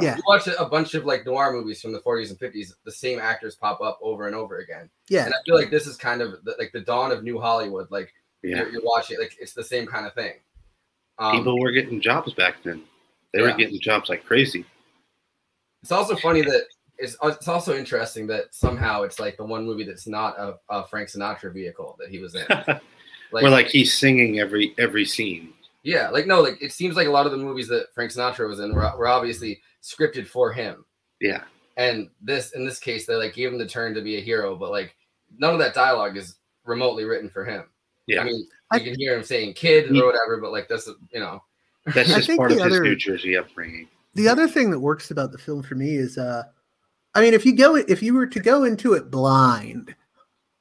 Yeah. 0.00 0.16
you 0.16 0.22
watch 0.26 0.46
a 0.48 0.64
bunch 0.66 0.94
of 0.94 1.04
like 1.04 1.24
noir 1.26 1.52
movies 1.52 1.80
from 1.82 1.92
the 1.92 2.00
40s 2.00 2.30
and 2.30 2.38
50s 2.38 2.72
the 2.84 2.92
same 2.92 3.18
actors 3.18 3.54
pop 3.54 3.80
up 3.80 3.98
over 4.02 4.26
and 4.26 4.34
over 4.36 4.58
again 4.58 4.88
Yeah. 5.08 5.24
and 5.26 5.34
i 5.34 5.38
feel 5.44 5.54
like 5.56 5.70
this 5.70 5.86
is 5.86 5.96
kind 5.96 6.20
of 6.22 6.42
the, 6.44 6.54
like 6.58 6.72
the 6.72 6.80
dawn 6.80 7.10
of 7.12 7.22
new 7.22 7.38
hollywood 7.38 7.90
like 7.90 8.12
Yeah. 8.42 8.56
you're, 8.58 8.68
you're 8.70 8.82
watching 8.84 9.18
like 9.18 9.36
it's 9.40 9.52
the 9.54 9.64
same 9.64 9.86
kind 9.86 10.06
of 10.06 10.14
thing 10.14 10.34
um, 11.20 11.36
People 11.36 11.58
were 11.60 11.72
getting 11.72 12.00
jobs 12.00 12.32
back 12.34 12.62
then. 12.62 12.84
They 13.34 13.42
were 13.42 13.48
Yeah. 13.48 13.56
getting 13.56 13.80
jobs 13.80 14.08
like 14.08 14.24
crazy. 14.24 14.64
It's 15.82 15.90
also 15.90 16.14
funny 16.14 16.42
that 16.42 16.66
it's 16.98 17.16
it's 17.22 17.48
also 17.48 17.76
interesting 17.76 18.26
that 18.28 18.54
somehow 18.54 19.02
it's 19.02 19.20
like 19.20 19.36
the 19.36 19.44
one 19.44 19.64
movie 19.64 19.84
that's 19.84 20.06
not 20.06 20.38
a, 20.38 20.54
a 20.68 20.86
Frank 20.86 21.08
Sinatra 21.08 21.52
vehicle 21.52 21.96
that 21.98 22.08
he 22.08 22.18
was 22.18 22.34
in. 22.34 22.46
Where 23.30 23.50
like 23.50 23.68
he's 23.68 23.96
singing 23.96 24.38
every 24.40 24.74
every 24.78 25.04
scene. 25.04 25.52
yeah, 25.82 26.08
like 26.08 26.26
no, 26.26 26.40
like 26.40 26.60
it 26.62 26.72
seems 26.72 26.96
like 26.96 27.06
a 27.06 27.10
lot 27.10 27.26
of 27.26 27.32
the 27.32 27.38
movies 27.38 27.68
that 27.68 27.86
Frank 27.94 28.10
Sinatra 28.10 28.48
was 28.48 28.58
in 28.60 28.74
were, 28.74 28.90
were 28.96 29.06
obviously 29.06 29.60
scripted 29.82 30.26
for 30.26 30.50
him. 30.52 30.84
Yeah. 31.20 31.42
And 31.76 32.08
this 32.22 32.52
in 32.52 32.64
this 32.64 32.78
case, 32.80 33.06
they 33.06 33.14
like 33.14 33.34
gave 33.34 33.52
him 33.52 33.58
the 33.58 33.66
turn 33.66 33.94
to 33.94 34.00
be 34.02 34.16
a 34.16 34.20
hero, 34.20 34.56
but 34.56 34.70
like 34.70 34.96
none 35.38 35.52
of 35.52 35.58
that 35.60 35.74
dialogue 35.74 36.16
is 36.16 36.36
remotely 36.64 37.04
written 37.04 37.28
for 37.28 37.44
him. 37.44 37.64
Yeah. 38.06 38.22
I 38.22 38.24
mean, 38.24 38.46
you 38.74 38.80
can 38.80 38.94
hear 38.98 39.14
him 39.16 39.22
saying 39.22 39.52
"kid" 39.54 39.90
or 39.94 40.06
whatever, 40.06 40.38
but 40.40 40.50
like 40.50 40.66
that's 40.66 40.88
you 41.12 41.20
know, 41.20 41.42
That's 41.94 42.08
just 42.08 42.34
part 42.36 42.50
of 42.50 42.58
the 42.58 42.64
his 42.64 42.72
other- 42.72 42.82
New 42.82 42.96
Jersey 42.96 43.36
upbringing. 43.36 43.88
the 44.14 44.26
other 44.28 44.48
thing 44.48 44.70
that 44.70 44.80
works 44.80 45.10
about 45.10 45.32
the 45.32 45.38
film 45.38 45.62
for 45.62 45.74
me 45.74 45.94
is 45.96 46.16
uh 46.18 46.44
I 47.18 47.20
mean 47.20 47.34
if 47.34 47.44
you 47.44 47.56
go 47.56 47.74
if 47.74 48.00
you 48.00 48.14
were 48.14 48.28
to 48.28 48.38
go 48.38 48.62
into 48.62 48.92
it 48.94 49.10
blind, 49.10 49.92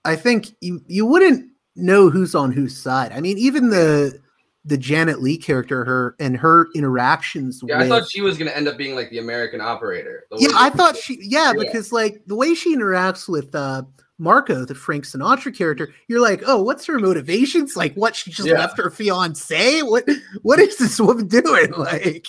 I 0.04 0.16
think 0.16 0.48
you 0.60 0.82
you 0.88 1.06
wouldn't 1.06 1.52
know 1.76 2.10
who's 2.10 2.34
on 2.34 2.52
whose 2.52 2.76
side. 2.76 3.12
I 3.12 3.22
mean 3.22 3.38
even 3.38 3.70
the 3.70 4.20
the 4.66 4.78
Janet 4.78 5.22
Leigh 5.22 5.38
character 5.38 5.86
her 5.86 6.16
and 6.20 6.36
her 6.36 6.68
interactions 6.74 7.62
yeah. 7.64 7.78
with 7.78 7.92
I 7.92 8.00
thought 8.00 8.10
she 8.10 8.22
was 8.22 8.40
gonna 8.40 8.52
end 8.52 8.68
up 8.68 8.76
being 8.76 8.96
like 8.96 9.12
the 9.12 9.20
American 9.20 9.62
operator. 9.62 10.26
the 10.32 10.38
Yeah, 10.40 10.50
I 10.56 10.72
thought 10.72 10.98
she 10.98 11.20
yeah, 11.22 11.54
Yeah. 11.56 11.64
because 11.64 11.92
like 11.92 12.24
the 12.26 12.36
way 12.36 12.56
she 12.56 12.76
interacts 12.76 13.30
with 13.30 13.54
uh 13.54 13.84
Marco, 14.18 14.66
the 14.66 14.74
Frank 14.74 15.06
Sinatra 15.06 15.56
character, 15.56 15.94
you're 16.08 16.22
like, 16.22 16.42
oh, 16.48 16.60
what's 16.60 16.88
her 16.88 16.98
motivations? 16.98 17.78
Like, 17.78 17.94
what? 17.94 18.16
She 18.16 18.32
just 18.32 18.48
Yeah. 18.48 18.58
left 18.58 18.80
her 18.80 18.90
fiance? 18.90 19.84
What? 19.84 20.10
What 20.42 20.58
is 20.58 20.78
this 20.78 21.00
woman 21.00 21.28
doing? 21.28 21.72
Like, 21.74 22.26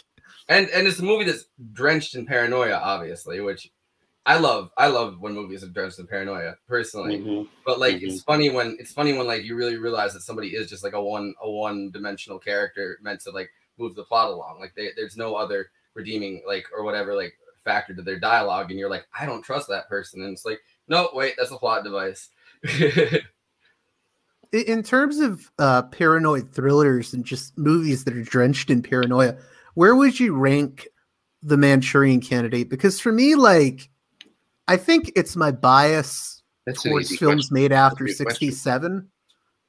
and 0.48 0.68
and 0.68 0.86
it's 0.86 0.98
a 0.98 1.02
movie 1.02 1.24
that's 1.24 1.46
drenched 1.72 2.14
in 2.14 2.26
paranoia, 2.26 2.74
obviously, 2.74 3.40
which 3.40 3.70
I 4.28 4.36
love. 4.36 4.70
I 4.76 4.88
love 4.88 5.20
when 5.20 5.32
movies 5.32 5.64
are 5.64 5.68
drenched 5.68 5.98
in 6.00 6.06
paranoia, 6.06 6.56
personally. 6.68 7.18
Mm-hmm. 7.18 7.48
But 7.64 7.78
like, 7.78 8.02
it's 8.02 8.22
funny 8.22 8.50
when 8.50 8.76
it's 8.78 8.92
funny 8.92 9.16
when 9.16 9.26
like 9.26 9.42
you 9.42 9.56
really 9.56 9.78
realize 9.78 10.12
that 10.12 10.20
somebody 10.20 10.48
is 10.48 10.68
just 10.68 10.84
like 10.84 10.92
a 10.92 11.02
one 11.02 11.32
a 11.42 11.50
one 11.50 11.90
dimensional 11.90 12.38
character 12.38 12.98
meant 13.00 13.20
to 13.22 13.30
like 13.30 13.48
move 13.78 13.94
the 13.94 14.04
plot 14.04 14.28
along. 14.28 14.60
Like, 14.60 14.74
they, 14.76 14.90
there's 14.96 15.16
no 15.16 15.34
other 15.34 15.70
redeeming 15.94 16.42
like 16.46 16.66
or 16.76 16.84
whatever 16.84 17.14
like 17.14 17.32
factor 17.64 17.94
to 17.94 18.02
their 18.02 18.20
dialogue, 18.20 18.70
and 18.70 18.78
you're 18.78 18.90
like, 18.90 19.06
I 19.18 19.24
don't 19.24 19.40
trust 19.40 19.66
that 19.68 19.88
person, 19.88 20.20
and 20.20 20.34
it's 20.34 20.44
like, 20.44 20.60
no, 20.88 21.08
wait, 21.14 21.32
that's 21.38 21.50
a 21.50 21.56
plot 21.56 21.82
device. 21.82 22.28
in 24.52 24.82
terms 24.82 25.20
of 25.20 25.50
uh 25.58 25.84
paranoid 25.84 26.52
thrillers 26.52 27.14
and 27.14 27.24
just 27.24 27.56
movies 27.56 28.04
that 28.04 28.14
are 28.14 28.22
drenched 28.22 28.68
in 28.68 28.82
paranoia, 28.82 29.38
where 29.72 29.94
would 29.94 30.20
you 30.20 30.36
rank 30.36 30.86
the 31.42 31.56
Manchurian 31.56 32.20
Candidate? 32.20 32.68
Because 32.68 33.00
for 33.00 33.10
me, 33.10 33.34
like, 33.34 33.88
I 34.68 34.76
think 34.76 35.10
it's 35.16 35.34
my 35.34 35.50
bias 35.50 36.42
That's 36.66 36.82
towards 36.82 37.16
films 37.16 37.48
question. 37.48 37.54
made 37.54 37.72
after 37.72 38.04
That's 38.04 38.20
a 38.20 38.24
good 38.24 38.30
question. 38.30 38.50
67 38.52 39.08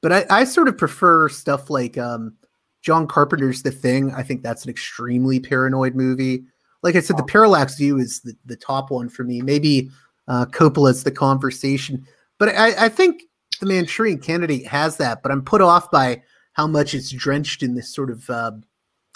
but 0.02 0.12
I, 0.12 0.26
I 0.30 0.44
sort 0.44 0.68
of 0.68 0.78
prefer 0.78 1.28
stuff 1.28 1.70
like 1.70 1.98
um 1.98 2.34
john 2.82 3.06
carpenter's 3.06 3.62
the 3.62 3.70
thing 3.70 4.12
i 4.14 4.22
think 4.22 4.42
that's 4.42 4.64
an 4.64 4.70
extremely 4.70 5.38
paranoid 5.40 5.94
movie 5.94 6.44
like 6.82 6.96
i 6.96 7.00
said 7.00 7.18
the 7.18 7.24
parallax 7.24 7.76
view 7.76 7.98
is 7.98 8.20
the, 8.20 8.34
the 8.46 8.56
top 8.56 8.90
one 8.90 9.08
for 9.08 9.24
me 9.24 9.42
maybe 9.42 9.90
uh 10.28 10.46
coppola's 10.46 11.04
the 11.04 11.10
conversation 11.10 12.06
but 12.38 12.48
i 12.50 12.86
i 12.86 12.88
think 12.88 13.24
the 13.60 13.66
manchurian 13.66 14.18
candidate 14.18 14.66
has 14.66 14.96
that 14.96 15.22
but 15.22 15.30
i'm 15.30 15.42
put 15.42 15.60
off 15.60 15.90
by 15.90 16.22
how 16.52 16.66
much 16.66 16.94
it's 16.94 17.10
drenched 17.10 17.62
in 17.62 17.74
this 17.74 17.94
sort 17.94 18.10
of 18.10 18.28
uh, 18.30 18.52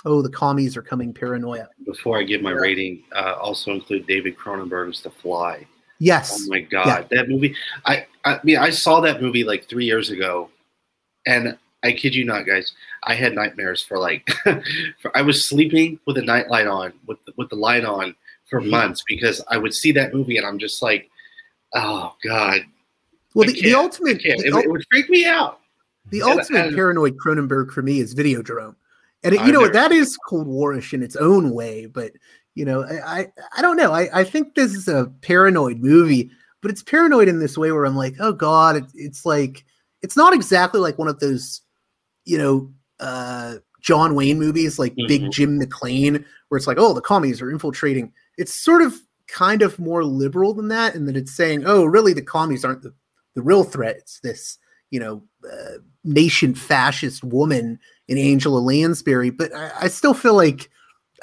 oh 0.05 0.21
the 0.21 0.29
commies 0.31 0.77
are 0.77 0.83
coming 0.83 1.13
paranoia 1.15 1.67
Before 1.87 2.19
I 2.19 2.23
give 2.23 2.43
my 2.43 2.53
rating, 2.53 3.05
uh, 3.15 3.35
also 3.41 3.73
include 3.73 4.07
David 4.07 4.37
Cronenberg's 4.37 5.01
The 5.01 5.11
Fly. 5.11 5.67
Yes 6.05 6.37
Oh 6.41 6.51
my 6.51 6.61
god, 6.61 7.07
that 7.11 7.29
movie! 7.29 7.55
I 7.85 8.07
I 8.25 8.41
mean, 8.45 8.57
I 8.59 8.71
saw 8.71 9.01
that 9.01 9.21
movie 9.23 9.45
like 9.45 9.69
three 9.69 9.85
years 9.85 10.11
ago, 10.11 10.49
and 11.27 11.57
I 11.83 11.93
kid 11.93 12.15
you 12.15 12.25
not, 12.25 12.47
guys, 12.47 12.73
I 13.03 13.15
had 13.15 13.35
nightmares 13.35 13.83
for 13.83 13.99
like, 13.99 14.27
for, 15.01 15.15
I 15.15 15.21
was 15.23 15.47
sleeping 15.49 15.99
with 16.07 16.17
a 16.17 16.23
nightlight 16.23 16.67
on, 16.67 16.95
with 17.07 17.23
the, 17.27 17.33
with 17.37 17.51
the 17.51 17.57
light 17.57 17.85
on 17.85 18.15
for 18.49 18.61
Mm-hmm. 18.61 18.71
months 18.71 19.03
because 19.07 19.43
I 19.49 19.57
would 19.59 19.75
see 19.75 19.93
that 19.93 20.15
movie 20.15 20.37
and 20.39 20.47
I'm 20.47 20.59
just 20.59 20.83
like, 20.83 21.11
oh 21.75 22.15
god. 22.25 22.61
well 23.35 23.47
the, 23.49 23.61
the 23.61 23.75
ultimate 23.75 24.19
the 24.23 24.31
It, 24.31 24.53
ul- 24.55 24.61
it 24.61 24.71
would 24.71 24.85
freak 24.91 25.09
me 25.11 25.27
out. 25.27 25.61
The 26.11 26.21
And- 26.21 26.39
ultimate 26.41 26.75
paranoid 26.75 27.17
Cronenberg 27.17 27.71
for 27.73 27.83
me 27.83 28.01
is 28.01 28.15
Videodrome, 28.15 28.75
and 29.23 29.35
it, 29.35 29.41
you 29.47 29.53
know 29.53 29.61
never- 29.63 29.73
that 29.73 29.93
is 29.93 30.17
Cold 30.29 30.47
Warish 30.47 30.93
in 30.95 31.03
its 31.03 31.17
own 31.17 31.51
way. 31.51 31.85
But 31.87 32.13
you 32.55 32.65
know, 32.65 32.85
I 32.85 33.21
I, 33.21 33.33
I 33.59 33.63
don't 33.63 33.77
know. 33.77 33.93
I, 33.93 34.21
I 34.21 34.25
think 34.25 34.55
this 34.55 34.75
is 34.75 34.89
a 34.89 35.13
paranoid 35.23 35.79
movie, 35.79 36.31
but 36.63 36.71
it's 36.71 36.83
paranoid 36.83 37.29
in 37.29 37.39
this 37.41 37.59
way 37.59 37.73
where 37.73 37.85
I'm 37.85 37.97
like, 37.97 38.15
oh 38.21 38.33
god, 38.33 38.77
it, 38.77 38.85
it's 38.95 39.27
like 39.27 39.65
it's 40.03 40.17
not 40.17 40.35
exactly 40.35 40.81
like 40.81 40.99
one 40.99 41.09
of 41.09 41.21
those, 41.21 41.63
you 42.25 42.39
know, 42.39 42.73
uh, 43.01 43.57
John 43.81 44.15
Wayne 44.15 44.39
movies 44.39 44.79
like 44.79 44.95
Big 45.09 45.23
Mhm. 45.23 45.33
Jim 45.33 45.61
McLain, 45.61 46.25
where 46.49 46.57
it's 46.57 46.67
like, 46.67 46.79
oh, 46.79 46.95
the 46.95 47.01
commies 47.01 47.43
are 47.43 47.51
infiltrating. 47.51 48.13
It's 48.39 48.55
sort 48.55 48.83
of 48.83 48.95
kind 49.27 49.63
of 49.63 49.79
more 49.79 50.05
liberal 50.05 50.55
than 50.55 50.69
that, 50.69 50.95
and 50.95 51.09
that 51.09 51.17
it's 51.17 51.35
saying, 51.35 51.65
oh, 51.67 51.85
really, 51.85 52.13
the 52.13 52.23
commies 52.23 52.65
aren't 52.65 52.83
the 52.83 52.95
the 53.35 53.43
real 53.43 53.65
threat. 53.65 53.97
It's 53.97 54.21
this, 54.21 54.59
you 54.91 55.01
know, 55.01 55.23
uh, 55.51 55.79
nation 56.05 56.55
fascist 56.55 57.25
woman 57.25 57.81
in 58.07 58.17
Angela 58.17 58.59
Lansbury. 58.59 59.31
But 59.31 59.53
I, 59.55 59.71
I 59.83 59.89
still 59.89 60.15
feel 60.15 60.35
like 60.35 60.71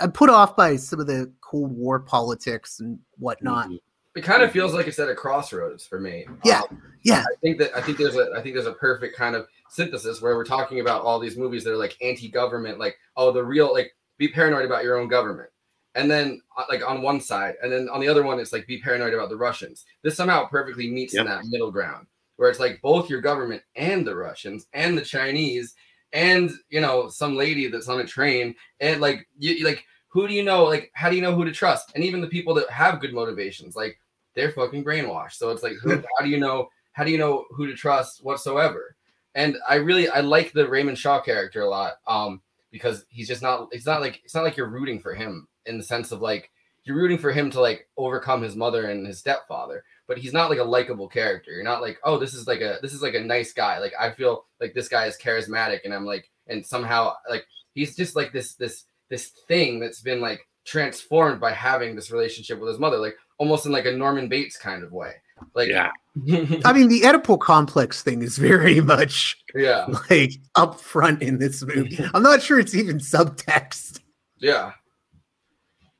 I'm 0.01 0.11
put 0.11 0.29
off 0.29 0.55
by 0.55 0.75
some 0.75 0.99
of 0.99 1.07
the 1.07 1.31
Cold 1.41 1.71
War 1.71 1.99
politics 1.99 2.79
and 2.79 2.99
whatnot. 3.17 3.69
it 4.15 4.21
kind 4.23 4.43
of 4.43 4.51
feels 4.51 4.73
like 4.73 4.87
it's 4.87 4.99
at 4.99 5.09
a 5.09 5.15
crossroads 5.15 5.85
for 5.85 5.99
me. 5.99 6.25
Yeah, 6.43 6.61
Um, 6.69 6.81
yeah. 7.03 7.21
I 7.21 7.35
think 7.41 7.59
that 7.59 7.75
I 7.75 7.81
think 7.81 7.97
there's 7.97 8.15
a 8.15 8.31
I 8.35 8.41
think 8.41 8.55
there's 8.55 8.67
a 8.67 8.73
perfect 8.73 9.15
kind 9.15 9.35
of 9.35 9.47
synthesis 9.69 10.21
where 10.21 10.35
we're 10.35 10.45
talking 10.45 10.79
about 10.79 11.01
all 11.03 11.19
these 11.19 11.37
movies 11.37 11.63
that 11.63 11.71
are 11.73 11.77
like 11.77 11.97
anti-government, 12.01 12.79
like 12.79 12.97
oh 13.15 13.31
the 13.31 13.43
real 13.43 13.73
like 13.73 13.95
be 14.17 14.27
paranoid 14.27 14.65
about 14.65 14.83
your 14.83 14.99
own 14.99 15.07
government, 15.07 15.49
and 15.95 16.09
then 16.09 16.41
uh, 16.57 16.65
like 16.69 16.87
on 16.87 17.01
one 17.01 17.21
side, 17.21 17.55
and 17.63 17.71
then 17.71 17.89
on 17.89 18.01
the 18.01 18.07
other 18.07 18.23
one 18.23 18.39
it's 18.39 18.53
like 18.53 18.67
be 18.67 18.81
paranoid 18.81 19.13
about 19.13 19.29
the 19.29 19.37
Russians. 19.37 19.85
This 20.03 20.15
somehow 20.15 20.47
perfectly 20.47 20.89
meets 20.89 21.13
in 21.13 21.25
that 21.25 21.45
middle 21.45 21.71
ground 21.71 22.07
where 22.41 22.49
it's 22.49 22.59
like 22.59 22.81
both 22.81 23.07
your 23.07 23.21
government 23.21 23.61
and 23.75 24.05
the 24.05 24.15
Russians 24.15 24.65
and 24.73 24.97
the 24.97 25.05
Chinese 25.05 25.75
and 26.13 26.51
you 26.69 26.81
know 26.81 27.07
some 27.07 27.35
lady 27.35 27.67
that's 27.67 27.87
on 27.87 28.01
a 28.01 28.05
train 28.05 28.53
and 28.79 28.99
like 29.01 29.27
you 29.37 29.65
like 29.65 29.85
who 30.09 30.27
do 30.27 30.33
you 30.33 30.43
know 30.43 30.65
like 30.65 30.91
how 30.93 31.09
do 31.09 31.15
you 31.15 31.21
know 31.21 31.33
who 31.33 31.45
to 31.45 31.51
trust? 31.51 31.91
And 31.95 32.03
even 32.03 32.21
the 32.21 32.27
people 32.27 32.53
that 32.55 32.69
have 32.69 32.99
good 32.99 33.13
motivations 33.13 33.75
like 33.75 33.97
they're 34.35 34.51
fucking 34.51 34.83
brainwashed. 34.83 35.33
So 35.33 35.49
it's 35.49 35.63
like 35.63 35.73
who, 35.81 35.91
how 36.17 36.23
do 36.23 36.29
you 36.29 36.39
know 36.39 36.69
how 36.93 37.03
do 37.03 37.11
you 37.11 37.17
know 37.17 37.45
who 37.51 37.67
to 37.67 37.73
trust 37.73 38.23
whatsoever? 38.23 38.95
And 39.35 39.57
i 39.67 39.75
really 39.75 40.09
i 40.09 40.19
like 40.19 40.51
the 40.51 40.67
raymond 40.67 40.97
shaw 40.97 41.21
character 41.21 41.61
a 41.61 41.69
lot 41.69 41.93
um 42.05 42.41
because 42.69 43.05
he's 43.07 43.29
just 43.29 43.41
not 43.41 43.69
it's 43.71 43.85
not 43.85 44.01
like 44.01 44.21
it's 44.25 44.35
not 44.35 44.43
like 44.43 44.57
you're 44.57 44.67
rooting 44.67 44.99
for 44.99 45.13
him 45.13 45.47
in 45.65 45.77
the 45.77 45.83
sense 45.83 46.11
of 46.11 46.21
like 46.21 46.51
you're 46.83 46.97
rooting 46.97 47.17
for 47.17 47.31
him 47.31 47.49
to 47.51 47.61
like 47.61 47.87
overcome 47.95 48.41
his 48.41 48.55
mother 48.57 48.89
and 48.89 49.07
his 49.07 49.19
stepfather 49.19 49.83
but 50.11 50.17
he's 50.17 50.33
not 50.33 50.49
like 50.49 50.59
a 50.59 50.63
likable 50.63 51.07
character 51.07 51.51
you're 51.51 51.63
not 51.63 51.81
like 51.81 51.97
oh 52.03 52.17
this 52.17 52.33
is 52.33 52.45
like 52.45 52.59
a 52.59 52.79
this 52.81 52.93
is 52.93 53.01
like 53.01 53.13
a 53.13 53.19
nice 53.19 53.53
guy 53.53 53.79
like 53.79 53.93
i 53.97 54.11
feel 54.11 54.43
like 54.59 54.73
this 54.73 54.89
guy 54.89 55.05
is 55.05 55.17
charismatic 55.17 55.79
and 55.85 55.93
i'm 55.93 56.05
like 56.05 56.29
and 56.47 56.65
somehow 56.65 57.13
like 57.29 57.45
he's 57.75 57.95
just 57.95 58.13
like 58.13 58.33
this 58.33 58.55
this 58.55 58.83
this 59.09 59.31
thing 59.47 59.79
that's 59.79 60.01
been 60.01 60.19
like 60.19 60.45
transformed 60.65 61.39
by 61.39 61.53
having 61.53 61.95
this 61.95 62.11
relationship 62.11 62.59
with 62.59 62.67
his 62.67 62.77
mother 62.77 62.97
like 62.97 63.15
almost 63.37 63.65
in 63.65 63.71
like 63.71 63.85
a 63.85 63.91
norman 63.91 64.27
bates 64.27 64.57
kind 64.57 64.83
of 64.83 64.91
way 64.91 65.13
like 65.55 65.69
yeah 65.69 65.91
I 66.65 66.73
mean, 66.73 66.89
the 66.89 67.01
Oedipal 67.03 67.39
complex 67.39 68.03
thing 68.03 68.21
is 68.21 68.37
very 68.37 68.81
much 68.95 69.37
yeah 69.55 69.85
like 70.09 70.33
up 70.55 70.77
front 70.77 71.21
in 71.21 71.39
this 71.39 71.63
movie. 71.63 72.03
I'm 72.13 72.21
not 72.21 72.41
sure 72.41 72.59
it's 72.59 72.75
even 72.75 72.97
subtext. 72.97 74.01
Yeah. 74.37 74.73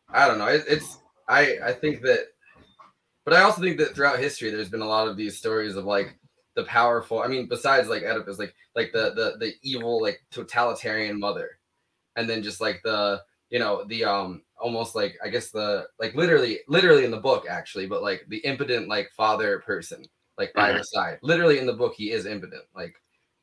I 0.10 0.28
don't 0.28 0.38
know. 0.38 0.48
It, 0.48 0.66
it's 0.68 0.98
I 1.30 1.58
I 1.64 1.72
think 1.72 2.02
that, 2.02 2.28
but 3.32 3.40
I 3.40 3.44
also 3.44 3.62
think 3.62 3.78
that 3.78 3.96
throughout 3.96 4.20
history, 4.20 4.50
there's 4.50 4.68
been 4.68 4.82
a 4.82 4.86
lot 4.86 5.08
of 5.08 5.16
these 5.16 5.38
stories 5.38 5.78
of 5.78 5.86
like 5.86 6.20
the 6.58 6.66
powerful. 6.66 7.22
I 7.22 7.28
mean, 7.28 7.48
besides 7.48 7.88
like 7.88 8.04
Oedipus, 8.04 8.38
like 8.38 8.54
like 8.76 8.92
the 8.92 9.14
the 9.14 9.38
the 9.40 9.54
evil 9.64 10.02
like 10.02 10.20
totalitarian 10.32 11.18
mother, 11.18 11.52
and 12.18 12.30
then 12.30 12.44
just 12.44 12.60
like 12.60 12.82
the 12.84 13.22
you 13.50 13.58
know 13.58 13.86
the 13.86 14.04
um 14.04 14.42
almost 14.60 14.96
like 14.96 15.16
I 15.24 15.30
guess 15.30 15.50
the 15.50 15.88
like 15.98 16.14
literally 16.14 16.60
literally 16.68 17.06
in 17.06 17.12
the 17.12 17.22
book 17.22 17.46
actually, 17.50 17.88
but 17.88 18.02
like 18.02 18.26
the 18.28 18.40
impotent 18.40 18.90
like 18.90 19.10
father 19.16 19.60
person 19.60 20.04
like 20.38 20.54
by 20.54 20.74
her 20.74 20.84
side. 20.84 21.18
Literally 21.22 21.58
in 21.58 21.66
the 21.66 21.72
book, 21.72 21.94
he 21.96 22.12
is 22.12 22.26
impotent. 22.26 22.64
Like 22.76 22.96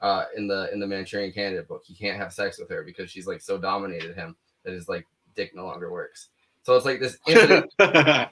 uh 0.02 0.26
in 0.36 0.46
the 0.46 0.70
in 0.70 0.80
the 0.80 0.86
Manchurian 0.86 1.32
Candidate 1.32 1.66
book, 1.66 1.80
he 1.86 1.94
can't 1.94 2.18
have 2.18 2.34
sex 2.34 2.58
with 2.58 2.68
her 2.68 2.82
because 2.82 3.10
she's 3.10 3.26
like 3.26 3.40
so 3.40 3.56
dominated 3.56 4.14
him 4.14 4.36
that 4.66 4.74
his 4.74 4.86
like 4.86 5.06
dick 5.34 5.56
no 5.56 5.64
longer 5.64 5.90
works. 5.90 6.28
So 6.68 6.76
it's 6.76 6.84
like 6.84 7.00
this 7.00 7.16
impotent. 7.26 7.72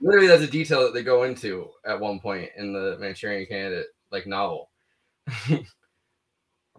literally, 0.00 0.26
that's 0.26 0.42
a 0.42 0.46
detail 0.46 0.84
that 0.84 0.94
they 0.94 1.02
go 1.02 1.24
into 1.24 1.68
at 1.84 2.00
one 2.00 2.18
point 2.18 2.48
in 2.56 2.72
the 2.72 2.96
Manchurian 2.98 3.44
Candidate 3.44 3.88
like 4.10 4.26
novel. 4.26 4.70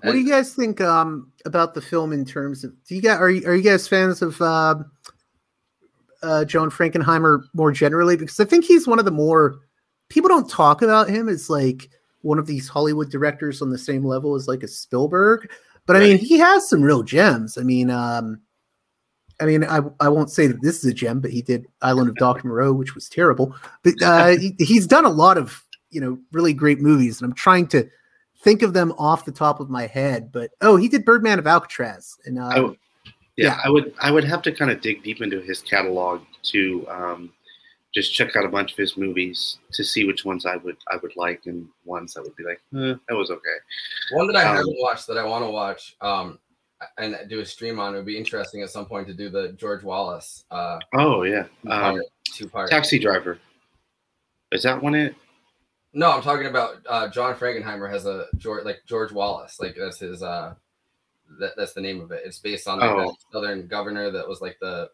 What 0.01 0.11
do 0.11 0.19
you 0.19 0.29
guys 0.29 0.53
think 0.53 0.81
um, 0.81 1.31
about 1.45 1.73
the 1.73 1.81
film 1.81 2.11
in 2.11 2.25
terms 2.25 2.63
of? 2.63 2.73
Do 2.85 2.95
you 2.95 3.01
guys 3.01 3.19
are 3.19 3.29
you, 3.29 3.47
are 3.47 3.55
you 3.55 3.63
guys 3.63 3.87
fans 3.87 4.21
of 4.21 4.39
uh, 4.41 4.75
uh, 6.21 6.45
John 6.45 6.69
Frankenheimer 6.69 7.43
more 7.53 7.71
generally? 7.71 8.17
Because 8.17 8.39
I 8.39 8.45
think 8.45 8.65
he's 8.65 8.87
one 8.87 8.99
of 8.99 9.05
the 9.05 9.11
more 9.11 9.55
people 10.09 10.27
don't 10.27 10.49
talk 10.49 10.81
about 10.81 11.09
him 11.09 11.29
as 11.29 11.49
like 11.49 11.89
one 12.21 12.39
of 12.39 12.45
these 12.45 12.67
Hollywood 12.67 13.09
directors 13.09 13.61
on 13.61 13.69
the 13.69 13.77
same 13.77 14.03
level 14.03 14.35
as 14.35 14.47
like 14.47 14.63
a 14.63 14.67
Spielberg. 14.67 15.49
But 15.85 15.95
I 15.95 15.99
mean, 15.99 16.17
he 16.17 16.37
has 16.39 16.67
some 16.67 16.81
real 16.81 17.03
gems. 17.03 17.57
I 17.57 17.61
mean, 17.61 17.89
um, 17.89 18.41
I 19.41 19.45
mean, 19.45 19.63
I 19.63 19.81
I 19.99 20.09
won't 20.09 20.29
say 20.31 20.47
that 20.47 20.61
this 20.61 20.83
is 20.83 20.85
a 20.91 20.93
gem, 20.93 21.19
but 21.19 21.31
he 21.31 21.41
did 21.41 21.65
Island 21.81 22.09
of 22.09 22.15
Doctor 22.15 22.47
Moreau, 22.47 22.71
which 22.73 22.95
was 22.95 23.09
terrible. 23.09 23.55
But 23.83 23.95
uh, 24.01 24.27
he, 24.39 24.55
he's 24.59 24.87
done 24.87 25.05
a 25.05 25.09
lot 25.09 25.37
of 25.37 25.63
you 25.91 26.01
know 26.01 26.17
really 26.31 26.53
great 26.53 26.79
movies, 26.79 27.21
and 27.21 27.29
I'm 27.29 27.35
trying 27.35 27.67
to 27.67 27.89
think 28.41 28.61
of 28.61 28.73
them 28.73 28.93
off 28.97 29.25
the 29.25 29.31
top 29.31 29.59
of 29.59 29.69
my 29.69 29.87
head. 29.87 30.31
But 30.31 30.51
oh, 30.61 30.77
he 30.77 30.87
did 30.87 31.03
Birdman 31.05 31.39
of 31.39 31.47
Alcatraz, 31.47 32.15
and 32.25 32.39
uh, 32.39 32.45
I 32.47 32.55
w- 32.55 32.75
yeah, 33.37 33.59
I 33.63 33.69
would 33.69 33.93
I 33.99 34.11
would 34.11 34.23
have 34.23 34.41
to 34.43 34.51
kind 34.51 34.71
of 34.71 34.81
dig 34.81 35.03
deep 35.03 35.21
into 35.21 35.41
his 35.41 35.61
catalog 35.61 36.21
to 36.43 36.87
um, 36.89 37.33
just 37.93 38.13
check 38.13 38.35
out 38.35 38.45
a 38.45 38.49
bunch 38.49 38.71
of 38.71 38.77
his 38.77 38.95
movies 38.97 39.57
to 39.73 39.83
see 39.83 40.05
which 40.05 40.23
ones 40.23 40.45
I 40.45 40.55
would 40.57 40.77
I 40.89 40.97
would 41.01 41.15
like 41.17 41.41
and 41.45 41.67
ones 41.83 42.13
that 42.13 42.23
would 42.23 42.35
be 42.37 42.43
like 42.45 42.61
eh, 42.75 42.95
that 43.09 43.15
was 43.15 43.31
okay. 43.31 43.57
One 44.11 44.27
that 44.27 44.37
I 44.37 44.43
Um, 44.47 44.55
haven't 44.57 44.75
watched 44.79 45.07
that 45.07 45.17
I 45.17 45.25
want 45.25 45.43
to 45.43 45.49
watch 45.49 45.95
um 46.01 46.39
and 46.97 47.17
do 47.29 47.39
a 47.39 47.45
stream 47.45 47.79
on. 47.79 47.93
It 47.93 47.97
would 47.97 48.05
be 48.05 48.17
interesting 48.17 48.61
at 48.61 48.69
some 48.69 48.85
point 48.85 49.07
to 49.07 49.13
do 49.13 49.29
the 49.29 49.53
George 49.53 49.83
Wallace 49.83 50.43
uh 50.51 50.79
Oh 50.93 51.23
yeah, 51.23 51.45
um, 51.67 52.01
two 52.25 52.47
part 52.47 52.69
Taxi 52.69 52.99
Driver. 52.99 53.39
Is 54.51 54.63
that 54.63 54.81
one 54.81 54.95
it? 54.95 55.15
No, 55.93 56.11
I'm 56.11 56.21
talking 56.21 56.47
about 56.47 56.77
uh, 56.89 57.07
John 57.07 57.35
Frankenheimer 57.35 57.89
has 57.89 58.05
a 58.05 58.25
George 58.37 58.65
like 58.65 58.81
George 58.85 59.11
Wallace, 59.11 59.59
like 59.59 59.75
that's 59.77 59.99
his 59.99 60.21
uh 60.21 60.53
that, 61.39 61.53
that's 61.57 61.73
the 61.73 61.81
name 61.81 62.01
of 62.01 62.11
it. 62.11 62.23
It's 62.25 62.39
based 62.39 62.67
on 62.67 62.79
like, 62.79 62.89
Oh. 62.89 63.15
southern 63.31 63.67
governor 63.67 64.11
that 64.11 64.27
was 64.27 64.41
like 64.41 64.57
the 64.59 64.89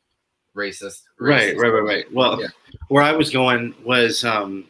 racist. 0.55 1.03
Right, 1.19 1.57
right, 1.57 1.69
right, 1.69 1.83
right. 1.83 2.13
Well, 2.13 2.39
Yeah. 2.41 2.47
where 2.87 3.03
I 3.03 3.11
was 3.11 3.29
going 3.29 3.73
was, 3.83 4.23
um, 4.23 4.65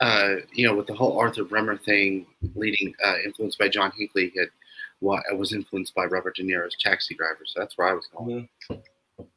uh, 0.00 0.36
you 0.52 0.66
know, 0.66 0.74
with 0.76 0.86
the 0.86 0.94
whole 0.94 1.18
Arthur 1.18 1.44
Bremer 1.44 1.76
thing, 1.78 2.26
leading 2.54 2.94
uh, 3.04 3.16
influenced 3.24 3.58
by 3.58 3.68
John 3.68 3.92
Hinckley, 3.96 4.30
he 4.30 4.38
had 4.38 4.48
what 5.04 5.22
was 5.36 5.52
influenced 5.52 5.94
by 5.94 6.04
Robert 6.06 6.34
De 6.36 6.42
Niro's 6.42 6.76
Taxi 6.80 7.14
Driver. 7.14 7.44
So 7.46 7.60
that's 7.60 7.76
where 7.78 7.88
I 7.88 7.92
was 7.92 8.06
going. 8.16 8.48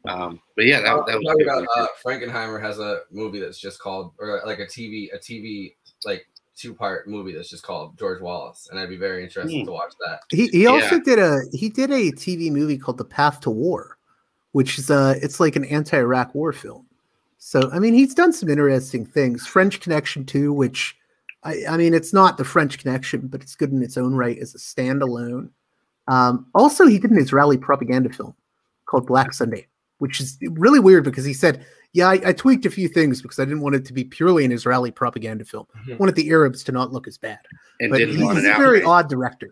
Um, 0.05 0.39
but 0.55 0.65
yeah, 0.65 0.81
that, 0.81 0.93
Uh, 0.95 1.05
that 1.05 1.17
was 1.19 1.25
talking 1.25 1.43
about 1.43 1.67
uh, 1.75 1.87
Frankenheimer 2.03 2.59
has 2.61 2.79
a 2.79 3.01
movie 3.11 3.39
that's 3.39 3.59
just 3.59 3.79
called, 3.79 4.13
or 4.19 4.41
like 4.45 4.59
a 4.59 4.65
TV, 4.65 5.13
a 5.13 5.17
TV 5.19 5.75
like 6.05 6.25
two 6.55 6.73
part 6.73 7.07
movie 7.07 7.33
that's 7.33 7.49
just 7.49 7.61
called 7.63 7.97
George 7.99 8.19
Wallace, 8.21 8.69
and 8.71 8.79
I'd 8.79 8.89
be 8.89 8.97
very 8.97 9.23
interested 9.23 9.59
Hmm. 9.59 9.65
to 9.65 9.71
watch 9.73 9.93
that. 10.05 10.21
He 10.31 10.47
he 10.47 10.65
also 10.65 10.99
did 10.99 11.19
a 11.19 11.41
he 11.51 11.69
did 11.69 11.91
a 11.91 12.11
TV 12.13 12.49
movie 12.51 12.77
called 12.77 12.97
The 12.97 13.05
Path 13.05 13.41
to 13.41 13.51
War, 13.51 13.97
which 14.53 14.79
is 14.79 14.89
uh 14.89 15.15
it's 15.21 15.39
like 15.39 15.55
an 15.55 15.65
anti-Iraq 15.65 16.33
war 16.33 16.51
film. 16.53 16.87
So 17.37 17.69
I 17.71 17.77
mean 17.79 17.93
he's 17.93 18.15
done 18.15 18.33
some 18.33 18.49
interesting 18.49 19.05
things. 19.05 19.45
French 19.45 19.79
Connection 19.81 20.25
too, 20.25 20.51
which 20.51 20.95
I 21.43 21.63
I 21.69 21.77
mean 21.77 21.93
it's 21.93 22.13
not 22.13 22.37
the 22.37 22.45
French 22.45 22.79
Connection, 22.79 23.27
but 23.27 23.41
it's 23.43 23.55
good 23.55 23.71
in 23.71 23.83
its 23.83 23.97
own 23.97 24.15
right 24.15 24.39
as 24.39 24.55
a 24.55 24.57
standalone. 24.57 25.49
Um, 26.07 26.47
also 26.55 26.87
he 26.87 26.99
did 26.99 27.11
an 27.11 27.19
Israeli 27.19 27.57
propaganda 27.57 28.09
film 28.09 28.33
called 28.85 29.07
Black 29.07 29.33
Sunday, 29.33 29.67
which 29.99 30.19
is 30.19 30.37
really 30.41 30.79
weird 30.79 31.03
because 31.03 31.25
he 31.25 31.33
said, 31.33 31.65
"Yeah, 31.93 32.07
I, 32.09 32.21
I 32.25 32.33
tweaked 32.33 32.65
a 32.65 32.71
few 32.71 32.87
things 32.87 33.21
because 33.21 33.39
I 33.39 33.45
didn't 33.45 33.61
want 33.61 33.75
it 33.75 33.85
to 33.85 33.93
be 33.93 34.03
purely 34.03 34.45
an 34.45 34.51
Israeli 34.51 34.91
propaganda 34.91 35.45
film. 35.45 35.67
I 35.89 35.95
wanted 35.95 36.15
the 36.15 36.29
Arabs 36.29 36.63
to 36.65 36.71
not 36.71 36.91
look 36.91 37.07
as 37.07 37.17
bad." 37.17 37.39
And 37.79 37.91
but 37.91 38.01
he's 38.01 38.21
a 38.21 38.41
very 38.41 38.83
odd 38.83 39.09
director. 39.09 39.51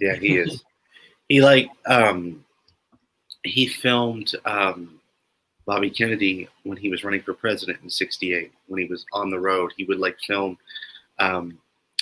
Yeah, 0.00 0.16
he 0.16 0.38
is. 0.38 0.64
he 1.28 1.42
like 1.42 1.68
um, 1.86 2.44
he 3.44 3.66
filmed 3.66 4.32
um, 4.44 5.00
Bobby 5.66 5.90
Kennedy 5.90 6.48
when 6.62 6.76
he 6.76 6.88
was 6.88 7.04
running 7.04 7.22
for 7.22 7.34
president 7.34 7.78
in 7.82 7.90
'68. 7.90 8.52
When 8.68 8.80
he 8.80 8.88
was 8.88 9.04
on 9.12 9.30
the 9.30 9.38
road, 9.38 9.72
he 9.76 9.84
would 9.84 9.98
like 9.98 10.18
film 10.26 10.56
um, 11.18 11.58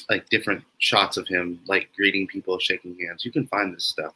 like 0.08 0.28
different 0.28 0.62
shots 0.78 1.16
of 1.16 1.26
him, 1.28 1.60
like 1.66 1.88
greeting 1.96 2.26
people, 2.26 2.58
shaking 2.58 2.96
hands. 3.06 3.24
You 3.24 3.32
can 3.32 3.46
find 3.46 3.74
this 3.74 3.84
stuff. 3.84 4.14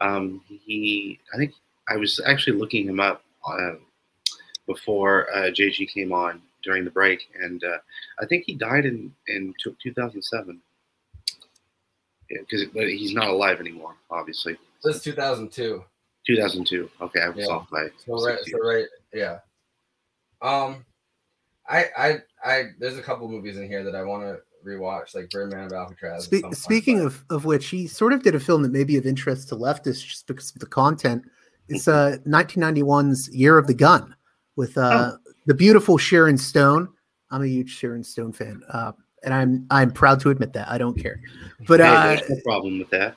Um, 0.00 0.42
he, 0.48 1.18
I 1.32 1.36
think, 1.36 1.52
I 1.88 1.96
was 1.96 2.20
actually 2.24 2.58
looking 2.58 2.86
him 2.88 3.00
up 3.00 3.22
uh, 3.46 3.74
before 4.66 5.28
uh, 5.34 5.50
JG 5.50 5.88
came 5.92 6.12
on 6.12 6.40
during 6.62 6.84
the 6.84 6.90
break, 6.90 7.28
and 7.40 7.62
uh, 7.62 7.78
I 8.20 8.26
think 8.26 8.44
he 8.46 8.54
died 8.54 8.86
in 8.86 9.14
in 9.28 9.54
2007 9.62 10.60
because 12.28 12.64
he's 12.72 13.12
not 13.12 13.28
alive 13.28 13.60
anymore, 13.60 13.94
obviously. 14.10 14.56
This 14.82 14.96
is 14.96 15.02
2002. 15.02 15.84
2002. 16.26 16.90
Okay, 17.02 17.20
I 17.20 17.28
was 17.28 17.46
Yeah. 17.46 17.54
off 17.54 17.70
by 17.70 17.88
So 18.06 18.24
right, 18.24 18.38
so 18.46 18.58
right, 18.58 18.86
yeah. 19.12 19.38
Um, 20.40 20.84
I, 21.68 21.86
I, 21.96 22.22
I. 22.44 22.64
There's 22.78 22.98
a 22.98 23.02
couple 23.02 23.28
movies 23.28 23.56
in 23.58 23.68
here 23.68 23.84
that 23.84 23.94
I 23.94 24.02
want 24.02 24.22
to 24.24 24.40
rewatch, 24.64 25.14
like 25.14 25.30
Birdman 25.30 25.66
of 25.66 25.72
Alcatraz. 25.72 26.24
Spe- 26.24 26.34
some 26.34 26.42
point. 26.42 26.56
speaking 26.56 27.00
of, 27.00 27.24
of 27.30 27.44
which, 27.44 27.66
he 27.68 27.86
sort 27.86 28.12
of 28.12 28.22
did 28.22 28.34
a 28.34 28.40
film 28.40 28.62
that 28.62 28.72
may 28.72 28.84
be 28.84 28.96
of 28.96 29.06
interest 29.06 29.48
to 29.50 29.56
leftists 29.56 30.04
just 30.06 30.26
because 30.26 30.50
of 30.54 30.60
the 30.60 30.66
content. 30.66 31.24
It's 31.68 31.88
uh, 31.88 32.18
1991's 32.26 33.28
Year 33.34 33.56
of 33.58 33.66
the 33.66 33.74
Gun 33.74 34.14
with 34.56 34.76
uh, 34.76 35.12
the 35.46 35.54
beautiful 35.54 35.96
Sharon 35.98 36.36
Stone. 36.38 36.88
I'm 37.30 37.42
a 37.42 37.46
huge 37.46 37.70
Sharon 37.70 38.04
Stone 38.04 38.32
fan, 38.32 38.62
uh, 38.70 38.92
and 39.22 39.32
I'm 39.32 39.66
I'm 39.70 39.90
proud 39.90 40.20
to 40.20 40.30
admit 40.30 40.52
that. 40.52 40.68
I 40.68 40.78
don't 40.78 40.98
care, 40.98 41.20
but 41.66 41.80
Hey, 41.80 41.86
uh, 41.86 42.02
there's 42.06 42.28
no 42.30 42.36
problem 42.44 42.78
with 42.78 42.90
that. 42.90 43.16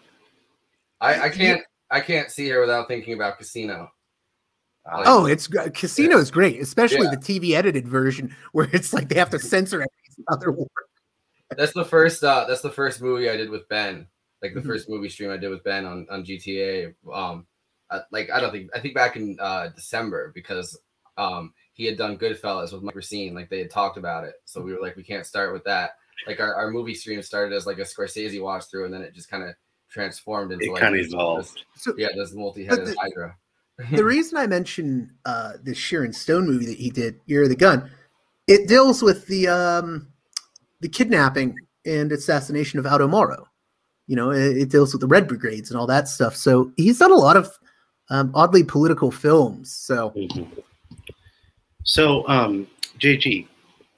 I, 1.01 1.23
I 1.25 1.29
can't, 1.29 1.61
I 1.91 1.99
can't 1.99 2.31
see 2.31 2.47
her 2.49 2.59
without 2.61 2.87
thinking 2.87 3.13
about 3.13 3.37
Casino. 3.37 3.91
Like, 4.91 5.05
oh, 5.05 5.25
it's 5.25 5.47
Casino 5.47 6.17
is 6.17 6.31
great, 6.31 6.61
especially 6.61 7.03
Yeah. 7.03 7.11
the 7.11 7.17
TV 7.17 7.51
edited 7.55 7.87
version 7.87 8.33
where 8.53 8.69
it's 8.71 8.93
like 8.93 9.09
they 9.09 9.19
have 9.19 9.29
to 9.31 9.39
censor 9.39 9.81
every 9.81 10.25
other 10.29 10.51
word. 10.51 10.69
That's 11.55 11.73
the 11.73 11.85
first, 11.85 12.23
uh, 12.23 12.45
that's 12.47 12.61
the 12.61 12.71
first 12.71 13.01
movie 13.01 13.29
I 13.29 13.37
did 13.37 13.49
with 13.49 13.67
Ben. 13.69 14.07
Like 14.41 14.53
the 14.53 14.61
Mhm. 14.61 14.65
first 14.67 14.89
movie 14.89 15.09
stream 15.09 15.31
I 15.31 15.37
did 15.37 15.49
with 15.49 15.63
Ben 15.63 15.85
on 15.85 16.05
on 16.11 16.23
GTA. 16.23 16.93
Um, 17.11 17.47
uh, 17.89 18.01
like 18.11 18.29
I 18.29 18.39
don't 18.39 18.51
think 18.51 18.69
I 18.75 18.79
think 18.79 18.93
back 18.93 19.15
in 19.15 19.37
uh 19.39 19.69
December 19.69 20.31
because 20.35 20.77
um 21.17 21.53
he 21.73 21.85
had 21.85 21.97
done 21.97 22.17
Goodfellas 22.17 22.71
with 22.73 22.83
Mike 22.83 22.95
Racine. 22.95 23.33
Like 23.33 23.49
they 23.49 23.59
had 23.59 23.71
talked 23.71 23.97
about 23.97 24.25
it, 24.25 24.35
so 24.45 24.61
we 24.61 24.73
were 24.73 24.79
like, 24.81 24.95
we 24.95 25.03
can't 25.03 25.25
start 25.25 25.53
with 25.53 25.63
that. 25.63 25.91
Like 26.27 26.39
our, 26.39 26.53
our 26.53 26.69
movie 26.71 26.93
stream 26.95 27.21
started 27.21 27.55
as 27.55 27.65
like 27.65 27.77
a 27.77 27.81
Scorsese 27.83 28.41
watch 28.41 28.65
through, 28.69 28.85
and 28.85 28.93
then 28.93 29.01
it 29.01 29.13
just 29.15 29.29
kind 29.29 29.43
of 29.43 29.55
transformed 29.89 30.51
into 30.51 30.65
It 30.65 30.71
like 30.73 30.81
kinda 30.81 30.99
evolved. 30.99 31.63
this- 31.85 31.95
yeah, 31.97 32.09
this 32.15 32.33
multi-headed 32.33 32.87
the- 32.87 32.95
hydra. 32.99 33.35
the 33.91 34.03
reason 34.03 34.37
I 34.37 34.45
mentioned 34.47 35.11
uh, 35.25 35.53
the 35.63 35.73
Sharon 35.73 36.11
Stone 36.13 36.45
movie 36.47 36.65
that 36.65 36.77
he 36.77 36.89
did, 36.89 37.19
Year 37.25 37.43
of 37.43 37.49
the 37.49 37.55
Gun, 37.55 37.89
it 38.47 38.67
deals 38.67 39.01
with 39.01 39.25
the 39.27 39.47
um, 39.47 40.07
the 40.81 40.89
kidnapping 40.89 41.55
and 41.85 42.11
assassination 42.11 42.79
of 42.79 42.85
Aldo 42.85 43.07
Moro. 43.07 43.47
You 44.07 44.15
know, 44.15 44.31
it, 44.31 44.57
it 44.57 44.69
deals 44.69 44.93
with 44.93 45.01
the 45.01 45.07
Red 45.07 45.27
Brigades 45.27 45.69
and 45.69 45.79
all 45.79 45.87
that 45.87 46.07
stuff. 46.07 46.35
So 46.35 46.71
he's 46.77 46.99
done 46.99 47.11
a 47.11 47.15
lot 47.15 47.35
of 47.35 47.49
um, 48.09 48.31
oddly 48.33 48.63
political 48.63 49.11
films. 49.11 49.71
So 49.73 50.13
So, 51.83 52.27
um, 52.27 52.67
JG, 52.99 53.47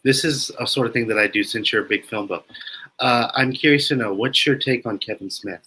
this 0.03 0.23
is 0.26 0.51
a 0.60 0.65
sort 0.65 0.88
of 0.88 0.93
thing 0.93 1.07
that 1.07 1.19
I 1.19 1.27
do 1.27 1.43
since 1.43 1.72
you're 1.72 1.85
a 1.85 1.88
big 1.88 2.06
film 2.06 2.27
buff. 2.27 2.43
Uh, 2.99 3.30
I'm 3.34 3.51
curious 3.53 3.88
to 3.89 3.95
know 3.95 4.14
what's 4.14 4.45
your 4.45 4.56
take 4.56 4.85
on 4.85 4.97
Kevin 4.97 5.30
Smith? 5.30 5.61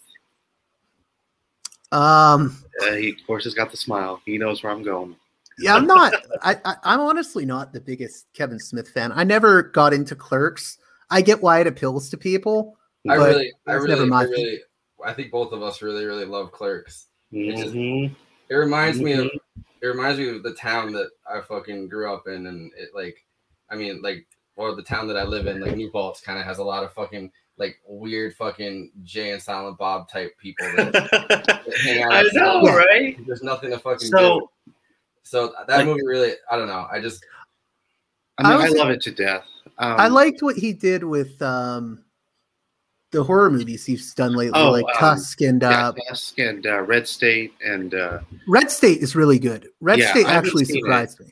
um, 1.93 2.57
Uh, 2.83 2.93
he, 2.95 3.11
of 3.11 3.27
course, 3.27 3.45
has 3.45 3.55
got 3.55 3.71
the 3.71 3.77
smile. 3.77 4.21
He 4.25 4.39
knows 4.39 4.63
where 4.63 4.73
I'm 4.73 4.83
going. 4.83 5.15
yeah, 5.59 5.77
I'm 5.77 5.87
not. 5.87 6.15
I, 6.43 6.57
I, 6.65 6.75
I'm 6.85 7.01
honestly 7.01 7.45
not 7.47 7.73
the 7.73 7.81
biggest 7.81 8.27
Kevin 8.35 8.59
Smith 8.59 8.89
fan. 8.89 9.13
I 9.15 9.25
never 9.25 9.63
got 9.63 9.93
into 9.93 10.15
Clerks. 10.17 10.79
I 11.13 11.21
get 11.21 11.43
why 11.43 11.61
it 11.61 11.67
appeals 11.67 12.11
to 12.11 12.17
people. 12.17 12.77
I 13.09 13.15
really, 13.17 13.53
I 13.67 13.73
really, 13.75 13.89
never 14.09 14.15
I 14.15 14.23
really, 14.25 14.61
I 15.05 15.13
think 15.13 15.31
both 15.31 15.53
of 15.53 15.63
us 15.63 15.83
really, 15.83 16.05
really 16.05 16.25
love 16.25 16.53
Clerks. 16.53 17.07
It 17.33 17.57
just, 17.57 17.75
it 17.75 18.55
reminds 18.55 19.01
me 19.01 19.13
of, 19.15 19.27
Mhm. 19.27 19.65
it 19.81 19.87
reminds 19.87 20.19
me 20.19 20.29
of 20.29 20.43
the 20.43 20.55
town 20.55 20.93
that 20.93 21.11
I 21.29 21.41
fucking 21.41 21.89
grew 21.89 22.13
up 22.13 22.27
in, 22.29 22.47
and 22.47 22.71
it 22.77 22.91
like, 22.95 23.25
I 23.71 23.75
mean, 23.77 24.01
like, 24.03 24.27
or 24.57 24.75
the 24.75 24.83
town 24.83 25.09
that 25.09 25.17
I 25.17 25.25
live 25.25 25.47
in, 25.47 25.61
like 25.61 25.77
New 25.77 25.91
Paltz, 25.91 26.21
kind 26.21 26.39
of 26.39 26.45
has 26.45 26.59
a 26.59 26.65
lot 26.65 26.85
of 26.85 26.93
fucking 26.93 27.33
like 27.59 27.77
weird 27.87 28.35
fucking 28.37 28.91
Jay 29.03 29.31
and 29.33 29.43
Silent 29.43 29.77
Bob 29.79 30.09
type 30.09 30.37
people. 30.39 30.67
That, 30.77 30.93
that 30.93 31.79
hang 31.85 32.03
out 32.03 32.13
I 32.13 32.23
know, 32.33 32.63
Yeah. 32.65 32.77
right? 32.77 33.27
There's 33.27 33.43
nothing 33.43 33.71
to 33.71 33.79
fucking 33.79 34.09
So, 34.09 34.41
do. 34.67 34.73
So 35.23 35.55
that 35.67 35.77
like- 35.79 35.87
movie 35.87 36.05
really, 36.07 36.33
I 36.51 36.57
don't 36.57 36.69
know. 36.69 36.87
I 36.91 37.01
just, 37.01 37.25
I 38.39 38.43
mean, 38.51 38.61
I 38.61 38.67
I, 38.67 38.69
love 38.69 38.91
it 38.91 39.03
to 39.03 39.11
death. 39.11 39.45
Um, 39.79 40.01
I 40.01 40.09
liked 40.09 40.43
what 40.43 40.57
he 40.57 40.73
did 40.73 41.03
with 41.05 41.41
um, 41.43 42.05
the 43.11 43.23
horror 43.23 43.51
movies 43.51 43.85
he's 43.85 44.15
done 44.15 44.35
lately, 44.35 44.59
Oh, 44.61 44.71
like 44.71 44.85
um, 44.85 44.93
Tusk 44.95 45.41
and 45.43 45.61
yeah, 45.63 45.89
uh, 45.89 45.93
Tusk 46.09 46.39
and 46.39 46.67
uh, 46.67 46.81
Red 46.83 47.07
State, 47.09 47.53
and 47.65 47.95
uh, 47.95 48.21
Red 48.47 48.71
State 48.71 48.99
is 49.03 49.15
really 49.17 49.39
good. 49.39 49.69
Red 49.81 49.99
Yeah, 49.99 50.11
State 50.13 50.27
I 50.27 50.35
actually 50.35 50.63
it. 50.65 50.69
surprised 50.69 51.21
me. 51.21 51.27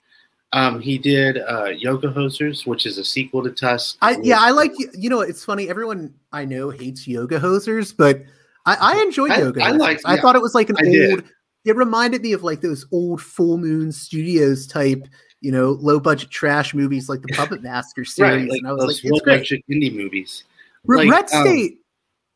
um, 0.53 0.81
he 0.81 0.99
did 0.99 1.39
uh, 1.39 1.67
Yoga 1.77 2.09
Hosers, 2.09 2.67
which 2.67 2.85
is 2.87 2.99
a 2.99 3.05
sequel 3.05 3.43
to 3.45 3.51
Tusk. 3.51 3.97
I 4.03 4.17
yeah, 4.23 4.39
I 4.41 4.51
like 4.51 4.73
you 4.95 5.09
know 5.09 5.21
it's 5.21 5.45
funny. 5.45 5.69
Everyone 5.69 6.13
I 6.33 6.45
know 6.45 6.71
hates 6.71 7.07
Yoga 7.09 7.39
Hosers, 7.41 7.95
but 7.97 8.21
I, 8.67 8.77
I 8.99 9.03
enjoyed 9.03 9.31
I- 9.31 9.39
Yoga. 9.39 9.63
I 9.65 9.71
like- 9.71 10.01
I 10.05 10.17
yeah, 10.17 10.21
thought 10.21 10.37
it 10.37 10.43
was 10.43 10.55
like 10.55 10.69
an 10.71 10.77
I 10.79 10.83
did. 10.83 11.25
It 11.65 11.77
reminded 11.77 12.23
me 12.23 12.33
of 12.33 12.43
like 12.43 12.61
those 12.61 12.87
old 12.91 13.21
Full 13.21 13.59
Moon 13.59 13.93
Studios 13.93 14.67
type, 14.67 15.07
you 15.41 15.53
know, 15.53 15.73
low 15.73 16.01
budget 16.01 16.31
trash 16.31 16.75
movies 16.75 17.09
like 17.09 17.23
the 17.23 17.29
Puppet 17.35 17.63
Master 17.63 18.05
series. 18.05 18.33
right, 18.33 18.49
like 18.51 18.59
and 18.61 18.69
I 18.69 18.73
was 18.73 18.85
like, 18.85 19.05
it's 19.05 19.21
great. 19.21 19.49
indie 19.71 19.95
movies. 19.95 20.45
R- 20.89 20.97
Like, 20.97 21.11
Red 21.11 21.31
um, 21.33 21.47
State, 21.47 21.79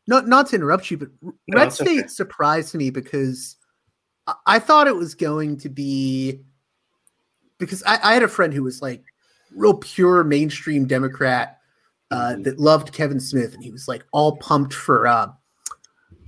not 0.07 0.27
not 0.27 0.47
to 0.47 0.55
interrupt 0.55 0.91
you, 0.91 0.97
but 0.97 1.09
No, 1.21 1.33
Red 1.49 1.73
State 1.73 1.99
okay. 2.01 2.07
surprised 2.07 2.75
me 2.75 2.89
because 2.91 3.55
I, 4.27 4.35
I 4.45 4.59
thought 4.59 4.87
it 4.87 4.95
was 4.95 5.15
going 5.15 5.57
to 5.57 5.69
be 5.69 6.41
because 7.57 7.81
I, 7.83 7.99
I 8.03 8.13
had 8.13 8.23
a 8.23 8.27
friend 8.27 8.53
who 8.53 8.63
was 8.63 8.81
like 8.81 9.03
real 9.55 9.73
pure 9.75 10.23
mainstream 10.23 10.85
Democrat 10.85 11.59
uh, 12.11 12.35
Mhm. 12.35 12.43
that 12.43 12.59
loved 12.59 12.91
Kevin 12.93 13.19
Smith, 13.19 13.55
and 13.55 13.63
he 13.63 13.71
was 13.71 13.87
like 13.87 14.05
all 14.11 14.37
pumped 14.37 14.73
for 14.73 15.07
uh, 15.07 15.27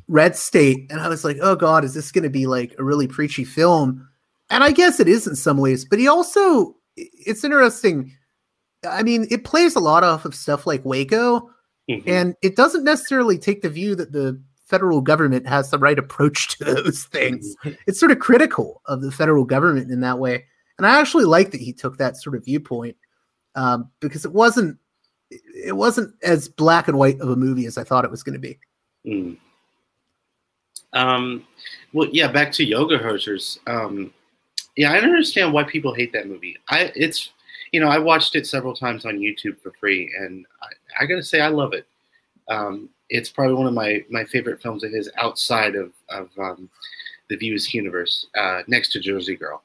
Red 0.08 0.36
State, 0.36 0.90
and 0.92 1.02
I 1.02 1.10
was 1.10 1.24
like, 1.26 1.38
oh 1.42 1.56
god, 1.56 1.84
is 1.84 1.94
this 1.94 2.12
going 2.12 2.24
to 2.24 2.30
be 2.30 2.48
like 2.48 2.74
a 2.78 2.84
really 2.84 3.08
preachy 3.08 3.44
film? 3.44 4.08
And 4.50 4.64
I 4.64 4.72
guess 4.72 5.00
it 5.00 5.08
is 5.08 5.28
in 5.28 5.36
some 5.36 5.58
ways, 5.58 5.86
but 5.86 6.00
he 6.00 6.08
also 6.08 6.76
it's 6.96 7.44
interesting. 7.44 8.12
I 8.88 9.04
mean, 9.04 9.28
it 9.30 9.44
plays 9.44 9.76
a 9.76 9.80
lot 9.80 10.04
off 10.04 10.26
of 10.26 10.34
stuff 10.36 10.66
like 10.66 10.84
Waco, 10.86 11.50
Mhm. 11.90 12.04
and 12.08 12.36
it 12.42 12.56
doesn't 12.56 12.84
necessarily 12.84 13.38
take 13.38 13.62
the 13.62 13.70
view 13.70 13.96
that 13.96 14.12
the 14.12 14.42
federal 14.66 15.00
government 15.02 15.48
has 15.48 15.70
the 15.70 15.80
right 15.80 15.98
approach 16.00 16.58
to 16.58 16.64
those 16.66 17.06
things. 17.06 17.56
It's 17.88 18.00
sort 18.00 18.12
of 18.12 18.20
critical 18.20 18.82
of 18.86 19.02
the 19.02 19.12
federal 19.12 19.46
government 19.46 19.92
in 19.92 20.02
that 20.02 20.20
way. 20.20 20.46
And 20.78 20.86
I 20.86 21.00
actually 21.00 21.24
like 21.26 21.52
that 21.52 21.62
he 21.62 21.72
took 21.74 21.98
that 21.98 22.18
sort 22.18 22.36
of 22.36 22.46
viewpoint 22.46 22.98
um, 23.56 23.90
because 24.00 24.26
it 24.26 24.34
wasn't 24.34 24.78
it 25.30 25.76
wasn't 25.76 26.14
as 26.24 26.48
black 26.48 26.88
and 26.88 26.98
white 26.98 27.20
of 27.20 27.30
a 27.30 27.36
movie 27.36 27.66
as 27.66 27.78
I 27.78 27.84
thought 27.84 28.06
it 28.06 28.12
was 28.12 28.24
going 28.24 28.34
to 28.34 28.40
be. 28.40 28.60
Mm. 29.06 29.38
Um, 30.94 31.46
well, 31.94 32.08
yeah, 32.12 32.32
back 32.32 32.52
to 32.54 32.64
Yoga 32.64 32.98
Hosers. 33.00 33.60
Um, 33.68 34.14
yeah, 34.76 34.92
I 34.92 34.96
don't 35.00 35.10
understand 35.10 35.54
why 35.54 35.64
people 35.64 35.94
hate 35.94 36.14
that 36.14 36.28
movie. 36.28 36.58
I 36.70 36.92
it's 36.96 37.32
you 37.72 37.80
know 37.80 37.88
I 37.90 37.98
watched 38.00 38.36
it 38.36 38.48
several 38.48 38.74
times 38.76 39.06
on 39.06 39.18
YouTube 39.20 39.60
for 39.60 39.72
free, 39.80 40.14
and 40.20 40.46
I, 40.62 41.04
I 41.04 41.06
gotta 41.06 41.24
say 41.24 41.42
I 41.42 41.48
love 41.50 41.74
it. 41.74 41.86
Um, 42.50 42.90
it's 43.10 43.30
probably 43.30 43.56
one 43.56 43.68
of 43.68 43.74
my 43.74 44.04
my 44.10 44.24
favorite 44.26 44.62
films 44.62 44.84
of 44.84 44.92
his 44.92 45.10
outside 45.18 45.76
of 45.76 45.92
of 46.10 46.30
um, 46.40 46.70
the 47.30 47.36
Views 47.36 47.74
universe, 47.74 48.28
uh, 48.38 48.62
next 48.68 48.92
to 48.94 49.00
Jersey 49.00 49.36
Girl. 49.36 49.62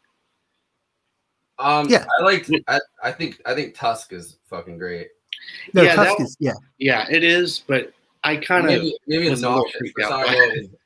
um, 1.61 1.89
Yeah. 1.89 2.05
I 2.19 2.23
like, 2.25 2.49
I, 2.67 2.81
I 3.05 3.13
think, 3.13 3.41
I 3.47 3.55
think 3.55 3.75
Tusk 3.77 4.13
is 4.13 4.39
fucking 4.51 4.79
great. 4.79 5.09
No, 5.73 5.83
Yeah, 5.83 5.95
Tusk 5.95 6.19
that- 6.19 6.25
is 6.25 6.37
yeah. 6.41 6.55
Yeah, 6.79 7.07
it 7.09 7.23
is, 7.23 7.61
but 7.61 7.93
I 8.25 8.37
kind 8.37 8.65
of 8.65 8.71
maybe 8.73 8.97
maybe 9.07 9.29
was 9.31 9.41
it's 9.41 9.47
a 9.47 9.49
little 9.49 9.69
freaked 9.79 10.01
out 10.01 10.09
some 10.11 10.25
by 10.27 10.33
reason. 10.39 10.77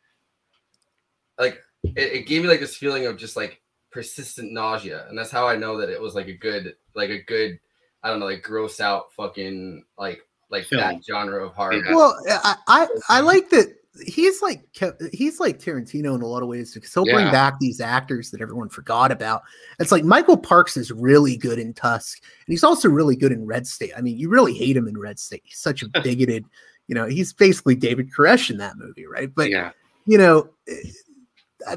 Like 1.38 1.60
it, 1.82 2.12
it 2.12 2.26
gave 2.26 2.42
me 2.42 2.48
like 2.48 2.60
this 2.60 2.76
feeling 2.76 3.06
of 3.06 3.16
just 3.16 3.36
like 3.36 3.60
persistent 3.90 4.52
nausea, 4.52 5.06
and 5.08 5.18
that's 5.18 5.30
how 5.30 5.46
I 5.46 5.56
know 5.56 5.78
that 5.78 5.90
it 5.90 6.00
was 6.00 6.14
like 6.14 6.28
a 6.28 6.34
good, 6.34 6.74
like 6.94 7.10
a 7.10 7.22
good, 7.22 7.58
I 8.02 8.10
don't 8.10 8.20
know, 8.20 8.26
like 8.26 8.42
gross 8.42 8.80
out 8.80 9.12
fucking 9.12 9.84
like 9.98 10.20
like 10.50 10.64
Film. 10.64 10.80
that 10.80 11.04
genre 11.04 11.44
of 11.44 11.54
horror. 11.54 11.82
Well, 11.90 12.16
I, 12.28 12.56
I 12.66 12.88
I 13.08 13.20
like 13.20 13.50
that 13.50 13.74
he's 14.04 14.42
like 14.42 14.62
Ke- 14.74 15.00
he's 15.12 15.40
like 15.40 15.58
Tarantino 15.58 16.14
in 16.14 16.22
a 16.22 16.26
lot 16.26 16.42
of 16.42 16.48
ways 16.48 16.74
because 16.74 16.92
he'll 16.92 17.04
bring 17.04 17.30
back 17.30 17.58
these 17.58 17.80
actors 17.80 18.30
that 18.30 18.40
everyone 18.40 18.68
forgot 18.68 19.10
about. 19.10 19.42
It's 19.78 19.92
like 19.92 20.04
Michael 20.04 20.36
Parks 20.36 20.76
is 20.76 20.92
really 20.92 21.36
good 21.36 21.58
in 21.58 21.72
Tusk, 21.72 22.22
and 22.22 22.52
he's 22.52 22.64
also 22.64 22.88
really 22.88 23.16
good 23.16 23.32
in 23.32 23.46
Red 23.46 23.66
State. 23.66 23.92
I 23.96 24.00
mean, 24.00 24.18
you 24.18 24.28
really 24.28 24.54
hate 24.54 24.76
him 24.76 24.88
in 24.88 24.98
Red 24.98 25.18
State. 25.18 25.42
He's 25.44 25.58
such 25.58 25.82
a 25.82 25.88
bigoted, 26.02 26.44
you 26.88 26.94
know. 26.94 27.06
He's 27.06 27.32
basically 27.32 27.74
David 27.74 28.10
Koresh 28.12 28.50
in 28.50 28.58
that 28.58 28.76
movie, 28.76 29.06
right? 29.06 29.32
But 29.34 29.50
yeah. 29.50 29.70
you 30.06 30.18
know, 30.18 30.50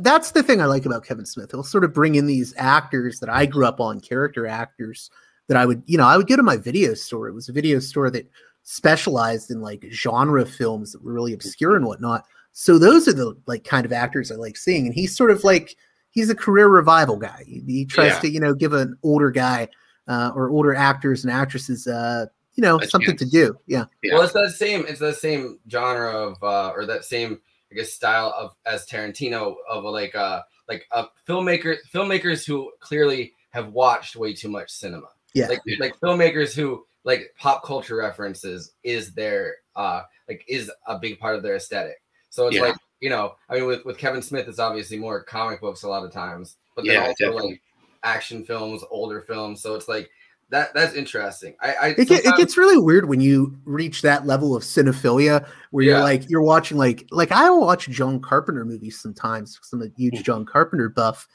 that's 0.01 0.31
the 0.31 0.43
thing 0.43 0.61
I 0.61 0.65
like 0.65 0.85
about 0.85 1.05
Kevin 1.05 1.25
Smith. 1.25 1.51
He'll 1.51 1.63
sort 1.63 1.83
of 1.83 1.93
bring 1.93 2.15
in 2.15 2.25
these 2.27 2.53
actors 2.57 3.19
that 3.19 3.29
I 3.29 3.45
grew 3.45 3.65
up 3.65 3.79
on, 3.79 3.99
character 3.99 4.45
actors 4.47 5.09
that 5.47 5.57
I 5.57 5.65
would, 5.65 5.81
you 5.85 5.97
know, 5.97 6.05
I 6.05 6.17
would 6.17 6.27
go 6.27 6.35
to 6.35 6.43
my 6.43 6.57
video 6.57 6.93
store. 6.93 7.27
It 7.27 7.33
was 7.33 7.49
a 7.49 7.53
video 7.53 7.79
store 7.79 8.09
that 8.11 8.29
specialized 8.63 9.49
in 9.49 9.61
like 9.61 9.85
genre 9.91 10.45
films 10.45 10.91
that 10.91 11.03
were 11.03 11.13
really 11.13 11.33
obscure 11.33 11.75
and 11.75 11.85
whatnot. 11.85 12.25
So 12.51 12.77
those 12.77 13.07
are 13.07 13.13
the 13.13 13.35
like 13.47 13.63
kind 13.63 13.85
of 13.85 13.91
actors 13.93 14.31
I 14.31 14.35
like 14.35 14.57
seeing. 14.57 14.85
And 14.85 14.93
he's 14.93 15.15
sort 15.15 15.31
of 15.31 15.43
like 15.43 15.75
he's 16.11 16.29
a 16.29 16.35
career 16.35 16.67
revival 16.67 17.17
guy. 17.17 17.43
He, 17.45 17.63
he 17.65 17.85
tries 17.85 18.13
Yeah. 18.13 18.19
to, 18.19 18.29
you 18.29 18.39
know, 18.39 18.53
give 18.53 18.73
an 18.73 18.97
older 19.01 19.31
guy 19.31 19.69
uh, 20.07 20.31
or 20.35 20.49
older 20.49 20.75
actors 20.75 21.23
and 21.23 21.31
actresses, 21.31 21.87
uh, 21.87 22.25
you 22.55 22.61
know, 22.61 22.79
A 22.79 22.87
something 22.87 23.15
to 23.15 23.25
do. 23.25 23.57
Yeah. 23.67 23.85
Yeah. 24.03 24.15
Well, 24.15 24.23
it's 24.23 24.33
that 24.33 24.51
same. 24.51 24.85
It's 24.87 24.99
that 24.99 25.15
same 25.15 25.59
genre 25.71 26.11
of, 26.11 26.43
uh, 26.43 26.71
or 26.75 26.85
that 26.85 27.05
same, 27.05 27.39
I 27.71 27.75
guess, 27.75 27.93
style 27.93 28.33
of 28.37 28.55
as 28.65 28.87
Tarantino 28.87 29.55
of 29.69 29.83
like, 29.83 30.15
uh, 30.15 30.41
like 30.67 30.85
uh, 30.91 31.05
filmmakers, 31.27 31.77
filmmakers 31.93 32.45
who 32.45 32.71
clearly 32.79 33.33
have 33.51 33.73
watched 33.73 34.15
way 34.15 34.33
too 34.33 34.49
much 34.49 34.69
cinema. 34.69 35.07
Yeah. 35.33 35.47
Like, 35.47 35.61
like 35.79 35.99
filmmakers 35.99 36.53
who 36.53 36.85
like 37.03 37.33
pop 37.37 37.63
culture 37.63 37.95
references 37.95 38.73
is 38.83 39.13
their, 39.13 39.55
uh, 39.75 40.03
like 40.27 40.43
is 40.47 40.71
a 40.87 40.97
big 40.99 41.19
part 41.19 41.35
of 41.35 41.43
their 41.43 41.55
aesthetic. 41.55 42.01
So 42.29 42.47
it's 42.47 42.55
Yeah. 42.55 42.63
like, 42.63 42.75
you 42.99 43.09
know, 43.09 43.35
I 43.49 43.55
mean, 43.55 43.65
with 43.65 43.85
with 43.85 43.97
Kevin 43.97 44.21
Smith, 44.21 44.47
it's 44.47 44.59
obviously 44.59 44.97
more 44.97 45.23
comic 45.23 45.61
books 45.61 45.83
a 45.83 45.89
lot 45.89 46.03
of 46.03 46.11
times, 46.11 46.57
but 46.75 46.85
then 46.85 46.95
Yeah, 46.95 47.01
also 47.03 47.13
definitely. 47.17 47.51
like 47.51 47.61
action 48.03 48.43
films, 48.43 48.83
older 48.91 49.21
films. 49.21 49.61
So 49.61 49.75
it's 49.75 49.87
like 49.87 50.09
that. 50.49 50.73
That's 50.73 50.93
interesting. 50.93 51.55
I, 51.61 51.73
I 51.73 51.87
It, 51.89 52.09
it 52.11 52.35
gets 52.37 52.57
really 52.57 52.77
weird 52.77 53.07
when 53.07 53.21
you 53.21 53.57
reach 53.65 54.01
that 54.01 54.25
level 54.25 54.55
of 54.55 54.63
cinephilia 54.63 55.47
where 55.71 55.83
you're 55.85 55.99
like 55.99 56.29
you're 56.29 56.41
watching 56.41 56.77
like 56.77 57.05
like 57.11 57.31
I 57.31 57.49
watch 57.49 57.87
John 57.89 58.19
Carpenter 58.19 58.65
movies 58.65 58.99
sometimes 58.99 59.55
because 59.55 59.73
I'm 59.73 59.81
a 59.81 59.85
Hmm. 59.85 59.91
huge 59.97 60.23
John 60.23 60.45
Carpenter 60.45 60.89
buff, 60.89 61.27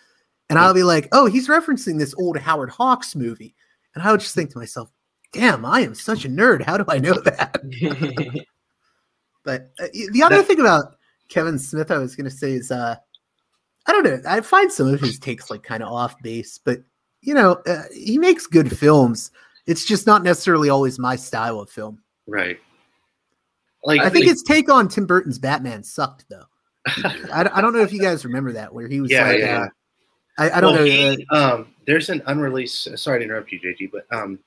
and 0.50 0.58
I'll 0.58 0.74
be 0.74 0.82
like, 0.82 1.08
oh, 1.12 1.26
he's 1.26 1.48
referencing 1.48 1.98
this 1.98 2.14
old 2.18 2.36
Howard 2.38 2.70
Hawks 2.70 3.14
movie, 3.16 3.54
and 3.94 4.02
I 4.02 4.10
would 4.10 4.20
just 4.20 4.34
think 4.34 4.50
to 4.52 4.58
myself, 4.58 4.90
damn, 5.32 5.64
I 5.64 5.80
am 5.80 5.94
such 5.94 6.24
a 6.24 6.28
nerd. 6.28 6.62
How 6.62 6.76
do 6.76 6.84
I 6.88 6.98
know 6.98 7.14
that? 7.24 7.60
But 9.44 9.72
uh, 9.78 9.88
the 10.12 10.22
other 10.22 10.38
That- 10.38 10.46
thing 10.46 10.60
about 10.60 10.96
Kevin 11.28 11.58
Smith, 11.58 11.90
I 11.90 11.98
was 11.98 12.16
going 12.16 12.24
to 12.28 12.30
say 12.34 12.52
is, 12.52 12.70
uh, 12.70 12.96
I 13.86 13.92
don't 13.92 14.04
know. 14.04 14.18
I 14.26 14.40
find 14.40 14.72
some 14.72 14.86
of 14.92 15.00
his 15.00 15.18
takes 15.18 15.50
like 15.50 15.62
kind 15.62 15.82
of 15.82 15.92
off 15.92 16.18
base, 16.22 16.58
but 16.64 16.78
you 17.24 17.34
know, 17.34 17.54
uh, 17.66 17.82
he 17.92 18.18
makes 18.18 18.46
good 18.46 18.76
films. 18.76 19.30
It's 19.66 19.84
just 19.84 20.06
not 20.06 20.22
necessarily 20.22 20.68
always 20.68 20.98
my 20.98 21.16
style 21.16 21.58
of 21.60 21.70
film. 21.70 22.00
Right. 22.26 22.58
Like 23.84 24.00
I 24.00 24.04
think 24.10 24.24
like- 24.26 24.32
his 24.32 24.42
take 24.42 24.70
on 24.70 24.88
Tim 24.88 25.06
Burton's 25.06 25.38
Batman 25.38 25.82
sucked, 25.82 26.24
though. 26.28 26.44
I, 27.32 27.48
I 27.52 27.60
don't 27.60 27.72
know 27.72 27.80
if 27.80 27.92
you 27.92 28.00
guys 28.00 28.24
remember 28.24 28.52
that 28.52 28.72
where 28.72 28.86
he 28.88 29.00
was 29.00 29.10
Yeah, 29.10 29.26
like, 29.26 29.38
yeah, 29.38 29.60
uh, 29.62 29.68
I, 30.36 30.50
I 30.50 30.60
don't 30.60 30.72
Well, 30.74 30.80
know. 30.84 31.16
he, 31.16 31.26
um, 31.32 31.68
there's 31.86 32.10
an 32.10 32.22
unreleased. 32.26 32.98
Sorry 32.98 33.18
to 33.20 33.24
interrupt 33.24 33.52
you, 33.52 33.60
JG, 33.60 33.90
but 33.90 34.06
um, 34.14 34.38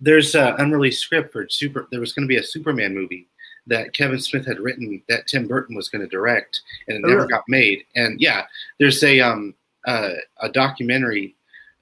there's 0.00 0.34
an 0.36 0.54
unreleased 0.58 1.00
script 1.00 1.32
for 1.32 1.48
super. 1.48 1.88
There 1.90 2.00
was 2.00 2.12
going 2.12 2.24
to 2.24 2.28
be 2.28 2.36
a 2.36 2.42
Superman 2.42 2.94
movie 2.94 3.26
that 3.66 3.94
Kevin 3.94 4.18
Smith 4.20 4.46
had 4.46 4.60
written 4.60 5.02
that 5.08 5.26
Tim 5.26 5.46
Burton 5.48 5.74
was 5.76 5.88
going 5.88 6.02
to 6.02 6.08
direct, 6.08 6.60
and 6.88 6.96
it 6.98 7.02
Oh, 7.04 7.08
never 7.08 7.20
really? 7.22 7.30
got 7.32 7.44
made. 7.48 7.84
And 7.96 8.20
yeah, 8.20 8.44
there's 8.78 9.02
a 9.02 9.20
um 9.20 9.54
uh, 9.86 10.10
a 10.40 10.48
documentary 10.48 11.34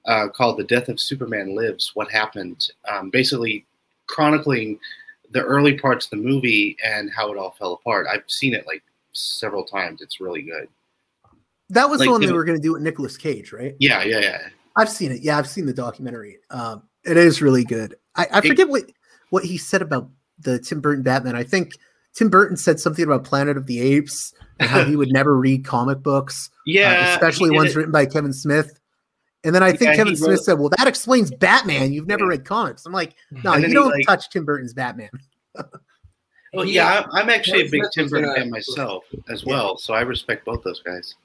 uh, 0.05 0.27
called 0.29 0.57
"The 0.57 0.63
Death 0.63 0.89
of 0.89 0.99
Superman 0.99 1.55
Lives: 1.55 1.91
What 1.93 2.11
Happened," 2.11 2.71
um, 2.89 3.09
basically 3.09 3.65
chronicling 4.07 4.79
the 5.31 5.41
early 5.41 5.77
parts 5.77 6.05
of 6.07 6.11
the 6.11 6.17
movie 6.17 6.75
and 6.83 7.09
how 7.15 7.31
it 7.31 7.37
all 7.37 7.51
fell 7.51 7.73
apart. 7.73 8.07
I've 8.11 8.23
seen 8.27 8.53
it 8.53 8.67
like 8.67 8.83
several 9.13 9.63
times. 9.63 10.01
It's 10.01 10.19
really 10.19 10.41
good. 10.41 10.67
that 11.69 11.89
was 11.89 11.99
like, 11.99 12.07
the 12.07 12.11
one 12.11 12.21
they 12.21 12.31
were 12.31 12.43
going 12.43 12.57
to 12.57 12.61
do 12.61 12.73
with 12.73 12.81
Nicolas 12.81 13.15
Cage, 13.17 13.53
right? 13.53 13.75
Yeah, 13.79 14.03
yeah, 14.03 14.19
yeah. 14.19 14.47
I've 14.75 14.89
seen 14.89 15.11
it. 15.11 15.21
Yeah, 15.21 15.37
I've 15.37 15.47
seen 15.47 15.65
the 15.65 15.73
documentary. 15.73 16.39
Um, 16.49 16.83
it 17.05 17.17
is 17.17 17.41
really 17.41 17.63
good. 17.63 17.95
I, 18.15 18.27
I 18.33 18.41
forget 18.41 18.67
what 18.69 18.83
what 19.29 19.43
he 19.45 19.57
said 19.57 19.81
about 19.81 20.09
the 20.39 20.59
Tim 20.59 20.81
Burton 20.81 21.03
Batman. 21.03 21.35
I 21.35 21.43
think 21.43 21.73
Tim 22.13 22.29
Burton 22.29 22.57
said 22.57 22.79
something 22.79 23.05
about 23.05 23.23
Planet 23.23 23.55
of 23.55 23.67
the 23.67 23.79
Apes 23.79 24.33
and 24.59 24.69
how 24.69 24.83
he 24.83 24.97
would 24.97 25.09
never 25.13 25.37
read 25.37 25.63
comic 25.63 26.03
books, 26.03 26.49
uh, 26.51 26.59
Yeah, 26.65 27.13
especially 27.13 27.51
ones 27.51 27.75
it. 27.75 27.79
witten 27.87 27.91
by 27.93 28.05
Kevin 28.05 28.33
Smith. 28.33 28.79
And 29.43 29.55
then 29.55 29.63
I 29.63 29.69
think 29.71 29.81
Yeah, 29.91 29.95
Kevin 29.95 30.15
Smith 30.15 30.29
wrote- 30.29 30.39
said, 30.43 30.53
"Well, 30.59 30.69
that 30.77 30.87
explains 30.87 31.31
Batman. 31.31 31.91
You've 31.93 32.07
never 32.07 32.27
read 32.27 32.45
comics." 32.45 32.85
I'm 32.85 32.93
like, 32.93 33.15
no, 33.43 33.55
you 33.55 33.73
don't 33.73 33.89
like- 33.91 34.05
touch 34.05 34.29
Tim 34.29 34.45
Burton's 34.45 34.73
Batman. 34.73 35.09
Well, 36.53 36.65
He- 36.65 36.73
yeah, 36.73 37.05
I'm, 37.05 37.09
I'm 37.13 37.29
actually 37.29 37.61
a 37.61 37.69
big 37.69 37.81
Smith 37.83 37.91
Tim 37.93 38.07
Burton 38.09 38.35
fan 38.35 38.49
myself 38.49 39.05
as 39.29 39.45
well, 39.45 39.77
so 39.77 39.93
I 39.93 40.01
respect 40.01 40.43
both 40.43 40.61
those 40.63 40.81
guys. 40.81 41.15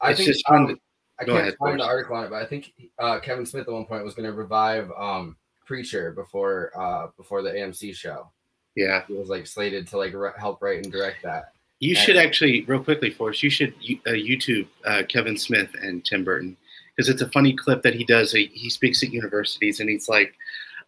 I 0.00 0.10
It's 0.10 0.18
think 0.18 0.28
just 0.30 0.46
fun 0.46 0.56
um, 0.62 0.68
to- 0.68 0.80
I 1.20 1.24
can't 1.24 1.38
ahead, 1.38 1.54
find 1.58 1.78
the 1.80 1.84
Forrest. 1.84 1.88
article 1.88 2.16
on 2.16 2.24
it, 2.24 2.30
but 2.30 2.42
I 2.42 2.44
think 2.44 2.72
uh, 2.98 3.18
Kevin 3.20 3.46
Smith 3.46 3.66
at 3.66 3.72
one 3.72 3.86
point 3.86 4.04
was 4.04 4.14
going 4.14 4.28
to 4.30 4.36
revive 4.36 4.90
um, 4.98 5.36
Preacher 5.64 6.12
before 6.12 6.70
uh, 6.78 7.06
before 7.16 7.40
the 7.42 7.50
AMC 7.50 7.94
show. 7.94 8.30
Yeah, 8.76 9.04
he 9.06 9.14
was 9.14 9.28
like 9.30 9.46
slated 9.46 9.86
to 9.88 9.96
like 9.96 10.12
ri- 10.12 10.30
help 10.38 10.60
write 10.60 10.82
and 10.84 10.92
direct 10.92 11.22
that. 11.22 11.52
You 11.78 11.90
And- 11.96 11.98
should 11.98 12.16
actually, 12.18 12.62
real 12.64 12.84
quickly, 12.84 13.08
Forrest, 13.08 13.42
you 13.42 13.48
should 13.50 13.72
uh, 14.06 14.10
YouTube 14.10 14.66
uh, 14.84 15.02
Kevin 15.08 15.38
Smith 15.38 15.70
and 15.80 16.04
Tim 16.04 16.24
Burton 16.24 16.58
because 16.96 17.08
it's 17.08 17.22
a 17.22 17.30
funny 17.30 17.54
clip 17.54 17.82
that 17.82 17.94
he 17.94 18.04
does. 18.04 18.32
He, 18.32 18.50
he 18.52 18.70
speaks 18.70 19.02
at 19.02 19.12
universities 19.12 19.80
and 19.80 19.88
he's 19.88 20.08
like, 20.08 20.34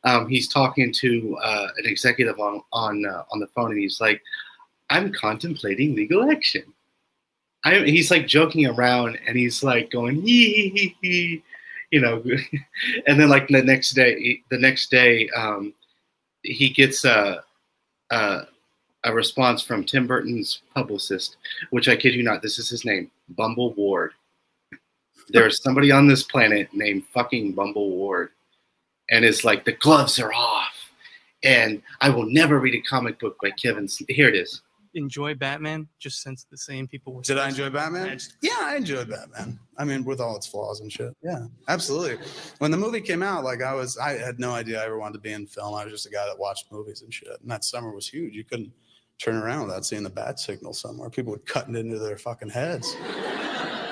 um, 0.05 0.28
he's 0.28 0.48
talking 0.48 0.93
to 0.93 1.39
uh, 1.43 1.68
an 1.78 1.86
executive 1.86 2.39
on 2.39 2.62
on 2.72 3.06
uh, 3.06 3.24
on 3.32 3.40
the 3.40 3.47
phone 3.48 3.70
and 3.70 3.81
he's 3.81 4.01
like, 4.01 4.22
"I'm 4.90 5.12
contemplating 5.12 5.94
legal 5.94 6.31
action." 6.31 6.64
I, 7.64 7.78
he's 7.81 8.10
like 8.10 8.26
joking 8.26 8.66
around 8.66 9.18
and 9.26 9.36
he's 9.36 9.62
like 9.62 9.90
going, 9.90 10.20
"Hee 10.20 10.68
hee 10.68 10.97
hee," 11.01 11.43
you 11.90 12.01
know, 12.01 12.22
and 13.06 13.18
then 13.18 13.31
like 13.31 13.48
the 13.48 13.62
next 13.62 13.93
day, 13.93 14.43
the 14.51 14.59
next 14.59 14.90
day, 14.90 15.28
um, 15.31 15.72
he 16.43 16.68
gets 16.70 17.05
a. 17.05 17.43
a 18.10 18.47
a 19.06 19.12
response 19.12 19.62
from 19.62 19.85
Tim 19.85 20.06
Burton's 20.06 20.62
publicist, 20.74 21.36
which 21.68 21.89
I 21.89 21.97
kid 21.97 22.14
you 22.14 22.22
not, 22.22 22.40
this 22.40 22.59
is 22.59 22.70
his 22.70 22.86
name, 22.86 23.10
Bumble 23.28 23.74
Ward. 23.74 24.12
There's 25.29 25.63
somebody 25.63 25.91
on 25.91 26.07
this 26.09 26.23
planet 26.23 26.69
named 26.73 27.05
fucking 27.13 27.53
Bumble 27.53 27.91
Ward, 27.91 28.31
and 29.11 29.25
it's 29.25 29.45
like 29.45 29.65
the 29.65 29.73
gloves 29.73 30.19
are 30.19 30.33
off, 30.33 30.75
and 31.43 31.83
I 32.01 32.11
will 32.11 32.27
never 32.27 32.59
read 32.61 32.75
a 32.75 32.81
comic 32.83 33.19
book 33.19 33.37
by 33.43 33.51
Kevin. 33.53 33.89
Smith. 33.89 34.09
Here 34.11 34.29
it 34.29 34.35
is. 34.35 34.63
enjoy 34.95 35.35
Batman 35.35 35.89
just 35.99 36.23
since 36.23 36.45
the 36.45 36.57
same 36.57 36.87
people 36.87 37.15
were. 37.15 37.23
Did 37.23 37.39
I 37.39 37.49
enjoy 37.49 37.69
Batman? 37.71 38.19
Yeah, 38.43 38.59
I 38.61 38.77
enjoyed 38.77 39.09
Batman. 39.11 39.59
I 39.77 39.85
mean, 39.85 40.05
with 40.05 40.21
all 40.21 40.37
its 40.37 40.47
flaws 40.47 40.81
and 40.81 40.93
shit. 40.93 41.13
Yeah, 41.23 41.47
absolutely. 41.69 42.25
When 42.59 42.71
the 42.71 42.77
movie 42.77 43.01
came 43.01 43.23
out, 43.23 43.43
like 43.45 43.63
I 43.63 43.75
was, 43.75 43.99
I 43.99 44.13
had 44.13 44.39
no 44.39 44.53
idea 44.53 44.81
I 44.81 44.87
ever 44.87 44.99
wanted 44.99 45.15
to 45.15 45.19
be 45.21 45.33
in 45.33 45.47
film. 45.47 45.75
I 45.75 45.85
was 45.85 45.93
just 45.93 46.07
a 46.07 46.11
guy 46.11 46.25
that 46.27 46.39
watched 46.39 46.71
movies 46.71 47.03
and 47.03 47.13
shit. 47.13 47.41
And 47.43 47.51
that 47.51 47.65
summer 47.65 47.93
was 47.93 48.09
huge. 48.09 48.35
You 48.35 48.45
couldn't 48.45 48.73
turn 49.19 49.37
around 49.37 49.67
without 49.67 49.85
seeing 49.85 50.03
the 50.05 50.11
bat 50.11 50.39
signal 50.39 50.73
somewhere. 50.73 51.11
People 51.11 51.33
would 51.33 51.47
cut 51.47 51.69
it 51.69 51.77
into 51.77 51.99
their 51.99 52.17
fucking 52.17 52.51
heads. 52.51 52.95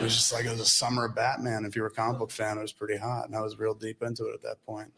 It 0.02 0.06
was 0.06 0.16
just 0.16 0.32
like 0.32 0.44
it 0.44 0.50
was 0.50 0.60
a 0.60 0.66
summer 0.66 1.04
of 1.04 1.14
Batman. 1.14 1.64
If 1.64 1.76
you 1.76 1.82
were 1.82 1.88
a 1.88 1.92
comic 1.92 2.18
book 2.18 2.32
fan, 2.32 2.58
it 2.58 2.62
was 2.62 2.72
pretty 2.72 2.96
hot, 2.96 3.26
and 3.26 3.36
I 3.36 3.40
was 3.40 3.56
real 3.56 3.72
deep 3.72 4.02
into 4.02 4.26
it 4.26 4.34
at 4.34 4.42
that 4.42 4.60
point. 4.66 4.92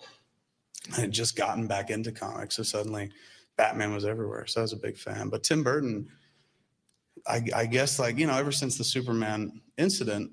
I 0.96 1.00
had 1.00 1.12
just 1.12 1.36
gotten 1.36 1.66
back 1.66 1.90
into 1.90 2.10
comics, 2.10 2.56
so 2.56 2.62
suddenly 2.62 3.10
Batman 3.56 3.92
was 3.92 4.06
everywhere. 4.06 4.46
So 4.46 4.60
I 4.60 4.62
was 4.62 4.72
a 4.72 4.78
big 4.78 4.96
fan. 4.96 5.28
But 5.28 5.42
Tim 5.42 5.62
Burton, 5.62 6.08
I, 7.26 7.42
I 7.54 7.66
guess, 7.66 7.98
like 7.98 8.16
you 8.16 8.26
know, 8.26 8.36
ever 8.38 8.50
since 8.50 8.78
the 8.78 8.84
Superman 8.84 9.60
incident, 9.76 10.30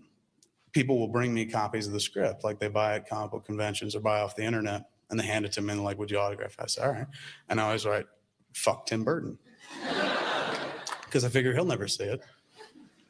people 0.71 0.97
will 0.97 1.09
bring 1.09 1.33
me 1.33 1.45
copies 1.45 1.85
of 1.85 1.91
the 1.91 1.99
script, 1.99 2.45
like 2.45 2.57
they 2.57 2.69
buy 2.69 2.95
at 2.95 3.09
comic 3.09 3.31
book 3.31 3.45
conventions 3.45 3.93
or 3.93 3.99
buy 3.99 4.21
off 4.21 4.37
the 4.37 4.43
internet, 4.43 4.89
and 5.09 5.19
they 5.19 5.25
hand 5.25 5.43
it 5.43 5.51
to 5.53 5.61
me 5.61 5.73
and 5.73 5.83
like, 5.83 5.99
"Would 5.99 6.11
you 6.11 6.17
autograph?" 6.17 6.53
it?" 6.53 6.63
I 6.63 6.67
say, 6.67 6.81
"All 6.81 6.93
right," 6.93 7.07
and 7.49 7.59
I 7.59 7.65
always 7.65 7.85
write, 7.85 8.05
"Fuck 8.53 8.85
Tim 8.85 9.03
Burton," 9.03 9.37
because 11.03 11.25
I 11.25 11.29
figure 11.29 11.53
he'll 11.53 11.65
never 11.65 11.89
see 11.89 12.05
it. 12.05 12.21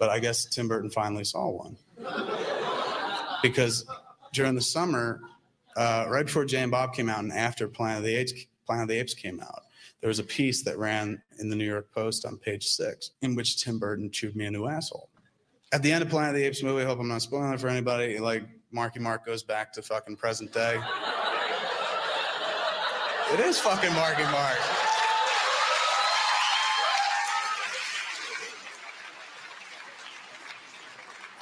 But 0.02 0.10
I 0.10 0.18
guess 0.18 0.46
Tim 0.46 0.68
Burton 0.68 0.90
finally 0.90 1.24
saw 1.24 1.48
one 1.48 1.78
because 3.44 3.86
during 4.34 4.56
the 4.56 4.62
summer, 4.62 5.20
uh, 5.78 6.08
right 6.10 6.26
before 6.26 6.44
Jay 6.44 6.64
and 6.64 6.72
Bob 6.72 6.96
came 6.96 7.08
out, 7.08 7.20
and 7.20 7.32
after 7.32 7.68
Planet 7.68 8.00
of 8.00 8.06
the 8.06 8.16
Apes, 8.16 8.34
Planet 8.66 8.82
of 8.82 8.90
the 8.90 9.00
Apes 9.00 9.14
came 9.14 9.40
out, 9.40 9.62
there 10.00 10.08
was 10.08 10.18
a 10.18 10.24
piece 10.24 10.64
that 10.64 10.80
ran 10.80 11.22
in 11.38 11.52
the 11.52 11.56
New 11.56 11.68
York 11.68 11.94
Post 11.94 12.26
on 12.26 12.38
page 12.38 12.66
six, 12.66 13.12
in 13.22 13.36
which 13.36 13.64
Tim 13.64 13.78
Burton 13.78 14.10
chewed 14.10 14.36
me 14.36 14.46
a 14.46 14.50
new 14.50 14.66
asshole. 14.66 15.08
At 15.72 15.84
the 15.84 15.92
end 15.92 16.02
of 16.02 16.10
Planet 16.10 16.32
of 16.32 16.36
the 16.38 16.48
Apes 16.48 16.64
movie, 16.64 16.82
I 16.82 16.86
hope 16.86 17.00
I'm 17.00 17.08
not 17.08 17.22
spoiling 17.22 17.54
it 17.54 17.60
for 17.60 17.68
anybody. 17.68 18.18
Like 18.18 18.42
Marky 18.72 19.00
Mark 19.00 19.24
goes 19.24 19.44
back 19.44 19.72
to 19.74 19.84
fucking 19.84 20.16
present 20.16 20.52
day. 20.52 20.82
It 23.34 23.40
is 23.40 23.60
fucking 23.60 23.94
Marky 23.94 24.24
Mark. 24.24 24.58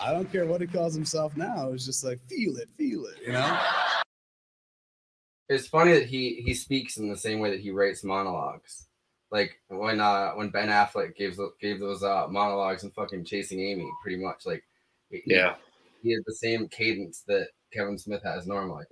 I 0.02 0.12
don't 0.14 0.32
care 0.32 0.46
what 0.46 0.62
he 0.62 0.68
calls 0.68 0.94
himself 0.94 1.36
now. 1.36 1.72
It's 1.72 1.86
just 1.86 2.04
like 2.04 2.20
feel 2.28 2.58
it, 2.58 2.70
feel 2.78 3.06
it, 3.06 3.16
you 3.26 3.34
know. 3.34 3.60
It's 5.50 5.68
funny 5.68 5.94
that 5.94 6.06
he 6.06 6.42
he 6.46 6.54
speaks 6.54 6.98
in 6.98 7.10
the 7.10 7.18
same 7.18 7.40
way 7.40 7.50
that 7.52 7.60
he 7.60 7.72
writes 7.72 8.04
monologues. 8.04 8.88
Like 9.32 9.60
when 9.68 10.00
uh 10.00 10.32
when 10.32 10.50
Ben 10.50 10.70
Affleck 10.70 11.16
gave 11.16 11.38
gave 11.60 11.80
those 11.80 12.04
uh 12.04 12.28
monologues 12.30 12.84
and 12.84 12.94
fucking 12.94 13.26
Chasing 13.26 13.60
Amy, 13.60 13.90
pretty 14.02 14.24
much 14.24 14.46
like 14.46 14.64
he- 15.10 15.22
Yeah. 15.26 15.56
he 16.04 16.12
had 16.14 16.22
the 16.26 16.36
same 16.36 16.68
cadence 16.68 17.24
that 17.28 17.48
Kevin 17.74 17.98
Smith 17.98 18.22
has 18.24 18.48
normally. 18.48 18.86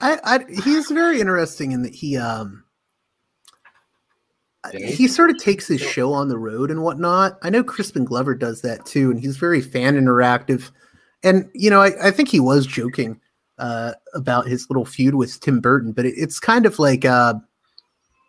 I, 0.00 0.18
I 0.24 0.44
he's 0.62 0.90
very 0.90 1.20
interesting 1.20 1.72
in 1.72 1.82
that 1.82 1.94
he 1.94 2.16
um 2.16 2.64
Yeah. 2.64 2.69
He 4.72 5.08
sort 5.08 5.30
of 5.30 5.38
takes 5.38 5.66
his 5.66 5.80
show 5.80 6.12
on 6.12 6.28
the 6.28 6.38
road 6.38 6.70
and 6.70 6.82
whatnot. 6.82 7.38
I 7.42 7.50
know 7.50 7.64
Crispin 7.64 8.04
Glover 8.04 8.34
does 8.34 8.60
that 8.62 8.84
too, 8.84 9.10
and 9.10 9.18
he's 9.18 9.36
very 9.36 9.60
fan 9.60 9.96
interactive. 9.96 10.70
And 11.22 11.48
you 11.54 11.70
know, 11.70 11.80
I, 11.80 12.08
I 12.08 12.10
think 12.10 12.28
he 12.28 12.40
was 12.40 12.66
joking 12.66 13.20
uh, 13.58 13.92
about 14.14 14.46
his 14.46 14.68
little 14.68 14.84
feud 14.84 15.14
with 15.14 15.40
Tim 15.40 15.60
Burton, 15.60 15.92
but 15.92 16.04
it, 16.04 16.14
it's 16.16 16.38
kind 16.38 16.66
of 16.66 16.78
like 16.78 17.04
uh, 17.04 17.34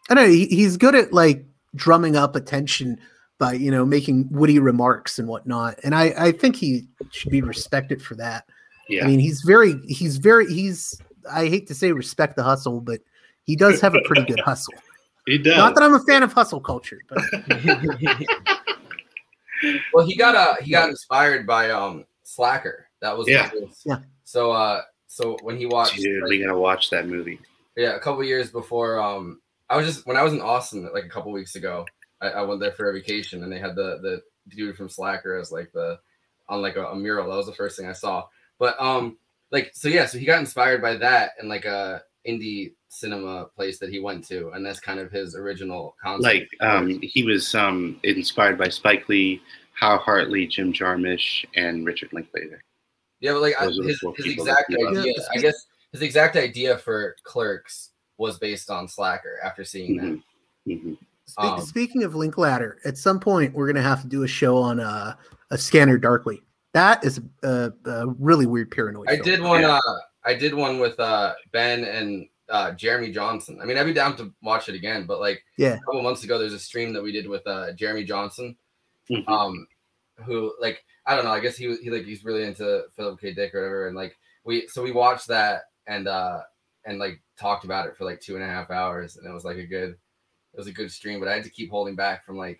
I 0.10 0.14
don't 0.14 0.24
know. 0.24 0.30
He, 0.30 0.45
he's 0.48 0.78
good 0.78 0.95
at 0.95 1.12
like 1.12 1.45
drumming 1.76 2.16
up 2.16 2.36
attention 2.36 2.98
by 3.38 3.53
you 3.53 3.72
know 3.72 3.86
making 3.86 4.30
witty 4.32 4.60
remarks 4.60 5.20
and 5.20 5.28
whatnot, 5.28 5.80
and 5.84 5.94
I 5.94 6.14
I 6.18 6.32
think 6.32 6.56
he 6.56 6.88
should 7.12 7.32
be 7.32 7.41
respected 7.41 8.02
for 8.02 8.16
that. 8.16 8.45
Yeah. 8.88 9.03
I 9.03 9.08
mean, 9.08 9.20
he's 9.20 9.41
very 9.41 9.76
he's 9.88 10.18
very 10.18 10.48
he's 10.48 10.99
I 11.30 11.48
hate 11.48 11.68
to 11.68 11.76
say 11.76 11.91
respect 11.91 12.38
the 12.38 12.44
hustle, 12.44 12.80
but 12.80 13.02
he 13.44 13.56
does 13.56 13.82
have 13.82 13.95
a 13.95 14.02
pretty 14.06 14.24
good 14.24 14.40
hustle. 14.45 14.74
He 15.26 15.38
does. 15.38 15.57
Not 15.57 15.76
that 15.76 15.84
I'm 15.84 15.93
a 15.93 15.99
fan 15.99 16.23
of 16.23 16.34
hustle 16.34 16.60
culture, 16.60 16.99
but 17.07 17.19
Well, 19.93 20.06
he 20.06 20.15
got 20.15 20.35
uh 20.35 20.56
he 20.61 20.72
got 20.72 20.89
inspired 20.89 21.45
by 21.45 21.69
um 21.69 22.06
Slacker. 22.23 22.88
That 23.02 23.18
was 23.18 23.27
Yeah. 23.27 23.52
Yeah. 23.85 23.99
So 24.23 24.52
uh 24.52 24.81
so 25.07 25.38
when 25.43 25.57
he 25.57 25.65
watched 25.65 25.98
Dude, 25.98 26.23
like, 26.23 26.30
we 26.30 26.43
gotta 26.43 26.57
watch 26.57 26.89
that 26.89 27.07
movie. 27.07 27.39
yeah 27.76 27.95
a 27.95 27.99
couple 27.99 28.23
years 28.23 28.49
before 28.52 28.99
um 28.99 29.39
I 29.69 29.77
was 29.77 29.85
just 29.85 30.07
when 30.07 30.18
I 30.18 30.23
was 30.23 30.34
in 30.34 30.41
Austin 30.41 30.89
like 30.93 31.06
a 31.06 31.10
couple 31.10 31.31
weeks 31.31 31.56
ago 31.56 31.85
I, 32.22 32.30
I 32.30 32.41
went 32.41 32.60
there 32.60 32.72
for 32.72 32.89
a 32.89 32.93
vacation 32.93 33.43
and 33.43 33.52
they 33.52 33.60
had 33.60 33.76
the 33.76 33.99
the 34.02 34.23
dude 34.49 34.76
from 34.76 34.89
Slacker 34.89 35.38
as 35.38 35.52
like 35.52 35.72
the 35.73 35.99
on 36.49 36.61
like 36.61 36.76
a, 36.76 36.88
a 36.88 36.95
mural 36.95 37.30
that 37.30 37.38
was 37.38 37.45
the 37.45 37.53
first 37.53 37.77
thing 37.77 37.88
I 37.88 37.93
saw 37.93 38.26
but 38.57 38.81
um 38.81 39.18
like 39.52 39.72
so 39.76 39.89
yeah 39.89 40.07
so 40.07 40.18
he 40.18 40.26
got 40.26 40.39
inspired 40.39 40.81
by 40.81 40.95
that 40.95 41.31
and 41.39 41.48
like 41.49 41.65
a 41.65 42.02
indie 42.27 42.73
cinema 42.89 43.45
place 43.56 43.80
that 43.80 43.89
he 43.89 43.99
went 43.99 44.23
to 44.27 44.49
and 44.52 44.65
that's 44.65 44.80
kind 44.80 44.99
of 44.99 45.11
his 45.11 45.35
original 45.35 45.95
concept 46.03 46.23
Like, 46.23 46.49
um, 46.61 46.99
he 47.02 47.23
was 47.23 47.56
um 47.56 47.99
inspired 48.03 48.57
by 48.57 48.69
Spike 48.69 49.07
Lee, 49.10 49.41
Hal 49.80 49.98
Hartley, 49.98 50.45
Jim 50.45 50.72
Jarmusch, 50.73 51.45
and 51.56 51.85
Richard 51.85 52.14
Linklater. 52.14 52.64
Yeah, 53.19 53.34
but 53.34 53.41
like 53.41 53.56
I, 53.60 53.65
Those 53.65 53.80
are 53.80 53.84
the 53.84 53.89
his, 53.89 54.02
his 54.18 54.34
exact 54.34 54.73
idea, 54.73 55.14
I 55.34 55.38
guess 55.38 55.65
his 55.91 56.02
exact 56.02 56.35
idea 56.35 56.77
for 56.77 57.15
Clerks 57.23 57.91
was 58.18 58.38
based 58.38 58.69
on 58.69 58.88
Slacker 58.88 59.39
after 59.43 59.64
seeing 59.64 59.98
that. 59.98 60.22
Mhm. 60.68 60.98
Spe- 61.26 61.39
Um, 61.39 61.61
Speaking 61.61 62.03
of 62.03 62.14
Linklater, 62.14 62.77
at 62.85 62.98
some 62.98 63.19
point 63.19 63.53
we're 63.53 63.68
gonna 63.68 63.81
have 63.81 64.02
to 64.02 64.07
do 64.07 64.23
a 64.23 64.27
show 64.27 64.57
on 64.57 64.80
uh, 64.80 65.15
a 65.49 65.57
Scanner 65.57 65.98
Darkly. 65.98 66.41
That 66.73 67.03
is 67.03 67.19
a, 67.43 67.72
a 67.85 68.07
really 68.19 68.45
weird 68.45 68.69
paranoid. 68.72 69.10
I 69.10 69.15
film. 69.15 69.26
did 69.26 69.41
one. 69.41 69.64
Uh, 69.64 69.80
I 70.26 70.34
did 70.34 70.53
one 70.53 70.80
with 70.80 70.99
uh, 70.99 71.34
Ben 71.52 71.84
and 71.84 72.27
uh, 72.49 72.72
Jeremy 72.73 73.11
Johnson. 73.11 73.60
I 73.61 73.65
mean, 73.65 73.77
I'd 73.77 73.85
be 73.85 73.93
down 73.93 74.15
to 74.18 74.31
watch 74.43 74.68
it 74.69 74.76
again, 74.76 75.06
but 75.06 75.19
like 75.19 75.43
Yeah. 75.57 75.76
a 75.76 75.80
couple 75.80 76.02
months 76.02 76.23
ago, 76.23 76.38
there's 76.38 76.53
a 76.53 76.60
stream 76.60 76.93
that 76.93 77.02
we 77.03 77.11
did 77.11 77.27
with 77.27 77.45
uh, 77.48 77.72
Jeremy 77.73 78.03
Johnson, 78.03 78.56
Mhm. 79.10 79.27
um, 79.27 79.68
who 80.26 80.53
like 80.60 80.84
I 81.06 81.15
don't 81.15 81.26
know. 81.26 81.31
I 81.31 81.39
guess 81.39 81.57
he 81.57 81.76
he 81.77 81.89
like 81.89 82.03
he's 82.06 82.23
really 82.23 82.43
into 82.43 82.84
Philip 82.95 83.19
K. 83.19 83.34
Dick 83.34 83.56
or 83.56 83.61
whatever, 83.61 83.88
and 83.88 83.95
like 83.95 84.15
we 84.43 84.68
so 84.68 84.84
we 84.84 84.91
watched 84.91 85.27
that 85.27 85.64
and 85.88 86.07
uh 86.07 86.41
and 86.85 86.99
like 86.99 87.19
talked 87.39 87.64
about 87.65 87.88
it 87.88 87.98
for 87.98 88.06
like 88.06 88.19
two 88.22 88.35
and 88.35 88.43
a 88.43 88.48
half 88.48 88.69
hours, 88.69 89.18
and 89.18 89.26
it 89.27 89.34
was 89.34 89.43
like 89.45 89.57
a 89.57 89.65
good 89.65 89.91
it 90.53 90.57
was 90.57 90.68
a 90.68 90.72
good 90.72 90.91
stream, 90.91 91.19
but 91.19 91.27
I 91.30 91.34
had 91.34 91.43
to 91.45 91.49
keep 91.49 91.72
holding 91.72 91.95
back 91.95 92.23
from 92.26 92.38
like 92.38 92.60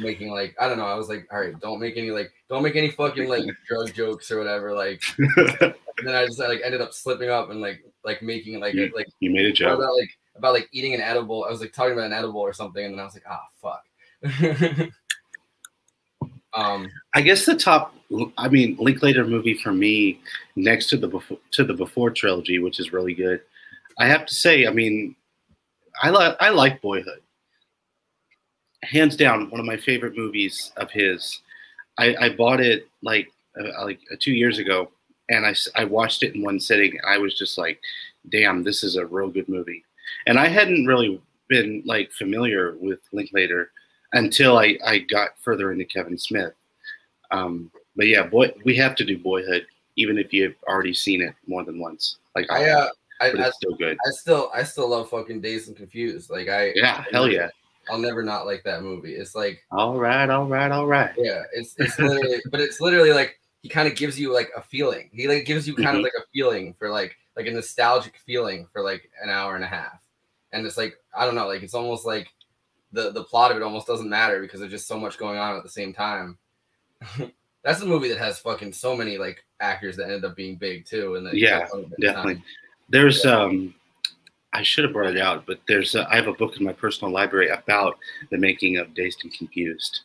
making 0.00 0.30
like 0.30 0.54
I 0.60 0.68
don't 0.68 0.78
know. 0.78 0.86
I 0.86 0.94
was 0.94 1.08
like, 1.08 1.26
all 1.32 1.40
right, 1.40 1.58
don't 1.60 1.80
make 1.80 1.96
any 1.98 2.10
like 2.10 2.32
don't 2.48 2.62
make 2.62 2.76
any 2.76 2.90
fucking 2.90 3.28
like 3.28 3.44
drug 3.68 3.92
jokes 3.92 4.30
or 4.30 4.38
whatever. 4.38 4.72
Like, 4.72 5.02
and 5.98 6.06
then 6.06 6.14
I 6.14 6.26
just 6.26 6.38
like 6.38 6.60
ended 6.64 6.80
up 6.80 6.92
slipping 6.92 7.30
up 7.30 7.50
and 7.50 7.60
like 7.60 7.84
like 8.04 8.22
making 8.22 8.60
like 8.60 8.74
a, 8.74 8.90
like 8.94 9.08
You 9.20 9.30
made 9.30 9.46
a 9.46 9.52
joke. 9.52 9.78
about 9.78 9.96
like 9.96 10.10
about 10.36 10.54
like 10.54 10.68
eating 10.72 10.94
an 10.94 11.00
edible. 11.00 11.44
I 11.44 11.50
was 11.50 11.60
like 11.60 11.72
talking 11.72 11.92
about 11.92 12.06
an 12.06 12.12
edible 12.12 12.40
or 12.40 12.52
something, 12.52 12.84
and 12.84 12.94
then 12.94 13.00
I 13.00 13.04
was 13.04 13.14
like, 13.14 13.24
ah, 13.28 13.42
fuck. 13.60 13.82
um, 16.54 16.88
I 17.14 17.22
guess 17.22 17.46
the 17.46 17.56
top. 17.56 17.94
I 18.38 18.48
mean, 18.48 18.76
Linklater 18.78 19.24
movie 19.26 19.54
for 19.54 19.72
me, 19.72 20.20
next 20.54 20.88
to 20.90 20.96
the 20.96 21.08
before, 21.08 21.38
to 21.52 21.64
the 21.64 21.74
Before 21.74 22.10
trilogy, 22.10 22.58
which 22.58 22.78
is 22.78 22.92
really 22.92 23.14
good. 23.14 23.40
I 23.98 24.06
have 24.06 24.26
to 24.26 24.34
say, 24.34 24.66
I 24.66 24.70
mean, 24.70 25.16
I 26.02 26.10
like 26.10 26.36
I 26.40 26.50
like 26.50 26.80
Boyhood. 26.82 27.20
Hands 28.82 29.16
down, 29.16 29.50
one 29.50 29.58
of 29.58 29.66
my 29.66 29.76
favorite 29.76 30.16
movies 30.16 30.72
of 30.76 30.90
his. 30.90 31.40
I, 31.98 32.14
I 32.20 32.28
bought 32.28 32.60
it 32.60 32.86
like 33.02 33.28
uh, 33.58 33.84
like 33.84 34.00
uh, 34.12 34.16
two 34.20 34.32
years 34.32 34.58
ago, 34.58 34.90
and 35.28 35.46
I, 35.46 35.54
I 35.74 35.84
watched 35.84 36.22
it 36.22 36.34
in 36.34 36.42
one 36.42 36.60
sitting. 36.60 36.92
and 36.92 37.06
I 37.06 37.18
was 37.18 37.38
just 37.38 37.58
like, 37.58 37.80
"Damn, 38.30 38.62
this 38.62 38.84
is 38.84 38.96
a 38.96 39.06
real 39.06 39.28
good 39.28 39.48
movie." 39.48 39.84
And 40.26 40.38
I 40.38 40.48
hadn't 40.48 40.86
really 40.86 41.20
been 41.48 41.82
like 41.84 42.12
familiar 42.12 42.76
with 42.80 43.00
Linklater 43.12 43.70
until 44.12 44.58
I, 44.58 44.78
I 44.84 44.98
got 44.98 45.38
further 45.40 45.72
into 45.72 45.84
Kevin 45.84 46.18
Smith. 46.18 46.52
Um, 47.30 47.70
but 47.96 48.06
yeah, 48.06 48.24
boy, 48.24 48.52
we 48.64 48.76
have 48.76 48.94
to 48.96 49.04
do 49.04 49.18
Boyhood, 49.18 49.66
even 49.96 50.18
if 50.18 50.32
you've 50.32 50.54
already 50.68 50.94
seen 50.94 51.22
it 51.22 51.34
more 51.46 51.64
than 51.64 51.78
once. 51.78 52.18
Like 52.34 52.50
I 52.50 52.68
uh, 52.70 52.88
I, 53.20 53.32
I, 53.32 53.50
still 53.50 53.74
good. 53.76 53.96
I 54.06 54.10
still 54.10 54.50
I 54.54 54.62
still 54.62 54.88
love 54.88 55.10
fucking 55.10 55.40
Dazed 55.40 55.68
and 55.68 55.76
Confused. 55.76 56.30
Like 56.30 56.48
I 56.48 56.72
Yeah, 56.74 57.04
hell 57.10 57.28
yeah. 57.28 57.48
I'll 57.88 57.98
never 57.98 58.22
not 58.22 58.46
like 58.46 58.64
that 58.64 58.82
movie. 58.82 59.14
It's 59.14 59.34
like 59.34 59.62
All 59.70 59.98
right, 59.98 60.28
all 60.28 60.46
right, 60.46 60.70
all 60.70 60.86
right. 60.86 61.12
yeah, 61.16 61.42
it's 61.54 61.74
it's 61.78 61.98
literally 61.98 62.40
but 62.50 62.60
it's 62.60 62.80
literally 62.80 63.12
like 63.12 63.38
he 63.66 63.68
kind 63.68 63.88
of 63.88 63.96
gives 63.96 64.18
you 64.18 64.32
like 64.32 64.48
a 64.56 64.62
feeling. 64.62 65.10
He 65.12 65.26
like 65.26 65.44
gives 65.44 65.66
you 65.66 65.74
kind 65.74 65.96
Mhm. 65.96 65.98
of 65.98 66.02
like 66.04 66.12
a 66.16 66.24
feeling 66.32 66.72
for 66.74 66.88
like 66.88 67.16
like 67.36 67.48
a 67.48 67.50
nostalgic 67.50 68.16
feeling 68.24 68.68
for 68.72 68.80
like 68.80 69.10
an 69.20 69.28
hour 69.28 69.56
and 69.56 69.64
a 69.64 69.66
half. 69.66 69.98
And 70.52 70.64
it's 70.64 70.76
like 70.76 70.94
I 71.16 71.26
don't 71.26 71.34
know, 71.34 71.48
like 71.48 71.64
it's 71.64 71.74
almost 71.74 72.06
like 72.06 72.28
the 72.92 73.10
the 73.10 73.24
plot 73.24 73.50
of 73.50 73.56
it 73.56 73.64
almost 73.64 73.88
doesn't 73.88 74.08
matter 74.08 74.40
because 74.40 74.60
there's 74.60 74.70
just 74.70 74.86
so 74.86 75.00
much 75.00 75.18
going 75.18 75.36
on 75.36 75.56
at 75.56 75.64
the 75.64 75.68
same 75.68 75.92
time. 75.92 76.38
That's 77.64 77.82
a 77.82 77.86
movie 77.86 78.08
that 78.10 78.18
has 78.18 78.38
fucking 78.38 78.72
so 78.72 78.94
many 78.96 79.18
like 79.18 79.44
actors 79.58 79.96
that 79.96 80.04
ended 80.04 80.24
up 80.24 80.36
being 80.36 80.54
big 80.54 80.86
too. 80.86 81.16
And 81.16 81.26
Yeah, 81.36 81.62
at 81.62 81.70
the 81.72 81.78
time. 81.80 81.90
definitely. 82.00 82.42
There's 82.88 83.26
um, 83.26 83.74
I 84.52 84.62
should 84.62 84.84
have 84.84 84.92
brought 84.92 85.10
it 85.10 85.20
out, 85.20 85.44
but 85.44 85.58
there's 85.66 85.96
a, 85.96 86.08
I 86.08 86.14
have 86.14 86.28
a 86.28 86.32
book 86.34 86.56
in 86.56 86.64
my 86.64 86.72
personal 86.72 87.12
library 87.12 87.48
about 87.48 87.98
the 88.30 88.38
making 88.38 88.76
of 88.76 88.94
Dazed 88.94 89.24
and 89.24 89.32
Confused. 89.32 90.02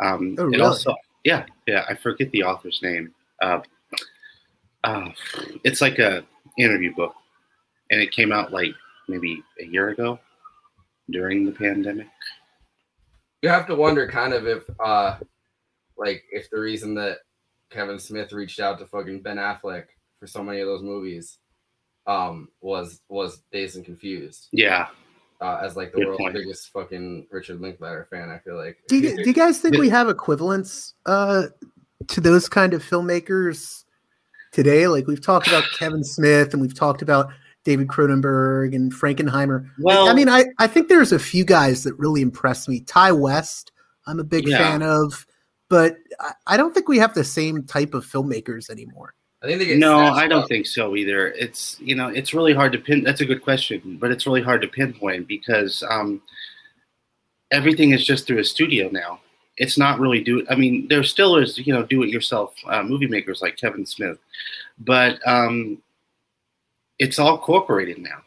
Um, 0.00 0.34
Oh, 0.38 0.42
it 0.46 0.46
really? 0.46 0.62
also, 0.62 0.96
yeah, 1.28 1.44
yeah, 1.66 1.84
I 1.86 1.94
forget 1.94 2.30
the 2.30 2.42
author's 2.42 2.80
name. 2.82 3.12
Uh, 3.42 3.60
uh, 4.82 5.10
it's 5.62 5.82
like 5.82 5.98
a 5.98 6.24
interview 6.58 6.94
book, 6.94 7.14
and 7.90 8.00
it 8.00 8.12
came 8.12 8.32
out 8.32 8.50
like 8.50 8.72
maybe 9.08 9.42
a 9.60 9.66
year 9.66 9.90
ago 9.90 10.18
during 11.10 11.44
the 11.44 11.52
pandemic. 11.52 12.06
you 13.42 13.50
have 13.50 13.66
to 13.66 13.74
wonder 13.74 14.08
kind 14.08 14.32
of 14.32 14.46
if 14.46 14.64
uh 14.80 15.18
like 15.98 16.24
if 16.32 16.48
the 16.48 16.58
reason 16.58 16.94
that 16.94 17.18
Kevin 17.70 17.98
Smith 17.98 18.32
reached 18.32 18.58
out 18.58 18.78
to 18.78 18.86
fucking 18.86 19.20
Ben 19.20 19.36
Affleck 19.36 19.84
for 20.18 20.26
so 20.26 20.42
many 20.42 20.60
of 20.60 20.66
those 20.66 20.82
movies 20.82 21.40
um 22.06 22.48
was 22.62 23.02
was 23.10 23.42
Dazed 23.52 23.76
and 23.76 23.84
Confused. 23.84 24.48
Yeah, 24.52 24.88
Uh, 25.40 25.60
as 25.62 25.76
like 25.76 25.92
the 25.92 25.98
Good 25.98 26.06
world's 26.08 26.20
point. 26.20 26.34
biggest 26.34 26.72
fucking 26.72 27.28
Richard 27.30 27.60
Linklater 27.60 28.08
fan, 28.10 28.28
I 28.28 28.38
feel 28.38 28.56
like. 28.56 28.78
Do 28.88 28.96
you, 28.98 29.16
do 29.16 29.22
you 29.22 29.32
guys 29.32 29.60
think 29.60 29.76
we 29.78 29.88
have 29.88 30.08
equivalents 30.08 30.94
uh, 31.06 31.44
to 32.08 32.20
those 32.20 32.48
kind 32.48 32.74
of 32.74 32.82
filmmakers 32.84 33.84
today? 34.52 34.88
Like 34.88 35.06
we've 35.06 35.20
talked 35.24 35.46
about 35.46 35.62
Kevin 35.78 36.02
Smith 36.02 36.52
and 36.52 36.60
we've 36.60 36.74
talked 36.74 37.02
about 37.02 37.30
David 37.64 37.86
Cronenberg 37.86 38.74
and 38.74 38.92
Frankenheimer. 38.92 39.62
Like, 39.62 39.70
Well- 39.78 40.08
I 40.08 40.14
mean, 40.14 40.28
I, 40.28 40.46
I 40.58 40.66
think 40.66 40.88
there's 40.88 41.12
a 41.12 41.18
few 41.20 41.44
guys 41.44 41.84
that 41.84 41.94
really 41.98 42.20
impress 42.20 42.66
me. 42.66 42.80
Ti 42.80 43.12
West, 43.12 43.70
I'm 44.08 44.18
a 44.18 44.24
big 44.24 44.48
Yeah. 44.48 44.58
fan 44.58 44.82
of, 44.82 45.24
but 45.68 45.98
I, 46.18 46.32
I 46.48 46.56
don't 46.56 46.74
think 46.74 46.88
we 46.88 46.98
have 46.98 47.14
the 47.14 47.22
same 47.24 47.62
type 47.64 47.94
of 47.94 48.04
filmmakers 48.04 48.70
anymore. 48.70 49.14
I 49.42 49.46
think 49.46 49.60
they 49.60 49.66
get 49.66 49.78
no, 49.78 49.98
I 49.98 50.26
don't 50.26 50.42
up. 50.42 50.48
think 50.48 50.66
so 50.66 50.96
either. 50.96 51.28
It's 51.28 51.76
you 51.80 51.94
know, 51.94 52.08
it's 52.08 52.34
really 52.34 52.52
hard 52.52 52.72
to 52.72 52.78
pin. 52.78 53.04
That's 53.04 53.20
a 53.20 53.26
good 53.26 53.42
question, 53.42 53.96
but 54.00 54.10
it's 54.10 54.26
really 54.26 54.42
hard 54.42 54.62
to 54.62 54.68
pinpoint 54.68 55.28
because 55.28 55.84
um, 55.88 56.20
everything 57.52 57.92
is 57.92 58.04
just 58.04 58.26
through 58.26 58.38
a 58.38 58.44
studio 58.44 58.88
now. 58.90 59.20
It's 59.56 59.78
not 59.78 60.00
really 60.00 60.22
do. 60.22 60.44
I 60.50 60.56
mean, 60.56 60.88
there 60.88 61.04
still 61.04 61.36
is 61.36 61.58
you 61.58 61.72
know 61.72 61.84
do-it-yourself 61.84 62.54
uh, 62.66 62.82
movie 62.82 63.06
makers 63.06 63.40
like 63.40 63.56
Kevin 63.56 63.86
Smith, 63.86 64.18
but 64.80 65.20
um, 65.26 65.80
it's 66.98 67.18
all 67.20 67.38
corporated 67.38 67.98
now. 67.98 68.22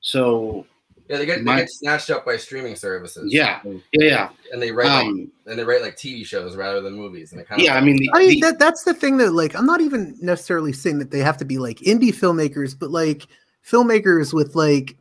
So 0.00 0.66
Yeah, 1.10 1.18
they 1.18 1.26
get 1.26 1.44
they 1.44 1.56
get 1.56 1.68
snatched 1.68 2.08
up 2.10 2.24
by 2.24 2.36
streaming 2.36 2.76
services. 2.76 3.34
Yeah, 3.34 3.60
yeah, 3.64 3.80
yeah. 3.92 4.28
and 4.52 4.62
they 4.62 4.70
write 4.70 4.86
like, 4.86 5.06
Um, 5.06 5.32
and 5.46 5.58
they 5.58 5.64
write 5.64 5.82
like 5.82 5.96
TV 5.96 6.24
shows 6.24 6.54
rather 6.54 6.80
than 6.80 6.94
movies, 6.94 7.32
and 7.32 7.40
it 7.40 7.48
kind 7.48 7.60
Yeah, 7.60 7.76
of 7.76 7.82
I 7.82 7.84
mean, 7.84 7.96
the, 7.96 8.08
I 8.14 8.18
mean, 8.20 8.38
that, 8.38 8.60
that's 8.60 8.84
the 8.84 8.94
thing 8.94 9.16
that, 9.16 9.32
like, 9.32 9.56
I'm 9.56 9.66
not 9.66 9.80
even 9.80 10.16
necessarily 10.20 10.72
saying 10.72 11.00
that 11.00 11.10
they 11.10 11.18
have 11.18 11.36
to 11.38 11.44
be 11.44 11.58
like 11.58 11.78
indie 11.78 12.14
filmmakers, 12.14 12.78
but 12.78 12.92
like 12.92 13.26
filmmakers 13.68 14.32
with 14.32 14.54
like 14.54 14.98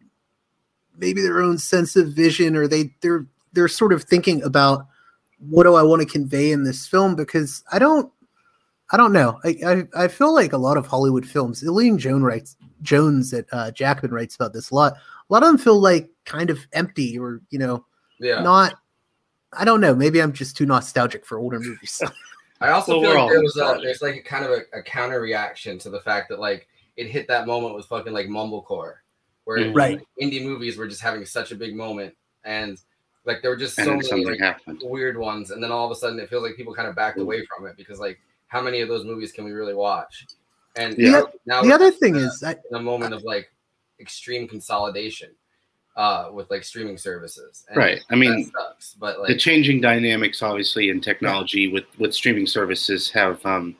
maybe 0.97 1.21
their 1.21 1.43
own 1.43 1.59
sense 1.59 1.95
of 1.95 2.07
vision, 2.13 2.55
or 2.55 2.67
they 2.67 2.89
they're 3.01 3.27
they're 3.53 3.67
sort 3.67 3.93
of 3.93 4.03
thinking 4.03 4.41
about 4.41 4.87
what 5.37 5.65
do 5.65 5.75
I 5.75 5.83
want 5.83 6.01
to 6.01 6.07
convey 6.07 6.51
in 6.51 6.63
this 6.63 6.87
film 6.87 7.15
because 7.15 7.63
I 7.71 7.77
don't 7.77 8.11
I 8.89 8.97
don't 8.97 9.13
know. 9.13 9.39
I 9.43 9.57
I, 9.63 10.05
I 10.05 10.07
feel 10.07 10.33
like 10.33 10.53
a 10.53 10.57
lot 10.57 10.75
of 10.77 10.87
Hollywood 10.87 11.27
films, 11.27 11.63
Eileen 11.63 11.99
Jones 11.99 12.23
writes 12.23 12.57
Jones 12.81 13.31
at 13.31 13.45
uh, 13.51 13.69
Jacobin 13.69 14.09
writes 14.09 14.33
about 14.33 14.53
this 14.53 14.71
a 14.71 14.75
lot. 14.75 14.93
A 15.29 15.33
lot 15.33 15.43
of 15.43 15.49
them 15.49 15.57
feel 15.57 15.79
like 15.79 16.09
kind 16.25 16.49
of 16.49 16.59
empty, 16.73 17.17
or 17.19 17.41
you 17.49 17.59
know, 17.59 17.85
yeah. 18.19 18.41
not. 18.41 18.75
I 19.53 19.65
don't 19.65 19.81
know. 19.81 19.95
Maybe 19.95 20.21
I'm 20.21 20.33
just 20.33 20.55
too 20.57 20.65
nostalgic 20.65 21.25
for 21.25 21.39
older 21.39 21.59
movies. 21.59 22.01
I 22.61 22.69
also 22.69 22.93
Well, 22.93 23.01
feel 23.01 23.09
like 23.11 23.19
all 23.19 23.29
there 23.29 23.41
was 23.41 23.55
a, 23.57 23.79
there's 23.81 24.01
like 24.01 24.15
a 24.15 24.21
kind 24.21 24.43
of 24.45 24.51
a, 24.51 24.79
a 24.79 24.83
counter 24.83 25.21
reaction 25.21 25.79
to 25.79 25.89
the 25.89 26.01
fact 26.01 26.29
that 26.29 26.39
like 26.39 26.67
it 26.97 27.07
hit 27.07 27.27
that 27.29 27.47
moment 27.47 27.73
with 27.75 27.85
fucking 27.85 28.11
like 28.13 28.27
mumblecore, 28.27 28.95
where 29.45 29.57
Mhm. 29.59 29.75
Right. 29.75 30.01
indie 30.21 30.43
movies 30.43 30.77
were 30.77 30.87
just 30.87 31.01
having 31.01 31.25
such 31.25 31.51
a 31.51 31.55
big 31.55 31.75
moment, 31.75 32.13
and 32.43 32.79
like 33.25 33.41
there 33.41 33.51
were 33.51 33.57
just 33.57 33.75
so 33.75 33.85
then 33.85 33.97
many 33.99 34.25
like, 34.25 34.39
happened. 34.39 34.81
weird 34.83 35.17
ones, 35.17 35.51
and 35.51 35.63
then 35.63 35.71
all 35.71 35.85
of 35.85 35.91
a 35.91 35.95
sudden 35.95 36.19
it 36.19 36.29
feels 36.29 36.43
like 36.43 36.55
people 36.55 36.73
kind 36.73 36.87
of 36.87 36.95
backed 36.95 37.19
away 37.19 37.45
from 37.45 37.65
it 37.65 37.77
because 37.77 37.99
like 37.99 38.19
how 38.47 38.61
many 38.61 38.81
of 38.81 38.89
those 38.89 39.05
movies 39.05 39.31
can 39.31 39.45
we 39.45 39.51
really 39.51 39.73
watch? 39.75 40.25
And 40.75 40.97
Yeah. 40.97 41.21
now 41.45 41.61
the 41.61 41.69
we're 41.69 41.73
other 41.75 41.91
thing 41.91 42.15
is, 42.17 42.43
I, 42.43 42.51
in 42.69 42.75
a 42.75 42.81
moment 42.81 43.13
of 43.13 43.23
like 43.23 43.51
extreme 43.99 44.47
consolidation 44.47 45.29
uh 45.95 46.29
with 46.31 46.49
like 46.49 46.63
streaming 46.63 46.97
services. 46.97 47.65
And 47.67 47.77
Right. 47.77 47.99
I 48.09 48.15
mean, 48.15 48.51
sucks, 48.55 48.93
but 48.93 49.19
like, 49.19 49.29
the 49.29 49.37
changing 49.37 49.81
dynamics 49.81 50.41
obviously 50.41 50.89
in 50.89 51.01
technology 51.01 51.67
with 51.67 51.85
with 51.97 52.13
streaming 52.13 52.47
services 52.47 53.09
have 53.11 53.43
um 53.45 53.75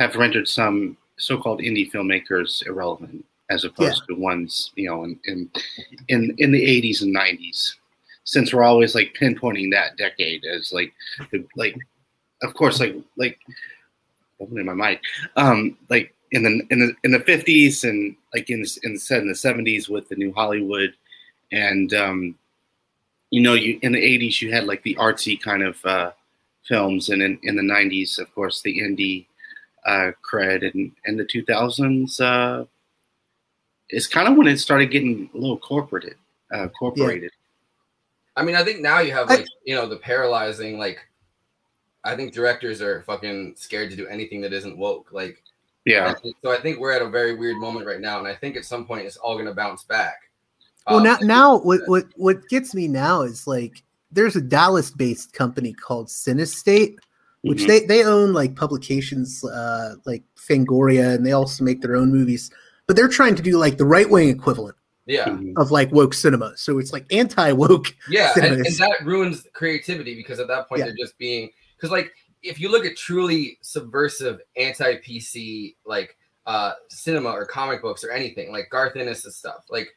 have 0.00 0.16
rendered 0.16 0.48
some 0.48 0.96
so-called 1.16 1.60
indie 1.60 1.90
filmmakers 1.90 2.66
irrelevant 2.66 3.24
as 3.50 3.64
opposed 3.64 4.02
to 4.08 4.14
ones 4.14 4.72
you 4.74 4.88
know 4.88 5.04
in 5.04 5.18
in 5.26 5.50
in, 6.08 6.34
in 6.38 6.52
the 6.52 6.82
80s 6.82 7.02
and 7.02 7.14
90s 7.14 7.74
since 8.24 8.52
we're 8.52 8.64
always 8.64 8.94
like 8.94 9.14
pinpointing 9.20 9.70
that 9.70 9.96
decade 9.96 10.44
as 10.44 10.72
like 10.72 10.92
the, 11.30 11.46
like 11.56 11.76
of 12.42 12.54
course 12.54 12.80
like 12.80 12.96
like 13.16 13.38
opening 14.40 14.66
my 14.66 14.74
mic 14.74 15.00
um 15.36 15.76
like 15.90 16.13
in 16.34 16.42
the 16.42 16.66
in 16.70 16.78
the 16.80 16.94
in 17.04 17.10
the 17.12 17.20
50s 17.20 17.88
and 17.88 18.14
like 18.34 18.50
in 18.50 18.64
in 18.82 18.94
the, 18.94 19.16
in 19.16 19.28
the 19.28 19.34
70s 19.34 19.88
with 19.88 20.08
the 20.08 20.16
new 20.16 20.32
hollywood 20.32 20.92
and 21.52 21.94
um 21.94 22.36
you 23.34 23.40
know, 23.40 23.54
you 23.54 23.80
in 23.82 23.90
the 23.90 23.98
'80s 23.98 24.40
you 24.40 24.52
had 24.52 24.64
like 24.64 24.84
the 24.84 24.94
artsy 24.94 25.40
kind 25.40 25.64
of 25.64 25.84
uh, 25.84 26.12
films, 26.62 27.08
and 27.08 27.20
in, 27.20 27.36
in 27.42 27.56
the 27.56 27.62
'90s, 27.62 28.20
of 28.20 28.32
course, 28.32 28.62
the 28.62 28.78
indie 28.78 29.26
uh, 29.84 30.12
cred, 30.22 30.72
and 30.72 30.92
and 31.04 31.18
the 31.18 31.24
2000s 31.24 32.20
uh, 32.20 32.64
is 33.90 34.06
kind 34.06 34.28
of 34.28 34.36
when 34.36 34.46
it 34.46 34.58
started 34.58 34.92
getting 34.92 35.28
a 35.34 35.36
little 35.36 35.58
corporate, 35.58 36.16
uh, 36.52 36.68
corporated. 36.68 37.32
I 38.36 38.44
mean, 38.44 38.54
I 38.54 38.62
think 38.62 38.80
now 38.80 39.00
you 39.00 39.10
have 39.10 39.28
like 39.28 39.46
you 39.64 39.74
know 39.74 39.88
the 39.88 39.96
paralyzing 39.96 40.78
like. 40.78 41.04
I 42.06 42.14
think 42.14 42.34
directors 42.34 42.80
are 42.82 43.02
fucking 43.02 43.54
scared 43.56 43.90
to 43.90 43.96
do 43.96 44.06
anything 44.06 44.42
that 44.42 44.52
isn't 44.52 44.76
woke. 44.76 45.08
Like, 45.10 45.42
Yeah. 45.84 46.14
So 46.42 46.50
I 46.50 46.58
think 46.60 46.78
we're 46.78 46.92
at 46.92 47.02
a 47.02 47.08
very 47.08 47.34
weird 47.34 47.58
moment 47.58 47.86
right 47.86 48.00
now, 48.00 48.18
and 48.18 48.26
I 48.26 48.34
think 48.34 48.56
at 48.56 48.64
some 48.64 48.86
point 48.86 49.06
it's 49.06 49.16
all 49.16 49.36
gonna 49.36 49.54
bounce 49.54 49.84
back. 49.84 50.16
Well, 50.86 50.98
Um, 50.98 51.04
now, 51.04 51.18
now 51.22 51.58
what, 51.58 51.80
what 51.86 52.06
what 52.16 52.48
gets 52.48 52.74
me 52.74 52.88
now 52.88 53.22
is 53.22 53.46
like 53.46 53.82
there's 54.12 54.36
a 54.36 54.40
Dallas-based 54.40 55.32
company 55.32 55.72
called 55.72 56.08
Cinestate, 56.08 56.96
which 57.42 57.62
Mhm. 57.62 57.66
they 57.66 57.80
they 57.86 58.04
own 58.04 58.32
like 58.32 58.54
publications 58.56 59.44
uh, 59.44 59.96
like 60.06 60.22
Fangoria, 60.36 61.14
and 61.14 61.26
they 61.26 61.32
also 61.32 61.64
make 61.64 61.82
their 61.82 61.96
own 61.96 62.10
movies. 62.12 62.50
But 62.86 62.96
they're 62.96 63.08
trying 63.08 63.34
to 63.34 63.42
do 63.42 63.56
like 63.58 63.76
the 63.78 63.86
right 63.86 64.08
wing 64.08 64.28
equivalent 64.28 64.76
Yeah. 65.06 65.36
of 65.56 65.70
like 65.70 65.90
woke 65.92 66.14
cinema. 66.14 66.52
So 66.56 66.78
it's 66.78 66.92
like 66.92 67.06
anti 67.10 67.52
woke. 67.52 67.94
Yeah, 68.08 68.32
and, 68.36 68.44
and 68.66 68.76
that 68.76 68.98
ruins 69.04 69.46
creativity 69.52 70.14
because 70.14 70.38
at 70.38 70.48
that 70.48 70.68
point 70.68 70.80
Yeah. 70.80 70.86
they're 70.86 70.96
just 70.96 71.18
being 71.18 71.50
because 71.76 71.90
like 71.90 72.12
if 72.44 72.60
you 72.60 72.70
look 72.70 72.84
at 72.84 72.96
truly 72.96 73.58
subversive 73.62 74.40
anti-PC 74.56 75.76
like 75.84 76.16
uh 76.46 76.72
cinema 76.90 77.30
or 77.30 77.46
comic 77.46 77.80
books 77.80 78.04
or 78.04 78.10
anything 78.10 78.52
like 78.52 78.68
Garth 78.70 78.96
Ennis' 78.96 79.36
stuff, 79.36 79.64
like 79.70 79.88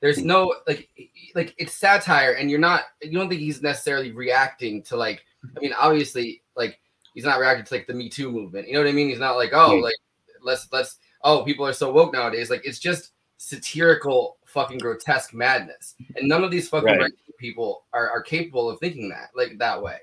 there's 0.00 0.18
no 0.18 0.54
like 0.66 0.88
like 1.34 1.54
it's 1.58 1.74
satire 1.74 2.32
and 2.32 2.50
you're 2.50 2.60
not 2.60 2.82
you 3.02 3.12
don't 3.12 3.28
think 3.28 3.40
he's 3.40 3.62
necessarily 3.62 4.12
reacting 4.12 4.82
to 4.84 4.96
like 4.96 5.24
I 5.56 5.60
mean 5.60 5.72
obviously 5.78 6.42
like 6.56 6.78
he's 7.14 7.24
not 7.24 7.40
reacting 7.40 7.64
to 7.66 7.74
like 7.74 7.86
the 7.86 7.94
Me 7.94 8.08
Too 8.08 8.30
movement. 8.30 8.68
You 8.68 8.74
know 8.74 8.80
what 8.80 8.88
I 8.88 8.92
mean? 8.92 9.08
He's 9.08 9.18
not 9.18 9.36
like 9.36 9.50
oh 9.52 9.76
like 9.76 9.96
let's 10.42 10.68
let's 10.72 10.98
oh 11.24 11.42
people 11.44 11.66
are 11.66 11.72
so 11.72 11.92
woke 11.92 12.12
nowadays. 12.12 12.48
Like 12.48 12.64
it's 12.64 12.78
just 12.78 13.10
satirical 13.38 14.36
fucking 14.46 14.78
grotesque 14.78 15.34
madness. 15.34 15.94
And 16.16 16.28
none 16.28 16.44
of 16.44 16.50
these 16.50 16.68
fucking 16.68 16.86
Right. 16.86 17.00
right 17.00 17.12
people 17.38 17.84
are, 17.92 18.10
are 18.10 18.22
capable 18.22 18.68
of 18.68 18.78
thinking 18.80 19.08
that 19.10 19.30
like 19.34 19.58
that 19.58 19.82
way. 19.82 19.98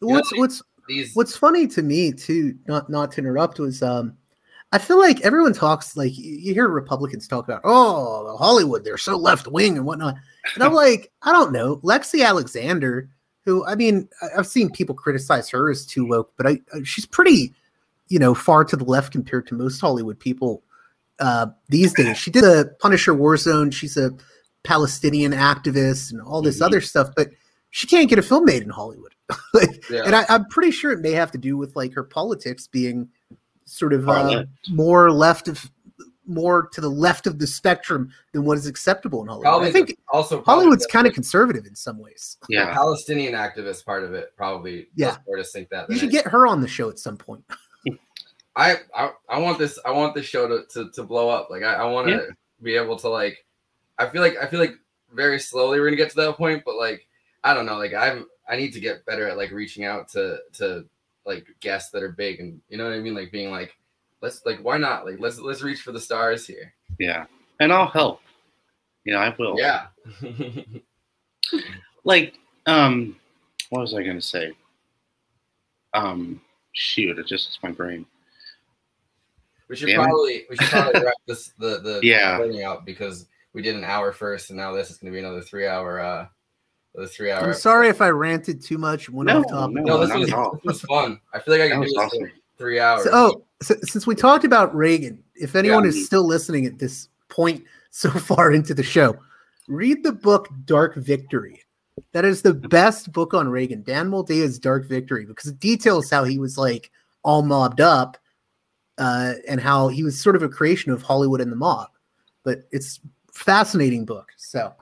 You 0.00 0.08
What's 0.08 0.32
like, 0.32 0.40
what's 0.40 0.62
these 0.90 1.14
what's 1.14 1.36
funny 1.36 1.66
to 1.68 1.82
me 1.82 2.12
too, 2.12 2.56
not 2.66 2.90
not 2.90 3.12
to 3.12 3.20
interrupt, 3.20 3.58
was 3.58 3.82
um 3.82 4.16
I 4.72 4.78
feel 4.78 4.98
like 4.98 5.20
everyone 5.22 5.52
talks 5.52 5.96
like 5.96 6.16
you 6.16 6.52
hear 6.52 6.68
Republicans 6.68 7.26
talk 7.26 7.44
about 7.44 7.62
oh 7.64 8.36
Hollywood, 8.36 8.84
they're 8.84 8.98
so 8.98 9.16
left 9.16 9.46
wing 9.46 9.76
and 9.76 9.86
whatnot. 9.86 10.16
And 10.54 10.64
I'm 10.64 10.74
like, 10.84 11.10
I 11.22 11.32
don't 11.32 11.52
know. 11.52 11.76
Lexi 11.78 12.24
Alexander, 12.24 13.08
who 13.44 13.64
I 13.66 13.74
mean, 13.74 14.08
I've 14.36 14.46
seen 14.46 14.70
people 14.70 14.94
criticize 14.94 15.48
her 15.50 15.70
as 15.70 15.86
too 15.86 16.06
woke, 16.06 16.32
but 16.36 16.46
I 16.46 16.60
uh, 16.74 16.80
she's 16.84 17.06
pretty, 17.06 17.54
you 18.08 18.18
know, 18.18 18.34
far 18.34 18.64
to 18.64 18.76
the 18.76 18.84
left 18.84 19.12
compared 19.12 19.46
to 19.48 19.54
most 19.54 19.80
Hollywood 19.80 20.18
people 20.18 20.62
uh, 21.20 21.46
these 21.68 21.92
days. 21.92 22.18
She 22.18 22.30
did 22.30 22.44
a 22.44 22.66
Punisher 22.80 23.14
War 23.14 23.36
Zone. 23.36 23.70
She's 23.70 23.96
a 23.96 24.12
Palestinian 24.64 25.32
activist 25.32 26.12
and 26.12 26.20
all 26.20 26.42
this 26.42 26.60
other 26.60 26.80
stuff, 26.80 27.10
but 27.16 27.30
she 27.70 27.86
can't 27.86 28.08
get 28.08 28.18
a 28.18 28.22
film 28.22 28.44
made 28.44 28.62
in 28.62 28.70
Hollywood. 28.70 29.14
like, 29.54 29.88
Yeah. 29.90 30.02
And 30.06 30.14
I, 30.14 30.24
I'm 30.28 30.44
pretty 30.46 30.70
sure 30.70 30.92
it 30.92 31.00
may 31.00 31.12
have 31.12 31.30
to 31.32 31.38
do 31.38 31.56
with 31.56 31.76
like 31.76 31.92
her 31.94 32.04
politics 32.04 32.66
being 32.66 33.08
sort 33.64 33.92
of 33.92 34.08
uh, 34.08 34.24
left. 34.24 34.48
more 34.70 35.10
left 35.10 35.48
of 35.48 35.70
more 36.26 36.68
to 36.72 36.80
the 36.80 36.88
left 36.88 37.26
of 37.26 37.38
the 37.40 37.46
spectrum 37.46 38.08
than 38.32 38.44
what 38.44 38.56
is 38.56 38.66
acceptable 38.66 39.20
in 39.22 39.26
Hollywood. 39.28 39.44
Probably 39.44 39.68
I 39.68 39.72
think 39.72 39.96
also 40.12 40.42
Hollywood's 40.44 40.86
kind 40.86 41.06
of 41.08 41.12
conservative 41.12 41.66
in 41.66 41.74
some 41.74 41.98
ways. 41.98 42.36
the 42.48 42.56
Palestinian 42.72 43.34
activist 43.34 43.84
part 43.84 44.04
of 44.04 44.14
it 44.14 44.32
probably 44.36 44.88
Yeah. 44.94 45.08
does 45.08 45.18
more 45.26 45.36
to 45.38 45.44
think 45.44 45.70
that. 45.70 45.90
You 45.90 45.96
should 45.96 46.08
it- 46.10 46.12
get 46.12 46.26
her 46.28 46.46
on 46.46 46.60
the 46.60 46.68
show 46.68 46.88
at 46.88 46.98
some 47.00 47.16
point. 47.16 47.44
I, 48.56 48.76
I 48.94 49.10
I 49.28 49.38
want 49.38 49.58
this 49.58 49.78
I 49.84 49.90
want 49.92 50.14
this 50.14 50.26
show 50.26 50.46
to, 50.48 50.64
to, 50.72 50.90
to 50.92 51.02
blow 51.02 51.28
up. 51.28 51.48
Like 51.50 51.62
I, 51.62 51.74
I 51.74 51.84
want 51.86 52.08
to 52.08 52.14
Yeah. 52.14 52.20
be 52.62 52.76
able 52.76 52.96
to 52.98 53.08
like 53.08 53.44
I 53.98 54.06
feel 54.08 54.22
like 54.22 54.36
I 54.42 54.46
feel 54.46 54.60
like 54.60 54.74
very 55.12 55.38
slowly 55.38 55.78
we're 55.78 55.86
gonna 55.86 55.96
get 55.96 56.10
to 56.10 56.16
that 56.16 56.36
point, 56.36 56.62
but 56.64 56.76
like 56.76 57.06
I 57.44 57.54
don't 57.54 57.64
know, 57.66 57.78
like 57.78 57.94
I'm 57.94 58.26
I 58.50 58.56
need 58.56 58.72
to 58.74 58.80
get 58.80 59.06
better 59.06 59.28
at 59.28 59.36
like 59.36 59.52
reaching 59.52 59.84
out 59.84 60.08
to 60.10 60.40
to 60.54 60.84
like 61.24 61.46
guests 61.60 61.90
that 61.92 62.02
are 62.02 62.12
big 62.12 62.40
and 62.40 62.60
you 62.68 62.76
know 62.76 62.84
what 62.84 62.92
I 62.92 62.98
mean? 63.00 63.14
Like 63.14 63.30
being 63.32 63.50
like 63.50 63.76
let's 64.20 64.44
like 64.44 64.58
why 64.62 64.76
not? 64.76 65.06
Like 65.06 65.20
let's 65.20 65.38
let's 65.38 65.62
reach 65.62 65.80
for 65.80 65.92
the 65.92 66.00
stars 66.00 66.46
here. 66.46 66.74
Yeah. 66.98 67.26
And 67.60 67.72
I'll 67.72 67.86
help. 67.86 68.20
You 69.04 69.12
know, 69.14 69.20
I 69.20 69.34
will. 69.38 69.56
Yeah. 69.58 69.86
Like, 72.04 72.34
um, 72.66 73.16
what 73.70 73.80
was 73.80 73.94
I 73.94 74.02
gonna 74.02 74.22
say? 74.22 74.52
Um, 75.92 76.40
shoot, 76.72 77.18
it 77.18 77.26
just 77.26 77.48
it's 77.48 77.58
my 77.62 77.70
brain. 77.70 78.06
We 79.68 79.76
should 79.76 79.88
Damn 79.88 80.00
it. 80.00 80.04
probably 80.04 80.46
we 80.48 80.56
should 80.56 80.68
probably 80.68 81.00
wrap 81.04 81.14
this 81.26 81.48
the 81.58 81.80
the 81.80 82.00
Yeah. 82.04 82.40
out 82.66 82.84
because 82.84 83.26
we 83.52 83.62
did 83.62 83.76
an 83.76 83.84
hour 83.84 84.12
first 84.12 84.50
and 84.50 84.56
now 84.56 84.72
this 84.72 84.90
is 84.90 84.96
gonna 84.96 85.12
be 85.12 85.18
another 85.18 85.42
three 85.42 85.66
hour 85.66 86.00
uh 86.00 86.26
the 86.94 87.06
three 87.08 87.30
hour 87.30 87.44
I'm 87.44 87.54
sorry 87.54 87.88
if 87.88 88.00
I 88.00 88.08
ranted 88.10 88.62
too 88.62 88.78
much. 88.78 89.08
Went 89.08 89.28
No, 89.28 89.40
off 89.40 89.48
topic. 89.48 89.84
No, 89.84 89.98
this 89.98 90.14
was, 90.14 90.28
at 90.28 90.34
all. 90.38 90.52
this 90.64 90.64
was 90.64 90.80
fun. 90.82 91.20
I 91.32 91.38
feel 91.38 91.54
like 91.54 91.62
I 91.62 91.68
can 91.68 91.76
do 91.78 91.84
was 91.84 91.92
this 91.92 91.98
awesome. 91.98 92.20
for 92.26 92.32
three 92.58 92.80
hours. 92.80 93.04
So, 93.04 93.10
oh, 93.12 93.44
so, 93.62 93.74
since 93.82 94.06
we 94.06 94.14
talked 94.14 94.44
about 94.44 94.74
Reagan, 94.74 95.22
if 95.34 95.54
anyone 95.54 95.84
Yeah. 95.84 95.90
is 95.90 96.06
still 96.06 96.26
listening 96.26 96.66
at 96.66 96.78
this 96.78 97.08
point 97.28 97.64
so 97.90 98.10
far 98.30 98.52
into 98.52 98.74
the 98.74 98.82
show, 98.82 99.16
read 99.68 100.02
the 100.02 100.12
book 100.12 100.48
Dark 100.64 100.96
Victory. 100.96 101.62
That 102.12 102.24
is 102.24 102.42
the 102.42 102.54
best 102.54 103.12
book 103.12 103.34
on 103.34 103.48
Reagan, 103.48 103.82
Dan 103.82 104.10
Moldea's 104.10 104.58
Dark 104.58 104.86
Victory, 104.88 105.26
because 105.26 105.46
it 105.46 105.60
details 105.60 106.10
how 106.10 106.24
he 106.24 106.38
was 106.38 106.56
like 106.58 106.90
all 107.22 107.42
mobbed 107.42 107.80
up 107.80 108.16
uh, 108.98 109.34
and 109.46 109.60
how 109.60 109.88
he 109.88 110.02
was 110.02 110.18
sort 110.18 110.34
of 110.34 110.42
a 110.42 110.48
creation 110.48 110.90
of 110.92 111.02
Hollywood 111.02 111.40
and 111.40 111.52
the 111.52 111.56
mob. 111.56 111.88
But 112.42 112.60
it's 112.72 113.00
fascinating 113.32 114.06
book. 114.06 114.30
So 114.38 114.72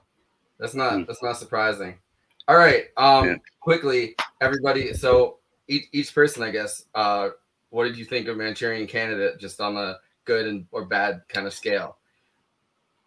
That's 0.59 0.74
not 0.74 1.06
that's 1.06 1.22
not 1.22 1.36
surprising. 1.36 1.98
All 2.47 2.56
right. 2.56 2.86
Um 2.97 3.40
quickly, 3.60 4.16
everybody. 4.40 4.93
So 4.93 5.39
each 5.68 5.85
each 5.93 6.14
person, 6.14 6.43
I 6.43 6.51
guess, 6.51 6.85
uh, 6.94 7.30
what 7.70 7.85
did 7.85 7.97
you 7.97 8.05
think 8.05 8.28
of 8.28 8.36
Manchurian 8.36 8.86
Candidate 8.86 9.39
just 9.39 9.60
on 9.60 9.76
a 9.76 9.98
good 10.24 10.47
and 10.47 10.66
or 10.72 10.85
bad 10.85 11.22
kind 11.28 11.47
of 11.47 11.52
scale? 11.52 11.97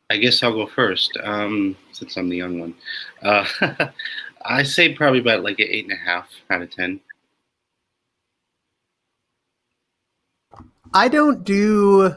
I 0.10 0.18
guess 0.18 0.44
I'll 0.44 0.54
go 0.54 0.68
first, 0.68 1.18
um, 1.24 1.78
since 1.94 2.18
I'm 2.18 2.28
the 2.28 2.36
young 2.36 2.60
one. 2.60 2.76
Uh, 3.22 3.46
I 4.46 4.64
say 4.64 4.94
probably 4.94 5.20
about 5.20 5.44
like 5.44 5.60
an 5.60 5.68
eight 5.70 5.86
and 5.86 5.94
a 5.94 5.96
half 5.96 6.30
out 6.50 6.62
of 6.62 6.70
ten. 6.70 7.00
I 10.94 11.08
don't 11.08 11.46
do 11.46 12.14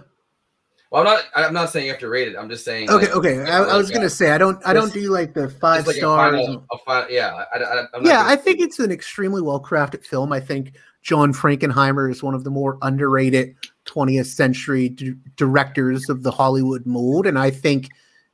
Well, 0.95 1.03
I'm 1.03 1.13
not 1.13 1.25
I'm 1.35 1.53
not 1.53 1.71
saying 1.71 1.87
you 1.87 1.91
have 1.91 2.01
to 2.03 2.09
rate 2.09 2.29
it. 2.29 2.37
I'm 2.37 2.49
just 2.49 2.65
saying 2.65 2.89
okay. 2.89 3.07
like, 3.07 3.17
Okay, 3.17 3.41
I, 3.51 3.65
I 3.65 3.77
was 3.77 3.91
gonna 3.91 4.09
say 4.09 4.31
I 4.31 4.39
don't. 4.39 4.65
I 4.65 4.73
don't 4.73 4.93
do 4.93 5.11
like 5.11 5.35
the 5.35 5.49
five 5.49 5.89
like 5.89 5.97
a 5.97 5.99
stars. 5.99 6.37
final- 6.47 6.65
a 6.71 6.79
final- 6.87 7.11
yeah, 7.11 7.45
I, 7.53 7.59
I, 7.59 7.79
I'm 7.81 7.89
not 7.95 8.05
yeah, 8.05 8.23
gonna- 8.23 8.29
I 8.33 8.37
think 8.37 8.61
it's 8.61 8.79
an 8.79 8.93
extremely 8.93 9.43
well 9.43 9.61
crafted 9.61 10.07
film. 10.07 10.33
I 10.33 10.39
think 10.39 10.75
John 11.03 11.33
Frankenheimer 11.33 12.09
is 12.09 12.23
one 12.23 12.33
of 12.33 12.45
the 12.45 12.51
more 12.51 12.79
underrated 12.83 13.57
20th 13.87 14.27
century 14.27 14.89
d- 14.89 15.15
directors 15.37 16.09
of 16.09 16.23
the 16.23 16.31
Hollywood 16.31 16.87
mold. 16.87 17.27
And 17.27 17.41
I 17.41 17.51
think, 17.51 17.89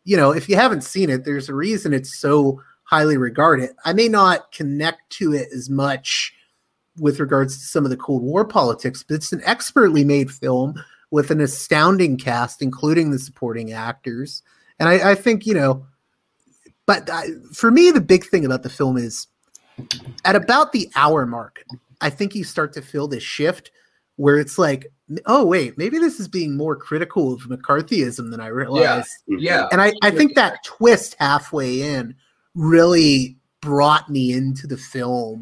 you 0.04 0.18
know, 0.18 0.30
if 0.30 0.46
you 0.46 0.56
haven't 0.56 0.84
seen 0.84 1.08
it, 1.08 1.24
there's 1.24 1.48
a 1.48 1.54
reason 1.54 1.94
it's 1.94 2.18
so 2.18 2.60
highly 2.82 3.16
regarded. 3.16 3.70
I 3.86 3.94
may 3.94 4.08
not 4.08 4.52
connect 4.52 5.08
to 5.14 5.32
it 5.32 5.48
as 5.56 5.70
much 5.70 6.34
with 6.98 7.20
regards 7.20 7.56
to 7.56 7.64
some 7.64 7.84
of 7.84 7.90
the 7.90 7.96
Cold 7.96 8.22
War 8.22 8.44
politics, 8.44 9.02
but 9.02 9.14
it's 9.14 9.32
an 9.32 9.40
expertly 9.46 10.04
made 10.04 10.30
film 10.30 10.74
with 11.10 11.30
an 11.30 11.40
astounding 11.40 12.16
cast, 12.16 12.62
including 12.62 13.10
the 13.10 13.18
supporting 13.18 13.72
actors. 13.72 14.42
And 14.78 14.88
I, 14.88 15.12
I 15.12 15.14
think, 15.14 15.46
you 15.46 15.54
know, 15.54 15.86
but 16.86 17.08
I, 17.10 17.28
for 17.52 17.70
me, 17.70 17.90
the 17.90 18.00
big 18.00 18.24
thing 18.24 18.44
about 18.44 18.62
the 18.62 18.68
film 18.68 18.96
is 18.96 19.26
at 20.24 20.36
about 20.36 20.72
the 20.72 20.88
hour 20.96 21.26
mark, 21.26 21.64
I 22.00 22.10
think 22.10 22.34
you 22.34 22.44
start 22.44 22.72
to 22.74 22.82
feel 22.82 23.08
this 23.08 23.22
shift 23.22 23.70
where 24.16 24.38
it's 24.38 24.58
like, 24.58 24.86
oh 25.26 25.44
wait, 25.44 25.78
maybe 25.78 25.98
this 25.98 26.20
is 26.20 26.28
being 26.28 26.56
more 26.56 26.76
critical 26.76 27.32
of 27.32 27.42
McCarthyism 27.42 28.30
than 28.30 28.40
I 28.40 28.48
realized. 28.48 29.10
Mm-hmm. 29.28 29.38
yeah. 29.38 29.68
And 29.72 29.80
I, 29.80 29.92
I 30.02 30.10
think 30.10 30.34
that 30.34 30.62
twist 30.64 31.16
halfway 31.18 31.82
in 31.82 32.14
really 32.54 33.36
brought 33.60 34.08
me 34.08 34.32
into 34.32 34.66
the 34.66 34.76
film 34.76 35.40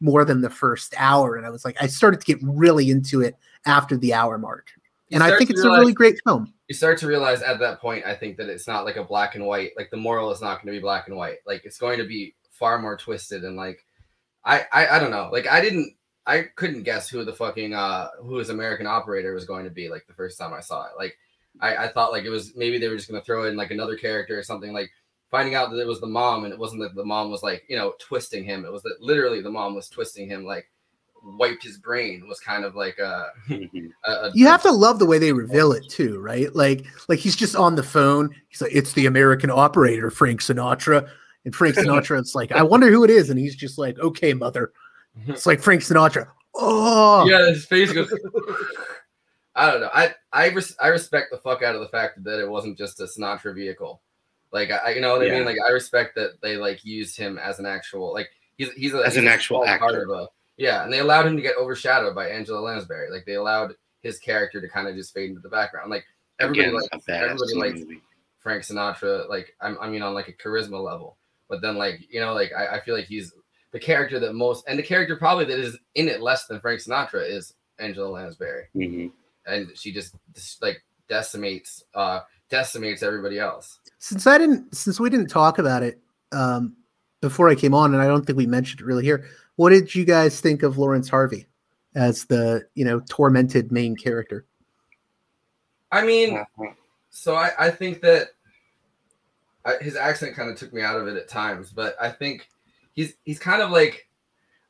more 0.00 0.24
than 0.24 0.40
the 0.40 0.50
first 0.50 0.94
hour. 0.96 1.36
And 1.36 1.46
I 1.46 1.50
was 1.50 1.64
like, 1.64 1.76
I 1.80 1.86
started 1.86 2.20
to 2.20 2.26
get 2.26 2.38
really 2.42 2.90
into 2.90 3.20
it 3.20 3.36
after 3.66 3.96
the 3.96 4.14
hour 4.14 4.38
mark. 4.38 4.68
And 5.14 5.22
I 5.22 5.36
think 5.36 5.50
it's 5.50 5.62
a 5.62 5.70
really 5.70 5.92
great 5.92 6.20
film. 6.24 6.52
you 6.68 6.74
start 6.74 6.98
to 6.98 7.06
realize 7.06 7.42
at 7.42 7.58
that 7.60 7.80
point, 7.80 8.04
I 8.04 8.14
think 8.14 8.36
that 8.36 8.48
it's 8.48 8.66
not 8.66 8.84
like 8.84 8.96
a 8.96 9.04
black 9.04 9.34
and 9.34 9.46
white. 9.46 9.70
Like 9.76 9.90
the 9.90 9.96
moral 9.96 10.30
is 10.30 10.40
not 10.40 10.56
going 10.56 10.74
to 10.74 10.78
be 10.78 10.82
black 10.82 11.08
and 11.08 11.16
white. 11.16 11.38
Like 11.46 11.64
it's 11.64 11.78
going 11.78 11.98
to 11.98 12.04
be 12.04 12.34
far 12.50 12.78
more 12.78 12.96
twisted 12.96 13.44
and 13.44 13.56
like, 13.56 13.84
I, 14.44 14.64
I, 14.72 14.86
I 14.88 14.98
don't 14.98 15.10
know. 15.10 15.30
Like 15.32 15.46
I 15.46 15.60
didn't, 15.60 15.94
I 16.26 16.46
couldn't 16.56 16.84
guess 16.84 17.08
who 17.08 17.24
the 17.24 17.34
fucking 17.34 17.74
uh 17.74 18.08
who 18.22 18.36
his 18.36 18.48
American 18.48 18.86
operator 18.86 19.34
was 19.34 19.44
going 19.44 19.64
to 19.64 19.70
be. 19.70 19.88
Like 19.88 20.06
the 20.06 20.14
first 20.14 20.38
time 20.38 20.54
I 20.54 20.60
saw 20.60 20.84
it, 20.86 20.92
like 20.96 21.16
I, 21.60 21.76
I 21.84 21.88
thought 21.88 22.12
like 22.12 22.24
it 22.24 22.30
was 22.30 22.56
maybe 22.56 22.78
they 22.78 22.88
were 22.88 22.96
just 22.96 23.08
going 23.08 23.20
to 23.20 23.24
throw 23.24 23.46
in 23.46 23.56
like 23.56 23.70
another 23.70 23.96
character 23.96 24.38
or 24.38 24.42
something. 24.42 24.72
Like 24.72 24.90
finding 25.30 25.54
out 25.54 25.70
that 25.70 25.80
it 25.80 25.86
was 25.86 26.00
the 26.00 26.06
mom 26.06 26.44
and 26.44 26.52
it 26.52 26.58
wasn't 26.58 26.80
that 26.80 26.94
the 26.94 27.04
mom 27.04 27.30
was 27.30 27.42
like 27.42 27.64
you 27.68 27.76
know 27.76 27.92
twisting 27.98 28.44
him. 28.44 28.64
It 28.64 28.72
was 28.72 28.82
that 28.82 29.00
literally 29.00 29.42
the 29.42 29.50
mom 29.50 29.74
was 29.74 29.88
twisting 29.88 30.28
him 30.28 30.44
like 30.44 30.70
wiped 31.24 31.62
his 31.62 31.78
brain 31.78 32.26
was 32.28 32.38
kind 32.40 32.64
of 32.64 32.76
like 32.76 32.98
a, 32.98 33.30
mm-hmm. 33.48 33.86
a, 34.04 34.10
a 34.10 34.30
You 34.34 34.46
have 34.46 34.62
to 34.62 34.70
love 34.70 34.98
the 34.98 35.06
way 35.06 35.18
they 35.18 35.32
reveal 35.32 35.72
it 35.72 35.88
too, 35.88 36.18
right? 36.20 36.54
Like, 36.54 36.84
like 37.08 37.18
he's 37.18 37.36
just 37.36 37.56
on 37.56 37.74
the 37.74 37.82
phone. 37.82 38.30
He's 38.48 38.60
like, 38.60 38.74
"It's 38.74 38.92
the 38.92 39.06
American 39.06 39.50
operator, 39.50 40.10
Frank 40.10 40.40
Sinatra," 40.40 41.08
And 41.44 41.54
Frank 41.54 41.74
sinatra 41.76 42.18
Sinatra's 42.18 42.34
like, 42.34 42.52
I 42.52 42.62
wonder 42.62 42.90
who 42.90 43.04
it 43.04 43.10
is, 43.10 43.30
and 43.30 43.38
he's 43.38 43.56
just 43.56 43.78
like, 43.78 43.98
okay, 43.98 44.34
mother. 44.34 44.72
Mm-hmm. 45.18 45.32
It's 45.32 45.46
like 45.46 45.60
Frank 45.60 45.82
Sinatra. 45.82 46.28
Oh, 46.54 47.26
Yeah, 47.28 47.50
his 47.50 47.66
face 47.66 47.92
goes. 47.92 48.12
I 49.56 49.70
don't 49.70 49.80
know. 49.82 49.90
I 49.94 50.14
I 50.32 50.48
res- 50.48 50.76
I 50.80 50.88
respect 50.88 51.30
the 51.30 51.38
fuck 51.38 51.62
out 51.62 51.76
of 51.76 51.80
the 51.80 51.88
fact 51.88 52.22
that 52.24 52.40
it 52.40 52.48
wasn't 52.48 52.76
just 52.76 53.00
a 53.00 53.04
Sinatra 53.04 53.54
vehicle. 53.54 54.00
Like 54.50 54.70
I, 54.70 54.90
you 54.90 55.00
know 55.00 55.16
what 55.16 55.26
I 55.26 55.30
mean. 55.30 55.44
Like 55.44 55.58
I 55.66 55.70
respect 55.70 56.16
that 56.16 56.40
they 56.40 56.56
like 56.56 56.84
used 56.84 57.16
him 57.16 57.38
as 57.38 57.60
an 57.60 57.66
actual 57.66 58.12
like 58.12 58.30
he's 58.56 58.72
he's 58.72 58.94
a, 58.94 58.98
As 58.98 59.14
he's 59.14 59.22
an 59.22 59.28
a 59.28 59.30
actual 59.30 59.62
small 59.64 59.78
part 59.78 59.94
actor. 59.94 60.02
of 60.02 60.10
a- 60.10 60.28
yeah, 60.56 60.84
and 60.84 60.92
they 60.92 61.00
allowed 61.00 61.26
him 61.26 61.36
to 61.36 61.42
get 61.42 61.56
overshadowed 61.56 62.14
by 62.14 62.28
Angela 62.28 62.60
Lansbury. 62.60 63.10
Like 63.10 63.24
they 63.26 63.34
allowed 63.34 63.74
his 64.02 64.18
character 64.18 64.60
to 64.60 64.68
kind 64.68 64.88
of 64.88 64.94
just 64.94 65.14
fade 65.14 65.30
into 65.30 65.40
the 65.40 65.48
background. 65.48 65.90
Like 65.90 66.04
everybody 66.40 66.68
Again, 66.68 66.74
like 66.74 66.90
a 66.92 66.98
badass 66.98 67.22
everybody 67.30 67.54
likes 67.54 67.80
movie. 67.80 68.02
Frank 68.40 68.62
Sinatra. 68.62 69.28
Like 69.28 69.54
I'm, 69.60 69.78
I 69.80 69.88
mean 69.88 70.02
on 70.02 70.14
like 70.14 70.28
a 70.28 70.32
charisma 70.32 70.82
level, 70.82 71.16
but 71.48 71.60
then 71.62 71.76
like 71.76 72.06
you 72.10 72.20
know 72.20 72.34
like 72.34 72.52
I, 72.56 72.76
I 72.76 72.80
feel 72.80 72.94
like 72.94 73.06
he's 73.06 73.32
the 73.72 73.80
character 73.80 74.20
that 74.20 74.34
most 74.34 74.64
and 74.68 74.78
the 74.78 74.82
character 74.82 75.16
probably 75.16 75.44
that 75.46 75.58
is 75.58 75.76
in 75.94 76.08
it 76.08 76.20
less 76.20 76.46
than 76.46 76.60
Frank 76.60 76.80
Sinatra 76.80 77.28
is 77.28 77.54
Angela 77.80 78.08
Lansbury 78.08 78.66
Mhm. 78.76 79.10
and 79.46 79.76
she 79.76 79.92
just, 79.92 80.14
just 80.32 80.62
like 80.62 80.80
decimates 81.08 81.82
uh 81.94 82.20
decimates 82.50 83.02
everybody 83.02 83.40
else 83.40 83.80
since 83.98 84.26
I 84.26 84.36
didn't, 84.36 84.76
since 84.76 85.00
we 85.00 85.08
didn't 85.08 85.28
talk 85.28 85.58
about 85.58 85.82
it 85.82 85.98
um, 86.30 86.76
before 87.22 87.48
I 87.48 87.54
came 87.54 87.72
on, 87.72 87.94
and 87.94 88.02
I 88.02 88.06
don't 88.06 88.24
think 88.26 88.36
we 88.36 88.44
mentioned 88.46 88.80
it 88.80 88.84
really 88.84 89.02
here. 89.02 89.24
What 89.56 89.70
did 89.70 89.94
you 89.94 90.04
guys 90.04 90.40
think 90.40 90.62
of 90.62 90.78
Laurence 90.78 91.08
Harvey 91.08 91.46
as 91.94 92.24
the 92.24 92.66
you 92.74 92.84
know 92.84 93.00
tormented 93.08 93.70
main 93.72 93.96
character? 93.96 94.46
i 95.92 96.04
mean 96.04 96.44
so 97.10 97.36
i 97.36 97.50
i 97.58 97.70
think 97.70 98.00
that 98.00 98.30
I, 99.64 99.76
his 99.80 99.94
accent 99.94 100.34
kind 100.34 100.50
of 100.50 100.56
took 100.56 100.72
me 100.72 100.82
out 100.82 100.98
of 100.98 101.06
it 101.06 101.16
at 101.16 101.28
times 101.28 101.70
but 101.70 101.94
i 102.00 102.10
think 102.10 102.48
he's 102.94 103.14
he's 103.24 103.38
kind 103.38 103.62
of 103.62 103.70
like 103.70 104.08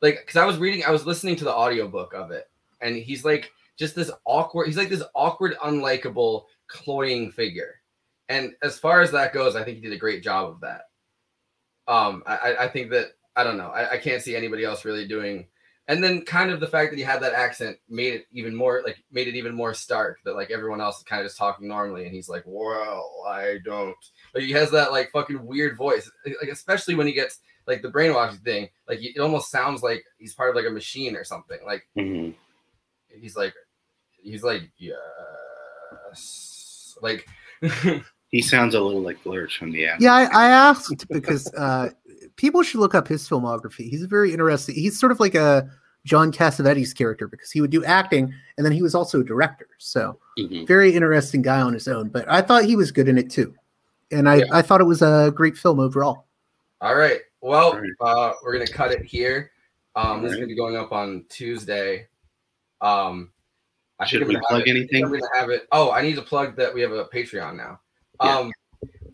like 0.01 0.19
because 0.19 0.35
i 0.35 0.45
was 0.45 0.57
reading 0.57 0.83
i 0.85 0.91
was 0.91 1.05
listening 1.07 1.35
to 1.37 1.43
the 1.43 1.53
audiobook 1.53 2.13
of 2.13 2.29
it 2.29 2.47
and 2.81 2.95
he's 2.95 3.25
like 3.25 3.51
just 3.75 3.95
this 3.95 4.11
awkward 4.25 4.67
he's 4.67 4.77
like 4.77 4.89
this 4.89 5.03
awkward 5.15 5.55
unlikable 5.63 6.43
cloying 6.67 7.31
figure. 7.31 7.75
And 8.29 8.53
as 8.61 8.77
far 8.77 9.01
as 9.01 9.11
that 9.11 9.33
goes 9.33 9.55
i 9.55 9.63
think 9.63 9.77
he 9.77 9.83
did 9.83 9.93
a 9.93 9.97
great 9.97 10.21
job 10.21 10.49
of 10.49 10.59
that. 10.61 10.89
Um 11.87 12.21
i 12.27 12.35
I- 12.35 12.63
i 12.65 12.67
think 12.67 12.91
that 12.91 13.13
i 13.35 13.43
don't 13.43 13.57
know 13.57 13.69
I, 13.69 13.93
I 13.93 13.97
can't 13.97 14.21
see 14.21 14.35
anybody 14.35 14.63
else 14.63 14.85
really 14.85 15.07
doing 15.07 15.47
and 15.87 16.03
then 16.03 16.23
kind 16.25 16.49
of 16.49 16.59
the 16.59 16.67
fact 16.67 16.91
that 16.91 16.97
he 16.97 17.03
had 17.03 17.21
that 17.21 17.33
accent 17.33 17.77
made 17.89 18.13
it 18.13 18.25
even 18.31 18.55
more 18.55 18.81
like 18.83 18.97
made 19.11 19.27
it 19.27 19.35
even 19.35 19.53
more 19.53 19.73
stark 19.73 20.17
that 20.25 20.35
like 20.35 20.49
everyone 20.51 20.81
else 20.81 20.97
is 20.97 21.03
kind 21.03 21.21
of 21.21 21.27
just 21.27 21.37
talking 21.37 21.67
normally 21.67 22.05
and 22.05 22.13
he's 22.13 22.27
like 22.29 22.43
well 22.45 23.23
i 23.27 23.57
don't 23.63 23.95
like 24.33 24.43
he 24.43 24.51
has 24.51 24.71
that 24.71 24.91
like 24.91 25.11
fucking 25.11 25.45
weird 25.45 25.77
voice 25.77 26.09
like 26.25 26.49
especially 26.51 26.95
when 26.95 27.05
he 27.07 27.13
gets 27.13 27.39
like 27.67 27.81
the 27.81 27.89
brainwashing 27.89 28.39
thing 28.39 28.67
like 28.87 28.99
it 29.01 29.19
almost 29.19 29.51
sounds 29.51 29.83
like 29.83 30.03
he's 30.17 30.33
part 30.33 30.49
of 30.49 30.55
like 30.55 30.65
a 30.67 30.69
machine 30.71 31.15
or 31.15 31.23
something 31.23 31.59
like 31.65 31.87
Mhm. 31.97 32.33
he's 33.21 33.35
like 33.35 33.53
he's 34.21 34.43
like 34.43 34.63
yes 36.19 36.97
like 37.01 37.27
He 38.31 38.41
sounds 38.41 38.75
a 38.75 38.81
little 38.81 39.01
like 39.01 39.23
Lurch 39.25 39.57
from 39.57 39.71
the 39.71 39.85
app. 39.85 40.01
Yeah, 40.01 40.13
I, 40.13 40.23
I 40.25 40.49
asked 40.49 41.07
because 41.07 41.47
uh, 41.53 41.91
people 42.37 42.63
should 42.63 42.79
look 42.79 42.95
up 42.95 43.07
his 43.07 43.27
filmography. 43.27 43.89
He's 43.89 44.03
a 44.03 44.07
very 44.07 44.31
interesting. 44.33 44.75
He's 44.75 44.99
sort 44.99 45.11
of 45.11 45.19
like 45.19 45.35
a 45.35 45.69
John 46.03 46.31
Cassavetes 46.31 46.95
character 46.95 47.27
because 47.27 47.51
he 47.51 47.61
would 47.61 47.71
do 47.71 47.83
acting 47.83 48.33
and 48.57 48.65
then 48.65 48.71
he 48.73 48.81
was 48.81 48.93
also 48.93 49.21
a 49.21 49.23
director. 49.23 49.67
So 49.79 50.19
Mhm. 50.37 50.67
very 50.67 50.93
interesting 50.93 51.41
guy 51.41 51.61
on 51.61 51.73
his 51.73 51.87
own. 51.87 52.09
But 52.09 52.29
I 52.29 52.41
thought 52.41 52.65
he 52.65 52.75
was 52.75 52.91
good 52.91 53.07
in 53.07 53.17
it 53.17 53.29
too, 53.31 53.55
and 54.11 54.29
I, 54.29 54.43
I 54.51 54.61
thought 54.61 54.81
it 54.81 54.85
was 54.85 55.01
a 55.01 55.31
great 55.35 55.57
film 55.57 55.79
overall. 55.79 56.25
All 56.81 56.95
right. 56.95 57.21
Well, 57.41 57.81
uh, 58.01 58.33
we're 58.43 58.53
gonna 58.53 58.67
cut 58.67 58.91
it 58.91 59.03
here. 59.03 59.51
Um, 59.95 60.21
this 60.21 60.31
is 60.31 60.37
gonna 60.37 60.47
be 60.47 60.55
going 60.55 60.75
up 60.75 60.91
on 60.91 61.25
Tuesday. 61.29 62.07
Um, 62.81 63.31
I 63.97 64.05
Should 64.05 64.19
think 64.27 64.29
we 64.39 64.45
plug 64.49 64.63
it- 64.67 64.69
anything? 64.69 65.05
I'm 65.05 65.11
gonna 65.11 65.23
have 65.33 65.49
it. 65.49 65.67
Oh, 65.71 65.89
I 65.91 66.01
need 66.01 66.15
to 66.15 66.21
plug 66.21 66.55
that 66.57 66.73
we 66.73 66.81
have 66.81 66.91
a 66.91 67.05
Patreon 67.05 67.55
now. 67.55 67.79
Yeah. 68.21 68.37
Um, 68.39 68.51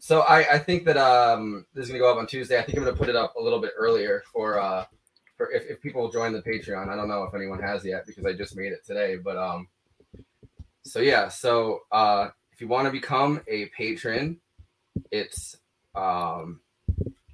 so 0.02 0.22
I, 0.22 0.56
I 0.56 0.58
think 0.58 0.84
that 0.86 0.98
um, 0.98 1.68
this 1.76 1.86
is 1.86 1.90
gonna 1.90 2.00
go 2.00 2.12
up 2.12 2.18
on 2.18 2.26
Tuesday. 2.26 2.58
I 2.58 2.64
think 2.64 2.76
I'm 2.76 2.84
gonna 2.84 2.98
put 2.98 3.08
it 3.08 3.16
up 3.16 3.36
a 3.36 3.42
little 3.42 3.60
bit 3.60 3.74
earlier 3.78 4.24
for 4.34 4.60
uh, 4.60 4.86
for 5.38 5.52
if, 5.52 5.70
if 5.70 5.80
people 5.80 6.12
join 6.12 6.34
the 6.34 6.42
Patreon. 6.42 6.90
I 6.90 6.96
don't 6.96 7.08
know 7.08 7.22
if 7.22 7.36
anyone 7.36 7.62
has 7.62 7.86
yet 7.86 8.08
because 8.08 8.26
I 8.26 8.34
just 8.34 8.58
made 8.58 8.72
it 8.72 8.84
today. 8.84 9.18
But 9.18 9.38
um, 9.38 9.68
so 10.82 11.02
yeah. 11.02 11.28
So 11.28 11.82
uh, 11.92 12.30
if 12.52 12.60
you 12.60 12.68
want 12.68 12.88
to 12.88 12.92
become 12.92 13.42
a 13.48 13.68
patron, 13.68 14.40
it's 15.12 15.56
um, 15.94 16.62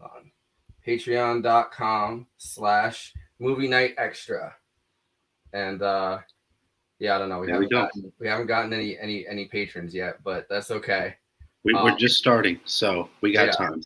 on 0.02 0.31
patreon.com 0.85 2.27
slash 2.35 3.14
movie 3.39 3.69
night 3.69 3.94
extra 3.98 4.53
and 5.53 5.81
uh 5.81 6.18
yeah 6.99 7.15
i 7.15 7.19
don't 7.19 7.30
know 7.30 7.39
we 7.39 7.45
we 7.45 7.53
haven't 7.53 7.72
go. 7.72 7.81
gotten, 7.81 8.11
we 8.19 8.27
haven't 8.27 8.48
gotten 8.48 8.73
any 8.73 8.98
any 8.98 9.27
any 9.27 9.45
patrons 9.45 9.94
yet 9.94 10.18
but 10.23 10.48
that's 10.49 10.72
okay 10.72 11.15
We, 11.68 11.73
we're 11.73 11.91
Um, 11.91 11.98
just 11.98 12.15
starting, 12.18 12.60
so 12.65 13.10
we 13.22 13.34
got 13.34 13.48
yeah. 13.48 13.52
time. 13.52 13.81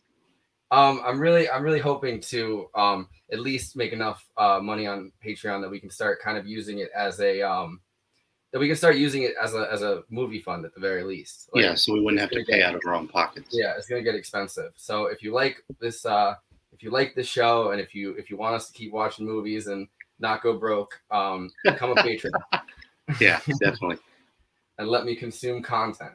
um 0.70 1.02
i'm 1.04 1.18
really 1.20 1.50
i'm 1.50 1.62
really 1.64 1.80
hoping 1.80 2.20
to 2.20 2.68
um 2.74 3.08
at 3.32 3.40
least 3.40 3.76
make 3.76 3.92
enough 3.92 4.20
uh 4.36 4.60
money 4.62 4.86
on 4.86 5.10
patreon 5.24 5.60
that 5.60 5.68
we 5.70 5.80
can 5.80 5.90
start 5.90 6.20
kind 6.26 6.38
of 6.38 6.46
using 6.46 6.78
it 6.78 6.90
as 6.96 7.20
a 7.20 7.42
um 7.42 7.80
that 8.52 8.60
we 8.60 8.68
can 8.68 8.76
start 8.76 8.96
using 8.96 9.22
it 9.24 9.34
as 9.42 9.52
a 9.54 9.68
as 9.74 9.82
a 9.82 10.02
movie 10.10 10.40
fund 10.40 10.64
at 10.64 10.72
the 10.74 10.80
very 10.80 11.02
least 11.02 11.48
Like, 11.52 11.64
yeah, 11.64 11.74
so 11.74 11.92
we 11.92 12.00
wouldn't 12.00 12.20
have 12.20 12.30
to 12.30 12.44
pay 12.44 12.58
get- 12.58 12.62
out 12.62 12.74
of 12.76 12.80
our 12.86 12.94
own 12.94 13.08
pockets. 13.08 13.48
yeah 13.52 13.74
it's 13.76 13.88
gonna 13.88 14.02
get 14.08 14.14
expensive 14.14 14.72
so 14.76 15.06
if 15.06 15.22
you 15.24 15.32
like 15.34 15.56
this 15.80 16.06
uh 16.06 16.34
if 16.72 16.82
you 16.84 16.90
like 16.90 17.14
this 17.14 17.26
show 17.28 17.72
and 17.72 17.80
if 17.80 17.94
you 17.94 18.12
if 18.16 18.30
you 18.30 18.36
want 18.38 18.54
us 18.54 18.66
to 18.68 18.72
keep 18.72 18.92
watching 18.92 19.26
movies 19.26 19.66
and 19.66 19.88
not 20.20 20.40
go 20.42 20.56
broke 20.58 20.94
um 21.10 21.50
become 21.64 21.90
a 21.90 22.02
patron 22.08 22.32
Yeah, 23.20 23.40
definitely. 23.60 23.98
and 24.78 24.88
let 24.88 25.04
me 25.04 25.16
consume 25.16 25.62
content 25.62 26.14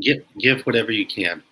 Give 0.00 0.18
give 0.38 0.60
whatever 0.62 0.90
you 0.92 1.06
can. 1.06 1.42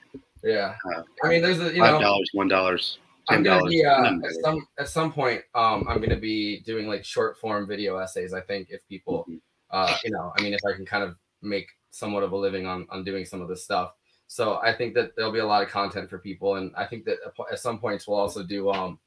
yeah. 0.43 0.75
Uh, 0.95 1.03
i 1.23 1.29
mean 1.29 1.41
there's 1.43 1.61
a 1.61 1.73
you 1.73 1.79
five 1.81 1.95
know 1.95 2.01
dollars, 2.01 2.31
one 2.33 2.49
dollars, 2.49 2.99
i'm 3.29 3.37
ten 3.37 3.43
gonna 3.45 3.59
dollars. 3.61 3.71
be 3.73 3.85
uh, 3.85 4.13
at 4.29 4.33
some 4.43 4.67
at 4.79 4.89
some 4.89 5.13
point 5.13 5.41
um 5.55 5.85
i'm 5.89 6.01
gonna 6.01 6.17
be 6.17 6.61
doing 6.67 6.89
like 6.89 7.05
short 7.05 7.39
form 7.39 7.67
video 7.67 7.97
essays 7.99 8.35
i 8.35 8.41
think 8.41 8.69
if 8.71 8.81
people 8.89 9.25
uh 9.71 9.97
you 10.05 10.11
know 10.11 10.33
i 10.37 10.43
mean 10.43 10.53
if 10.53 10.61
i 10.69 10.73
can 10.73 10.85
kind 10.85 11.05
of 11.05 11.15
make 11.43 11.69
somewhat 11.91 12.25
of 12.25 12.33
a 12.33 12.37
living 12.37 12.67
on 12.67 12.87
on 12.91 13.05
doing 13.05 13.25
some 13.25 13.41
of 13.41 13.49
this 13.49 13.63
stuff. 13.65 13.93
So 14.27 14.59
i 14.65 14.73
think 14.73 14.95
that 14.95 15.15
there'll 15.15 15.31
be 15.33 15.39
a 15.39 15.47
lot 15.47 15.63
of 15.63 15.69
content 15.69 16.11
for 16.11 16.19
people 16.19 16.57
and 16.57 16.73
i 16.77 16.85
think 16.87 17.05
that 17.05 17.19
at 17.25 17.33
at 17.53 17.59
some 17.61 17.79
points 17.79 18.09
we'll 18.09 18.19
also 18.19 18.43
do 18.43 18.71
um 18.71 18.99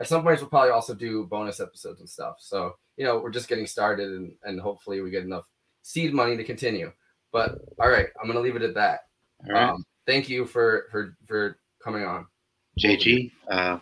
at 0.00 0.06
some 0.08 0.22
points 0.22 0.40
we'll 0.40 0.48
probably 0.50 0.70
also 0.70 0.94
do 0.94 1.26
bonus 1.26 1.58
episodes 1.60 2.00
and 2.00 2.08
stuff. 2.08 2.36
So 2.38 2.76
you 2.96 3.04
know 3.04 3.18
we're 3.18 3.30
just 3.30 3.48
getting 3.48 3.66
started 3.66 4.08
and 4.12 4.32
and 4.44 4.60
hopefully 4.60 5.00
we 5.02 5.10
get 5.10 5.24
enough 5.24 5.44
seed 5.82 6.14
money 6.14 6.36
to 6.36 6.44
continue 6.44 6.92
but 7.32 7.58
all 7.80 7.88
right 7.88 8.06
i'm 8.20 8.26
gonna 8.26 8.40
leave 8.40 8.56
it 8.56 8.62
at 8.62 8.74
that 8.74 9.00
All 9.46 9.52
right. 9.54 9.68
um 9.70 9.84
thank 10.06 10.28
you 10.28 10.46
for 10.46 10.86
for 10.90 11.16
for 11.26 11.58
coming 11.82 12.04
on 12.04 12.26
JG, 12.78 13.32
uh, 13.50 13.78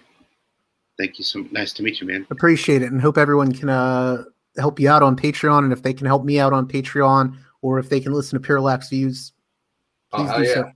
thank 0.96 1.18
you 1.18 1.24
so 1.24 1.40
nice 1.50 1.74
to 1.74 1.82
meet 1.82 2.00
you, 2.00 2.06
man. 2.06 2.26
Appreciate 2.30 2.80
it 2.80 2.90
and 2.90 2.98
hope 2.98 3.18
everyone 3.18 3.52
can 3.52 3.68
uh, 3.68 4.24
help 4.56 4.80
you 4.80 4.88
out 4.88 5.02
on 5.02 5.14
Patreon. 5.14 5.64
And 5.64 5.72
if 5.72 5.82
they 5.82 5.92
can 5.92 6.06
help 6.06 6.24
me 6.24 6.38
out 6.40 6.54
on 6.54 6.66
Patreon 6.66 7.36
or 7.60 7.78
if 7.78 7.90
they 7.90 8.00
can 8.00 8.12
listen 8.14 8.40
to 8.40 8.46
Parallax 8.46 8.88
Views, 8.88 9.32
Oh, 10.12 10.18
please 10.18 10.28
hell 10.30 10.38
do 10.38 10.44
yeah. 10.48 10.54
so. 10.54 10.70